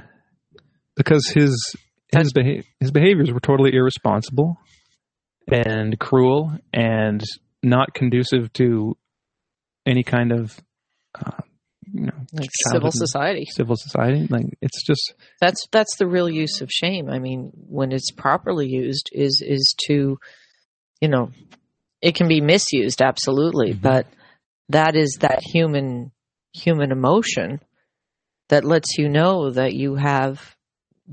because 0.94 1.26
his 1.34 1.74
his 2.14 2.30
beha- 2.34 2.62
his 2.78 2.90
behaviors 2.90 3.32
were 3.32 3.40
totally 3.40 3.72
irresponsible 3.74 4.58
and 5.50 5.98
cruel 5.98 6.52
and 6.74 7.22
not 7.62 7.94
conducive 7.94 8.52
to 8.52 8.98
any 9.86 10.02
kind 10.02 10.30
of 10.30 10.60
uh, 11.18 11.40
you 11.92 12.06
know 12.06 12.12
Like 12.32 12.50
civil 12.72 12.90
society. 12.92 13.46
civil 13.50 13.76
society. 13.76 14.26
Like 14.28 14.46
it's 14.60 14.84
just 14.84 15.14
That's 15.40 15.66
that's 15.72 15.96
the 15.96 16.06
real 16.06 16.28
use 16.28 16.60
of 16.60 16.70
shame. 16.70 17.08
I 17.10 17.18
mean, 17.18 17.50
when 17.54 17.92
it's 17.92 18.10
properly 18.10 18.68
used, 18.68 19.08
is 19.12 19.42
is 19.46 19.74
to, 19.86 20.18
you 21.00 21.08
know, 21.08 21.30
it 22.02 22.14
can 22.14 22.28
be 22.28 22.40
misused 22.40 23.00
absolutely, 23.02 23.74
Mhm. 23.74 23.80
but 23.82 24.06
that 24.68 24.96
is 24.96 25.18
that 25.20 25.40
human 25.42 26.12
human 26.52 26.90
emotion 26.92 27.60
that 28.48 28.64
lets 28.64 28.96
you 28.98 29.08
know 29.08 29.50
that 29.50 29.74
you 29.74 29.94
have 29.96 30.56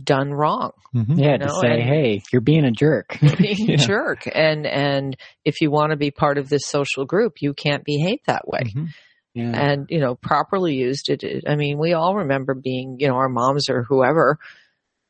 done 0.03 0.31
wrong. 0.31 0.71
Yeah, 0.93 1.37
to 1.37 1.45
know, 1.45 1.61
say, 1.61 1.73
and- 1.73 1.83
hey, 1.83 2.21
you're 2.31 2.41
being 2.41 2.65
a 2.65 2.71
jerk. 2.71 3.17
being 3.37 3.67
Yeah. 3.69 3.75
a 3.75 3.77
jerk 3.77 4.27
and 4.33 4.65
and 4.65 5.15
if 5.45 5.61
you 5.61 5.69
want 5.71 5.91
to 5.91 5.97
be 5.97 6.11
part 6.11 6.37
of 6.37 6.49
this 6.49 6.65
social 6.65 7.05
group 7.05 7.33
you 7.41 7.53
can't 7.53 7.83
behave 7.83 8.19
that 8.27 8.47
way 8.47 8.61
Mhm. 8.75 8.87
Yeah. 9.33 9.51
and 9.71 9.87
you 9.89 9.99
know 9.99 10.15
properly 10.15 10.75
used 10.75 11.09
it, 11.09 11.43
i 11.47 11.55
mean 11.55 11.77
we 11.77 11.93
all 11.93 12.15
remember 12.15 12.53
being 12.53 12.97
you 12.99 13.07
know 13.07 13.15
our 13.15 13.29
moms 13.29 13.69
or 13.69 13.83
whoever 13.83 14.37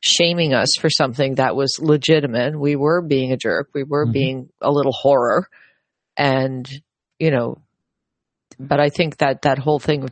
shaming 0.00 0.52
us 0.54 0.68
for 0.78 0.90
something 0.90 1.36
that 1.36 1.56
was 1.56 1.78
legitimate 1.80 2.58
we 2.58 2.76
were 2.76 3.00
being 3.02 3.32
a 3.32 3.36
jerk 3.36 3.68
we 3.74 3.82
were 3.84 4.06
Mhm. 4.06 4.12
being 4.12 4.48
a 4.60 4.70
little 4.70 4.92
horror 4.92 5.48
and 6.16 6.68
you 7.18 7.30
know 7.30 7.58
but 8.60 8.78
I 8.78 8.88
think 8.88 9.16
that 9.16 9.42
that 9.42 9.58
whole 9.58 9.80
thing, 9.80 10.08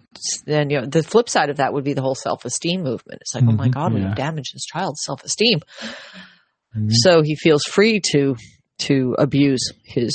then 0.47 0.69
you 0.69 0.81
know, 0.81 0.87
the 0.87 1.05
flip 1.05 1.29
side 1.29 1.49
of 1.49 1.59
that 1.59 1.73
would 1.73 1.85
be 1.85 1.93
the 1.93 2.03
whole 2.03 2.17
self-esteem 2.17 2.83
movement. 2.83 3.21
It's 3.21 3.37
like, 3.37 3.45
oh 3.47 3.53
my 3.53 3.69
Mhm. 3.69 3.73
God, 3.73 3.93
Yeah. 3.95 4.07
we've 4.09 4.17
damaged 4.17 4.53
this 4.53 4.65
child's 4.65 5.01
self-esteem. 5.05 5.61
Mhm. 6.77 6.89
So 6.91 7.23
he 7.23 7.37
feels 7.37 7.63
free 7.63 8.01
to 8.13 8.35
to 8.81 9.15
abuse 9.17 9.61
his 9.85 10.13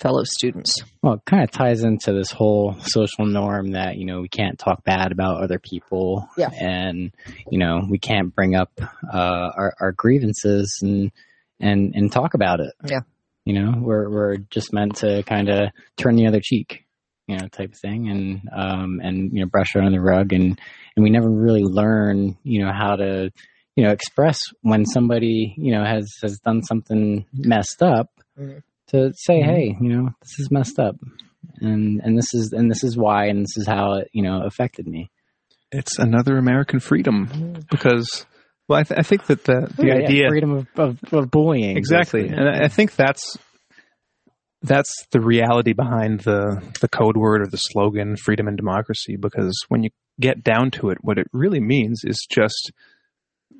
fellow 0.00 0.22
students. 0.24 0.82
Well, 1.02 1.14
it 1.14 1.24
kind 1.26 1.44
of 1.44 1.50
ties 1.50 1.84
into 1.84 2.12
this 2.12 2.30
whole 2.30 2.74
social 2.80 3.26
norm 3.26 3.72
that, 3.72 3.96
you 3.96 4.06
know, 4.06 4.20
we 4.20 4.28
can't 4.28 4.58
talk 4.58 4.82
bad 4.84 5.12
about 5.12 5.42
other 5.42 5.58
people. 5.58 6.28
Yeah. 6.36 6.50
And, 6.58 7.12
you 7.50 7.58
know, 7.58 7.82
we 7.88 7.98
can't 7.98 8.34
bring 8.34 8.54
up 8.54 8.72
uh, 8.80 9.50
our, 9.56 9.74
our 9.80 9.92
grievances 9.92 10.78
and, 10.82 11.12
and, 11.60 11.94
and 11.94 12.10
talk 12.10 12.34
about 12.34 12.60
it. 12.60 12.72
Yeah. 12.84 13.00
You 13.44 13.54
know, 13.54 13.74
we're, 13.78 14.08
we're 14.08 14.36
just 14.36 14.72
meant 14.72 14.96
to 14.96 15.22
kind 15.24 15.48
of 15.48 15.70
turn 15.96 16.16
the 16.16 16.26
other 16.26 16.40
cheek, 16.42 16.84
you 17.26 17.36
know, 17.36 17.48
type 17.48 17.72
of 17.72 17.78
thing 17.78 18.08
and, 18.08 18.48
um, 18.54 19.00
and, 19.02 19.32
you 19.32 19.40
know, 19.40 19.46
brush 19.46 19.76
it 19.76 19.78
under 19.78 19.90
the 19.90 20.00
rug. 20.00 20.32
And, 20.32 20.58
and 20.96 21.02
we 21.02 21.10
never 21.10 21.30
really 21.30 21.64
learn, 21.64 22.36
you 22.42 22.64
know, 22.64 22.72
how 22.72 22.96
to, 22.96 23.30
you 23.76 23.84
know, 23.84 23.90
express 23.90 24.38
when 24.62 24.84
somebody, 24.84 25.54
you 25.56 25.72
know, 25.72 25.84
has, 25.84 26.10
has 26.22 26.38
done 26.38 26.62
something 26.62 27.26
messed 27.32 27.82
up 27.82 28.10
Mhm. 28.38 28.62
To 28.90 29.12
say, 29.14 29.40
Mhm. 29.40 29.44
hey, 29.44 29.76
you 29.80 29.88
know, 29.88 30.10
this 30.20 30.38
is 30.38 30.50
messed 30.50 30.78
up, 30.78 30.96
and 31.60 32.00
and 32.04 32.16
this 32.16 32.32
is 32.34 32.52
and 32.52 32.70
this 32.70 32.84
is 32.84 32.96
why, 32.96 33.26
and 33.26 33.42
this 33.42 33.56
is 33.56 33.66
how 33.66 33.94
it, 33.94 34.08
you 34.12 34.22
know, 34.22 34.42
affected 34.44 34.86
me. 34.86 35.10
it's 35.72 35.98
another 35.98 36.36
American 36.36 36.80
freedom 36.80 37.64
because, 37.70 38.26
well, 38.68 38.80
I, 38.80 38.82
th- 38.82 38.98
I 38.98 39.02
think 39.02 39.26
that 39.26 39.44
the 39.44 39.72
the 39.76 39.84
Yeah, 39.84 39.94
yeah, 39.98 40.04
idea 40.06 40.28
freedom 40.28 40.52
of, 40.52 40.66
of, 40.76 40.98
of 41.12 41.30
bullying, 41.30 41.76
exactly, 41.76 42.22
basically. 42.22 42.44
and 42.44 42.48
I, 42.62 42.64
I 42.64 42.68
think 42.68 42.96
that's 42.96 43.36
that's 44.62 44.92
the 45.12 45.20
reality 45.20 45.72
behind 45.72 46.20
the 46.20 46.60
the 46.80 46.88
code 46.88 47.16
word 47.16 47.40
or 47.42 47.46
the 47.46 47.56
slogan 47.56 48.16
"freedom 48.16 48.46
and 48.48 48.56
democracy." 48.56 49.16
Because 49.16 49.56
when 49.68 49.82
you 49.82 49.90
get 50.20 50.42
down 50.44 50.70
to 50.72 50.90
it, 50.90 50.98
what 51.00 51.18
it 51.18 51.28
really 51.32 51.60
means 51.60 52.02
is 52.04 52.26
just 52.30 52.72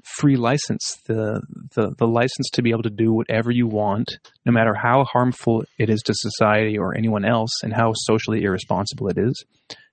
free 0.05 0.37
license 0.37 0.97
the, 1.07 1.41
the 1.75 1.95
the 1.99 2.07
license 2.07 2.49
to 2.53 2.63
be 2.63 2.71
able 2.71 2.83
to 2.83 2.91
do 2.91 3.13
whatever 3.13 3.51
you 3.51 3.67
want 3.67 4.19
no 4.47 4.53
matter 4.53 4.75
how 4.75 5.05
harmful 5.05 5.65
it 5.79 5.91
is 5.91 6.01
to 6.03 6.15
society 6.15 6.79
or 6.79 6.97
anyone 6.97 7.25
else 7.25 7.51
and 7.63 7.73
how 7.73 7.93
socially 7.95 8.43
irresponsible 8.43 9.09
it 9.09 9.19
is 9.19 9.45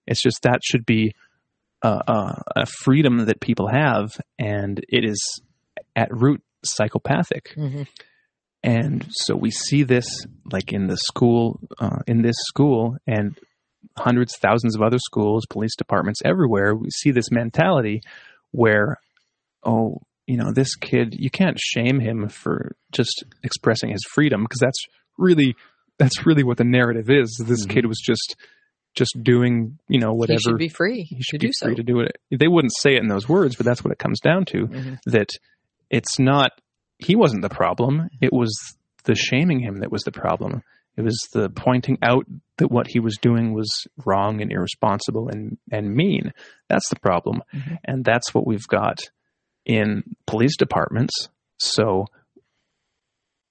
it's 0.06 0.22
just 0.22 0.42
that 0.44 0.60
should 0.64 0.86
be 0.86 1.14
a, 1.82 1.90
a, 1.90 2.44
a 2.58 2.66
freedom 2.66 3.26
that 3.26 3.40
people 3.42 3.68
have 3.68 4.12
and 4.40 4.80
it 4.90 5.04
is 5.06 5.22
at 5.96 6.10
root 6.12 6.42
psychopathic 6.64 7.54
Mm-hmm. 7.58 7.84
and 8.64 9.06
so 9.10 9.36
we 9.36 9.52
see 9.52 9.84
this 9.84 10.26
like 10.52 10.74
in 10.74 10.88
the 10.88 10.98
school 10.98 11.60
uh, 11.80 12.00
in 12.08 12.22
this 12.22 12.36
school 12.48 12.98
and 13.06 13.38
hundreds 13.98 14.36
thousands 14.38 14.76
of 14.76 14.82
other 14.82 15.00
schools 15.00 15.46
police 15.50 15.76
departments 15.76 16.20
everywhere 16.26 16.76
we 16.76 16.90
see 16.90 17.12
this 17.12 17.32
mentality 17.32 18.02
where 18.52 18.98
oh 19.64 20.02
you 20.26 20.38
know 20.38 20.52
this 20.52 20.76
kid 20.76 21.16
you 21.18 21.30
can't 21.30 21.58
shame 21.60 22.00
him 22.00 22.28
for 22.30 22.76
just 22.92 23.24
expressing 23.44 23.90
his 23.90 24.04
freedom 24.12 24.44
because 24.44 24.60
that's 24.60 24.84
really 25.18 25.56
that's 25.98 26.26
really 26.26 26.44
what 26.44 26.58
the 26.58 26.64
narrative 26.64 27.10
is 27.10 27.30
this 27.46 27.66
Mhm. 27.66 27.70
kid 27.70 27.86
was 27.86 28.00
just 28.04 28.36
just 28.94 29.16
doing 29.22 29.78
you 29.88 30.00
know 30.00 30.14
whatever 30.14 30.38
He 30.38 30.50
should 30.52 30.58
be 30.58 30.70
free 30.70 31.04
he 31.04 31.22
should 31.22 31.40
to 31.42 31.48
be 31.48 31.52
do 31.52 31.54
free 31.66 31.72
so. 31.74 31.76
to 31.78 31.84
do 31.84 32.00
it 32.02 32.18
they 32.32 32.48
wouldn't 32.48 32.74
say 32.82 32.96
it 32.96 33.02
in 33.02 33.08
those 33.08 33.28
words 33.30 33.56
but 33.56 33.66
that's 33.66 33.84
what 33.84 33.92
it 33.92 34.00
comes 34.00 34.20
down 34.20 34.46
to 34.46 34.68
Mhm. 34.68 35.00
that 35.06 35.30
it's 35.90 36.18
not 36.20 36.52
he 37.00 37.16
wasn't 37.16 37.42
the 37.42 37.50
problem 37.50 38.10
it 38.22 38.34
was 38.34 38.52
the 39.06 39.16
shaming 39.16 39.60
him 39.60 39.78
that 39.80 39.92
was 39.92 40.04
the 40.04 40.12
problem 40.12 40.62
It 40.98 41.04
was 41.04 41.20
the 41.32 41.48
pointing 41.52 42.00
out 42.02 42.26
that 42.58 42.72
what 42.72 42.88
he 42.88 43.00
was 43.00 43.18
doing 43.22 43.54
was 43.54 43.70
wrong 44.04 44.42
and 44.42 44.52
irresponsible 44.52 45.30
and, 45.30 45.60
and 45.72 45.94
mean. 45.94 46.34
That's 46.70 46.90
the 46.90 46.96
problem. 47.00 47.44
Mm-hmm. 47.54 47.76
And 47.86 48.04
that's 48.04 48.34
what 48.34 48.48
we've 48.48 48.68
got 48.68 48.98
in 49.68 50.04
police 50.26 50.58
departments. 50.58 51.14
So, 51.60 52.06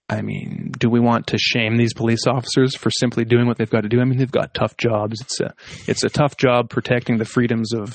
I 0.08 0.22
mean, 0.22 0.72
do 0.78 0.88
we 0.88 0.98
want 0.98 1.28
to 1.28 1.38
shame 1.38 1.76
these 1.76 1.92
police 1.94 2.26
officers 2.26 2.74
for 2.74 2.90
simply 2.90 3.24
doing 3.24 3.46
what 3.46 3.58
they've 3.58 3.70
got 3.70 3.82
to 3.82 3.88
do? 3.88 4.00
I 4.00 4.04
mean, 4.04 4.18
they've 4.18 4.30
got 4.30 4.54
tough 4.54 4.76
jobs. 4.76 5.20
It's 5.20 5.40
a, 5.40 5.54
it's 5.86 6.04
a 6.04 6.08
tough 6.08 6.36
job 6.36 6.70
protecting 6.70 7.18
the 7.18 7.24
freedoms 7.24 7.72
of, 7.74 7.94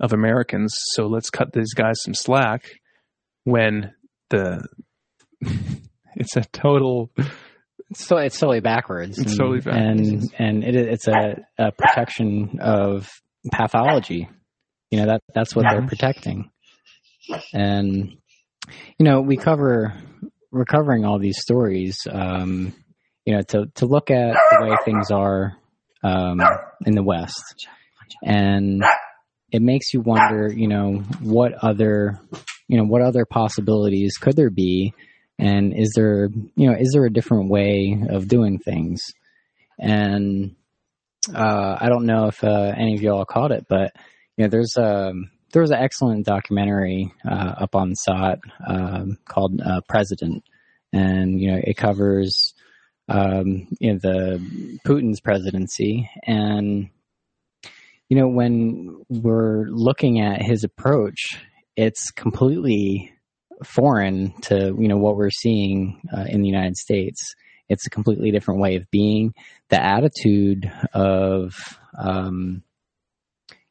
of 0.00 0.12
Americans. 0.12 0.74
So 0.92 1.06
let's 1.06 1.30
cut 1.30 1.52
these 1.52 1.72
guys 1.74 2.02
some 2.02 2.14
slack 2.14 2.64
when 3.44 3.92
the, 4.30 4.66
it's 6.16 6.36
a 6.36 6.42
total, 6.52 7.10
It's 7.90 8.06
so 8.06 8.16
it's 8.16 8.38
totally 8.38 8.60
backwards. 8.60 9.18
It's 9.18 9.32
and, 9.32 9.38
totally 9.38 9.60
backwards. 9.60 10.08
and 10.08 10.34
and 10.38 10.64
it, 10.64 10.74
it's 10.76 11.08
a, 11.08 11.36
a 11.58 11.72
protection 11.72 12.58
of 12.60 13.08
pathology. 13.52 14.28
You 14.90 15.00
know 15.00 15.06
that 15.06 15.22
that's 15.34 15.54
what 15.54 15.66
they're 15.70 15.86
protecting. 15.86 16.49
And 17.52 18.16
you 18.98 19.04
know 19.04 19.20
we 19.20 19.36
cover 19.36 19.94
we're 20.50 20.64
covering 20.64 21.04
all 21.04 21.18
these 21.18 21.40
stories. 21.40 21.98
Um, 22.10 22.74
you 23.24 23.36
know 23.36 23.42
to 23.42 23.66
to 23.76 23.86
look 23.86 24.10
at 24.10 24.36
the 24.50 24.66
way 24.66 24.76
things 24.84 25.10
are 25.10 25.56
um, 26.02 26.40
in 26.86 26.94
the 26.94 27.02
West, 27.02 27.66
and 28.24 28.82
it 29.52 29.62
makes 29.62 29.92
you 29.92 30.00
wonder. 30.00 30.52
You 30.52 30.68
know 30.68 30.98
what 31.20 31.54
other 31.54 32.20
you 32.70 32.76
know 32.76 32.84
what 32.84 33.02
other 33.02 33.24
possibilities 33.24 34.16
could 34.16 34.36
there 34.36 34.50
be 34.50 34.94
and 35.40 35.72
is 35.76 35.92
there 35.96 36.28
you 36.54 36.70
know 36.70 36.76
is 36.78 36.90
there 36.92 37.04
a 37.04 37.12
different 37.12 37.50
way 37.50 38.00
of 38.08 38.28
doing 38.28 38.60
things 38.60 39.00
and 39.76 40.54
uh, 41.34 41.76
i 41.80 41.88
don't 41.88 42.06
know 42.06 42.26
if 42.28 42.44
uh, 42.44 42.72
any 42.76 42.94
of 42.94 43.02
y'all 43.02 43.24
caught 43.24 43.50
it 43.50 43.66
but 43.68 43.92
you 44.36 44.44
know 44.44 44.48
there's 44.48 44.76
a 44.76 45.12
there 45.52 45.62
was 45.62 45.70
an 45.70 45.78
excellent 45.78 46.26
documentary 46.26 47.12
uh, 47.28 47.54
up 47.58 47.74
on 47.74 47.94
SOTT 47.94 48.40
um, 48.66 49.18
called 49.26 49.60
uh, 49.60 49.80
President, 49.88 50.44
and 50.92 51.40
you 51.40 51.50
know 51.50 51.60
it 51.62 51.76
covers 51.76 52.54
um, 53.08 53.66
you 53.80 53.92
know 53.92 53.98
the 54.00 54.78
Putin's 54.86 55.20
presidency, 55.20 56.08
and 56.26 56.88
you 58.08 58.16
know 58.16 58.28
when 58.28 59.02
we're 59.08 59.64
looking 59.68 60.20
at 60.20 60.42
his 60.42 60.64
approach, 60.64 61.38
it's 61.76 62.10
completely 62.10 63.12
foreign 63.64 64.32
to 64.42 64.74
you 64.78 64.88
know 64.88 64.98
what 64.98 65.16
we're 65.16 65.30
seeing 65.30 66.00
uh, 66.16 66.26
in 66.28 66.42
the 66.42 66.48
United 66.48 66.76
States. 66.76 67.34
It's 67.68 67.86
a 67.86 67.90
completely 67.90 68.32
different 68.32 68.60
way 68.60 68.76
of 68.76 68.90
being. 68.90 69.32
The 69.68 69.80
attitude 69.80 70.70
of 70.92 71.54
um, 71.96 72.64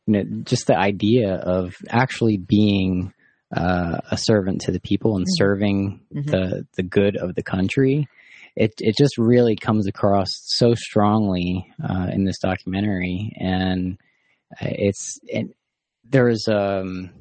you 0.09 0.23
know 0.23 0.41
just 0.43 0.65
the 0.67 0.77
idea 0.77 1.35
of 1.35 1.75
actually 1.89 2.37
being 2.37 3.13
uh, 3.55 3.99
a 4.11 4.17
servant 4.17 4.61
to 4.61 4.71
the 4.71 4.79
people 4.79 5.15
and 5.17 5.25
serving 5.27 6.01
Mhm. 6.13 6.25
the 6.31 6.67
the 6.75 6.83
good 6.83 7.15
of 7.17 7.35
the 7.35 7.43
country. 7.43 8.07
It 8.55 8.73
it 8.79 8.95
just 8.97 9.17
really 9.17 9.55
comes 9.55 9.87
across 9.87 10.29
so 10.45 10.73
strongly 10.73 11.71
uh, 11.87 12.07
in 12.11 12.25
this 12.25 12.39
documentary, 12.39 13.31
and 13.39 13.97
uh, 14.61 14.67
it's 14.69 15.19
it, 15.23 15.55
there's 16.09 16.47
um 16.47 17.11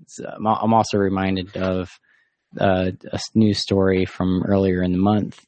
it's- 0.00 0.20
I'm 0.36 0.46
I'm 0.46 0.74
also 0.74 0.98
reminded 0.98 1.56
of 1.56 1.90
uh, 2.60 2.92
a 3.12 3.18
news 3.34 3.60
story 3.60 4.04
from 4.06 4.42
earlier 4.44 4.82
in 4.82 4.92
the 4.92 4.98
month. 4.98 5.44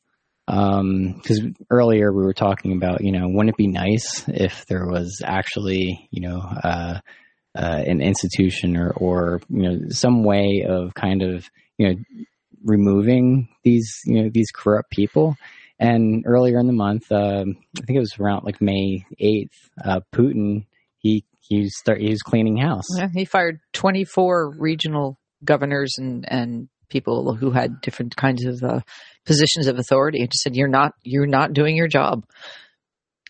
Because 0.48 1.42
earlier 1.70 2.10
we 2.10 2.22
were 2.22 2.32
talking 2.32 2.72
about, 2.72 3.02
you 3.02 3.12
know, 3.12 3.28
wouldn't 3.28 3.50
it 3.50 3.58
be 3.58 3.66
nice 3.66 4.24
if 4.28 4.64
there 4.66 4.86
was 4.86 5.20
actually, 5.22 6.08
you 6.10 6.22
know, 6.26 6.38
uh, 6.40 7.00
uh, 7.54 7.82
an 7.86 8.00
institution 8.00 8.76
or, 8.76 8.90
or, 8.90 9.40
you 9.50 9.62
know, 9.62 9.78
some 9.90 10.24
way 10.24 10.64
of 10.66 10.94
kind 10.94 11.22
of, 11.22 11.50
you 11.76 11.88
know, 11.88 11.94
removing 12.64 13.48
these, 13.62 14.00
you 14.06 14.22
know, 14.22 14.30
these 14.32 14.50
corrupt 14.50 14.90
people. 14.90 15.36
And 15.78 16.24
earlier 16.26 16.58
in 16.58 16.66
the 16.66 16.72
month, 16.72 17.12
um, 17.12 17.56
I 17.76 17.84
think 17.84 17.96
it 17.96 18.00
was 18.00 18.16
around 18.18 18.44
like 18.44 18.62
May 18.62 19.04
8th, 19.20 19.50
uh, 19.84 20.00
Putin, 20.14 20.64
he, 20.96 21.24
he 21.40 21.68
start, 21.68 22.00
he 22.00 22.08
was 22.08 22.22
cleaning 22.22 22.56
house. 22.56 22.86
Yeah, 22.96 23.08
he 23.14 23.26
fired 23.26 23.60
24 23.74 24.56
regional 24.58 25.18
governors 25.44 25.94
and, 25.98 26.24
and 26.30 26.68
people 26.88 27.34
who 27.34 27.50
had 27.50 27.80
different 27.80 28.16
kinds 28.16 28.44
of 28.44 28.62
uh, 28.62 28.80
positions 29.26 29.66
of 29.66 29.78
authority 29.78 30.20
and 30.20 30.30
just 30.30 30.42
said, 30.42 30.56
you're 30.56 30.68
not, 30.68 30.92
you're 31.02 31.26
not 31.26 31.52
doing 31.52 31.76
your 31.76 31.88
job. 31.88 32.24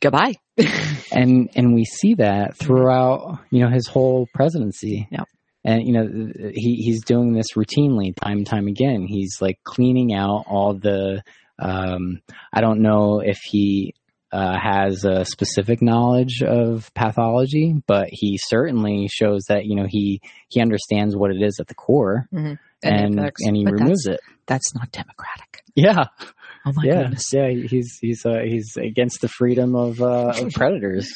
Goodbye. 0.00 0.34
and 1.12 1.48
and 1.56 1.74
we 1.74 1.84
see 1.84 2.14
that 2.14 2.56
throughout 2.56 3.38
you 3.50 3.60
know 3.64 3.70
his 3.70 3.86
whole 3.86 4.26
presidency 4.34 5.06
Yeah. 5.10 5.22
and 5.64 5.86
you 5.86 5.92
know 5.92 6.32
he 6.52 6.74
he's 6.76 7.04
doing 7.04 7.32
this 7.32 7.52
routinely 7.56 8.14
time 8.16 8.38
and 8.38 8.46
time 8.46 8.66
again 8.66 9.06
he's 9.06 9.36
like 9.40 9.58
cleaning 9.64 10.12
out 10.12 10.44
all 10.48 10.74
the 10.74 11.22
um 11.60 12.20
i 12.52 12.60
don't 12.60 12.80
know 12.80 13.20
if 13.20 13.38
he 13.44 13.94
uh, 14.32 14.58
has 14.58 15.04
a 15.04 15.24
specific 15.24 15.80
knowledge 15.80 16.42
of 16.42 16.92
pathology 16.94 17.74
but 17.86 18.08
he 18.10 18.36
certainly 18.48 19.08
shows 19.08 19.44
that 19.48 19.64
you 19.64 19.76
know 19.76 19.86
he 19.88 20.20
he 20.48 20.60
understands 20.60 21.14
what 21.16 21.30
it 21.30 21.40
is 21.40 21.58
at 21.60 21.68
the 21.68 21.74
core 21.74 22.26
and 22.82 22.96
and, 23.06 23.18
effects- 23.18 23.44
he 23.44 23.64
but 23.64 23.72
removes 23.74 24.04
that's, 24.04 24.18
it 24.18 24.20
That's 24.46 24.74
not 24.74 24.90
democratic. 24.92 25.62
yeah 25.74 26.04
Oh 26.66 26.72
my 26.74 26.82
yeah, 26.84 27.02
goodness. 27.02 27.32
yeah, 27.32 27.48
he's 27.50 27.96
he's 28.00 28.26
uh, 28.26 28.40
he's 28.44 28.76
against 28.76 29.20
the 29.22 29.28
freedom 29.28 29.74
of, 29.74 30.02
uh, 30.02 30.32
of 30.36 30.52
predators, 30.54 31.08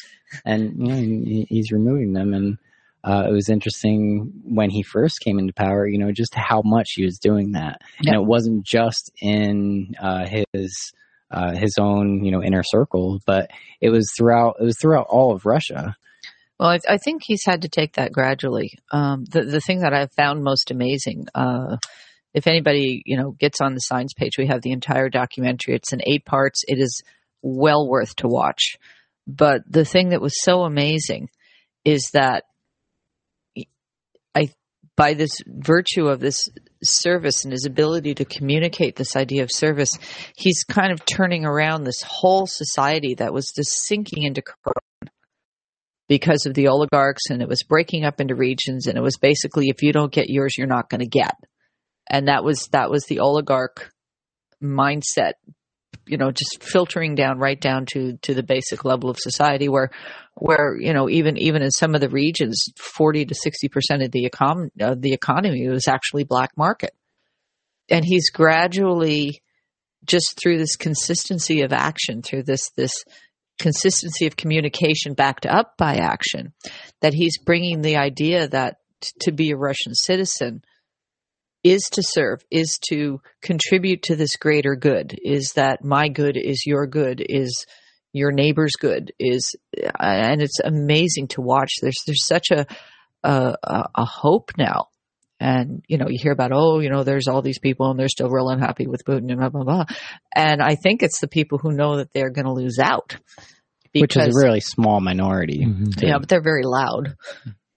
and 0.45 0.71
you 0.79 0.87
know 0.87 1.45
he's 1.49 1.71
removing 1.71 2.13
them. 2.13 2.33
And 2.33 2.57
uh, 3.03 3.27
it 3.29 3.31
was 3.33 3.49
interesting 3.49 4.31
when 4.45 4.69
he 4.71 4.81
first 4.81 5.19
came 5.19 5.37
into 5.37 5.53
power. 5.53 5.85
You 5.85 5.99
know, 5.99 6.11
just 6.11 6.33
how 6.33 6.61
much 6.65 6.91
he 6.95 7.03
was 7.03 7.19
doing 7.19 7.51
that, 7.51 7.81
and 7.99 8.15
it 8.15 8.23
wasn't 8.25 8.65
just 8.65 9.11
in 9.21 9.93
uh, 9.99 10.25
his 10.53 10.91
uh, 11.29 11.51
his 11.55 11.75
own 11.79 12.23
you 12.23 12.31
know 12.31 12.41
inner 12.41 12.63
circle, 12.63 13.19
but 13.27 13.51
it 13.81 13.89
was 13.89 14.09
throughout 14.17 14.55
it 14.59 14.63
was 14.63 14.77
throughout 14.81 15.07
all 15.09 15.33
of 15.35 15.45
Russia. 15.45 15.95
Well, 16.63 16.71
I, 16.71 16.93
I 16.93 16.97
think 16.97 17.23
he's 17.25 17.43
had 17.45 17.63
to 17.63 17.67
take 17.67 17.95
that 17.95 18.13
gradually. 18.13 18.79
Um, 18.89 19.25
the 19.25 19.43
the 19.43 19.59
thing 19.59 19.79
that 19.81 19.93
I've 19.93 20.13
found 20.13 20.45
most 20.45 20.71
amazing, 20.71 21.27
uh, 21.35 21.75
if 22.33 22.47
anybody 22.47 23.03
you 23.05 23.17
know 23.17 23.31
gets 23.31 23.59
on 23.59 23.73
the 23.73 23.81
science 23.81 24.13
page, 24.13 24.37
we 24.37 24.47
have 24.47 24.61
the 24.61 24.71
entire 24.71 25.09
documentary. 25.09 25.75
It's 25.75 25.91
in 25.91 25.99
eight 26.07 26.23
parts. 26.23 26.63
It 26.65 26.79
is 26.79 27.03
well 27.41 27.89
worth 27.89 28.15
to 28.17 28.29
watch. 28.29 28.77
But 29.27 29.63
the 29.69 29.83
thing 29.83 30.09
that 30.09 30.21
was 30.21 30.41
so 30.41 30.61
amazing 30.61 31.27
is 31.83 32.11
that 32.13 32.45
I, 34.33 34.47
by 34.95 35.15
this 35.15 35.41
virtue 35.45 36.07
of 36.07 36.21
this 36.21 36.47
service 36.81 37.43
and 37.43 37.51
his 37.51 37.65
ability 37.65 38.15
to 38.15 38.25
communicate 38.25 38.95
this 38.95 39.17
idea 39.17 39.43
of 39.43 39.51
service, 39.51 39.91
he's 40.37 40.63
kind 40.63 40.93
of 40.93 41.05
turning 41.05 41.43
around 41.43 41.83
this 41.83 42.01
whole 42.05 42.47
society 42.47 43.15
that 43.15 43.33
was 43.33 43.51
just 43.53 43.83
sinking 43.85 44.23
into 44.23 44.41
because 46.07 46.45
of 46.45 46.53
the 46.53 46.67
oligarchs 46.67 47.29
and 47.29 47.41
it 47.41 47.47
was 47.47 47.63
breaking 47.63 48.05
up 48.05 48.19
into 48.19 48.35
regions 48.35 48.87
and 48.87 48.97
it 48.97 49.01
was 49.01 49.17
basically 49.17 49.69
if 49.69 49.81
you 49.81 49.93
don't 49.93 50.11
get 50.11 50.29
yours 50.29 50.55
you're 50.57 50.67
not 50.67 50.89
going 50.89 50.99
to 50.99 51.07
get. 51.07 51.35
And 52.09 52.27
that 52.27 52.43
was 52.43 52.67
that 52.71 52.89
was 52.89 53.05
the 53.05 53.19
oligarch 53.19 53.91
mindset 54.61 55.33
you 56.05 56.17
know 56.17 56.31
just 56.31 56.63
filtering 56.63 57.15
down 57.15 57.37
right 57.39 57.59
down 57.59 57.85
to 57.85 58.17
to 58.21 58.33
the 58.33 58.43
basic 58.43 58.83
level 58.85 59.09
of 59.09 59.17
society 59.17 59.69
where 59.69 59.89
where 60.35 60.75
you 60.79 60.93
know 60.93 61.09
even 61.09 61.37
even 61.37 61.61
in 61.61 61.71
some 61.71 61.95
of 61.95 62.01
the 62.01 62.09
regions 62.09 62.61
40 62.77 63.25
to 63.25 63.35
60% 63.35 64.05
of 64.05 64.11
the 64.11 64.29
econ 64.29 64.69
of 64.79 65.01
the 65.01 65.13
economy 65.13 65.67
was 65.67 65.87
actually 65.87 66.23
black 66.23 66.51
market. 66.57 66.93
And 67.89 68.03
he's 68.05 68.29
gradually 68.29 69.41
just 70.05 70.39
through 70.41 70.57
this 70.57 70.75
consistency 70.75 71.61
of 71.61 71.73
action 71.73 72.21
through 72.21 72.43
this 72.43 72.69
this 72.75 72.93
consistency 73.59 74.25
of 74.25 74.35
communication 74.35 75.13
backed 75.13 75.45
up 75.45 75.77
by 75.77 75.95
action 75.95 76.53
that 77.01 77.13
he's 77.13 77.37
bringing 77.37 77.81
the 77.81 77.97
idea 77.97 78.47
that 78.47 78.77
to 79.21 79.31
be 79.31 79.51
a 79.51 79.57
Russian 79.57 79.93
citizen 79.93 80.63
is 81.63 81.83
to 81.93 82.03
serve, 82.03 82.43
is 82.51 82.77
to 82.89 83.21
contribute 83.41 84.03
to 84.03 84.15
this 84.15 84.35
greater 84.35 84.75
good, 84.75 85.17
is 85.23 85.53
that 85.55 85.83
my 85.83 86.09
good 86.09 86.37
is 86.37 86.65
your 86.65 86.87
good, 86.87 87.25
is 87.27 87.65
your 88.11 88.31
neighbor's 88.31 88.73
good, 88.79 89.11
is, 89.17 89.55
uh, 89.77 89.89
and 89.99 90.41
it's 90.41 90.59
amazing 90.59 91.27
to 91.29 91.41
watch. 91.41 91.75
There's 91.81 92.01
there's 92.05 92.25
such 92.25 92.51
a, 92.51 92.65
a 93.23 93.55
a 93.63 94.05
hope 94.05 94.51
now, 94.57 94.87
and 95.43 95.83
you 95.89 95.97
know 95.97 96.07
you 96.07 96.17
hear 96.17 96.31
about 96.31 96.51
oh 96.53 96.79
you 96.79 96.89
know 96.89 97.03
there's 97.03 97.27
all 97.27 97.41
these 97.41 97.59
people 97.59 97.91
and 97.91 97.99
they're 97.99 98.07
still 98.07 98.29
real 98.29 98.49
unhappy 98.49 98.87
with 98.87 99.03
Putin 99.03 99.29
and 99.29 99.39
blah 99.39 99.49
blah 99.49 99.63
blah, 99.63 99.85
and 100.33 100.61
I 100.61 100.75
think 100.75 101.03
it's 101.03 101.19
the 101.19 101.27
people 101.27 101.57
who 101.57 101.73
know 101.73 101.97
that 101.97 102.13
they're 102.13 102.29
going 102.29 102.45
to 102.45 102.53
lose 102.53 102.79
out, 102.79 103.17
which 103.93 104.15
is 104.15 104.35
a 104.35 104.39
really 104.39 104.61
small 104.61 105.01
minority. 105.01 105.65
Mhm. 105.65 106.01
yeah, 106.01 106.17
but 106.17 106.29
they're 106.29 106.41
very 106.41 106.63
loud. 106.63 107.15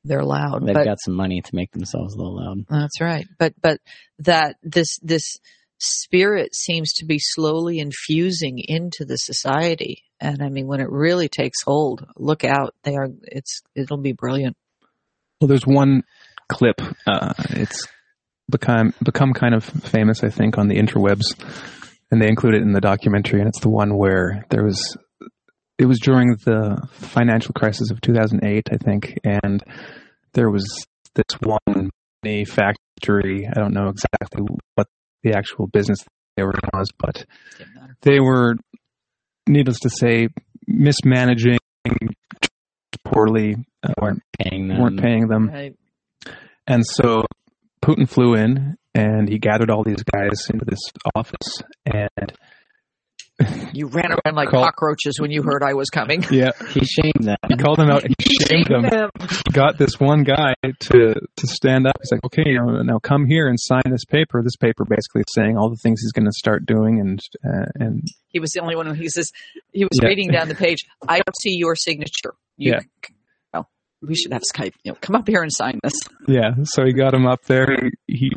They're 0.05 0.23
loud. 0.23 0.65
They've 0.65 0.75
but, 0.75 0.85
got 0.85 1.01
some 1.05 1.15
money 1.15 1.43
to 1.43 1.55
make 1.57 1.73
themselves 1.73 2.15
a 2.15 2.17
little 2.17 2.37
loud. 2.37 2.67
That's 2.71 3.01
right. 3.01 3.27
But 3.37 3.55
but 3.61 3.81
that 4.21 4.57
this 4.63 4.99
this 5.03 5.37
spirit 5.79 6.55
seems 6.55 6.93
to 6.95 7.05
be 7.05 7.19
slowly 7.19 7.81
infusing 7.81 8.61
into 8.61 9.05
the 9.05 9.17
society. 9.17 10.05
And 10.21 10.41
I 10.41 10.49
mean, 10.49 10.69
when 10.69 10.81
it 10.81 10.89
really 10.89 11.29
takes 11.29 11.63
hold, 11.63 12.07
look 12.17 12.45
out. 12.45 12.75
They 12.85 12.95
are, 12.95 13.09
it's, 13.23 13.61
it'll 13.75 13.99
be 13.99 14.13
brilliant. 14.13 14.57
Well, 15.39 15.49
there's 15.49 15.67
one 15.67 16.05
clip. 16.48 16.81
Uh, 17.06 17.32
it's 17.51 17.86
become 18.51 18.94
become 19.02 19.32
kind 19.32 19.55
of 19.55 19.64
famous, 19.64 20.23
I 20.23 20.31
think, 20.31 20.59
on 20.59 20.68
the 20.68 20.77
interwebs, 20.77 21.35
and 22.10 22.20
they 22.20 22.28
include 22.28 22.55
it 22.55 22.62
in 22.62 22.73
the 22.73 22.81
documentary. 22.81 23.40
And 23.40 23.48
it's 23.48 23.60
the 23.60 23.70
one 23.70 23.97
where 23.97 24.44
there 24.51 24.64
was 24.64 24.97
it 25.78 25.86
was 25.86 25.98
during 26.01 26.36
the 26.44 26.89
financial 26.93 27.52
crisis 27.52 27.90
of 27.90 28.01
2008, 28.01 28.68
I 28.73 28.77
think, 28.77 29.18
and 29.24 29.62
there 30.32 30.51
was 30.51 30.86
this 31.14 31.39
one 31.40 31.90
factory. 32.47 33.47
I 33.47 33.60
don't 33.60 33.74
know 33.74 33.89
exactly 33.89 34.43
what 34.74 34.89
the 35.23 35.35
actual 35.35 35.66
business 35.66 35.98
they 36.36 36.43
were 36.43 36.52
in 36.52 36.70
was, 36.73 36.89
but 36.98 37.24
they 38.02 38.20
were, 38.20 38.56
needless 39.47 39.81
to 39.81 39.90
say, 39.90 40.28
mismanaging 40.66 41.59
poorly, 43.05 43.56
uh, 43.82 43.93
weren't 44.01 44.23
paying 44.39 44.68
them, 44.68 44.81
weren't 44.81 45.01
paying 45.01 45.28
them, 45.28 45.48
Right. 45.48 45.77
And 46.67 46.85
so 46.87 47.25
Putin 47.83 48.09
flew 48.09 48.35
in 48.35 48.77
and 48.95 49.29
he 49.29 49.39
gathered 49.39 49.71
all 49.71 49.85
these 49.85 50.03
guys 50.03 50.49
into 50.51 50.65
this 50.65 50.81
office 51.15 51.63
and 51.85 52.33
You 53.75 53.89
ran 53.89 54.11
around 54.13 54.35
like 54.35 54.49
Call- 54.49 54.65
cockroaches 54.65 55.21
when 55.21 55.31
you 55.31 55.43
heard 55.43 55.63
I 55.63 55.75
was 55.75 55.91
coming. 55.91 56.25
yeah, 56.31 56.53
He 56.71 56.81
shamed 56.87 57.21
them. 57.25 57.37
he 57.49 57.57
called 57.57 57.79
them 57.79 57.91
out 57.91 58.03
He 58.03 58.35
shamed 58.49 58.67
them. 58.69 59.11
got 59.53 59.77
this 59.77 60.01
one 60.01 60.23
guy 60.25 60.55
to 60.65 61.15
to 61.15 61.47
stand 61.47 61.87
up. 61.87 61.97
He's 62.01 62.13
like, 62.13 62.25
okay, 62.25 62.45
you 62.47 62.59
know, 62.59 62.81
now 62.83 62.99
come 62.99 63.27
here 63.27 63.47
and 63.49 63.59
sign 63.61 63.83
this 63.91 64.07
paper. 64.07 64.43
This 64.43 64.57
paper 64.57 64.87
basically 64.89 65.23
saying 65.35 65.59
all 65.59 65.69
the 65.69 65.77
things 65.77 66.01
he's 66.01 66.13
going 66.13 66.25
to 66.25 66.33
start 66.33 66.65
doing, 66.65 66.99
and 66.99 67.21
uh, 67.45 67.67
and 67.75 68.03
He 68.29 68.41
was 68.41 68.53
the 68.53 68.61
only 68.63 68.75
one 68.75 68.87
who 68.87 68.95
he 68.95 69.11
says 69.11 69.31
he 69.73 69.85
was 69.85 69.99
Yeah. 70.01 70.09
reading 70.09 70.31
down 70.31 70.49
the 70.49 70.55
page. 70.55 70.79
I 71.07 71.17
don't 71.19 71.37
see 71.43 71.57
your 71.59 71.77
signature. 71.77 72.33
You, 72.57 72.73
Yeah. 72.73 72.81
We 74.02 74.14
should 74.14 74.32
have 74.32 74.43
Skype. 74.52 74.73
You 74.85 74.93
know, 74.93 74.98
come 75.01 75.16
up 75.16 75.27
here 75.27 75.43
and 75.43 75.52
sign 75.52 75.81
this. 75.82 75.94
yeah. 76.28 76.51
So 76.64 76.85
he 76.85 76.93
got 76.93 77.14
him 77.14 77.27
up 77.27 77.44
there. 77.44 77.90
He 78.06 78.32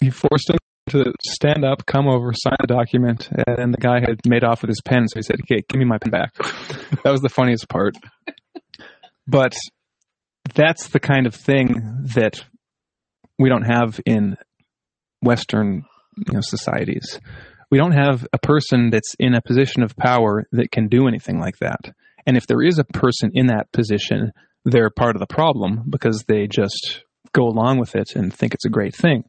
he 0.00 0.10
forced 0.10 0.50
him 0.50 0.58
to 0.88 1.12
stand 1.24 1.64
up, 1.64 1.86
come 1.86 2.06
over, 2.06 2.32
sign 2.34 2.56
the 2.60 2.66
document, 2.66 3.30
and 3.46 3.72
the 3.72 3.78
guy 3.78 4.00
had 4.00 4.20
made 4.26 4.44
off 4.44 4.62
with 4.62 4.68
his 4.68 4.82
pen. 4.84 5.08
So 5.08 5.18
he 5.18 5.22
said, 5.22 5.36
"Okay, 5.40 5.62
give 5.68 5.78
me 5.78 5.84
my 5.84 5.98
pen 5.98 6.10
back." 6.10 6.34
that 7.02 7.10
was 7.10 7.20
the 7.20 7.28
funniest 7.28 7.68
part. 7.68 7.96
But 9.26 9.54
that's 10.54 10.88
the 10.88 11.00
kind 11.00 11.26
of 11.26 11.34
thing 11.34 11.80
that 12.14 12.44
we 13.38 13.48
don't 13.48 13.62
have 13.64 14.00
in 14.04 14.36
Western 15.22 15.84
you 16.16 16.34
know, 16.34 16.40
societies. 16.42 17.18
We 17.70 17.78
don't 17.78 17.92
have 17.92 18.26
a 18.32 18.38
person 18.38 18.90
that's 18.90 19.14
in 19.18 19.34
a 19.34 19.42
position 19.42 19.82
of 19.82 19.96
power 19.96 20.44
that 20.52 20.70
can 20.70 20.88
do 20.88 21.08
anything 21.08 21.40
like 21.40 21.56
that. 21.60 21.92
And 22.26 22.36
if 22.36 22.46
there 22.46 22.62
is 22.62 22.78
a 22.78 22.84
person 22.84 23.30
in 23.34 23.46
that 23.46 23.72
position, 23.72 24.32
they're 24.64 24.90
part 24.90 25.16
of 25.16 25.20
the 25.20 25.26
problem 25.26 25.84
because 25.88 26.24
they 26.26 26.46
just 26.46 27.02
go 27.32 27.44
along 27.46 27.78
with 27.78 27.94
it 27.96 28.14
and 28.14 28.32
think 28.32 28.54
it's 28.54 28.64
a 28.64 28.70
great 28.70 28.94
thing. 28.94 29.24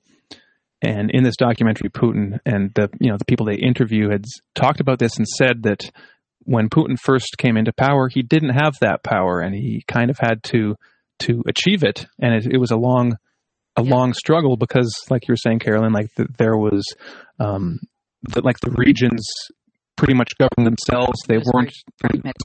And 0.82 1.10
in 1.12 1.24
this 1.24 1.38
documentary, 1.38 1.90
Putin 1.90 2.40
and 2.46 2.72
the 2.76 2.90
you 3.00 3.10
know 3.10 3.18
the 3.18 3.26
people 3.26 3.46
they 3.46 3.56
interview 3.56 4.10
had 4.10 4.26
talked 4.54 4.80
about 4.80 5.00
this 5.00 5.18
and 5.18 5.28
said 5.28 5.64
that 5.64 5.90
when 6.44 6.70
Putin 6.70 7.00
first 7.00 7.38
came 7.38 7.58
into 7.58 7.74
power, 7.74 8.08
he 8.08 8.22
didn't 8.22 8.50
have 8.50 8.76
that 8.82 9.04
power, 9.04 9.40
and 9.40 9.56
he 9.56 9.84
kind 9.88 10.10
of 10.10 10.18
had 10.20 10.44
to 10.44 10.76
to 11.20 11.42
achieve 11.48 11.84
it, 11.84 12.06
and 12.22 12.34
it, 12.36 12.54
it 12.54 12.58
was 12.58 12.72
a 12.72 12.78
long 12.78 13.18
a 13.78 13.84
Yeah. 13.84 13.96
long 13.96 14.14
struggle 14.14 14.58
because, 14.58 14.94
like 15.10 15.28
you 15.28 15.32
were 15.32 15.38
saying, 15.38 15.60
Carolyn, 15.60 15.92
like 15.92 16.14
the, 16.16 16.28
there 16.38 16.56
was 16.58 16.86
um, 17.40 17.80
the, 18.24 18.42
like 18.42 18.60
the 18.60 18.72
regions 18.72 19.22
pretty 19.98 20.14
much 20.14 20.32
governed 20.38 20.68
themselves. 20.68 21.20
They 21.28 21.38
weren't 21.38 21.74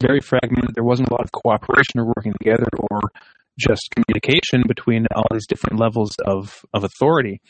very 0.03 0.21
fragmented. 0.21 0.75
There 0.75 0.85
wasn't 0.85 1.09
a 1.09 1.13
lot 1.13 1.25
of 1.25 1.33
cooperation 1.33 1.99
or 2.01 2.07
working 2.07 2.33
together 2.39 2.69
or 2.91 3.01
just 3.59 3.89
communication 3.95 4.63
between 4.67 5.07
all 5.15 5.27
these 5.31 5.47
different 5.47 5.79
levels 5.79 6.15
of, 6.25 6.65
of 6.73 6.85
authority. 6.85 7.41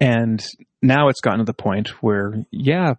And 0.00 0.44
now 0.82 1.08
it's 1.08 1.20
gotten 1.20 1.38
to 1.38 1.44
the 1.44 1.54
point 1.54 1.88
where, 2.02 2.34
yeah, 2.50 2.94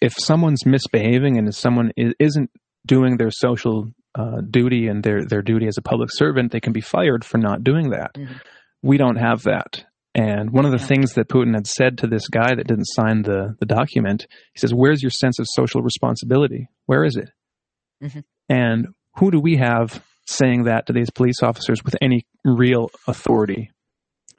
if 0.00 0.14
someone's 0.18 0.64
misbehaving 0.64 1.36
and 1.36 1.48
if 1.48 1.56
someone 1.56 1.90
isn't 1.96 2.50
doing 2.86 3.16
their 3.16 3.30
social 3.32 3.90
uh, 4.14 4.40
duty 4.48 4.86
and 4.86 5.02
their, 5.02 5.24
their 5.24 5.42
duty 5.42 5.66
as 5.66 5.76
a 5.76 5.82
public 5.82 6.10
servant, 6.12 6.52
they 6.52 6.60
can 6.60 6.72
be 6.72 6.80
fired 6.80 7.24
for 7.24 7.38
not 7.38 7.64
doing 7.64 7.90
that. 7.90 8.14
Mhm. 8.14 8.40
We 8.82 8.96
don't 8.96 9.16
have 9.16 9.42
that. 9.42 9.84
And 10.14 10.50
one 10.50 10.64
of 10.64 10.72
the 10.72 10.78
Yeah. 10.78 10.86
things 10.86 11.14
that 11.14 11.28
Putin 11.28 11.54
had 11.54 11.66
said 11.66 11.98
to 11.98 12.06
this 12.06 12.28
guy 12.28 12.54
that 12.54 12.66
didn't 12.66 12.86
sign 12.86 13.22
the, 13.22 13.54
the 13.60 13.66
document, 13.66 14.26
he 14.54 14.58
says, 14.58 14.72
Where's 14.74 15.02
your 15.02 15.10
sense 15.10 15.38
of 15.38 15.46
social 15.50 15.82
responsibility? 15.82 16.68
Where 16.86 17.04
is 17.04 17.16
it? 17.16 17.30
Mhm. 18.02 18.24
And 18.48 18.88
who 19.16 19.30
do 19.30 19.38
we 19.40 19.56
have 19.58 20.04
saying 20.26 20.64
that 20.64 20.86
to 20.86 20.92
these 20.92 21.10
police 21.10 21.42
officers 21.42 21.84
with 21.84 21.94
any 22.00 22.22
real 22.44 22.90
authority? 23.06 23.70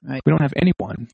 Right. 0.04 0.22
We 0.26 0.32
don't 0.32 0.42
have 0.42 0.54
anyone, 0.56 1.08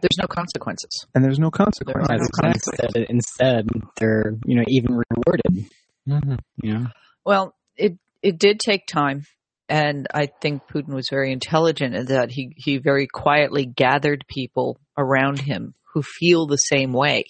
There's 0.00 0.18
no 0.20 0.26
consequences. 0.26 1.06
and 1.14 1.24
there's 1.24 1.38
no 1.38 1.50
consequences. 1.50 2.06
There 2.08 2.16
are 2.16 2.18
no 2.18 2.50
Exactly. 2.52 3.06
Instead, 3.06 3.10
instead, 3.10 3.68
they're 3.98 4.34
you 4.44 4.56
know 4.56 4.64
even 4.68 5.00
rewarded. 5.10 5.70
Mhm. 6.08 6.38
You 6.62 6.74
know, 6.78 6.86
Well, 7.24 7.54
it 7.76 7.98
it 8.22 8.38
did 8.38 8.58
take 8.60 8.86
time, 8.86 9.22
and 9.68 10.06
I 10.12 10.26
think 10.26 10.62
Putin 10.68 10.94
was 10.94 11.08
very 11.08 11.32
intelligent 11.32 11.94
in 11.94 12.06
that 12.06 12.30
he 12.30 12.52
he 12.56 12.78
very 12.78 13.06
quietly 13.06 13.64
gathered 13.64 14.24
people 14.28 14.78
around 14.96 15.40
him 15.40 15.74
who 15.92 16.02
feel 16.02 16.46
the 16.46 16.56
same 16.56 16.92
way, 16.92 17.24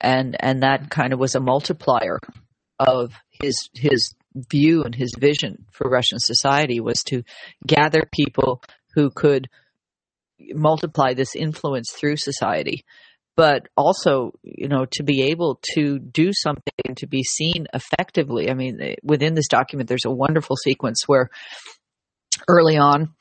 and 0.00 0.36
and 0.38 0.62
that 0.62 0.90
kind 0.90 1.12
of 1.12 1.18
was 1.18 1.34
a 1.34 1.40
multiplier 1.40 2.18
of 2.78 3.12
his 3.30 3.70
his 3.74 4.14
view 4.34 4.82
and 4.84 4.94
his 4.94 5.14
vision 5.18 5.64
for 5.72 5.88
Russian 5.88 6.18
society 6.18 6.80
was 6.80 7.02
to 7.04 7.22
gather 7.66 8.02
people 8.12 8.62
who 8.94 9.10
could 9.10 9.48
multiply 10.38 11.14
this 11.14 11.34
influence 11.34 11.90
through 11.92 12.16
society 12.18 12.84
but 13.36 13.68
also 13.76 14.32
you 14.42 14.68
know 14.68 14.86
to 14.92 15.02
be 15.02 15.24
able 15.24 15.60
to 15.74 15.98
do 15.98 16.32
something 16.32 16.94
to 16.96 17.06
be 17.06 17.22
seen 17.22 17.66
effectively. 17.72 18.50
I 18.50 18.54
mean 18.54 18.80
eh, 18.80 18.94
within 19.02 19.34
this 19.34 19.48
document 19.48 19.88
there's 19.88 20.06
a 20.06 20.10
wonderful 20.10 20.56
sequence 20.56 21.02
where 21.06 21.28
early 22.48 22.76
on 22.76 23.14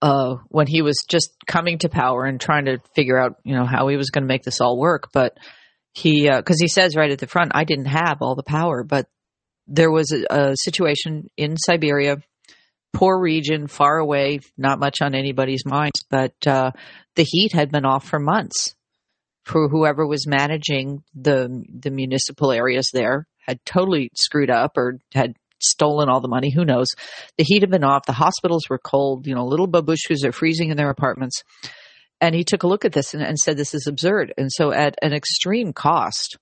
uh, 0.00 0.36
when 0.48 0.66
he 0.66 0.82
was 0.82 1.04
just 1.08 1.30
coming 1.46 1.78
to 1.78 1.88
power 1.88 2.24
and 2.24 2.40
trying 2.40 2.66
to 2.66 2.78
figure 2.94 3.18
out 3.18 3.36
you 3.44 3.54
know 3.54 3.66
how 3.66 3.88
he 3.88 3.96
was 3.96 4.10
going 4.10 4.22
to 4.22 4.28
make 4.28 4.42
this 4.42 4.60
all 4.60 4.78
work 4.78 5.10
but 5.12 5.36
he 5.92 6.28
because 6.30 6.60
he 6.60 6.68
says 6.68 6.96
right 6.96 7.10
at 7.10 7.18
the 7.18 7.26
front 7.26 7.52
i 7.54 7.64
didn't 7.64 7.86
have 7.86 8.18
all 8.20 8.36
the 8.36 8.42
power 8.42 8.84
but 8.84 9.06
there 9.66 9.90
was 9.90 10.12
a, 10.12 10.24
a 10.30 10.54
situation 10.56 11.28
in 11.36 11.56
siberia 11.56 12.16
poor 12.92 13.20
region 13.20 13.66
far 13.66 13.98
away 13.98 14.40
not 14.56 14.78
much 14.78 15.02
on 15.02 15.14
anybody's 15.14 15.66
minds 15.66 16.04
but 16.08 16.34
uh, 16.46 16.70
the 17.16 17.24
heat 17.24 17.52
had 17.52 17.70
been 17.70 17.84
off 17.84 18.06
for 18.06 18.18
months 18.18 18.74
for 19.48 19.68
whoever 19.68 20.06
was 20.06 20.26
managing 20.26 21.02
the 21.14 21.64
the 21.68 21.90
municipal 21.90 22.52
areas 22.52 22.90
there 22.92 23.26
had 23.46 23.64
totally 23.64 24.10
screwed 24.14 24.50
up 24.50 24.76
or 24.76 24.98
had 25.14 25.34
stolen 25.58 26.08
all 26.08 26.20
the 26.20 26.28
money. 26.28 26.50
Who 26.50 26.64
knows? 26.64 26.88
The 27.38 27.44
heat 27.44 27.62
had 27.62 27.70
been 27.70 27.82
off. 27.82 28.06
The 28.06 28.12
hospitals 28.12 28.64
were 28.68 28.78
cold. 28.78 29.26
You 29.26 29.34
know, 29.34 29.46
little 29.46 29.66
babushkas 29.66 30.24
are 30.24 30.32
freezing 30.32 30.70
in 30.70 30.76
their 30.76 30.90
apartments. 30.90 31.42
And 32.20 32.34
he 32.34 32.44
took 32.44 32.62
a 32.62 32.66
look 32.66 32.84
at 32.84 32.92
this 32.92 33.14
and, 33.14 33.22
and 33.22 33.38
said, 33.38 33.56
"This 33.56 33.74
is 33.74 33.86
absurd." 33.86 34.34
And 34.36 34.52
so, 34.52 34.72
at 34.72 34.96
an 35.02 35.12
extreme 35.12 35.72
cost, 35.72 36.36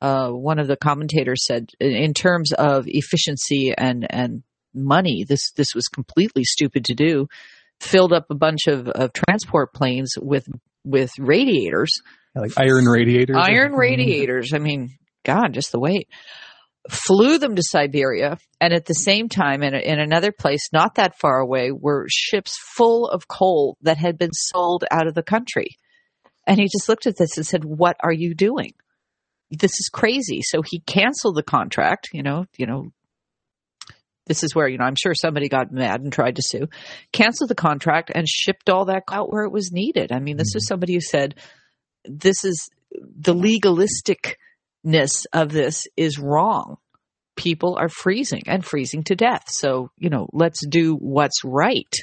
uh, 0.00 0.30
one 0.30 0.58
of 0.58 0.68
the 0.68 0.76
commentators 0.76 1.44
said, 1.44 1.68
in, 1.80 1.92
in 1.92 2.14
terms 2.14 2.52
of 2.52 2.84
efficiency 2.86 3.74
and 3.76 4.06
and 4.08 4.42
money, 4.72 5.24
this 5.28 5.50
this 5.52 5.74
was 5.74 5.86
completely 5.88 6.44
stupid 6.44 6.86
to 6.86 6.94
do. 6.94 7.28
Filled 7.80 8.12
up 8.12 8.26
a 8.30 8.34
bunch 8.34 8.66
of, 8.66 8.88
of 8.88 9.12
transport 9.12 9.74
planes 9.74 10.14
with 10.20 10.48
with 10.84 11.10
radiators 11.18 11.90
Like 12.34 12.52
iron 12.56 12.84
radiators. 12.84 13.36
iron 13.38 13.72
radiators. 13.72 14.52
I 14.52 14.58
mean, 14.58 14.90
God, 15.24 15.52
just 15.52 15.72
the 15.72 15.80
weight. 15.80 16.08
Flew 16.88 17.38
them 17.38 17.54
to 17.56 17.62
Siberia, 17.62 18.38
and 18.60 18.72
at 18.72 18.86
the 18.86 18.94
same 18.94 19.28
time, 19.28 19.62
in, 19.62 19.74
in 19.74 20.00
another 20.00 20.32
place 20.32 20.68
not 20.72 20.94
that 20.94 21.18
far 21.18 21.38
away, 21.38 21.70
were 21.70 22.06
ships 22.08 22.56
full 22.76 23.06
of 23.08 23.28
coal 23.28 23.76
that 23.82 23.98
had 23.98 24.16
been 24.16 24.32
sold 24.32 24.84
out 24.90 25.06
of 25.06 25.14
the 25.14 25.22
country. 25.22 25.76
And 26.46 26.58
he 26.58 26.64
just 26.64 26.88
looked 26.88 27.06
at 27.06 27.18
this 27.18 27.36
and 27.36 27.46
said, 27.46 27.64
"What 27.64 27.96
are 28.02 28.12
you 28.12 28.34
doing? 28.34 28.72
This 29.50 29.72
is 29.72 29.90
crazy." 29.92 30.40
So 30.42 30.62
he 30.62 30.80
canceled 30.80 31.36
the 31.36 31.42
contract. 31.42 32.08
You 32.12 32.22
know, 32.22 32.46
you 32.56 32.66
know. 32.66 32.90
This 34.26 34.42
is 34.42 34.54
where 34.54 34.68
you 34.68 34.76
know 34.76 34.84
I'm 34.84 34.94
sure 34.94 35.14
somebody 35.14 35.48
got 35.48 35.72
mad 35.72 36.02
and 36.02 36.12
tried 36.12 36.36
to 36.36 36.42
sue, 36.42 36.68
canceled 37.12 37.50
the 37.50 37.54
contract 37.54 38.12
and 38.14 38.28
shipped 38.28 38.68
all 38.68 38.86
that 38.86 39.04
out 39.10 39.30
where 39.32 39.44
it 39.44 39.52
was 39.52 39.72
needed. 39.72 40.12
I 40.12 40.20
mean, 40.20 40.36
this 40.36 40.54
is 40.54 40.64
mm-hmm. 40.64 40.68
somebody 40.68 40.94
who 40.94 41.00
said, 41.00 41.34
"This 42.08 42.44
is 42.44 42.68
the 42.92 43.34
legalisticness 43.34 45.26
of 45.32 45.52
this 45.52 45.86
is 45.96 46.18
wrong. 46.18 46.78
People 47.36 47.76
are 47.78 47.88
freezing 47.88 48.42
and 48.46 48.64
freezing 48.64 49.04
to 49.04 49.14
death. 49.14 49.44
So, 49.48 49.90
you 49.96 50.10
know, 50.10 50.28
let's 50.32 50.66
do 50.66 50.94
what's 50.96 51.44
right. 51.44 51.94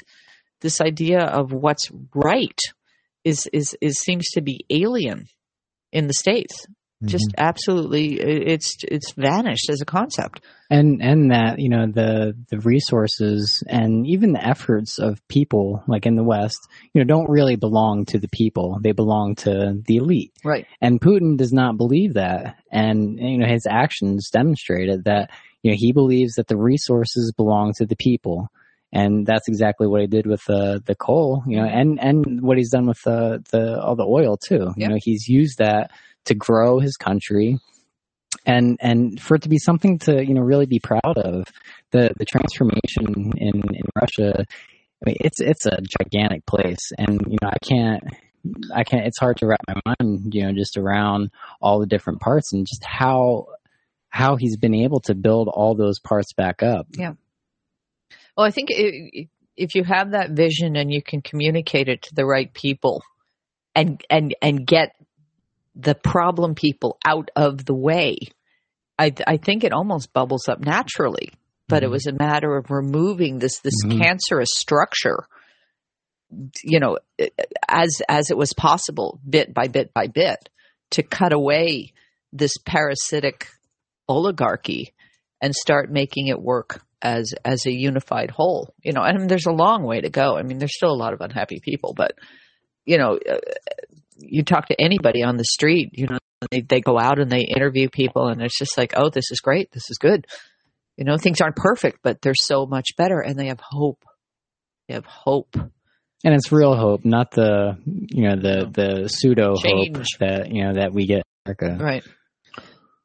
This 0.60 0.80
idea 0.80 1.20
of 1.20 1.52
what's 1.52 1.90
right 2.14 2.58
is 3.24 3.48
is 3.52 3.76
is 3.80 3.98
seems 3.98 4.30
to 4.30 4.40
be 4.40 4.64
alien 4.70 5.26
in 5.92 6.06
the 6.06 6.14
states. 6.14 6.66
Just 7.04 7.28
mm-hmm. 7.28 7.44
absolutely, 7.44 8.14
it's 8.20 8.74
it's 8.88 9.12
vanished 9.12 9.68
as 9.68 9.82
a 9.82 9.84
concept. 9.84 10.40
and 10.70 11.02
and 11.02 11.30
that 11.30 11.58
you 11.58 11.68
know 11.68 11.86
the 11.86 12.34
the 12.48 12.58
resources 12.60 13.62
and 13.68 14.06
even 14.06 14.32
the 14.32 14.42
efforts 14.44 14.98
of 14.98 15.20
people 15.28 15.82
like 15.86 16.06
in 16.06 16.16
the 16.16 16.24
west 16.24 16.56
you 16.94 17.00
know 17.00 17.06
don't 17.06 17.28
really 17.28 17.56
belong 17.56 18.04
to 18.06 18.18
the 18.18 18.28
people 18.28 18.78
they 18.82 18.92
belong 18.92 19.34
to 19.36 19.80
the 19.86 19.96
elite 19.96 20.32
Right. 20.42 20.66
and 20.80 21.00
putin 21.00 21.36
does 21.36 21.52
not 21.52 21.76
believe 21.76 22.14
that 22.14 22.56
and 22.72 23.18
you 23.20 23.38
know 23.38 23.46
his 23.46 23.66
actions 23.68 24.30
demonstrated 24.30 25.04
that 25.04 25.30
you 25.62 25.70
know 25.70 25.76
he 25.78 25.92
believes 25.92 26.34
that 26.36 26.48
the 26.48 26.56
resources 26.56 27.32
belong 27.36 27.74
to 27.76 27.86
the 27.86 27.96
people 27.96 28.48
and 28.92 29.26
that's 29.26 29.48
exactly 29.48 29.86
what 29.86 30.00
he 30.00 30.06
did 30.06 30.26
with 30.26 30.42
the 30.46 30.82
the 30.86 30.94
coal 30.96 31.44
you 31.46 31.58
know 31.58 31.66
and 31.66 32.00
and 32.00 32.40
what 32.40 32.56
he's 32.56 32.70
done 32.70 32.86
with 32.86 33.00
the 33.04 33.44
the 33.52 33.80
all 33.80 33.94
the 33.96 34.04
oil 34.06 34.36
too 34.36 34.72
you 34.76 34.82
Yep. 34.82 34.90
know 34.90 34.98
he's 35.00 35.28
used 35.28 35.58
that 35.58 35.90
to 36.26 36.34
grow 36.34 36.78
his 36.78 36.96
country 36.96 37.58
and 38.44 38.78
and 38.80 39.20
for 39.20 39.36
it 39.36 39.42
to 39.42 39.48
be 39.48 39.58
something 39.58 39.98
to 39.98 40.24
you 40.24 40.34
know 40.34 40.42
really 40.42 40.66
be 40.66 40.80
proud 40.80 41.16
of 41.16 41.44
the 41.92 42.10
the 42.16 42.24
transformation 42.24 43.32
in 43.36 43.62
in 43.74 43.84
Russia 43.94 44.44
I 44.44 45.04
mean 45.04 45.16
it's 45.20 45.40
it's 45.40 45.66
a 45.66 45.78
gigantic 45.98 46.46
place. 46.46 46.92
And 46.96 47.20
you 47.28 47.38
know 47.40 47.48
I 47.48 47.58
can't 47.58 48.04
I 48.74 48.84
can't 48.84 49.06
it's 49.06 49.18
hard 49.18 49.38
to 49.38 49.46
wrap 49.46 49.60
my 49.66 49.80
mind 49.98 50.34
you 50.34 50.44
know 50.44 50.52
just 50.52 50.76
around 50.76 51.30
all 51.60 51.80
the 51.80 51.86
different 51.86 52.20
parts 52.20 52.52
and 52.52 52.66
just 52.66 52.84
how 52.84 53.46
how 54.08 54.36
he's 54.36 54.56
been 54.56 54.74
able 54.74 55.00
to 55.00 55.14
build 55.14 55.48
all 55.48 55.74
those 55.74 55.98
parts 56.00 56.32
back 56.32 56.62
up. 56.62 56.86
Yeah. 56.96 57.14
Well, 58.36 58.46
I 58.46 58.50
think 58.50 58.70
i 58.72 59.28
if 59.56 59.74
you 59.74 59.84
have 59.84 60.10
that 60.10 60.32
vision 60.32 60.76
and 60.76 60.92
you 60.92 61.02
can 61.02 61.22
communicate 61.22 61.88
it 61.88 62.02
to 62.02 62.14
the 62.14 62.26
right 62.26 62.52
people, 62.52 63.02
and 63.74 64.02
and 64.10 64.34
and 64.42 64.66
get 64.66 64.94
the 65.76 65.94
problem 65.94 66.54
people 66.54 66.98
out 67.06 67.30
of 67.36 67.64
the 67.64 67.74
way, 67.74 68.16
I 68.98 69.12
I 69.26 69.36
think 69.36 69.62
it 69.62 69.72
almost 69.72 70.12
bubbles 70.12 70.48
up 70.48 70.60
naturally. 70.60 71.30
But 71.68 71.82
it 71.82 71.88
Mhm. 71.88 71.90
was 71.92 72.06
a 72.06 72.12
matter 72.12 72.56
of 72.56 72.70
removing 72.70 73.38
this 73.38 73.58
this 73.60 73.74
Mhm. 73.84 73.98
cancerous 73.98 74.50
structure, 74.54 75.26
you 76.62 76.80
know, 76.80 76.98
as 77.68 78.00
as 78.08 78.30
it 78.30 78.36
was 78.36 78.52
possible, 78.54 79.20
bit 79.28 79.52
by 79.52 79.68
bit 79.68 79.92
by 79.92 80.06
bit, 80.06 80.48
to 80.92 81.02
cut 81.02 81.32
away 81.32 81.92
this 82.32 82.56
parasitic 82.64 83.48
oligarchy 84.08 84.94
and 85.40 85.54
start 85.54 85.90
making 85.90 86.28
it 86.28 86.40
work 86.40 86.82
as 87.02 87.34
as 87.44 87.66
a 87.66 87.72
unified 87.72 88.30
whole. 88.30 88.72
You 88.82 88.92
know, 88.92 89.02
and 89.02 89.28
there's 89.28 89.46
a 89.46 89.52
long 89.52 89.82
way 89.82 90.00
to 90.00 90.08
go. 90.08 90.36
I 90.36 90.42
mean, 90.42 90.58
there's 90.58 90.76
still 90.76 90.92
a 90.92 91.02
lot 91.02 91.12
of 91.12 91.20
unhappy 91.20 91.60
people, 91.60 91.94
but 91.94 92.12
you 92.84 92.96
know, 92.98 93.18
uh, 93.28 93.38
you 94.18 94.42
talk 94.42 94.68
to 94.68 94.80
anybody 94.80 95.22
on 95.22 95.36
the 95.36 95.44
street, 95.44 95.90
you 95.92 96.06
know, 96.06 96.18
they 96.50 96.60
they 96.60 96.80
go 96.80 96.98
out 96.98 97.18
and 97.18 97.30
they 97.30 97.42
interview 97.42 97.88
people, 97.88 98.28
and 98.28 98.42
it's 98.42 98.58
just 98.58 98.76
like, 98.76 98.94
oh, 98.96 99.10
this 99.10 99.30
is 99.30 99.40
great, 99.40 99.70
this 99.72 99.90
is 99.90 99.98
good. 99.98 100.26
You 100.96 101.04
know, 101.04 101.16
things 101.18 101.40
aren't 101.40 101.56
perfect, 101.56 101.98
but 102.02 102.22
they're 102.22 102.34
so 102.34 102.66
much 102.66 102.88
better, 102.96 103.20
and 103.20 103.38
they 103.38 103.48
have 103.48 103.60
hope. 103.60 104.02
They 104.88 104.94
have 104.94 105.06
hope. 105.06 105.54
and 105.56 106.34
it's 106.34 106.50
real 106.52 106.74
hope 106.76 107.04
not 107.04 107.30
the 107.32 107.76
you 107.84 108.28
know 108.28 108.36
the 108.36 108.70
the 108.72 109.08
pseudo 109.08 109.54
hope 109.56 110.04
that 110.20 110.50
you 110.50 110.64
know 110.64 110.74
that 110.74 110.92
we 110.92 111.06
get 111.06 111.22
America 111.44 111.76
Right. 111.82 112.04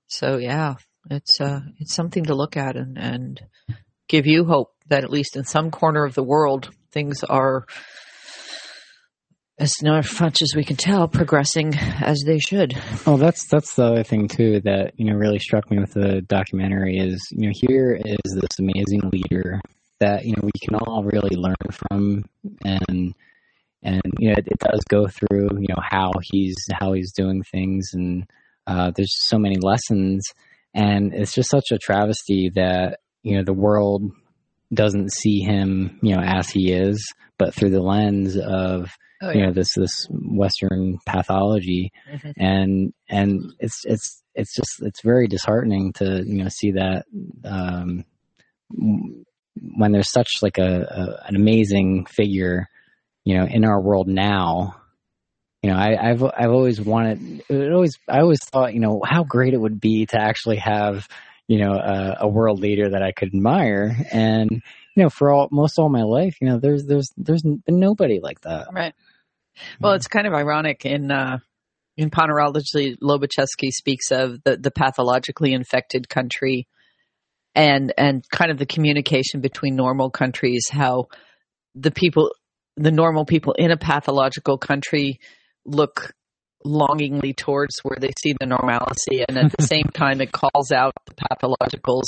So 0.07 0.37
yeah, 0.37 0.75
it's 1.09 1.39
uh 1.39 1.61
it's 1.79 1.95
something 1.95 2.25
to 2.25 2.35
look 2.35 2.57
at 2.57 2.75
and 2.75 2.97
and 2.97 3.41
give 4.07 4.27
you 4.27 4.45
hope 4.45 4.73
that 4.87 5.03
at 5.03 5.09
least 5.09 5.35
in 5.35 5.43
some 5.43 5.71
corner 5.71 6.05
of 6.05 6.15
the 6.15 6.23
world 6.23 6.69
things 6.91 7.23
are 7.23 7.65
as 9.61 10.19
much 10.19 10.41
as 10.41 10.53
we 10.55 10.63
can 10.63 10.75
tell 10.75 11.07
progressing 11.07 11.75
as 11.75 12.23
they 12.25 12.39
should. 12.39 12.75
Oh, 13.05 13.17
that's 13.17 13.45
that's 13.45 13.75
the 13.75 13.83
other 13.83 14.03
thing 14.03 14.27
too 14.27 14.59
that 14.61 14.93
you 14.97 15.05
know 15.05 15.15
really 15.15 15.37
struck 15.37 15.69
me 15.69 15.77
with 15.77 15.93
the 15.93 16.21
documentary 16.21 16.97
is 16.97 17.21
you 17.31 17.47
know 17.47 17.53
here 17.53 17.99
is 18.03 18.33
this 18.33 18.59
amazing 18.59 19.11
leader 19.11 19.61
that 19.99 20.25
you 20.25 20.31
know 20.31 20.41
we 20.43 20.51
can 20.63 20.75
all 20.75 21.03
really 21.03 21.35
learn 21.35 21.55
from. 21.71 22.25
And 22.65 23.13
and 23.83 24.01
you 24.17 24.29
know 24.29 24.35
it, 24.37 24.47
it 24.47 24.59
does 24.59 24.81
go 24.89 25.07
through 25.07 25.49
you 25.59 25.67
know 25.69 25.81
how 25.81 26.11
he's 26.23 26.55
how 26.73 26.93
he's 26.93 27.13
doing 27.13 27.43
things. 27.43 27.91
And 27.93 28.25
uh, 28.65 28.91
there's 28.95 29.15
so 29.27 29.37
many 29.37 29.57
lessons. 29.61 30.25
And 30.73 31.13
it's 31.13 31.35
just 31.35 31.49
such 31.49 31.71
a 31.71 31.77
travesty 31.77 32.49
that 32.55 32.99
you 33.21 33.37
know 33.37 33.43
the 33.43 33.53
world 33.53 34.11
doesn't 34.73 35.11
see 35.11 35.41
him 35.41 35.99
you 36.01 36.15
know 36.15 36.21
as 36.21 36.49
he 36.49 36.71
is 36.71 37.05
but 37.41 37.53
through 37.55 37.71
the 37.71 37.81
lens 37.81 38.37
of 38.37 38.89
Oh, 39.23 39.29
you 39.29 39.45
know 39.45 39.53
this 39.53 39.75
this 39.75 40.07
western 40.09 40.97
pathology. 41.05 41.91
Mhm. 42.11 42.33
and 42.37 42.93
and 43.07 43.53
it's 43.59 43.79
it's 43.85 44.23
it's 44.33 44.55
just 44.55 44.73
it's 44.81 45.01
very 45.03 45.27
disheartening 45.27 45.93
to 45.99 46.23
you 46.25 46.43
know 46.43 46.49
see 46.49 46.71
that 46.71 47.05
um 47.45 48.03
when 49.77 49.91
there's 49.91 50.11
such 50.11 50.29
like 50.41 50.57
a, 50.57 50.71
a 50.99 51.27
an 51.27 51.35
amazing 51.35 52.05
figure 52.05 52.67
you 53.25 53.37
know 53.37 53.45
in 53.45 53.63
our 53.65 53.79
world 53.79 54.07
now 54.07 54.75
you 55.61 55.69
know 55.69 55.77
I, 55.77 56.09
I've 56.09 56.23
I've 56.23 56.51
always 56.51 56.81
wanted 56.81 57.43
it 57.47 57.71
always 57.71 57.95
I 58.09 58.21
always 58.21 58.43
thought 58.43 58.73
you 58.73 58.79
know 58.79 59.01
how 59.05 59.23
great 59.23 59.53
it 59.53 59.61
would 59.61 59.79
be 59.79 60.05
to 60.07 60.17
actually 60.19 60.57
have 60.57 61.07
you 61.47 61.59
know 61.59 61.73
a, 61.73 62.17
a 62.21 62.27
world 62.27 62.59
leader 62.59 62.89
that 62.91 63.03
I 63.03 63.11
could 63.11 63.27
admire. 63.35 63.95
And 64.11 64.63
you 64.95 65.03
know 65.03 65.09
for 65.09 65.31
all 65.31 65.47
most 65.51 65.79
all 65.79 65.89
my 65.89 66.03
life 66.03 66.35
you 66.41 66.47
know 66.47 66.59
there's 66.59 66.85
there's 66.85 67.09
there's 67.17 67.43
been 67.43 67.61
nobody 67.67 68.19
like 68.21 68.41
that 68.41 68.67
Right. 68.73 68.93
Well, 69.79 69.93
it's 69.93 70.07
kind 70.07 70.27
of 70.27 70.33
ironic 70.33 70.85
in 70.85 71.11
uh, 71.11 71.39
in 71.97 72.09
Ponerology, 72.09 72.97
Lobaczewski 73.01 73.71
speaks 73.71 74.11
of 74.11 74.41
the, 74.43 74.57
the 74.57 74.71
pathologically 74.71 75.53
infected 75.53 76.09
country 76.09 76.67
and 77.53 77.93
and 77.97 78.23
kind 78.31 78.51
of 78.51 78.57
the 78.57 78.65
communication 78.65 79.41
between 79.41 79.75
normal 79.75 80.09
countries, 80.09 80.67
how 80.69 81.07
the 81.75 81.91
people 81.91 82.31
the 82.77 82.91
normal 82.91 83.25
people 83.25 83.53
in 83.53 83.71
a 83.71 83.77
pathological 83.77 84.57
country 84.57 85.19
look 85.65 86.13
longingly 86.63 87.33
towards 87.33 87.79
where 87.83 87.97
they 87.99 88.11
see 88.21 88.33
the 88.39 88.45
normalcy 88.45 89.25
and 89.27 89.37
at 89.37 89.51
the 89.57 89.63
same 89.67 89.89
time 89.93 90.21
it 90.21 90.31
calls 90.31 90.71
out 90.71 90.93
the 91.07 91.13
pathologicals 91.15 92.03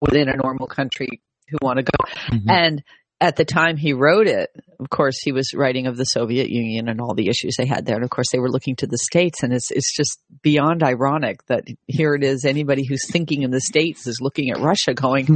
within 0.00 0.28
a 0.28 0.36
normal 0.36 0.66
country 0.66 1.20
who 1.50 1.58
want 1.62 1.78
to 1.78 1.82
go 1.82 2.12
mm-hmm. 2.30 2.50
and 2.50 2.82
at 3.20 3.36
the 3.36 3.44
time 3.44 3.76
he 3.76 3.92
wrote 3.92 4.28
it, 4.28 4.50
of 4.78 4.90
course, 4.90 5.18
he 5.20 5.32
was 5.32 5.52
writing 5.52 5.88
of 5.88 5.96
the 5.96 6.04
Soviet 6.04 6.50
Union 6.50 6.88
and 6.88 7.00
all 7.00 7.14
the 7.14 7.28
issues 7.28 7.56
they 7.58 7.66
had 7.66 7.84
there. 7.84 7.96
And 7.96 8.04
of 8.04 8.10
course, 8.10 8.28
they 8.30 8.38
were 8.38 8.50
looking 8.50 8.76
to 8.76 8.86
the 8.86 8.98
states, 8.98 9.42
and 9.42 9.52
it's 9.52 9.70
it's 9.72 9.94
just 9.94 10.20
beyond 10.42 10.84
ironic 10.84 11.44
that 11.46 11.64
here 11.88 12.14
it 12.14 12.22
is. 12.22 12.44
Anybody 12.44 12.84
who's 12.86 13.10
thinking 13.10 13.42
in 13.42 13.50
the 13.50 13.60
states 13.60 14.06
is 14.06 14.18
looking 14.20 14.50
at 14.50 14.60
Russia, 14.60 14.94
going, 14.94 15.26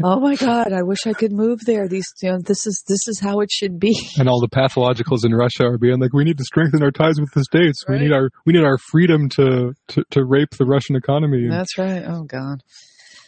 "Oh 0.04 0.20
my 0.20 0.36
God, 0.36 0.72
I 0.72 0.82
wish 0.82 1.06
I 1.06 1.14
could 1.14 1.32
move 1.32 1.60
there. 1.66 1.88
These, 1.88 2.06
you 2.22 2.30
know, 2.30 2.38
this 2.38 2.64
is 2.66 2.84
this 2.86 3.08
is 3.08 3.18
how 3.20 3.40
it 3.40 3.50
should 3.50 3.80
be." 3.80 3.96
and 4.18 4.28
all 4.28 4.40
the 4.40 4.48
pathologicals 4.48 5.24
in 5.24 5.34
Russia 5.34 5.64
are 5.64 5.78
being 5.78 5.98
like, 5.98 6.12
we 6.12 6.24
need 6.24 6.38
to 6.38 6.44
strengthen 6.44 6.82
our 6.82 6.92
ties 6.92 7.20
with 7.20 7.32
the 7.32 7.42
states. 7.42 7.82
We 7.88 7.98
need 7.98 8.12
our 8.12 8.30
we 8.44 8.52
need 8.52 8.64
our 8.64 8.78
freedom 8.78 9.28
to 9.30 9.72
to, 9.88 10.04
to 10.10 10.24
rape 10.24 10.50
the 10.58 10.64
Russian 10.64 10.94
economy. 10.94 11.48
That's 11.48 11.76
right. 11.76 12.04
Oh 12.06 12.22
God. 12.22 12.62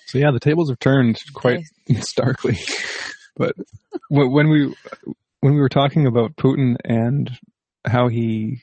so 0.06 0.18
yeah, 0.18 0.30
the 0.32 0.40
tables 0.40 0.70
have 0.70 0.78
turned 0.78 1.18
quite 1.34 1.64
starkly. 2.00 2.58
But 3.36 3.52
when 4.08 4.48
we 4.50 4.74
when 5.40 5.54
we 5.54 5.60
were 5.60 5.68
talking 5.68 6.06
about 6.06 6.34
Putin 6.36 6.76
and 6.84 7.30
how 7.86 8.08
he, 8.08 8.58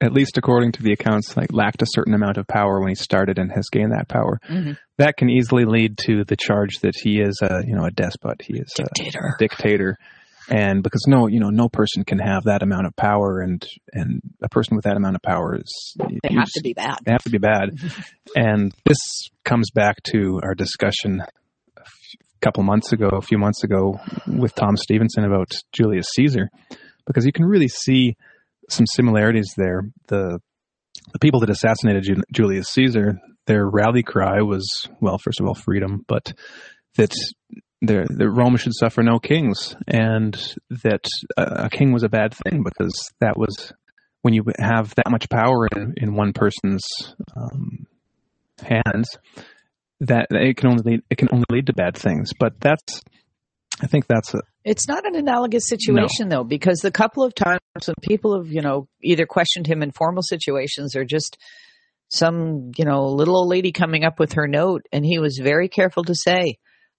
at 0.00 0.12
least 0.12 0.36
according 0.36 0.72
to 0.72 0.82
the 0.82 0.92
accounts, 0.92 1.36
like 1.36 1.52
lacked 1.52 1.80
a 1.82 1.86
certain 1.88 2.14
amount 2.14 2.36
of 2.36 2.46
power 2.48 2.80
when 2.80 2.88
he 2.88 2.94
started 2.96 3.38
and 3.38 3.52
has 3.52 3.68
gained 3.70 3.92
that 3.92 4.08
power, 4.08 4.40
Mhm. 4.50 4.76
that 4.98 5.16
can 5.16 5.30
easily 5.30 5.64
lead 5.64 5.96
to 6.06 6.24
the 6.24 6.36
charge 6.36 6.80
that 6.82 6.94
he 7.02 7.20
is 7.20 7.38
a 7.42 7.62
you 7.66 7.74
know 7.74 7.84
a 7.84 7.90
despot. 7.90 8.42
He 8.42 8.58
is 8.58 8.72
Dictator. 8.74 9.34
a 9.34 9.38
dictator. 9.38 9.96
And 10.50 10.82
because 10.82 11.06
no, 11.08 11.26
you 11.26 11.40
know, 11.40 11.48
no 11.48 11.70
person 11.70 12.04
can 12.04 12.18
have 12.18 12.44
that 12.44 12.62
amount 12.62 12.86
of 12.86 12.94
power, 12.96 13.40
and 13.40 13.64
and 13.94 14.20
a 14.42 14.48
person 14.50 14.76
with 14.76 14.84
that 14.84 14.96
amount 14.96 15.16
of 15.16 15.22
power 15.22 15.56
is 15.56 15.96
They 15.96 16.34
have 16.34 16.50
to 16.50 16.60
be 16.62 16.74
bad. 16.74 16.98
they 17.06 17.12
have 17.12 17.22
to 17.22 17.30
be 17.30 17.38
bad. 17.38 17.70
and 18.36 18.70
this 18.84 18.98
comes 19.44 19.70
back 19.70 20.02
to 20.12 20.40
our 20.42 20.54
discussion 20.54 21.22
couple 22.44 22.62
months 22.62 22.92
ago, 22.92 23.08
a 23.08 23.22
few 23.22 23.38
months 23.38 23.64
ago, 23.64 23.98
with 24.26 24.54
Tom 24.54 24.76
Stevenson 24.76 25.24
about 25.24 25.50
Julius 25.72 26.06
Caesar, 26.14 26.50
because 27.06 27.24
you 27.24 27.32
can 27.32 27.46
really 27.46 27.68
see 27.68 28.16
some 28.68 28.86
similarities 28.86 29.54
there. 29.56 29.82
The 30.08 30.40
the 31.12 31.18
people 31.18 31.40
that 31.40 31.50
assassinated 31.50 32.22
Julius 32.32 32.68
Caesar, 32.68 33.18
their 33.46 33.68
rally 33.68 34.02
cry 34.02 34.42
was, 34.42 34.88
well, 35.00 35.18
first 35.18 35.40
of 35.40 35.46
all, 35.46 35.54
freedom, 35.54 36.04
but 36.06 36.32
that 36.96 37.14
the 37.82 38.30
Rome 38.30 38.56
should 38.56 38.74
suffer 38.74 39.02
no 39.02 39.18
kings, 39.18 39.76
and 39.86 40.34
that 40.70 41.06
a, 41.36 41.64
a 41.64 41.70
king 41.70 41.92
was 41.92 42.02
a 42.02 42.08
bad 42.08 42.34
thing 42.34 42.62
because 42.62 43.12
that 43.20 43.36
was 43.36 43.72
when 44.22 44.34
you 44.34 44.44
have 44.58 44.94
that 44.94 45.10
much 45.10 45.28
power 45.28 45.66
in, 45.76 45.94
in 45.98 46.14
one 46.14 46.32
person's 46.32 46.82
um, 47.36 47.86
hands, 48.62 49.08
that 50.00 50.26
it 50.30 50.56
can 50.56 50.70
only 50.70 50.82
lead, 50.84 51.02
it 51.10 51.18
can 51.18 51.28
only 51.32 51.46
lead 51.50 51.66
to 51.66 51.72
bad 51.72 51.96
things. 51.96 52.30
But 52.38 52.60
that's 52.60 53.02
I 53.82 53.86
think 53.86 54.06
that's 54.06 54.34
a 54.34 54.40
It's 54.64 54.86
not 54.86 55.06
an 55.06 55.16
analogous 55.16 55.68
situation 55.68 56.28
though, 56.28 56.44
because 56.44 56.78
the 56.78 56.90
couple 56.92 57.24
of 57.24 57.34
times 57.34 57.60
when 57.84 57.94
people 58.02 58.36
have, 58.36 58.50
you 58.52 58.60
know, 58.60 58.88
either 59.02 59.26
questioned 59.26 59.66
him 59.66 59.82
in 59.82 59.90
formal 59.90 60.22
situations 60.22 60.94
or 60.94 61.04
just 61.04 61.36
some, 62.08 62.70
you 62.76 62.84
know, 62.84 63.06
little 63.06 63.36
old 63.36 63.48
lady 63.48 63.72
coming 63.72 64.04
up 64.04 64.20
with 64.20 64.34
her 64.34 64.46
note, 64.46 64.86
and 64.92 65.04
he 65.04 65.18
was 65.18 65.40
very 65.42 65.68
careful 65.68 66.04
to 66.04 66.14
say, 66.14 66.56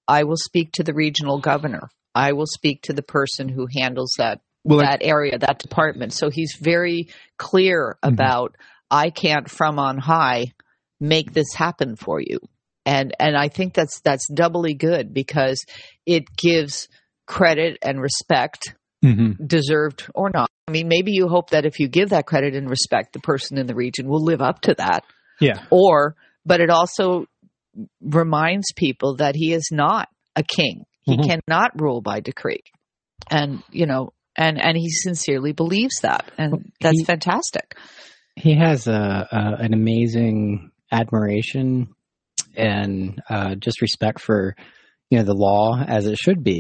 I 0.07 0.23
will 0.23 0.37
speak 0.37 0.73
to 0.73 0.83
the 0.83 0.93
regional 0.93 1.39
governor. 1.39 1.89
I 2.13 2.33
will 2.33 2.47
speak 2.47 2.83
to 2.83 2.93
the 2.93 3.03
person 3.03 3.47
who 3.47 3.67
handles 3.73 4.13
that 4.17 4.41
well. 4.63 4.79
that 4.79 5.01
area, 5.03 5.37
that 5.37 5.59
department. 5.59 6.11
So 6.13 6.29
he's 6.29 6.57
very 6.59 7.09
clear 7.37 7.97
Mhm. 8.03 8.13
about 8.13 8.55
I 8.91 9.09
can't 9.09 9.49
from 9.49 9.79
on 9.79 9.97
high 9.97 10.47
make 10.99 11.33
this 11.33 11.53
happen 11.55 11.95
for 11.95 12.19
you. 12.19 12.39
And 12.85 13.13
and 13.19 13.35
I 13.35 13.47
think 13.49 13.73
that's 13.73 13.99
that's 14.01 14.27
doubly 14.31 14.73
good 14.75 15.13
because 15.13 15.63
it 16.05 16.23
gives 16.37 16.87
credit 17.25 17.77
and 17.81 17.99
respect 17.99 18.75
Mhm. 19.03 19.35
deserved 19.47 20.07
or 20.15 20.29
not. 20.33 20.49
I 20.67 20.71
mean, 20.71 20.87
maybe 20.87 21.11
you 21.11 21.27
hope 21.27 21.51
that 21.51 21.65
if 21.65 21.79
you 21.79 21.87
give 21.87 22.09
that 22.09 22.25
credit 22.25 22.55
and 22.55 22.69
respect, 22.69 23.13
the 23.13 23.19
person 23.19 23.57
in 23.57 23.67
the 23.67 23.75
region 23.75 24.07
will 24.07 24.23
live 24.23 24.41
up 24.41 24.61
to 24.61 24.73
that. 24.75 25.03
Yeah. 25.39 25.63
Or, 25.69 26.15
but 26.45 26.59
it 26.59 26.69
also 26.71 27.25
reminds 28.01 28.71
people 28.75 29.17
that 29.17 29.35
he 29.35 29.53
is 29.53 29.69
not 29.71 30.09
a 30.35 30.43
king. 30.43 30.85
He 31.03 31.17
Mhm. 31.17 31.39
cannot 31.47 31.79
rule 31.79 32.01
by 32.01 32.19
decree. 32.19 32.63
And, 33.29 33.61
you 33.71 33.85
know, 33.85 34.11
and, 34.35 34.59
and 34.59 34.75
he 34.77 34.89
sincerely 34.89 35.51
believes 35.53 35.99
that. 36.01 36.31
And 36.37 36.71
that's 36.81 36.97
He- 36.99 37.05
fantastic. 37.05 37.75
He 38.35 38.55
has 38.55 38.87
a, 38.87 39.27
a 39.31 39.63
an 39.63 39.73
amazing 39.73 40.71
admiration 40.91 41.94
and 42.55 43.21
uh, 43.29 43.55
just 43.55 43.81
respect 43.81 44.19
for 44.21 44.55
you 45.09 45.17
know 45.19 45.23
the 45.25 45.33
law 45.33 45.81
as 45.85 46.05
it 46.07 46.17
should 46.17 46.43
be. 46.43 46.59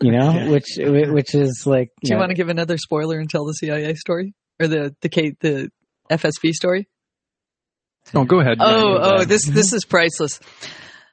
You 0.00 0.12
know, 0.12 0.32
Yeah. 0.34 0.48
which 0.48 0.66
which 0.78 1.34
is 1.34 1.64
like 1.66 1.88
Do 2.02 2.08
you 2.10 2.14
know, 2.14 2.20
want 2.20 2.30
to 2.30 2.34
give 2.36 2.48
another 2.48 2.76
spoiler 2.78 3.18
and 3.18 3.28
tell 3.30 3.44
the 3.44 3.52
CIA 3.54 3.94
story 3.94 4.34
or 4.60 4.66
the, 4.68 4.94
the, 5.00 5.08
K, 5.08 5.34
the 5.40 5.70
FSB 6.10 6.52
story? 6.52 6.88
Oh, 8.14 8.24
go 8.24 8.40
ahead. 8.40 8.58
Oh, 8.60 8.94
Yeah, 8.94 8.98
oh, 9.02 9.18
yeah. 9.20 9.24
this 9.24 9.44
this 9.46 9.72
is 9.72 9.84
priceless. 9.84 10.40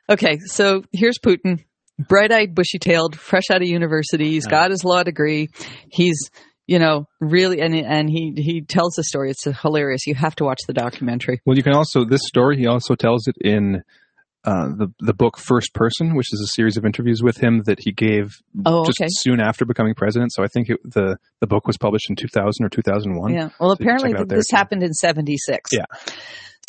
Okay, 0.10 0.40
so 0.45 0.81
here's 0.91 1.19
Putin, 1.23 1.64
bright-eyed, 1.99 2.56
bushy-tailed, 2.56 3.15
fresh 3.15 3.44
out 3.52 3.61
of 3.61 3.68
university. 3.68 4.30
He's 4.31 4.48
got 4.48 4.72
his 4.72 4.84
law 4.84 5.03
degree. 5.03 5.49
He's, 5.91 6.18
you 6.69 6.77
know, 6.77 7.05
really, 7.19 7.61
and 7.61 7.73
and 7.75 8.07
he 8.09 8.33
he 8.37 8.61
tells 8.61 8.93
the 8.93 9.03
story. 9.03 9.31
It's 9.31 9.43
hilarious. 9.63 10.05
You 10.05 10.13
have 10.13 10.35
to 10.35 10.43
watch 10.43 10.59
the 10.67 10.73
documentary. 10.73 11.41
Well, 11.45 11.57
you 11.57 11.63
can 11.63 11.73
also 11.73 12.05
this 12.05 12.21
story. 12.27 12.57
He 12.57 12.67
also 12.67 12.93
tells 12.93 13.27
it 13.27 13.35
in 13.41 13.81
uh, 14.45 14.67
the 14.77 14.87
the 14.99 15.15
book 15.15 15.39
First 15.39 15.73
Person, 15.73 16.15
which 16.15 16.31
is 16.31 16.39
a 16.41 16.47
series 16.53 16.77
of 16.77 16.85
interviews 16.85 17.23
with 17.23 17.37
him 17.37 17.63
that 17.65 17.79
he 17.79 17.91
gave 17.91 18.35
Oh, 18.67 18.85
just 18.85 19.01
okay. 19.01 19.07
soon 19.09 19.39
after 19.39 19.65
becoming 19.65 19.95
president. 19.95 20.31
So 20.31 20.43
I 20.43 20.47
think 20.47 20.69
it, 20.69 20.77
the 20.83 21.17
the 21.41 21.47
book 21.47 21.65
was 21.65 21.77
published 21.77 22.07
in 22.09 22.15
2000 22.15 22.63
or 22.63 22.69
2001. 22.69 23.33
Yeah. 23.33 23.49
Well, 23.59 23.69
So 23.71 23.73
apparently 23.73 24.11
check 24.11 24.19
it 24.19 24.21
out 24.21 24.27
there, 24.29 24.37
this 24.37 24.51
happened 24.51 24.83
in 24.83 24.93
'76. 24.93 25.71
Yeah. 25.73 25.85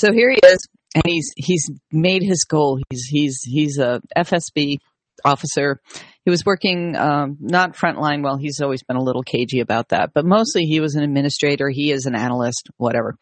So 0.00 0.12
here 0.14 0.30
he 0.30 0.38
is, 0.46 0.58
and 0.94 1.04
he's 1.06 1.30
he's 1.36 1.70
made 1.92 2.22
his 2.22 2.44
goal. 2.48 2.78
He's 2.88 3.04
he's 3.10 3.38
he's 3.44 3.78
a 3.78 4.00
FSB 4.16 4.78
officer. 5.26 5.78
He 6.24 6.30
was 6.30 6.44
working 6.44 6.96
um, 6.96 7.38
not 7.40 7.76
frontline. 7.76 8.22
Well, 8.22 8.36
he's 8.36 8.60
always 8.60 8.82
been 8.82 8.96
a 8.96 9.02
little 9.02 9.22
cagey 9.22 9.60
about 9.60 9.88
that, 9.88 10.10
but 10.14 10.26
mostly 10.26 10.64
he 10.64 10.80
was 10.80 10.94
an 10.94 11.02
administrator. 11.02 11.70
He 11.70 11.92
is 11.92 12.06
an 12.06 12.14
analyst, 12.14 12.68
whatever. 12.76 13.16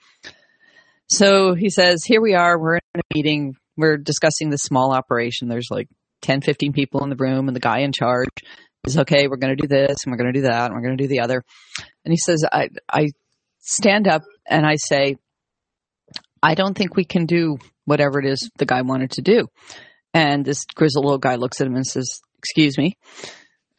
So 1.08 1.54
he 1.54 1.70
says, 1.70 2.04
"Here 2.04 2.20
we 2.20 2.34
are. 2.34 2.58
We're 2.58 2.76
in 2.76 3.00
a 3.00 3.14
meeting. 3.14 3.54
We're 3.76 3.96
discussing 3.96 4.50
this 4.50 4.62
small 4.62 4.92
operation. 4.92 5.48
There's 5.48 5.68
like 5.70 5.88
10, 6.22 6.40
15 6.40 6.72
people 6.72 7.04
in 7.04 7.10
the 7.10 7.16
room, 7.16 7.46
and 7.46 7.54
the 7.54 7.60
guy 7.60 7.80
in 7.80 7.92
charge 7.92 8.28
is 8.84 8.98
okay. 8.98 9.28
We're 9.28 9.36
going 9.36 9.56
to 9.56 9.62
do 9.62 9.68
this, 9.68 9.98
and 10.04 10.10
we're 10.10 10.18
going 10.18 10.32
to 10.32 10.40
do 10.40 10.46
that, 10.48 10.66
and 10.66 10.74
we're 10.74 10.82
going 10.82 10.96
to 10.98 11.04
do 11.04 11.08
the 11.08 11.20
other." 11.20 11.44
And 12.04 12.12
he 12.12 12.18
says, 12.18 12.44
"I 12.50 12.68
I 12.90 13.08
stand 13.60 14.08
up 14.08 14.22
and 14.46 14.66
I 14.66 14.74
say." 14.76 15.16
I 16.40 16.54
don't 16.54 16.76
think 16.76 16.94
we 16.94 17.04
can 17.04 17.26
do 17.26 17.58
whatever 17.84 18.20
it 18.20 18.26
is 18.26 18.48
the 18.58 18.66
guy 18.66 18.82
wanted 18.82 19.10
to 19.12 19.22
do. 19.22 19.48
And 20.14 20.44
this 20.44 20.64
grizzled 20.66 21.04
old 21.04 21.20
guy 21.20 21.34
looks 21.34 21.60
at 21.60 21.66
him 21.66 21.74
and 21.74 21.86
says, 21.86 22.20
Excuse 22.38 22.78
me. 22.78 22.96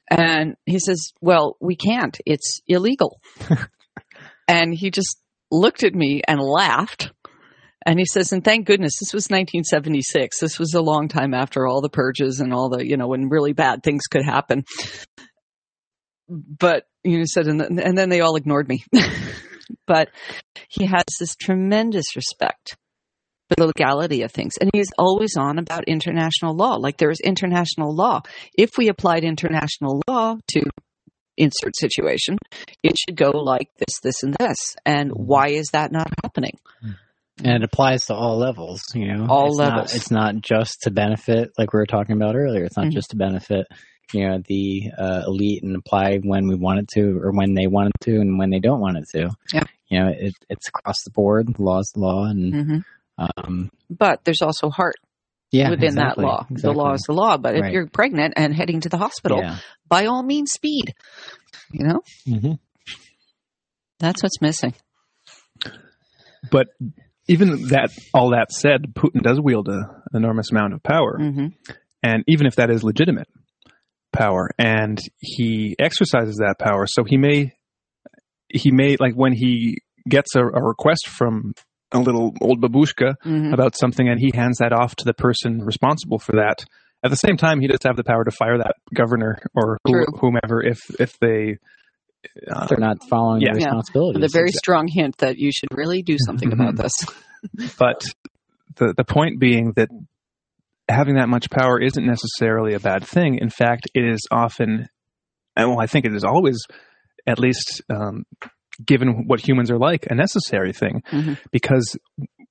And 0.10 0.56
he 0.66 0.80
says, 0.80 1.12
Well, 1.22 1.56
we 1.60 1.76
can't. 1.76 2.18
It's 2.26 2.62
illegal. 2.68 3.22
and 4.48 4.74
he 4.74 4.92
just 4.92 5.18
looked 5.52 5.84
at 5.84 5.94
me 5.94 6.22
and 6.28 6.40
laughed. 6.40 7.12
And 7.86 7.98
he 7.98 8.06
says, 8.06 8.34
and 8.34 8.44
thank 8.44 8.68
goodness 8.68 9.00
this 9.00 9.14
was 9.14 9.30
1976. 9.30 10.40
This 10.40 10.60
was 10.60 10.74
a 10.74 10.82
long 10.82 11.08
time 11.08 11.34
after 11.34 11.66
all 11.66 11.82
the 11.82 11.90
purges 11.90 12.40
and 12.40 12.54
all 12.54 12.70
the, 12.70 12.86
you 12.86 12.98
know, 12.98 13.08
when 13.08 13.30
really 13.30 13.54
bad 13.54 13.84
things 13.84 14.04
could 14.08 14.24
happen. 14.24 14.66
But, 16.28 16.84
you 17.04 17.20
know, 17.20 17.24
said, 17.26 17.48
and 17.48 17.60
then, 17.60 17.80
and 17.80 17.98
then 17.98 18.10
they 18.10 18.20
all 18.20 18.36
ignored 18.36 18.68
me. 18.68 18.84
but 19.88 20.10
he 20.68 20.86
has 20.86 21.06
this 21.20 21.36
tremendous 21.36 22.16
respect 22.16 22.76
the 23.58 23.68
legality 23.68 24.22
of 24.24 24.32
things. 24.32 24.54
And 24.60 24.70
he's 24.74 24.90
always 24.98 25.36
on 25.38 25.58
about 25.58 25.86
international 25.86 26.56
law. 26.56 26.76
Like 26.76 26.98
there 26.98 27.12
is 27.12 27.20
international 27.20 27.94
law. 27.96 28.22
If 28.58 28.78
we 28.78 28.90
applied 28.90 29.24
international 29.24 30.02
law 30.08 30.38
to 30.50 30.62
insert 31.38 31.76
situation, 31.76 32.38
it 32.84 32.96
should 32.98 33.16
go 33.16 33.32
like 33.32 33.70
this, 33.78 34.00
this, 34.04 34.24
and 34.24 34.36
this. 34.40 34.58
And 34.86 35.12
why 35.12 35.50
is 35.50 35.70
that 35.74 35.92
not 35.92 36.12
happening? 36.24 36.58
and 37.42 37.54
it 37.56 37.64
applies 37.64 38.06
to 38.08 38.14
all 38.14 38.38
levels. 38.38 38.82
You 38.94 39.14
know, 39.16 39.26
All 39.30 39.48
it's 39.48 39.58
not- 39.58 39.74
levels. 39.76 39.96
it's 39.96 40.12
not 40.12 40.36
just 40.42 40.82
to 40.82 40.92
benefit, 40.92 41.52
like 41.58 41.72
we 41.74 41.78
were 41.80 41.86
talking 41.86 42.18
about 42.18 42.36
earlier. 42.36 42.66
It's 42.66 42.76
not 42.76 42.88
Mhm. 42.88 42.92
just 42.92 43.12
to 43.12 43.16
benefit, 43.16 43.66
you 44.12 44.28
know, 44.28 44.40
the 44.46 44.92
uh, 44.98 45.24
elite 45.26 45.64
and 45.64 45.78
apply 45.78 46.18
when 46.18 46.50
we 46.50 46.56
want 46.56 46.80
it 46.80 46.90
to, 46.96 47.18
or 47.24 47.32
when 47.32 47.54
they 47.54 47.68
want 47.68 47.88
it 47.96 48.04
to, 48.04 48.20
and 48.20 48.38
when 48.38 48.50
they 48.50 48.60
don't 48.60 48.82
want 48.82 48.98
it 48.98 49.06
to. 49.14 49.30
Yeah. 49.54 49.64
You 49.88 50.00
know, 50.02 50.08
it, 50.10 50.34
it's 50.50 50.68
across 50.68 50.98
the 51.06 51.12
board. 51.12 51.58
Law 51.60 51.80
is 51.80 51.90
the 51.96 52.02
law, 52.02 52.26
and 52.26 52.54
hmm 52.54 52.78
um, 53.20 53.70
But 53.90 54.24
there's 54.24 54.42
also 54.42 54.70
heart 54.70 54.96
yeah, 55.52 55.70
within 55.70 55.90
exactly, 55.90 56.24
that 56.26 56.28
law. 56.28 56.46
The 56.50 56.72
law 56.74 56.94
is 56.94 57.02
the 57.08 57.14
law. 57.14 57.38
But 57.38 57.56
if 57.56 57.62
Right. 57.64 57.74
you're 57.74 57.88
pregnant 57.88 58.34
and 58.38 58.54
heading 58.54 58.82
to 58.82 58.90
the 58.90 58.98
hospital, 58.98 59.40
Yeah. 59.40 59.58
by 59.88 60.06
all 60.06 60.24
means, 60.24 60.52
speed. 60.52 60.94
You 61.72 61.86
know, 61.88 62.02
hmm 62.26 62.54
that's 64.00 64.24
what's 64.24 64.42
missing. 64.42 64.74
But 66.50 66.68
even 67.28 67.50
that, 67.70 67.90
all 68.14 68.32
that 68.32 68.52
said, 68.52 68.94
Putin 68.96 69.22
does 69.22 69.40
wield 69.42 69.68
a, 69.68 69.72
an 69.72 70.16
enormous 70.16 70.52
amount 70.52 70.74
of 70.74 70.82
power, 70.84 71.18
hmm 71.18 71.48
and 72.02 72.24
even 72.28 72.48
if 72.48 72.56
that 72.56 72.70
is 72.70 72.84
legitimate 72.84 73.28
power, 74.14 74.50
and 74.58 74.98
he 75.20 75.76
exercises 75.78 76.38
that 76.38 76.56
power, 76.58 76.86
so 76.88 77.04
he 77.04 77.18
may, 77.18 77.52
he 78.48 78.72
may 78.72 78.96
like 79.00 79.14
when 79.14 79.34
he 79.34 79.78
gets 80.08 80.36
a, 80.36 80.40
a 80.42 80.64
request 80.64 81.08
from 81.08 81.54
a 81.92 82.00
little 82.00 82.34
old 82.42 82.62
babushka 82.62 83.16
hmm 83.24 83.54
about 83.54 83.76
something, 83.76 84.08
and 84.08 84.20
he 84.20 84.32
hands 84.34 84.58
that 84.60 84.74
off 84.74 84.96
to 84.98 85.06
the 85.06 85.14
person 85.14 85.60
responsible 85.64 86.20
for 86.20 86.34
that. 86.34 86.64
At 87.04 87.12
the 87.12 87.18
same 87.18 87.38
time, 87.38 87.62
he 87.62 87.68
does 87.68 87.80
have 87.86 87.96
the 87.96 88.04
power 88.04 88.24
to 88.24 88.32
fire 88.32 88.58
that 88.58 88.76
governor 88.94 89.40
or 89.56 89.78
who, 89.86 89.94
True. 89.94 90.06
whomever 90.20 90.62
if 90.64 90.80
if 91.00 91.18
they. 91.20 91.58
Uh, 92.52 92.68
They're 92.68 92.78
not 92.78 92.98
following 93.10 93.42
Yeah. 93.42 93.54
the 93.54 93.60
Yeah. 93.62 93.66
responsibilities. 93.68 94.22
With 94.22 94.30
a 94.32 94.38
very 94.38 94.52
strong 94.52 94.88
hint 94.88 95.18
that 95.20 95.38
you 95.38 95.52
should 95.54 95.70
really 95.72 96.02
do 96.02 96.18
something 96.20 96.52
about 96.52 96.76
Mhm. 96.76 96.82
this. 96.84 96.94
but 97.80 98.04
the 98.76 98.94
the 98.96 99.06
point 99.06 99.40
being 99.40 99.72
that 99.78 99.90
having 100.90 101.16
that 101.16 101.30
much 101.30 101.50
power 101.50 101.80
isn't 101.80 102.06
necessarily 102.06 102.74
a 102.74 102.80
bad 102.80 103.06
thing. 103.06 103.38
In 103.40 103.50
fact, 103.50 103.88
it 103.94 104.04
is 104.04 104.20
often, 104.32 104.90
and 105.56 105.70
well, 105.70 105.80
I 105.80 105.88
think 105.88 106.06
it 106.06 106.14
is 106.14 106.24
always, 106.26 106.58
at 107.26 107.40
least 107.40 107.82
um, 107.90 108.26
given 108.84 109.26
what 109.28 109.46
humans 109.46 109.70
are 109.72 109.78
like, 109.78 110.08
a 110.10 110.16
necessary 110.16 110.74
thing. 110.74 111.04
Mhm. 111.12 111.38
Because 111.52 111.98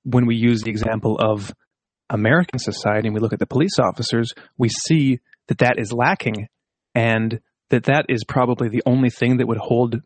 when 0.03 0.25
we 0.25 0.35
use 0.35 0.61
the 0.61 0.71
example 0.71 1.17
of 1.19 1.53
American 2.09 2.59
society 2.59 3.07
and 3.07 3.13
we 3.15 3.21
look 3.21 3.33
at 3.33 3.39
the 3.39 3.45
police 3.45 3.77
officers, 3.79 4.33
we 4.57 4.69
see 4.69 5.19
that 5.47 5.59
that 5.59 5.77
is 5.77 5.91
lacking, 5.93 6.47
and 6.95 7.39
that 7.69 7.83
that 7.83 8.05
is 8.09 8.23
probably 8.23 8.69
the 8.69 8.81
only 8.85 9.09
thing 9.09 9.37
that 9.37 9.47
would 9.47 9.57
hold 9.57 10.01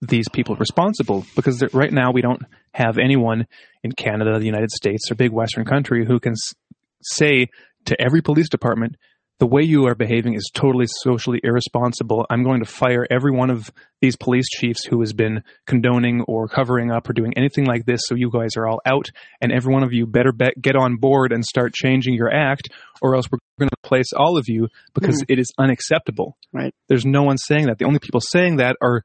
these 0.00 0.28
people 0.28 0.56
responsible 0.56 1.24
because 1.36 1.62
right 1.72 1.92
now 1.92 2.10
we 2.10 2.22
don't 2.22 2.42
have 2.74 2.98
anyone 2.98 3.46
in 3.84 3.92
Canada, 3.92 4.38
the 4.38 4.46
United 4.46 4.70
States, 4.70 5.10
or 5.10 5.14
big 5.14 5.30
Western 5.30 5.64
country 5.64 6.04
who 6.06 6.18
can 6.18 6.34
say 7.02 7.46
to 7.84 8.00
every 8.00 8.20
police 8.20 8.48
department, 8.48 8.96
the 9.38 9.46
way 9.46 9.62
you 9.62 9.86
are 9.86 9.94
behaving 9.94 10.34
is 10.34 10.50
totally 10.54 10.86
socially 10.86 11.40
irresponsible. 11.42 12.26
I'm 12.30 12.44
going 12.44 12.60
to 12.60 12.70
fire 12.70 13.06
every 13.10 13.32
one 13.32 13.50
of 13.50 13.70
these 14.00 14.16
police 14.16 14.48
chiefs 14.48 14.84
who 14.84 15.00
has 15.00 15.12
been 15.12 15.42
condoning 15.66 16.22
or 16.28 16.46
covering 16.48 16.92
up 16.92 17.08
or 17.08 17.12
doing 17.12 17.32
anything 17.36 17.64
like 17.64 17.84
this. 17.84 18.02
So 18.04 18.14
you 18.14 18.30
guys 18.30 18.56
are 18.56 18.68
all 18.68 18.80
out, 18.86 19.08
and 19.40 19.50
every 19.50 19.72
one 19.72 19.82
of 19.82 19.92
you 19.92 20.06
better 20.06 20.32
bet, 20.32 20.60
get 20.60 20.76
on 20.76 20.96
board 20.96 21.32
and 21.32 21.44
start 21.44 21.74
changing 21.74 22.14
your 22.14 22.32
act, 22.32 22.68
or 23.00 23.16
else 23.16 23.26
we're 23.30 23.38
going 23.58 23.70
to 23.70 23.88
place 23.88 24.12
all 24.16 24.38
of 24.38 24.48
you 24.48 24.68
because 24.94 25.18
hmm. 25.20 25.32
it 25.32 25.38
is 25.38 25.52
unacceptable. 25.58 26.36
Right. 26.52 26.74
There's 26.88 27.04
no 27.04 27.22
one 27.22 27.38
saying 27.38 27.66
that. 27.66 27.78
The 27.78 27.84
only 27.84 27.98
people 27.98 28.20
saying 28.20 28.56
that 28.56 28.76
are 28.80 29.02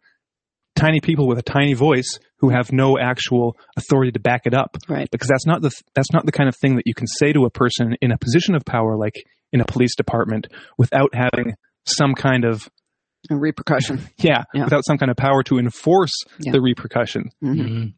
tiny 0.77 1.01
people 1.01 1.27
with 1.27 1.37
a 1.39 1.41
tiny 1.43 1.73
voice 1.73 2.19
who 2.39 2.49
have 2.49 2.71
no 2.71 2.97
actual 2.99 3.57
authority 3.75 4.11
to 4.11 4.19
back 4.19 4.43
it 4.45 4.53
up 4.53 4.77
Right. 4.87 5.09
because 5.11 5.27
that's 5.27 5.45
not 5.45 5.61
the 5.61 5.71
that's 5.95 6.11
not 6.13 6.25
the 6.25 6.31
kind 6.31 6.47
of 6.47 6.55
thing 6.55 6.75
that 6.75 6.83
you 6.85 6.93
can 6.93 7.07
say 7.07 7.33
to 7.33 7.45
a 7.45 7.49
person 7.49 7.95
in 8.01 8.11
a 8.11 8.17
position 8.17 8.55
of 8.55 8.63
power 8.63 8.95
like 8.97 9.15
in 9.51 9.59
a 9.61 9.65
police 9.65 9.95
department 9.95 10.47
without 10.77 11.13
having 11.13 11.55
some 11.85 12.13
kind 12.13 12.45
of 12.45 12.69
A 13.29 13.35
repercussion. 13.35 13.99
yeah, 14.19 14.43
Yeah. 14.53 14.65
without 14.65 14.85
some 14.85 14.97
kind 14.97 15.09
of 15.11 15.17
power 15.17 15.43
to 15.43 15.57
enforce 15.57 16.13
Yeah. 16.39 16.51
the 16.53 16.61
repercussion. 16.61 17.31
Mhm. 17.43 17.55
Mhm. 17.59 17.93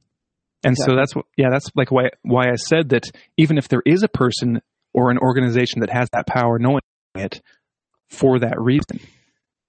And 0.64 0.76
so 0.78 0.96
that's 0.96 1.16
what, 1.16 1.26
yeah, 1.38 1.50
that's 1.52 1.70
like 1.76 1.92
why 1.92 2.10
why 2.24 2.50
I 2.52 2.56
said 2.56 2.90
that 2.90 3.06
even 3.38 3.58
if 3.58 3.68
there 3.70 3.82
is 3.86 4.04
a 4.04 4.08
person 4.10 4.62
or 4.94 5.10
an 5.12 5.18
organization 5.20 5.82
that 5.82 5.90
has 5.90 6.10
that 6.14 6.28
power, 6.28 6.60
knowing 6.60 6.82
it 7.16 7.42
for 8.10 8.40
that 8.40 8.60
reason, 8.60 9.00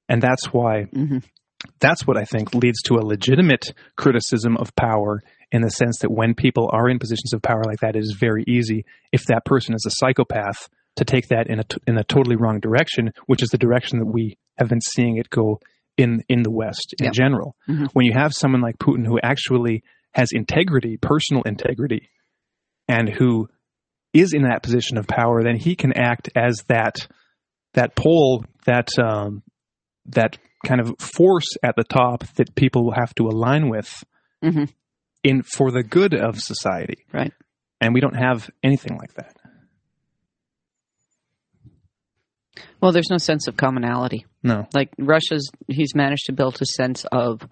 and 0.09 0.21
that's 0.23 0.47
why 0.53 0.85
Mhm. 0.95 1.23
That's 1.81 2.07
what 2.07 2.17
I 2.17 2.25
think 2.25 2.55
leads 2.55 2.83
to 2.83 2.95
a 2.95 3.05
legitimate 3.07 3.73
criticism 3.97 4.57
of 4.57 4.75
power 4.77 5.23
in 5.53 5.63
the 5.63 5.71
sense 5.71 5.99
that 6.01 6.11
when 6.11 6.35
people 6.35 6.71
are 6.73 6.89
in 6.89 6.99
positions 6.99 7.33
of 7.33 7.43
power 7.43 7.63
like 7.67 7.81
that, 7.81 7.97
it 7.97 8.01
is 8.01 8.17
very 8.19 8.45
easy 8.47 8.85
if 9.13 9.25
that 9.27 9.45
person 9.45 9.75
is 9.75 9.85
a 9.87 9.91
psychopath 9.91 10.69
to 10.97 11.05
take 11.05 11.29
that 11.29 11.49
in 11.49 11.59
a 11.61 11.65
t- 11.65 11.79
in 11.87 11.99
a 11.99 12.05
totally 12.05 12.37
wrong 12.37 12.61
direction, 12.61 13.13
which 13.27 13.43
is 13.43 13.49
the 13.51 13.59
direction 13.59 13.99
that 13.99 14.07
we 14.07 14.37
have 14.59 14.69
been 14.69 14.81
seeing 14.81 15.17
it 15.17 15.29
go 15.31 15.61
in 15.97 16.23
in 16.29 16.43
the 16.43 16.51
West 16.51 16.95
in 16.99 17.07
Yeah. 17.07 17.11
general. 17.13 17.57
Mhm. 17.69 17.89
When 17.93 18.07
you 18.07 18.13
have 18.15 18.33
someone 18.33 18.61
like 18.61 18.79
Putin 18.79 19.07
who 19.07 19.19
actually 19.23 19.83
has 20.15 20.31
integrity, 20.33 20.97
personal 20.97 21.43
integrity, 21.43 22.09
and 22.89 23.09
who 23.09 23.49
is 24.13 24.33
in 24.33 24.43
that 24.43 24.63
position 24.63 24.99
of 24.99 25.07
power, 25.07 25.43
then 25.43 25.57
he 25.57 25.75
can 25.77 25.93
act 25.93 26.31
as 26.37 26.65
that 26.69 27.07
that 27.75 27.95
pole, 27.95 28.45
that 28.67 28.89
um, 28.99 29.43
that 30.13 30.39
kind 30.67 30.81
of 30.81 30.95
force 30.99 31.49
at 31.63 31.75
the 31.77 31.85
top 31.85 32.25
that 32.37 32.55
people 32.55 32.85
will 32.85 32.95
have 32.95 33.15
to 33.15 33.27
align 33.29 33.69
with 33.69 34.05
Mhm. 34.43 34.71
in 35.23 35.43
for 35.43 35.71
the 35.71 35.83
good 35.83 36.15
of 36.15 36.39
society. 36.41 37.05
Right. 37.13 37.33
And 37.81 37.95
we 37.95 38.01
don't 38.01 38.17
have 38.17 38.51
anything 38.63 38.97
like 38.99 39.15
that. 39.15 39.37
Well, 42.81 42.93
there's 42.93 43.11
no 43.11 43.19
sense 43.19 43.47
of 43.47 43.57
commonality. 43.57 44.27
No. 44.43 44.67
Like 44.75 44.91
Russia's, 44.99 45.51
he's 45.69 45.95
managed 45.95 46.27
to 46.27 46.33
build 46.33 46.61
a 46.61 46.67
sense 46.67 47.05
of 47.13 47.47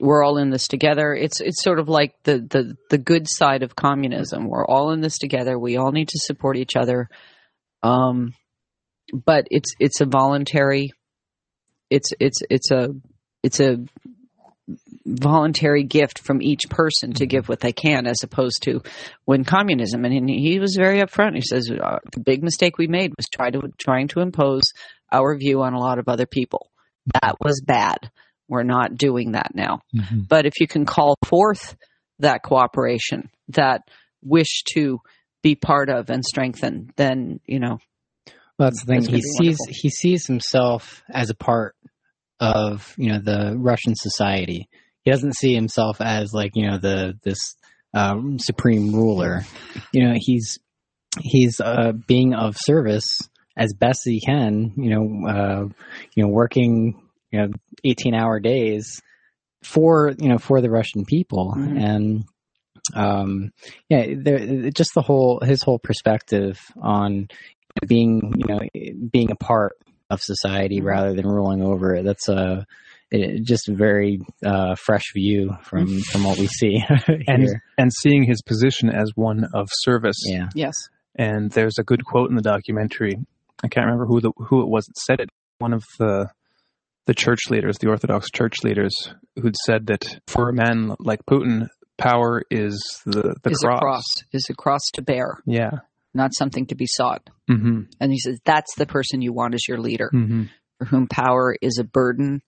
we're 0.00 0.24
all 0.24 0.38
in 0.38 0.50
this 0.50 0.66
together. 0.66 1.14
It's 1.14 1.40
it's 1.40 1.62
sort 1.62 1.78
of 1.78 1.88
like 1.88 2.14
the 2.24 2.38
the 2.38 2.76
the 2.90 2.98
good 2.98 3.26
side 3.28 3.62
of 3.62 3.76
communism. 3.76 4.48
We're 4.48 4.66
all 4.66 4.90
in 4.92 5.00
this 5.00 5.18
together. 5.18 5.58
We 5.58 5.76
all 5.76 5.92
need 5.92 6.08
to 6.08 6.18
support 6.22 6.56
each 6.56 6.76
other. 6.76 7.08
Um, 7.82 8.34
but 9.12 9.46
it's 9.50 9.74
it's 9.78 10.00
a 10.00 10.06
voluntary. 10.06 10.90
It's 11.96 12.10
it's 12.18 12.40
it's 12.48 12.70
a 12.70 12.88
it's 13.42 13.60
a 13.60 13.78
voluntary 15.04 15.82
gift 15.82 16.20
from 16.20 16.40
each 16.40 16.62
person 16.70 17.12
to 17.14 17.26
give 17.26 17.48
what 17.48 17.60
they 17.60 17.72
can, 17.72 18.06
as 18.06 18.18
opposed 18.22 18.62
to 18.62 18.80
when 19.24 19.44
communism. 19.44 20.04
And 20.04 20.30
he 20.30 20.58
was 20.58 20.76
very 20.78 20.98
upfront. 21.00 21.34
He 21.34 21.42
says 21.42 21.70
uh, 21.70 21.98
the 22.12 22.20
big 22.20 22.42
mistake 22.42 22.78
we 22.78 22.86
made 22.86 23.12
was 23.16 23.26
try 23.28 23.50
to 23.50 23.60
trying 23.78 24.08
to 24.08 24.20
impose 24.20 24.62
our 25.10 25.36
view 25.36 25.62
on 25.62 25.74
a 25.74 25.80
lot 25.80 25.98
of 25.98 26.08
other 26.08 26.26
people. 26.26 26.70
That 27.20 27.36
was 27.40 27.60
bad. 27.66 28.10
We're 28.48 28.62
not 28.62 28.96
doing 28.96 29.32
that 29.32 29.54
now. 29.54 29.80
But 30.28 30.46
if 30.46 30.54
you 30.60 30.66
can 30.68 30.84
call 30.86 31.16
forth 31.24 31.76
that 32.20 32.42
cooperation, 32.42 33.30
that 33.48 33.82
wish 34.22 34.62
to 34.74 35.00
be 35.42 35.54
part 35.56 35.88
of 35.90 36.10
and 36.10 36.24
strengthen, 36.24 36.92
then 36.96 37.40
you 37.46 37.58
know 37.58 37.78
Well, 38.58 38.70
that's 38.70 38.84
the 38.84 38.86
thing. 38.86 39.02
He 39.02 39.20
sees 39.20 39.58
wonderful. 39.58 39.66
he 39.70 39.90
sees 39.90 40.26
himself 40.26 41.02
as 41.10 41.30
a 41.30 41.34
part 41.34 41.74
of 42.42 42.94
you 42.98 43.12
know 43.12 43.20
the 43.20 43.54
Russian 43.56 43.94
society. 43.94 44.68
He 45.04 45.10
doesn't 45.10 45.36
see 45.36 45.54
himself 45.54 46.00
as 46.00 46.32
like 46.32 46.52
you 46.54 46.68
know 46.68 46.78
the 46.78 47.14
this 47.22 47.38
um, 47.94 48.38
supreme 48.38 48.92
ruler. 48.94 49.44
You 49.92 50.08
know 50.08 50.14
he's 50.16 50.58
he's 51.20 51.60
uh, 51.60 51.92
being 52.06 52.34
of 52.34 52.56
service 52.58 53.06
as 53.56 53.72
best 53.78 54.00
he 54.04 54.20
can. 54.20 54.72
You 54.76 54.90
know 54.90 55.28
uh, 55.28 55.68
you 56.14 56.24
know 56.24 56.28
working 56.28 57.00
you 57.30 57.40
know 57.40 57.48
eighteen 57.84 58.14
hour 58.14 58.40
days 58.40 59.00
for 59.62 60.12
you 60.18 60.28
know 60.28 60.38
for 60.38 60.60
the 60.60 60.70
Russian 60.70 61.04
people 61.04 61.54
Mhm. 61.56 61.80
and 61.82 62.24
um 62.94 63.52
yeah 63.88 64.06
there 64.16 64.70
just 64.70 64.90
the 64.94 65.02
whole 65.02 65.38
his 65.40 65.62
whole 65.62 65.78
perspective 65.78 66.58
on 66.82 67.28
being 67.86 68.34
you 68.36 68.46
know 68.48 68.58
being 69.12 69.30
a 69.30 69.36
part 69.36 69.74
of 70.12 70.20
society 70.22 70.80
Mhm. 70.80 70.84
rather 70.84 71.12
than 71.14 71.26
ruling 71.26 71.62
over 71.62 71.94
it 71.96 72.04
that's 72.04 72.28
a 72.28 72.66
it, 73.10 73.42
just 73.44 73.68
a 73.68 73.74
very 73.74 74.20
uh, 74.44 74.74
fresh 74.74 75.12
view 75.14 75.50
from 75.62 76.00
from 76.10 76.24
what 76.24 76.38
we 76.38 76.46
see 76.46 76.82
And 77.28 77.42
here. 77.42 77.62
and 77.76 77.90
seeing 78.02 78.24
his 78.24 78.40
position 78.42 78.88
as 78.88 79.10
one 79.14 79.44
of 79.52 79.68
service. 79.70 80.16
yeah 80.26 80.48
yes, 80.54 80.74
And 81.16 81.50
there's 81.50 81.78
a 81.78 81.84
good 81.84 82.04
quote 82.04 82.30
in 82.30 82.36
the 82.36 82.42
documentary. 82.54 83.14
I 83.64 83.68
can't 83.68 83.84
remember 83.86 84.06
who 84.06 84.20
the 84.20 84.32
who 84.48 84.62
it 84.62 84.68
was 84.68 84.84
that 84.86 84.96
said 85.06 85.20
it. 85.20 85.28
One 85.58 85.72
of 85.74 85.84
the 85.98 86.28
the 87.06 87.14
church 87.14 87.50
leaders, 87.50 87.78
the 87.78 87.88
Orthodox 87.88 88.30
church 88.30 88.56
leaders, 88.64 88.94
who'd 89.40 89.56
said 89.66 89.86
that 89.88 90.18
for 90.26 90.48
a 90.48 90.52
man 90.54 90.94
like 91.00 91.20
Putin, 91.28 91.66
power 91.98 92.42
is 92.50 92.74
the 93.04 93.34
the 93.42 93.50
is 93.50 93.58
cross. 93.58 93.78
a 93.78 93.80
cross 93.80 94.04
is 94.32 94.46
a 94.50 94.54
cross 94.54 94.80
to 94.94 95.02
bear, 95.02 95.38
Yeah. 95.46 95.80
Not 96.14 96.34
something 96.34 96.66
to 96.66 96.74
be 96.74 96.86
sought. 96.86 97.28
hmm 97.48 97.82
And 98.00 98.12
he 98.12 98.18
says 98.18 98.38
that's 98.44 98.74
the 98.74 98.86
person 98.86 99.22
you 99.22 99.32
want 99.32 99.54
as 99.54 99.66
your 99.68 99.78
leader. 99.78 100.08
hmm 100.10 100.44
for 100.78 100.86
whom 100.86 101.06
power 101.06 101.54
is 101.62 101.78
a 101.78 101.84
burden 101.84 102.42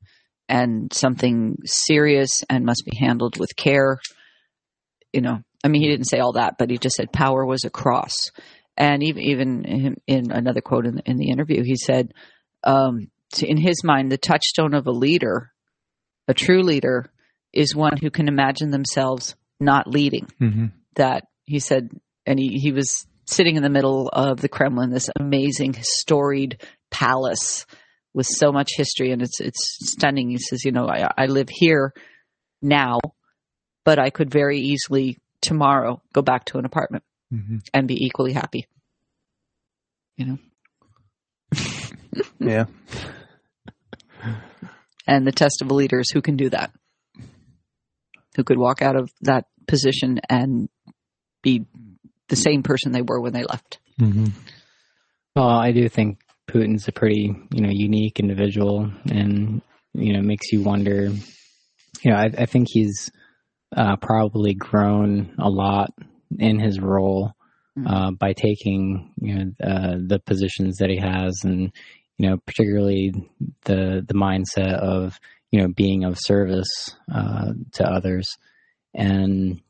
and 0.48 0.92
something 0.92 1.56
serious 1.64 2.42
and 2.50 2.64
must 2.64 2.82
be 2.84 2.96
handled 2.96 3.38
with 3.38 3.54
care. 3.54 3.98
You 5.12 5.20
know, 5.20 5.38
I 5.62 5.68
mean, 5.68 5.82
he 5.82 5.88
didn't 5.88 6.08
say 6.08 6.18
all 6.18 6.32
that, 6.32 6.54
but 6.58 6.68
he 6.68 6.78
just 6.78 6.96
said 6.96 7.12
power 7.12 7.46
was 7.46 7.64
a 7.64 7.70
cross. 7.70 8.14
And 8.76 9.04
even 9.04 9.22
even 9.22 9.64
in, 9.64 9.96
in 10.06 10.32
another 10.32 10.60
quote 10.60 10.86
in 10.86 10.96
the, 10.96 11.02
in 11.06 11.16
the 11.16 11.30
interview, 11.30 11.62
he 11.62 11.76
said, 11.76 12.12
um, 12.64 13.08
in 13.40 13.56
his 13.56 13.84
mind, 13.84 14.10
the 14.10 14.18
touchstone 14.18 14.74
of 14.74 14.86
a 14.86 14.92
leader, 14.92 15.52
a 16.26 16.34
true 16.34 16.62
leader, 16.62 17.06
is 17.52 17.74
one 17.74 17.96
who 17.96 18.10
can 18.10 18.26
imagine 18.26 18.70
themselves 18.70 19.36
not 19.60 19.86
leading 19.86 20.26
hmm 20.38 20.66
that 20.96 21.24
he 21.44 21.58
said, 21.58 21.90
and 22.26 22.38
he, 22.38 22.58
he 22.58 22.72
was 22.72 23.06
sitting 23.26 23.56
in 23.56 23.62
the 23.62 23.70
middle 23.70 24.08
of 24.12 24.40
the 24.40 24.48
Kremlin, 24.48 24.90
this 24.90 25.10
amazing, 25.18 25.74
storied 25.80 26.62
palace 26.90 27.66
with 28.12 28.26
so 28.26 28.52
much 28.52 28.70
history, 28.76 29.10
and 29.10 29.22
it's 29.22 29.40
it's 29.40 29.78
stunning. 29.92 30.30
He 30.30 30.38
says, 30.38 30.64
you 30.64 30.72
know, 30.72 30.88
I, 30.88 31.10
I 31.16 31.26
live 31.26 31.48
here 31.50 31.92
now, 32.62 33.00
but 33.84 33.98
I 33.98 34.10
could 34.10 34.30
very 34.30 34.60
easily 34.60 35.18
tomorrow 35.40 36.00
go 36.12 36.22
back 36.22 36.46
to 36.46 36.58
an 36.58 36.64
apartment 36.64 37.04
hmm 37.30 37.58
and 37.72 37.88
be 37.88 38.04
equally 38.04 38.32
happy. 38.32 38.66
You 40.16 40.26
know, 40.26 40.38
Yeah. 42.38 42.66
and 45.06 45.26
the 45.26 45.32
test 45.32 45.60
of 45.60 45.70
a 45.70 45.74
leader 45.74 45.98
is 45.98 46.10
who 46.10 46.22
can 46.22 46.36
do 46.36 46.50
that, 46.50 46.70
who 48.36 48.44
could 48.44 48.58
walk 48.58 48.80
out 48.80 48.96
of 48.96 49.10
that 49.22 49.46
position 49.66 50.20
and 50.28 50.68
be 51.42 51.66
the 52.28 52.36
same 52.36 52.62
person 52.62 52.92
they 52.92 53.02
were 53.02 53.20
when 53.20 53.32
they 53.32 53.44
left. 53.44 53.78
hmm 53.98 54.26
well 55.36 55.48
i 55.48 55.72
do 55.72 55.88
think 55.88 56.18
putin's 56.50 56.88
a 56.88 56.92
pretty 56.92 57.34
you 57.52 57.60
know 57.60 57.70
unique 57.70 58.20
individual 58.20 58.90
and 59.10 59.62
you 59.94 60.12
know 60.12 60.20
makes 60.20 60.52
you 60.52 60.62
wonder. 60.62 61.10
You 62.02 62.10
know 62.10 62.16
i, 62.16 62.24
I 62.36 62.46
think 62.46 62.68
he's 62.70 63.10
uh, 63.76 63.96
probably 63.96 64.54
grown 64.54 65.34
a 65.38 65.48
lot 65.48 65.90
in 66.38 66.58
his 66.60 66.78
role 66.80 67.32
uh, 67.86 68.10
by 68.12 68.32
taking 68.32 69.12
you 69.20 69.34
know 69.34 69.44
uh, 69.62 69.96
the 70.06 70.20
positions 70.24 70.76
that 70.76 70.90
he 70.90 70.96
has, 70.98 71.40
and 71.42 71.72
you 72.18 72.28
know 72.30 72.36
particularly 72.46 73.12
the 73.64 74.04
the 74.06 74.14
mindset 74.14 74.74
of 74.74 75.18
you 75.50 75.60
know 75.60 75.68
being 75.68 76.04
of 76.04 76.16
service 76.18 76.94
uh, 77.12 77.52
to 77.72 77.84
others, 77.84 78.36
and 78.94 79.60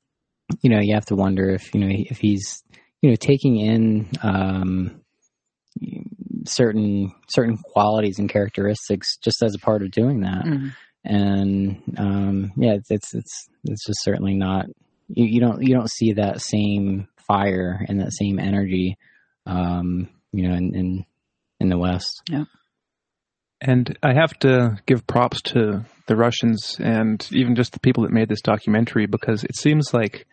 you 0.62 0.70
know 0.70 0.80
you 0.80 0.94
have 0.94 1.06
to 1.06 1.14
wonder 1.16 1.50
if 1.50 1.74
you 1.74 1.80
know 1.80 1.88
if 1.90 2.18
he's 2.18 2.62
you 3.02 3.10
know 3.10 3.16
taking 3.16 3.56
in 3.58 4.08
um, 4.22 5.00
certain 6.46 7.12
certain 7.28 7.56
qualities 7.58 8.18
and 8.18 8.28
characteristics 8.28 9.16
just 9.18 9.42
as 9.42 9.54
a 9.54 9.58
part 9.58 9.82
of 9.82 9.90
doing 9.90 10.20
that 10.20 10.44
Mhm. 10.44 10.72
and 11.04 11.82
um, 11.98 12.52
yeah, 12.56 12.74
it's, 12.74 12.90
it's 12.90 13.14
it's 13.14 13.48
it's 13.64 13.86
just 13.86 14.02
certainly 14.02 14.34
not. 14.34 14.66
You, 15.08 15.26
you 15.26 15.40
don't 15.40 15.62
you 15.62 15.74
don't 15.74 15.90
see 15.90 16.12
that 16.14 16.40
same 16.40 17.08
fire 17.26 17.84
and 17.88 18.00
that 18.00 18.12
same 18.12 18.38
energy, 18.38 18.96
um, 19.46 20.08
you 20.32 20.48
know, 20.48 20.54
in, 20.54 20.74
in 20.74 21.04
in 21.60 21.68
the 21.68 21.78
West. 21.78 22.22
Yeah. 22.30 22.44
And 23.60 23.96
I 24.02 24.12
have 24.12 24.38
to 24.40 24.76
give 24.86 25.06
props 25.06 25.40
to 25.52 25.84
the 26.06 26.16
Russians 26.16 26.76
and 26.80 27.26
even 27.32 27.54
just 27.54 27.72
the 27.72 27.80
people 27.80 28.02
that 28.02 28.12
made 28.12 28.28
this 28.28 28.42
documentary 28.42 29.06
because 29.06 29.42
it 29.44 29.56
seems 29.56 29.94
like, 29.94 30.26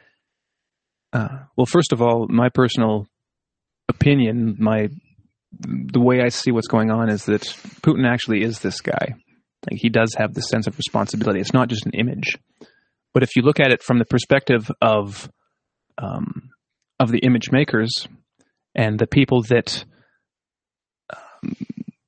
uh, 1.14 1.30
well, 1.56 1.66
first 1.66 1.92
of 1.92 2.02
all, 2.02 2.28
my 2.30 2.50
personal 2.50 3.08
opinion, 3.90 4.56
my 4.60 4.90
the 5.60 6.00
way 6.00 6.22
I 6.22 6.30
see 6.30 6.52
what's 6.52 6.70
going 6.70 6.92
on 6.92 7.10
is 7.10 7.26
that 7.26 7.42
Putin 7.82 8.08
actually 8.08 8.42
is 8.42 8.60
this 8.60 8.80
guy. 8.80 9.16
Like 9.70 9.80
he 9.80 9.90
does 9.90 10.16
have 10.18 10.34
this 10.34 10.48
sense 10.48 10.66
of 10.66 10.78
responsibility. 10.78 11.42
It's 11.42 11.54
not 11.54 11.68
just 11.68 11.86
an 11.86 11.92
image. 11.94 12.38
But 13.14 13.24
if 13.24 13.36
you 13.36 13.42
look 13.42 13.60
at 13.60 13.72
it 13.72 13.84
from 13.84 14.00
the 14.00 14.06
perspective 14.06 14.72
of 14.82 15.30
um, 15.98 16.50
of 17.00 17.12
the 17.12 17.20
image 17.20 17.52
makers 17.52 18.08
and 18.74 18.98
the 18.98 19.08
people 19.08 19.44
that 19.44 19.84
um, 21.10 21.56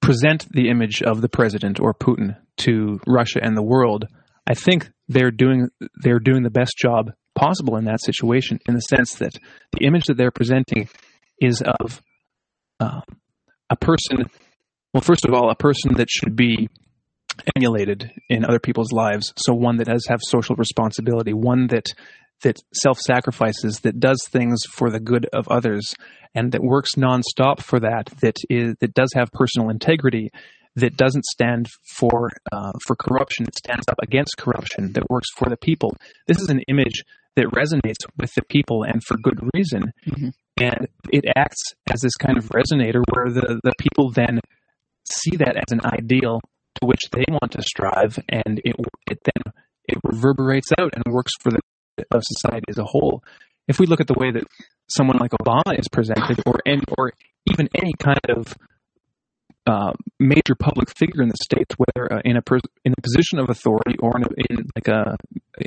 present 0.02 0.48
the 0.52 0.70
image 0.70 1.04
of 1.04 1.22
the 1.22 1.30
president 1.30 1.80
or 1.80 1.94
Putin 1.94 2.38
to 2.58 3.00
Russia 3.06 3.40
and 3.44 3.58
the 3.58 3.64
world, 3.64 4.06
I 4.48 4.54
think 4.54 4.90
they're 5.10 5.32
doing 5.32 5.68
they're 6.02 6.20
doing 6.20 6.44
the 6.44 6.50
best 6.50 6.78
job 6.78 7.12
possible 7.36 7.78
in 7.78 7.86
that 7.86 8.02
situation 8.02 8.60
in 8.68 8.76
the 8.76 8.82
sense 8.82 9.16
that 9.16 9.38
the 9.72 9.86
image 9.86 10.06
that 10.06 10.18
they're 10.18 10.32
presenting 10.32 10.88
is 11.40 11.62
of 11.82 12.02
uh, 12.80 13.02
a 13.70 13.76
person. 13.76 14.26
Well, 14.94 15.02
first 15.02 15.26
of 15.26 15.34
all, 15.34 15.50
a 15.50 15.56
person 15.56 15.96
that 15.96 16.10
should 16.10 16.36
be 16.36 16.70
emulated 17.56 18.12
in 18.30 18.46
other 18.46 18.60
people's 18.60 18.92
lives. 18.92 19.34
So 19.38 19.54
one 19.54 19.78
that 19.78 19.88
does 19.88 20.06
have 20.08 20.20
social 20.22 20.56
responsibility, 20.56 21.34
one 21.34 21.68
that 21.68 21.88
that 22.44 22.60
self-sacrifices, 22.74 23.80
that 23.84 24.00
does 24.00 24.28
things 24.28 24.64
for 24.70 24.90
the 24.90 25.00
good 25.00 25.26
of 25.32 25.48
others, 25.48 25.96
and 26.36 26.52
that 26.52 26.62
works 26.62 26.92
nonstop 26.96 27.62
for 27.62 27.80
that. 27.80 28.08
That 28.22 28.36
is 28.50 28.76
that 28.82 28.94
does 28.94 29.12
have 29.16 29.32
personal 29.32 29.70
integrity. 29.70 30.30
That 30.76 30.98
doesn't 30.98 31.26
stand 31.26 31.68
for 31.96 32.32
uh, 32.52 32.74
for 32.86 32.96
corruption. 32.96 33.46
It 33.48 33.56
stands 33.56 33.86
up 33.88 34.00
against 34.02 34.38
corruption. 34.38 34.94
That 34.94 35.10
works 35.10 35.28
for 35.36 35.48
the 35.48 35.58
people. 35.58 35.96
This 36.28 36.42
is 36.42 36.50
an 36.50 36.62
image 36.68 37.04
that 37.36 37.46
resonates 37.48 38.06
with 38.20 38.32
the 38.36 38.44
people, 38.50 38.84
and 38.84 39.04
for 39.04 39.18
good 39.18 39.40
reason. 39.54 39.92
Mm-hmm. 40.08 40.30
And 40.58 40.88
it 41.12 41.26
acts 41.36 41.62
as 41.92 42.02
this 42.02 42.16
kind 42.16 42.38
of 42.38 42.50
resonator 42.50 43.02
where 43.12 43.32
the 43.32 43.60
the 43.64 43.74
people 43.80 44.12
then 44.12 44.40
see 45.10 45.36
that 45.38 45.58
as 45.58 45.72
an 45.72 45.82
ideal 45.84 46.40
to 46.76 46.86
which 46.86 47.10
they 47.12 47.26
want 47.30 47.54
to 47.54 47.62
strive, 47.62 48.20
and 48.30 48.62
it 48.64 48.76
it 49.10 49.20
then 49.24 49.54
it 49.86 49.98
reverberates 50.04 50.70
out 50.78 50.94
and 50.94 51.14
works 51.14 51.32
for 51.42 51.52
the 51.52 51.60
of 52.12 52.22
society 52.24 52.66
as 52.70 52.78
a 52.78 52.84
whole. 52.84 53.24
If 53.68 53.80
we 53.80 53.86
look 53.86 54.02
at 54.02 54.08
the 54.08 54.16
way 54.18 54.32
that 54.32 54.44
someone 54.90 55.18
like 55.18 55.32
Obama 55.32 55.78
is 55.78 55.88
presented, 55.92 56.42
or 56.46 56.60
any, 56.66 56.82
or 56.98 57.14
even 57.50 57.70
any 57.76 57.94
kind 57.94 58.20
of 58.30 58.56
uh, 59.66 59.94
major 60.20 60.56
public 60.60 60.90
figure 60.96 61.22
in 61.22 61.30
the 61.30 61.38
states, 61.42 61.76
whether 61.78 62.12
uh, 62.14 62.22
in 62.26 62.36
a 62.36 62.42
pers- 62.42 62.62
in 62.84 62.94
a 62.98 63.02
position 63.02 63.40
of 63.40 63.50
authority 63.50 63.96
or 64.00 64.18
in, 64.18 64.24
a, 64.24 64.28
in 64.50 64.68
like 64.76 64.88
a 64.88 65.16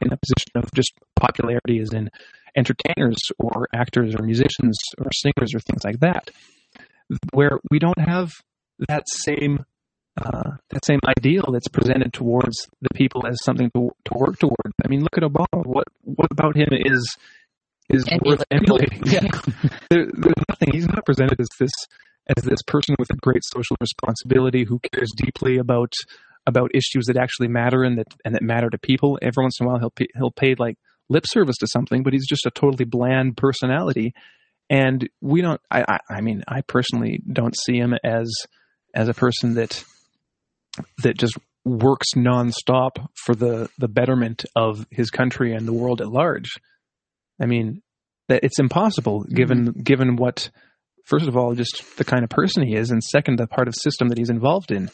in 0.02 0.12
a 0.12 0.18
position 0.18 0.52
of 0.54 0.70
just 0.74 0.92
popularity, 1.14 1.78
as 1.80 1.92
in 1.92 2.10
entertainers 2.56 3.16
or 3.38 3.68
actors 3.74 4.14
or 4.14 4.22
musicians 4.22 4.78
or 4.98 5.06
singers 5.12 5.54
or 5.54 5.60
things 5.60 5.82
like 5.84 6.00
that, 6.00 6.30
where 7.32 7.58
we 7.70 7.78
don't 7.78 7.98
have 7.98 8.32
that 8.88 9.04
same 9.08 9.64
uh, 10.20 10.52
that 10.70 10.84
same 10.84 11.00
ideal 11.06 11.44
that's 11.52 11.68
presented 11.68 12.12
towards 12.12 12.68
the 12.82 12.88
people 12.94 13.26
as 13.26 13.42
something 13.42 13.70
to 13.74 13.90
to 14.04 14.14
work 14.14 14.38
toward. 14.38 14.72
I 14.84 14.88
mean, 14.88 15.00
look 15.00 15.16
at 15.16 15.22
Obama. 15.22 15.64
What 15.64 15.88
what 16.02 16.28
about 16.30 16.56
him 16.56 16.68
is 16.72 17.16
is 17.88 18.04
worth 18.24 18.42
emulating? 18.50 19.02
Yeah, 19.06 19.26
there, 19.90 20.06
there's 20.12 20.34
nothing. 20.48 20.72
He's 20.72 20.86
not 20.86 21.04
presented 21.06 21.40
as 21.40 21.48
this 21.58 21.72
as 22.36 22.44
this 22.44 22.62
person 22.66 22.96
with 22.98 23.10
a 23.10 23.16
great 23.16 23.42
social 23.44 23.76
responsibility 23.80 24.64
who 24.64 24.78
cares 24.80 25.12
deeply 25.16 25.58
about 25.58 25.92
about 26.46 26.70
issues 26.74 27.06
that 27.06 27.16
actually 27.16 27.48
matter 27.48 27.82
and 27.82 27.98
that 27.98 28.06
and 28.24 28.34
that 28.34 28.42
matter 28.42 28.70
to 28.70 28.78
people. 28.78 29.18
Every 29.20 29.42
once 29.42 29.58
in 29.60 29.66
a 29.66 29.68
while, 29.68 29.78
he'll 29.78 29.90
pay, 29.90 30.06
he'll 30.14 30.30
pay 30.30 30.54
like 30.54 30.76
lip 31.08 31.24
service 31.26 31.56
to 31.58 31.66
something, 31.66 32.02
but 32.02 32.12
he's 32.12 32.26
just 32.26 32.46
a 32.46 32.50
totally 32.50 32.84
bland 32.84 33.36
personality. 33.36 34.14
And 34.68 35.08
we 35.20 35.42
don't. 35.42 35.60
I, 35.70 35.84
I, 35.88 35.98
I 36.16 36.20
mean, 36.20 36.42
I 36.48 36.62
personally 36.62 37.20
don't 37.30 37.56
see 37.64 37.76
him 37.76 37.94
as 38.02 38.32
as 38.94 39.08
a 39.08 39.14
person 39.14 39.54
that 39.54 39.84
that 41.02 41.16
just 41.16 41.36
works 41.64 42.08
nonstop 42.16 43.06
for 43.24 43.34
the 43.34 43.68
the 43.78 43.88
betterment 43.88 44.44
of 44.54 44.86
his 44.90 45.10
country 45.10 45.52
and 45.52 45.66
the 45.66 45.72
world 45.72 46.00
at 46.00 46.08
large. 46.08 46.50
I 47.40 47.46
mean, 47.46 47.82
that 48.28 48.44
it's 48.44 48.58
impossible 48.58 49.24
given 49.24 49.68
mm-hmm. 49.68 49.82
given 49.82 50.16
what 50.16 50.50
first 51.06 51.26
of 51.26 51.36
all 51.36 51.54
just 51.54 51.96
the 51.96 52.04
kind 52.04 52.22
of 52.22 52.30
person 52.30 52.66
he 52.66 52.74
is 52.74 52.90
and 52.90 53.02
second 53.02 53.38
the 53.38 53.46
part 53.46 53.68
of 53.68 53.74
system 53.74 54.08
that 54.08 54.18
he's 54.18 54.30
involved 54.30 54.70
in 54.70 54.90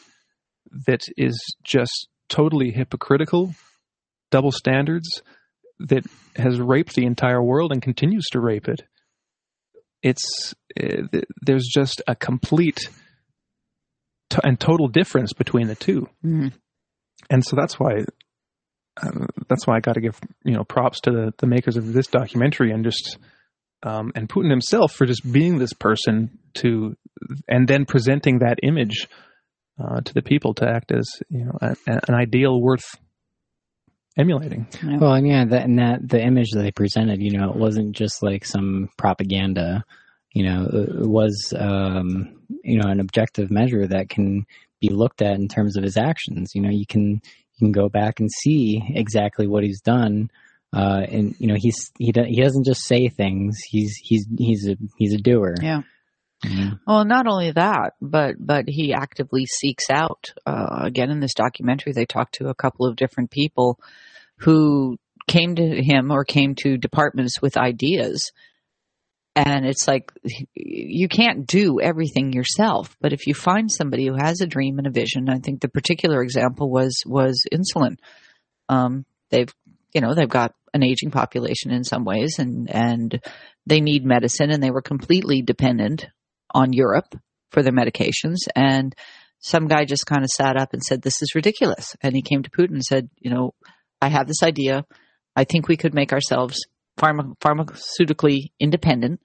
that 0.87 1.01
is 1.17 1.37
just 1.63 2.07
totally 2.29 2.71
hypocritical, 2.71 3.53
double 4.31 4.51
standards 4.51 5.21
that 5.79 6.05
has 6.35 6.59
raped 6.59 6.95
the 6.95 7.05
entire 7.05 7.41
world 7.41 7.71
and 7.71 7.81
continues 7.81 8.25
to 8.31 8.39
rape 8.39 8.67
it. 8.67 8.81
It's 10.01 10.53
uh, 10.81 11.07
there's 11.41 11.69
just 11.71 12.01
a 12.07 12.15
complete 12.15 12.89
to- 14.31 14.45
and 14.45 14.59
total 14.59 14.87
difference 14.87 15.33
between 15.33 15.67
the 15.67 15.75
2 15.75 16.01
mm-hmm. 16.01 16.47
and 17.29 17.45
so 17.45 17.55
that's 17.55 17.79
why 17.79 18.03
uh, 19.01 19.27
that's 19.47 19.65
why 19.65 19.77
I 19.77 19.79
got 19.79 19.93
to 19.93 20.01
give 20.01 20.19
you 20.43 20.53
know 20.53 20.63
props 20.63 20.99
to 21.01 21.11
the, 21.11 21.33
the 21.37 21.47
makers 21.47 21.77
of 21.77 21.93
this 21.93 22.07
documentary 22.07 22.71
and 22.71 22.83
just 22.83 23.17
um, 23.83 24.11
and 24.15 24.29
Putin 24.29 24.49
himself 24.49 24.93
for 24.93 25.05
just 25.05 25.29
being 25.29 25.59
this 25.59 25.73
person 25.73 26.39
to 26.55 26.95
and 27.47 27.67
then 27.67 27.85
presenting 27.85 28.39
that 28.39 28.59
image 28.63 29.07
uh, 29.81 30.01
to 30.01 30.13
the 30.13 30.21
people 30.21 30.53
to 30.55 30.67
act 30.67 30.91
as 30.91 31.07
you 31.29 31.45
know 31.45 31.57
a, 31.61 31.75
an 31.87 32.15
ideal 32.15 32.61
worth 32.61 32.95
emulating. 34.17 34.67
Well, 34.83 35.13
and 35.13 35.27
yeah, 35.27 35.45
that 35.45 35.63
and 35.63 35.79
that 35.79 36.07
the 36.07 36.21
image 36.21 36.51
that 36.51 36.61
they 36.61 36.71
presented, 36.71 37.21
you 37.21 37.37
know, 37.37 37.49
it 37.49 37.55
wasn't 37.55 37.95
just 37.95 38.23
like 38.23 38.45
some 38.45 38.89
propaganda. 38.97 39.83
You 40.33 40.43
know, 40.43 40.67
it 40.71 41.07
was 41.07 41.53
um, 41.57 42.41
you 42.63 42.79
know 42.79 42.89
an 42.89 42.99
objective 42.99 43.51
measure 43.51 43.87
that 43.87 44.09
can 44.09 44.45
be 44.81 44.89
looked 44.89 45.21
at 45.21 45.35
in 45.35 45.47
terms 45.47 45.77
of 45.77 45.83
his 45.83 45.97
actions. 45.97 46.51
You 46.53 46.61
know, 46.61 46.71
you 46.71 46.85
can 46.87 47.11
you 47.11 47.59
can 47.59 47.71
go 47.71 47.89
back 47.89 48.19
and 48.19 48.29
see 48.31 48.81
exactly 48.95 49.47
what 49.47 49.63
he's 49.63 49.81
done. 49.81 50.29
Uh, 50.73 51.05
and 51.09 51.35
you 51.39 51.47
know 51.47 51.55
he's 51.57 51.91
he 51.99 52.11
he 52.15 52.41
doesn't 52.41 52.65
just 52.65 52.85
say 52.85 53.07
things. 53.07 53.59
He's 53.67 53.95
he's 54.01 54.27
he's 54.37 54.67
a 54.67 54.75
he's 54.97 55.13
a 55.13 55.21
doer. 55.21 55.55
Yeah. 55.61 55.81
Mm-hmm. 56.43 56.73
Well, 56.85 57.05
not 57.05 57.27
only 57.27 57.51
that, 57.51 57.93
but 58.01 58.35
but 58.39 58.65
he 58.67 58.93
actively 58.93 59.45
seeks 59.45 59.85
out. 59.89 60.33
Uh, 60.45 60.79
again, 60.81 61.11
in 61.11 61.19
this 61.19 61.35
documentary, 61.35 61.93
they 61.93 62.05
talk 62.05 62.31
to 62.33 62.47
a 62.47 62.55
couple 62.55 62.87
of 62.87 62.95
different 62.95 63.31
people 63.31 63.79
who 64.37 64.97
came 65.27 65.55
to 65.55 65.81
him 65.81 66.11
or 66.11 66.25
came 66.25 66.55
to 66.55 66.77
departments 66.77 67.41
with 67.41 67.55
ideas 67.55 68.31
and 69.35 69.65
it's 69.65 69.87
like 69.87 70.11
you 70.53 71.07
can't 71.07 71.47
do 71.47 71.79
everything 71.81 72.33
yourself 72.33 72.95
but 73.01 73.13
if 73.13 73.25
you 73.25 73.33
find 73.33 73.71
somebody 73.71 74.05
who 74.05 74.15
has 74.15 74.41
a 74.41 74.47
dream 74.47 74.77
and 74.77 74.87
a 74.87 74.91
vision 74.91 75.29
i 75.29 75.39
think 75.39 75.61
the 75.61 75.69
particular 75.69 76.21
example 76.21 76.69
was 76.69 77.01
was 77.05 77.45
insulin 77.53 77.95
um, 78.69 79.05
they've 79.29 79.53
you 79.93 80.01
know 80.01 80.13
they've 80.13 80.29
got 80.29 80.53
an 80.73 80.83
aging 80.83 81.11
population 81.11 81.71
in 81.71 81.83
some 81.83 82.03
ways 82.03 82.39
and 82.39 82.69
and 82.69 83.21
they 83.65 83.79
need 83.79 84.05
medicine 84.05 84.51
and 84.51 84.61
they 84.61 84.71
were 84.71 84.81
completely 84.81 85.41
dependent 85.41 86.07
on 86.51 86.73
europe 86.73 87.15
for 87.51 87.61
their 87.61 87.73
medications 87.73 88.37
and 88.55 88.95
some 89.39 89.67
guy 89.67 89.83
just 89.85 90.05
kind 90.05 90.23
of 90.23 90.29
sat 90.29 90.57
up 90.57 90.73
and 90.73 90.81
said 90.81 91.01
this 91.01 91.21
is 91.21 91.35
ridiculous 91.35 91.95
and 92.01 92.15
he 92.15 92.21
came 92.21 92.43
to 92.43 92.49
putin 92.49 92.73
and 92.73 92.83
said 92.83 93.09
you 93.19 93.29
know 93.29 93.53
i 94.01 94.07
have 94.07 94.27
this 94.27 94.43
idea 94.43 94.83
i 95.35 95.43
think 95.43 95.67
we 95.67 95.77
could 95.77 95.93
make 95.93 96.13
ourselves 96.13 96.65
pharma- 96.97 97.35
pharmaceutically 97.39 98.51
independent. 98.59 99.21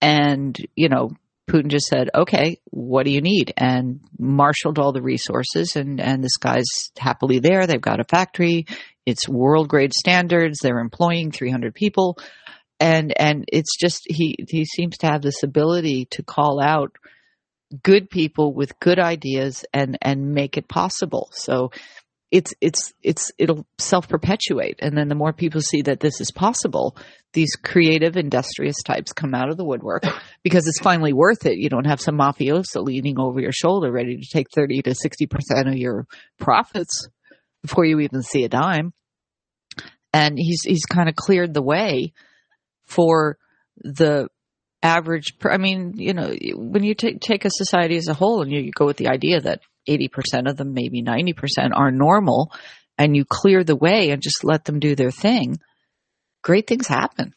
And, 0.00 0.56
you 0.74 0.88
know, 0.88 1.10
Putin 1.48 1.68
just 1.68 1.86
said, 1.86 2.10
okay, 2.14 2.58
what 2.70 3.04
do 3.04 3.12
you 3.12 3.20
need? 3.20 3.52
And 3.56 4.00
marshaled 4.18 4.78
all 4.78 4.92
the 4.92 5.02
resources 5.02 5.76
and, 5.76 6.00
and 6.00 6.24
this 6.24 6.36
guy's 6.38 6.90
happily 6.98 7.38
there. 7.38 7.66
They've 7.66 7.80
got 7.80 8.00
a 8.00 8.04
factory. 8.04 8.66
It's 9.04 9.28
world 9.28 9.68
grade 9.68 9.92
standards. 9.92 10.58
They're 10.62 10.78
employing 10.78 11.32
300 11.32 11.74
people. 11.74 12.18
And, 12.80 13.12
and 13.18 13.44
it's 13.52 13.76
just, 13.78 14.02
he, 14.06 14.36
he 14.48 14.64
seems 14.64 14.98
to 14.98 15.06
have 15.06 15.22
this 15.22 15.42
ability 15.42 16.06
to 16.12 16.22
call 16.22 16.60
out 16.62 16.96
good 17.82 18.08
people 18.08 18.52
with 18.52 18.78
good 18.80 18.98
ideas 18.98 19.64
and, 19.72 19.98
and 20.00 20.32
make 20.32 20.56
it 20.56 20.68
possible. 20.68 21.28
So 21.32 21.72
it's 22.34 22.52
it's 22.60 22.92
it's 23.00 23.30
it'll 23.38 23.64
self 23.78 24.08
perpetuate 24.08 24.80
and 24.80 24.98
then 24.98 25.06
the 25.06 25.14
more 25.14 25.32
people 25.32 25.60
see 25.60 25.82
that 25.82 26.00
this 26.00 26.20
is 26.20 26.32
possible 26.32 26.96
these 27.32 27.54
creative 27.54 28.16
industrious 28.16 28.74
types 28.84 29.12
come 29.12 29.34
out 29.34 29.50
of 29.50 29.56
the 29.56 29.64
woodwork 29.64 30.02
because 30.42 30.66
it's 30.66 30.80
finally 30.80 31.12
worth 31.12 31.46
it. 31.46 31.58
You 31.58 31.68
don't 31.68 31.86
have 31.86 32.00
some 32.00 32.18
mafioso 32.18 32.82
leaning 32.82 33.20
over 33.20 33.40
your 33.40 33.52
shoulder 33.52 33.92
ready 33.92 34.16
to 34.16 34.26
take 34.32 34.48
30 34.52 34.82
to 34.82 34.90
60% 34.90 35.68
of 35.68 35.76
your 35.76 36.06
profits 36.38 37.08
before 37.62 37.84
you 37.84 38.00
even 38.00 38.22
see 38.22 38.42
a 38.44 38.48
dime. 38.48 38.92
And 40.12 40.36
he's 40.36 40.62
he's 40.64 40.84
kind 40.86 41.08
of 41.08 41.14
cleared 41.14 41.54
the 41.54 41.62
way 41.62 42.12
for 42.86 43.38
the 43.78 44.28
average 44.84 45.32
i 45.44 45.56
mean 45.56 45.94
you 45.96 46.12
know 46.12 46.36
when 46.54 46.84
you 46.84 46.94
take 46.94 47.18
take 47.18 47.46
a 47.46 47.50
society 47.50 47.96
as 47.96 48.06
a 48.06 48.12
whole 48.12 48.42
and 48.42 48.52
you, 48.52 48.60
you 48.60 48.70
go 48.70 48.84
with 48.84 48.98
the 48.98 49.08
idea 49.08 49.40
that 49.40 49.60
80% 49.88 50.48
of 50.48 50.56
them, 50.56 50.74
maybe 50.74 51.02
90% 51.02 51.70
are 51.74 51.90
normal 51.90 52.52
and 52.98 53.16
you 53.16 53.24
clear 53.24 53.64
the 53.64 53.76
way 53.76 54.10
and 54.10 54.22
just 54.22 54.44
let 54.44 54.64
them 54.64 54.80
do 54.80 54.94
their 54.94 55.10
thing, 55.10 55.58
great 56.42 56.66
things 56.66 56.86
happen. 56.86 57.34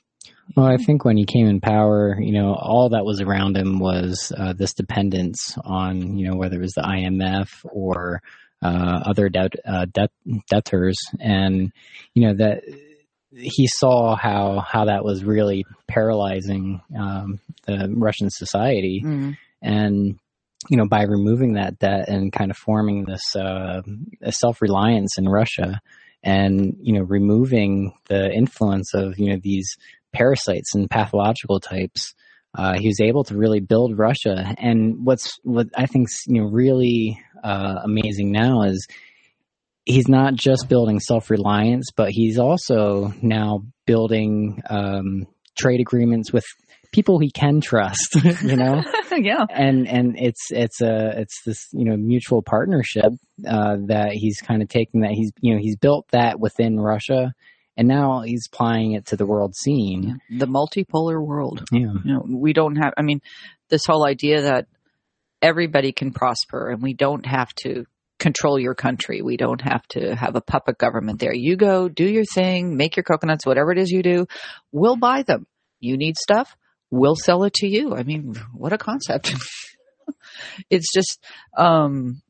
Well, 0.56 0.66
I 0.66 0.78
think 0.78 1.04
when 1.04 1.18
he 1.18 1.26
came 1.26 1.48
in 1.48 1.60
power, 1.60 2.16
you 2.20 2.32
know, 2.32 2.54
all 2.54 2.90
that 2.90 3.04
was 3.04 3.20
around 3.20 3.58
him 3.58 3.80
was 3.80 4.32
uh, 4.36 4.54
this 4.54 4.74
dependence 4.74 5.58
on, 5.64 6.18
you 6.18 6.30
know, 6.30 6.38
whether 6.38 6.56
it 6.56 6.62
was 6.62 6.74
the 6.74 6.84
IMF 6.84 7.50
or 7.66 8.22
uh, 8.62 9.02
other 9.06 9.30
debt, 9.30 9.54
uh, 9.66 9.86
debt, 9.86 10.12
debtors, 10.50 10.98
and 11.20 11.72
you 12.14 12.28
know 12.28 12.34
that 12.34 12.64
he 13.32 13.68
saw 13.68 14.16
how 14.16 14.60
how 14.60 14.86
that 14.86 15.04
was 15.04 15.24
really 15.24 15.66
paralyzing 15.88 16.82
um, 16.98 17.40
the 17.66 17.94
Russian 17.96 18.30
society, 18.32 19.04
mm. 19.06 19.38
and 19.62 20.18
you 20.70 20.78
know, 20.78 20.88
by 20.88 21.04
removing 21.04 21.54
that 21.54 21.80
debt 21.80 22.10
and 22.10 22.32
kind 22.32 22.52
of 22.52 22.58
forming 22.58 23.06
this 23.06 23.36
uh, 23.36 23.82
self 24.30 24.62
reliance 24.62 25.18
in 25.18 25.28
Russia, 25.30 25.80
and 26.24 26.76
you 26.82 26.94
know, 26.94 27.02
removing 27.02 27.94
the 28.10 28.32
influence 28.32 28.94
of 28.94 29.18
you 29.18 29.30
know 29.30 29.40
these 29.42 29.76
parasites 30.14 30.76
and 30.76 30.90
pathological 30.90 31.60
types. 31.60 32.14
Uh, 32.58 32.78
he 32.80 32.88
was 32.88 33.00
able 33.02 33.24
to 33.24 33.38
really 33.38 33.60
build 33.60 33.98
Russia, 33.98 34.56
and 34.58 35.06
what's 35.06 35.38
what 35.44 35.68
I 35.76 35.86
think 35.86 36.08
you 36.26 36.42
know 36.42 36.48
really 36.48 37.22
uh, 37.44 37.80
amazing 37.84 38.32
now 38.32 38.64
is 38.64 38.88
he's 39.86 40.08
not 40.08 40.36
just 40.36 40.68
building 40.68 41.00
self 41.00 41.30
reliance, 41.30 41.92
but 41.96 42.10
he's 42.12 42.38
also 42.38 43.14
now 43.22 43.64
building 43.86 44.62
um, 44.70 45.28
trade 45.58 45.80
agreements 45.80 46.32
with 46.32 46.46
people 46.92 47.20
he 47.20 47.32
can 47.32 47.62
trust. 47.62 48.16
you 48.44 48.56
know, 48.56 48.84
yeah, 49.12 49.46
and 49.50 49.88
and 49.88 50.16
it's 50.18 50.48
it's 50.52 50.82
a 50.82 51.20
it's 51.20 51.42
this 51.46 51.68
you 51.72 51.86
know 51.86 51.98
mutual 51.98 52.42
partnership 52.42 53.12
uh, 53.48 53.78
that 53.88 54.12
he's 54.14 54.42
kind 54.42 54.62
of 54.62 54.70
taking 54.70 55.02
that 55.02 55.12
he's 55.12 55.32
you 55.42 55.54
know 55.54 55.60
he's 55.60 55.76
built 55.76 56.08
that 56.12 56.40
within 56.40 56.80
Russia. 56.80 57.34
And 57.80 57.88
now 57.88 58.22
he's 58.22 58.48
applying 58.52 58.94
it 58.94 59.06
to 59.08 59.18
the 59.18 59.26
world 59.28 59.56
scene. 59.56 60.20
Yeah. 60.30 60.40
The 60.40 60.48
multipolar 60.48 61.24
world. 61.24 61.64
Yeah. 61.72 61.94
You 62.04 62.14
know, 62.14 62.26
we 62.28 62.52
don't 62.52 62.76
have, 62.78 62.94
I 62.98 63.04
mean, 63.04 63.22
this 63.70 63.86
whole 63.86 64.04
idea 64.04 64.42
that 64.42 64.66
everybody 65.44 65.92
can 65.92 66.12
prosper 66.12 66.72
and 66.72 66.82
we 66.82 66.96
don't 66.96 67.24
have 67.28 67.54
to 67.62 67.86
control 68.20 68.60
your 68.60 68.74
country. 68.74 69.22
We 69.22 69.38
don't 69.38 69.62
have 69.62 69.88
to 69.90 70.16
have 70.16 70.36
a 70.36 70.42
puppet 70.42 70.78
government 70.78 71.20
there. 71.20 71.34
You 71.34 71.56
go, 71.56 71.88
do 71.88 72.06
your 72.06 72.26
thing, 72.26 72.76
make 72.76 72.96
your 72.96 73.04
coconuts, 73.04 73.46
whatever 73.46 73.72
it 73.72 73.78
is 73.78 73.92
you 73.92 74.02
do. 74.02 74.28
We'll 74.72 74.98
buy 74.98 75.24
them. 75.24 75.46
You 75.80 75.98
need 75.98 76.18
stuff, 76.18 76.56
we'll 76.92 77.16
sell 77.16 77.44
it 77.44 77.54
to 77.56 77.68
you. 77.68 77.96
I 77.96 78.04
mean, 78.04 78.36
what 78.54 78.74
a 78.74 78.78
concept. 78.78 79.34
it's 80.70 80.92
just, 80.94 81.24
um, 81.58 82.22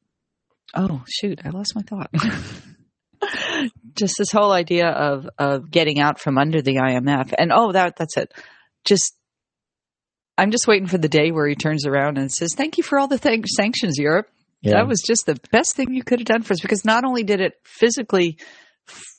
oh, 0.73 1.03
shoot, 1.07 1.41
I 1.43 1.49
lost 1.49 1.75
my 1.75 1.81
thought. 1.81 2.11
just 3.93 4.15
this 4.17 4.31
whole 4.31 4.51
idea 4.51 4.87
of, 4.89 5.29
of 5.37 5.71
getting 5.71 5.99
out 5.99 6.19
from 6.19 6.37
under 6.37 6.61
the 6.61 6.75
IMF. 6.75 7.33
And 7.37 7.51
oh, 7.51 7.71
that, 7.71 7.95
that's 7.97 8.17
it. 8.17 8.33
Just, 8.83 9.15
I'm 10.37 10.51
just 10.51 10.67
waiting 10.67 10.87
for 10.87 10.97
the 10.97 11.09
day 11.09 11.31
where 11.31 11.47
he 11.47 11.55
turns 11.55 11.85
around 11.85 12.17
and 12.17 12.31
says, 12.31 12.53
thank 12.55 12.77
you 12.77 12.83
for 12.83 12.99
all 12.99 13.07
the 13.07 13.17
th- 13.17 13.45
sanctions, 13.47 13.97
Europe 13.97 14.29
yeah. 14.61 14.73
That 14.73 14.87
was 14.87 15.01
just 15.05 15.25
the 15.25 15.39
best 15.51 15.75
thing 15.75 15.93
you 15.93 16.03
could 16.03 16.19
have 16.19 16.25
done 16.25 16.41
for 16.41 16.53
us 16.53 16.59
because 16.59 16.83
not 16.83 17.03
only 17.03 17.23
did 17.23 17.41
it 17.41 17.53
physically, 17.63 18.37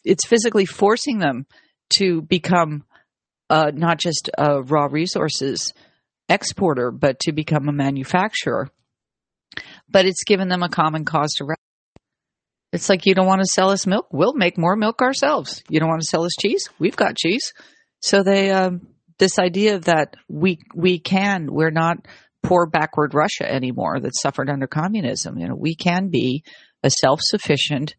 it's 0.04 0.26
physically 0.26 0.66
forcing 0.66 1.18
them 1.18 1.46
to 1.90 2.22
become 2.22 2.84
uh, 3.50 3.70
not 3.74 3.98
just 3.98 4.30
a 4.36 4.62
raw 4.62 4.86
resources 4.90 5.72
exporter, 6.28 6.90
but 6.90 7.20
to 7.20 7.32
become 7.32 7.68
a 7.68 7.72
manufacturer. 7.72 8.68
But 9.88 10.06
it's 10.06 10.24
given 10.24 10.48
them 10.48 10.62
a 10.62 10.68
common 10.68 11.04
cause 11.04 11.32
to. 11.38 11.46
It's 12.72 12.88
like 12.88 13.06
you 13.06 13.14
don't 13.14 13.26
want 13.26 13.40
to 13.40 13.46
sell 13.46 13.70
us 13.70 13.86
milk. 13.86 14.08
We'll 14.12 14.34
make 14.34 14.58
more 14.58 14.76
milk 14.76 15.00
ourselves. 15.00 15.62
You 15.70 15.80
don't 15.80 15.88
want 15.88 16.02
to 16.02 16.08
sell 16.08 16.24
us 16.24 16.32
cheese. 16.38 16.68
We've 16.78 16.96
got 16.96 17.16
cheese. 17.16 17.52
So 18.00 18.22
they 18.22 18.50
um, 18.50 18.88
this 19.18 19.38
idea 19.38 19.80
that 19.80 20.14
we 20.28 20.58
we 20.74 20.98
can 20.98 21.48
we're 21.50 21.70
not 21.70 22.06
poor 22.42 22.66
backward 22.66 23.14
Russia 23.14 23.50
anymore 23.50 23.98
that 24.00 24.14
suffered 24.14 24.50
under 24.50 24.66
communism. 24.66 25.38
You 25.38 25.48
know, 25.48 25.56
we 25.56 25.74
can 25.74 26.08
be 26.08 26.44
a 26.82 26.90
self-sufficient 26.90 27.96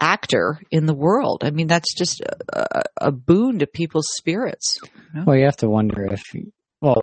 actor 0.00 0.60
in 0.70 0.86
the 0.86 0.94
world. 0.94 1.42
I 1.44 1.50
mean, 1.50 1.66
that's 1.66 1.94
just 1.94 2.20
a, 2.52 2.82
a 3.00 3.12
boon 3.12 3.60
to 3.60 3.66
people's 3.66 4.08
spirits. 4.16 4.78
You 4.82 4.90
know? 5.14 5.24
Well, 5.26 5.36
you 5.36 5.44
have 5.44 5.56
to 5.58 5.68
wonder 5.68 6.12
if, 6.12 6.22
well, 6.80 7.02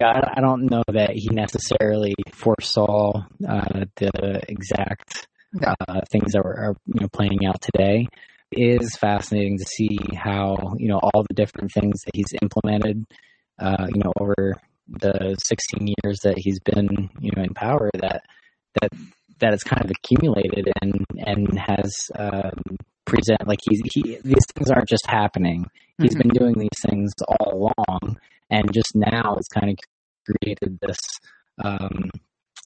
yeah, 0.00 0.08
I, 0.08 0.38
I 0.38 0.40
don't 0.40 0.66
know 0.66 0.82
that 0.88 1.10
he 1.14 1.28
necessarily 1.30 2.14
foresaw 2.32 3.22
uh, 3.48 3.84
the 3.96 4.42
exact 4.48 5.28
uh, 5.60 6.00
things 6.10 6.32
that 6.32 6.44
were 6.44 6.56
are, 6.56 6.76
you 6.86 7.00
know 7.00 7.08
playing 7.12 7.46
out 7.46 7.60
today. 7.60 8.08
It 8.50 8.82
is 8.82 8.96
fascinating 8.96 9.58
to 9.58 9.64
see 9.64 9.98
how 10.14 10.74
you 10.78 10.88
know 10.88 10.98
all 10.98 11.24
the 11.28 11.34
different 11.34 11.72
things 11.72 12.00
that 12.04 12.14
he's 12.14 12.32
implemented, 12.40 13.04
uh, 13.58 13.86
you 13.94 14.02
know, 14.02 14.12
over 14.18 14.54
the 14.88 15.36
16 15.44 15.94
years 16.02 16.18
that 16.24 16.38
he's 16.38 16.58
been, 16.60 17.10
you 17.20 17.30
know, 17.36 17.42
in 17.42 17.54
power 17.54 17.90
that 18.00 18.22
that 18.80 18.90
that 19.42 19.52
it's 19.52 19.62
kind 19.62 19.84
of 19.84 19.90
accumulated 19.90 20.68
and 20.80 21.04
and 21.18 21.58
has 21.58 21.92
um, 22.16 22.76
present 23.04 23.46
like 23.46 23.58
he's 23.68 23.80
he 23.92 24.18
these 24.24 24.44
things 24.54 24.70
aren't 24.70 24.88
just 24.88 25.06
happening. 25.06 25.66
He's 25.98 26.14
mm-hmm. 26.14 26.28
been 26.28 26.30
doing 26.30 26.54
these 26.58 26.80
things 26.88 27.12
all 27.28 27.72
along, 27.78 28.18
and 28.50 28.72
just 28.72 28.92
now 28.94 29.36
it's 29.36 29.48
kind 29.48 29.70
of 29.70 29.76
created 30.26 30.78
this 30.80 30.98
um, 31.62 32.10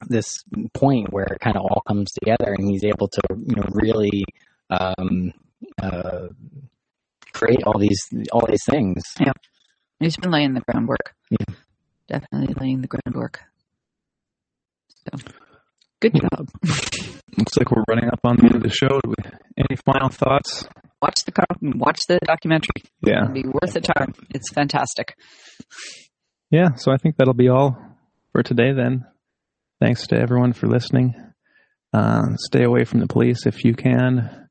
this 0.08 0.38
point 0.74 1.12
where 1.12 1.26
it 1.26 1.40
kind 1.40 1.56
of 1.56 1.62
all 1.62 1.82
comes 1.88 2.12
together, 2.12 2.54
and 2.56 2.68
he's 2.68 2.84
able 2.84 3.08
to 3.08 3.22
you 3.30 3.56
know 3.56 3.68
really 3.72 4.24
um, 4.70 5.32
uh, 5.82 6.28
create 7.32 7.62
all 7.64 7.78
these 7.78 8.00
all 8.32 8.46
these 8.46 8.64
things. 8.70 9.02
Yeah, 9.18 9.32
he's 9.98 10.16
been 10.16 10.30
laying 10.30 10.54
the 10.54 10.60
groundwork. 10.60 11.14
Yeah 11.30 11.54
definitely 12.08 12.54
laying 12.60 12.80
the 12.80 12.88
groundwork. 12.88 13.42
So, 14.88 15.18
good 16.10 16.22
job. 16.22 16.48
Looks 17.38 17.56
like 17.58 17.70
we're 17.70 17.84
running 17.88 18.08
up 18.08 18.20
on 18.24 18.36
the 18.36 18.44
end 18.46 18.54
of 18.54 18.62
the 18.62 18.70
show. 18.70 19.00
Any 19.58 19.76
final 19.84 20.08
thoughts? 20.08 20.68
Watch 21.02 21.24
the 21.24 21.32
watch 21.76 22.00
the 22.08 22.18
documentary. 22.24 22.82
Yeah, 23.02 23.22
It'll 23.24 23.34
be 23.34 23.44
worth 23.44 23.74
the 23.74 23.80
time. 23.80 24.14
It's 24.30 24.50
fantastic. 24.52 25.14
Yeah, 26.50 26.74
so 26.76 26.92
I 26.92 26.96
think 26.96 27.16
that'll 27.16 27.34
be 27.34 27.48
all 27.48 27.76
for 28.32 28.42
today. 28.42 28.72
Then, 28.72 29.04
thanks 29.80 30.06
to 30.08 30.16
everyone 30.16 30.52
for 30.54 30.66
listening. 30.66 31.14
Uh, 31.92 32.36
stay 32.36 32.62
away 32.64 32.84
from 32.84 33.00
the 33.00 33.06
police 33.06 33.46
if 33.46 33.64
you 33.64 33.74
can, 33.74 34.48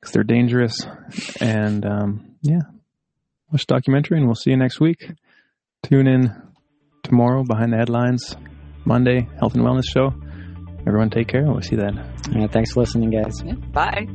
because 0.00 0.12
they're 0.12 0.24
dangerous. 0.24 0.86
And 1.40 1.84
um, 1.84 2.36
yeah, 2.42 2.60
watch 3.52 3.66
the 3.66 3.74
documentary, 3.74 4.18
and 4.18 4.26
we'll 4.26 4.34
see 4.36 4.50
you 4.50 4.56
next 4.56 4.80
week. 4.80 5.10
Tune 5.82 6.06
in 6.06 6.32
tomorrow 7.02 7.44
behind 7.44 7.72
the 7.72 7.76
headlines. 7.76 8.36
Monday, 8.84 9.28
health 9.38 9.54
and 9.54 9.62
wellness 9.64 9.84
show. 9.92 10.14
Everyone 10.86 11.10
take 11.10 11.28
care. 11.28 11.44
We'll 11.44 11.60
see 11.62 11.76
you 11.76 11.82
then. 11.82 12.04
Yeah, 12.32 12.46
thanks 12.46 12.72
for 12.72 12.80
listening, 12.80 13.10
guys. 13.10 13.42
Yeah, 13.42 13.54
bye. 13.72 14.06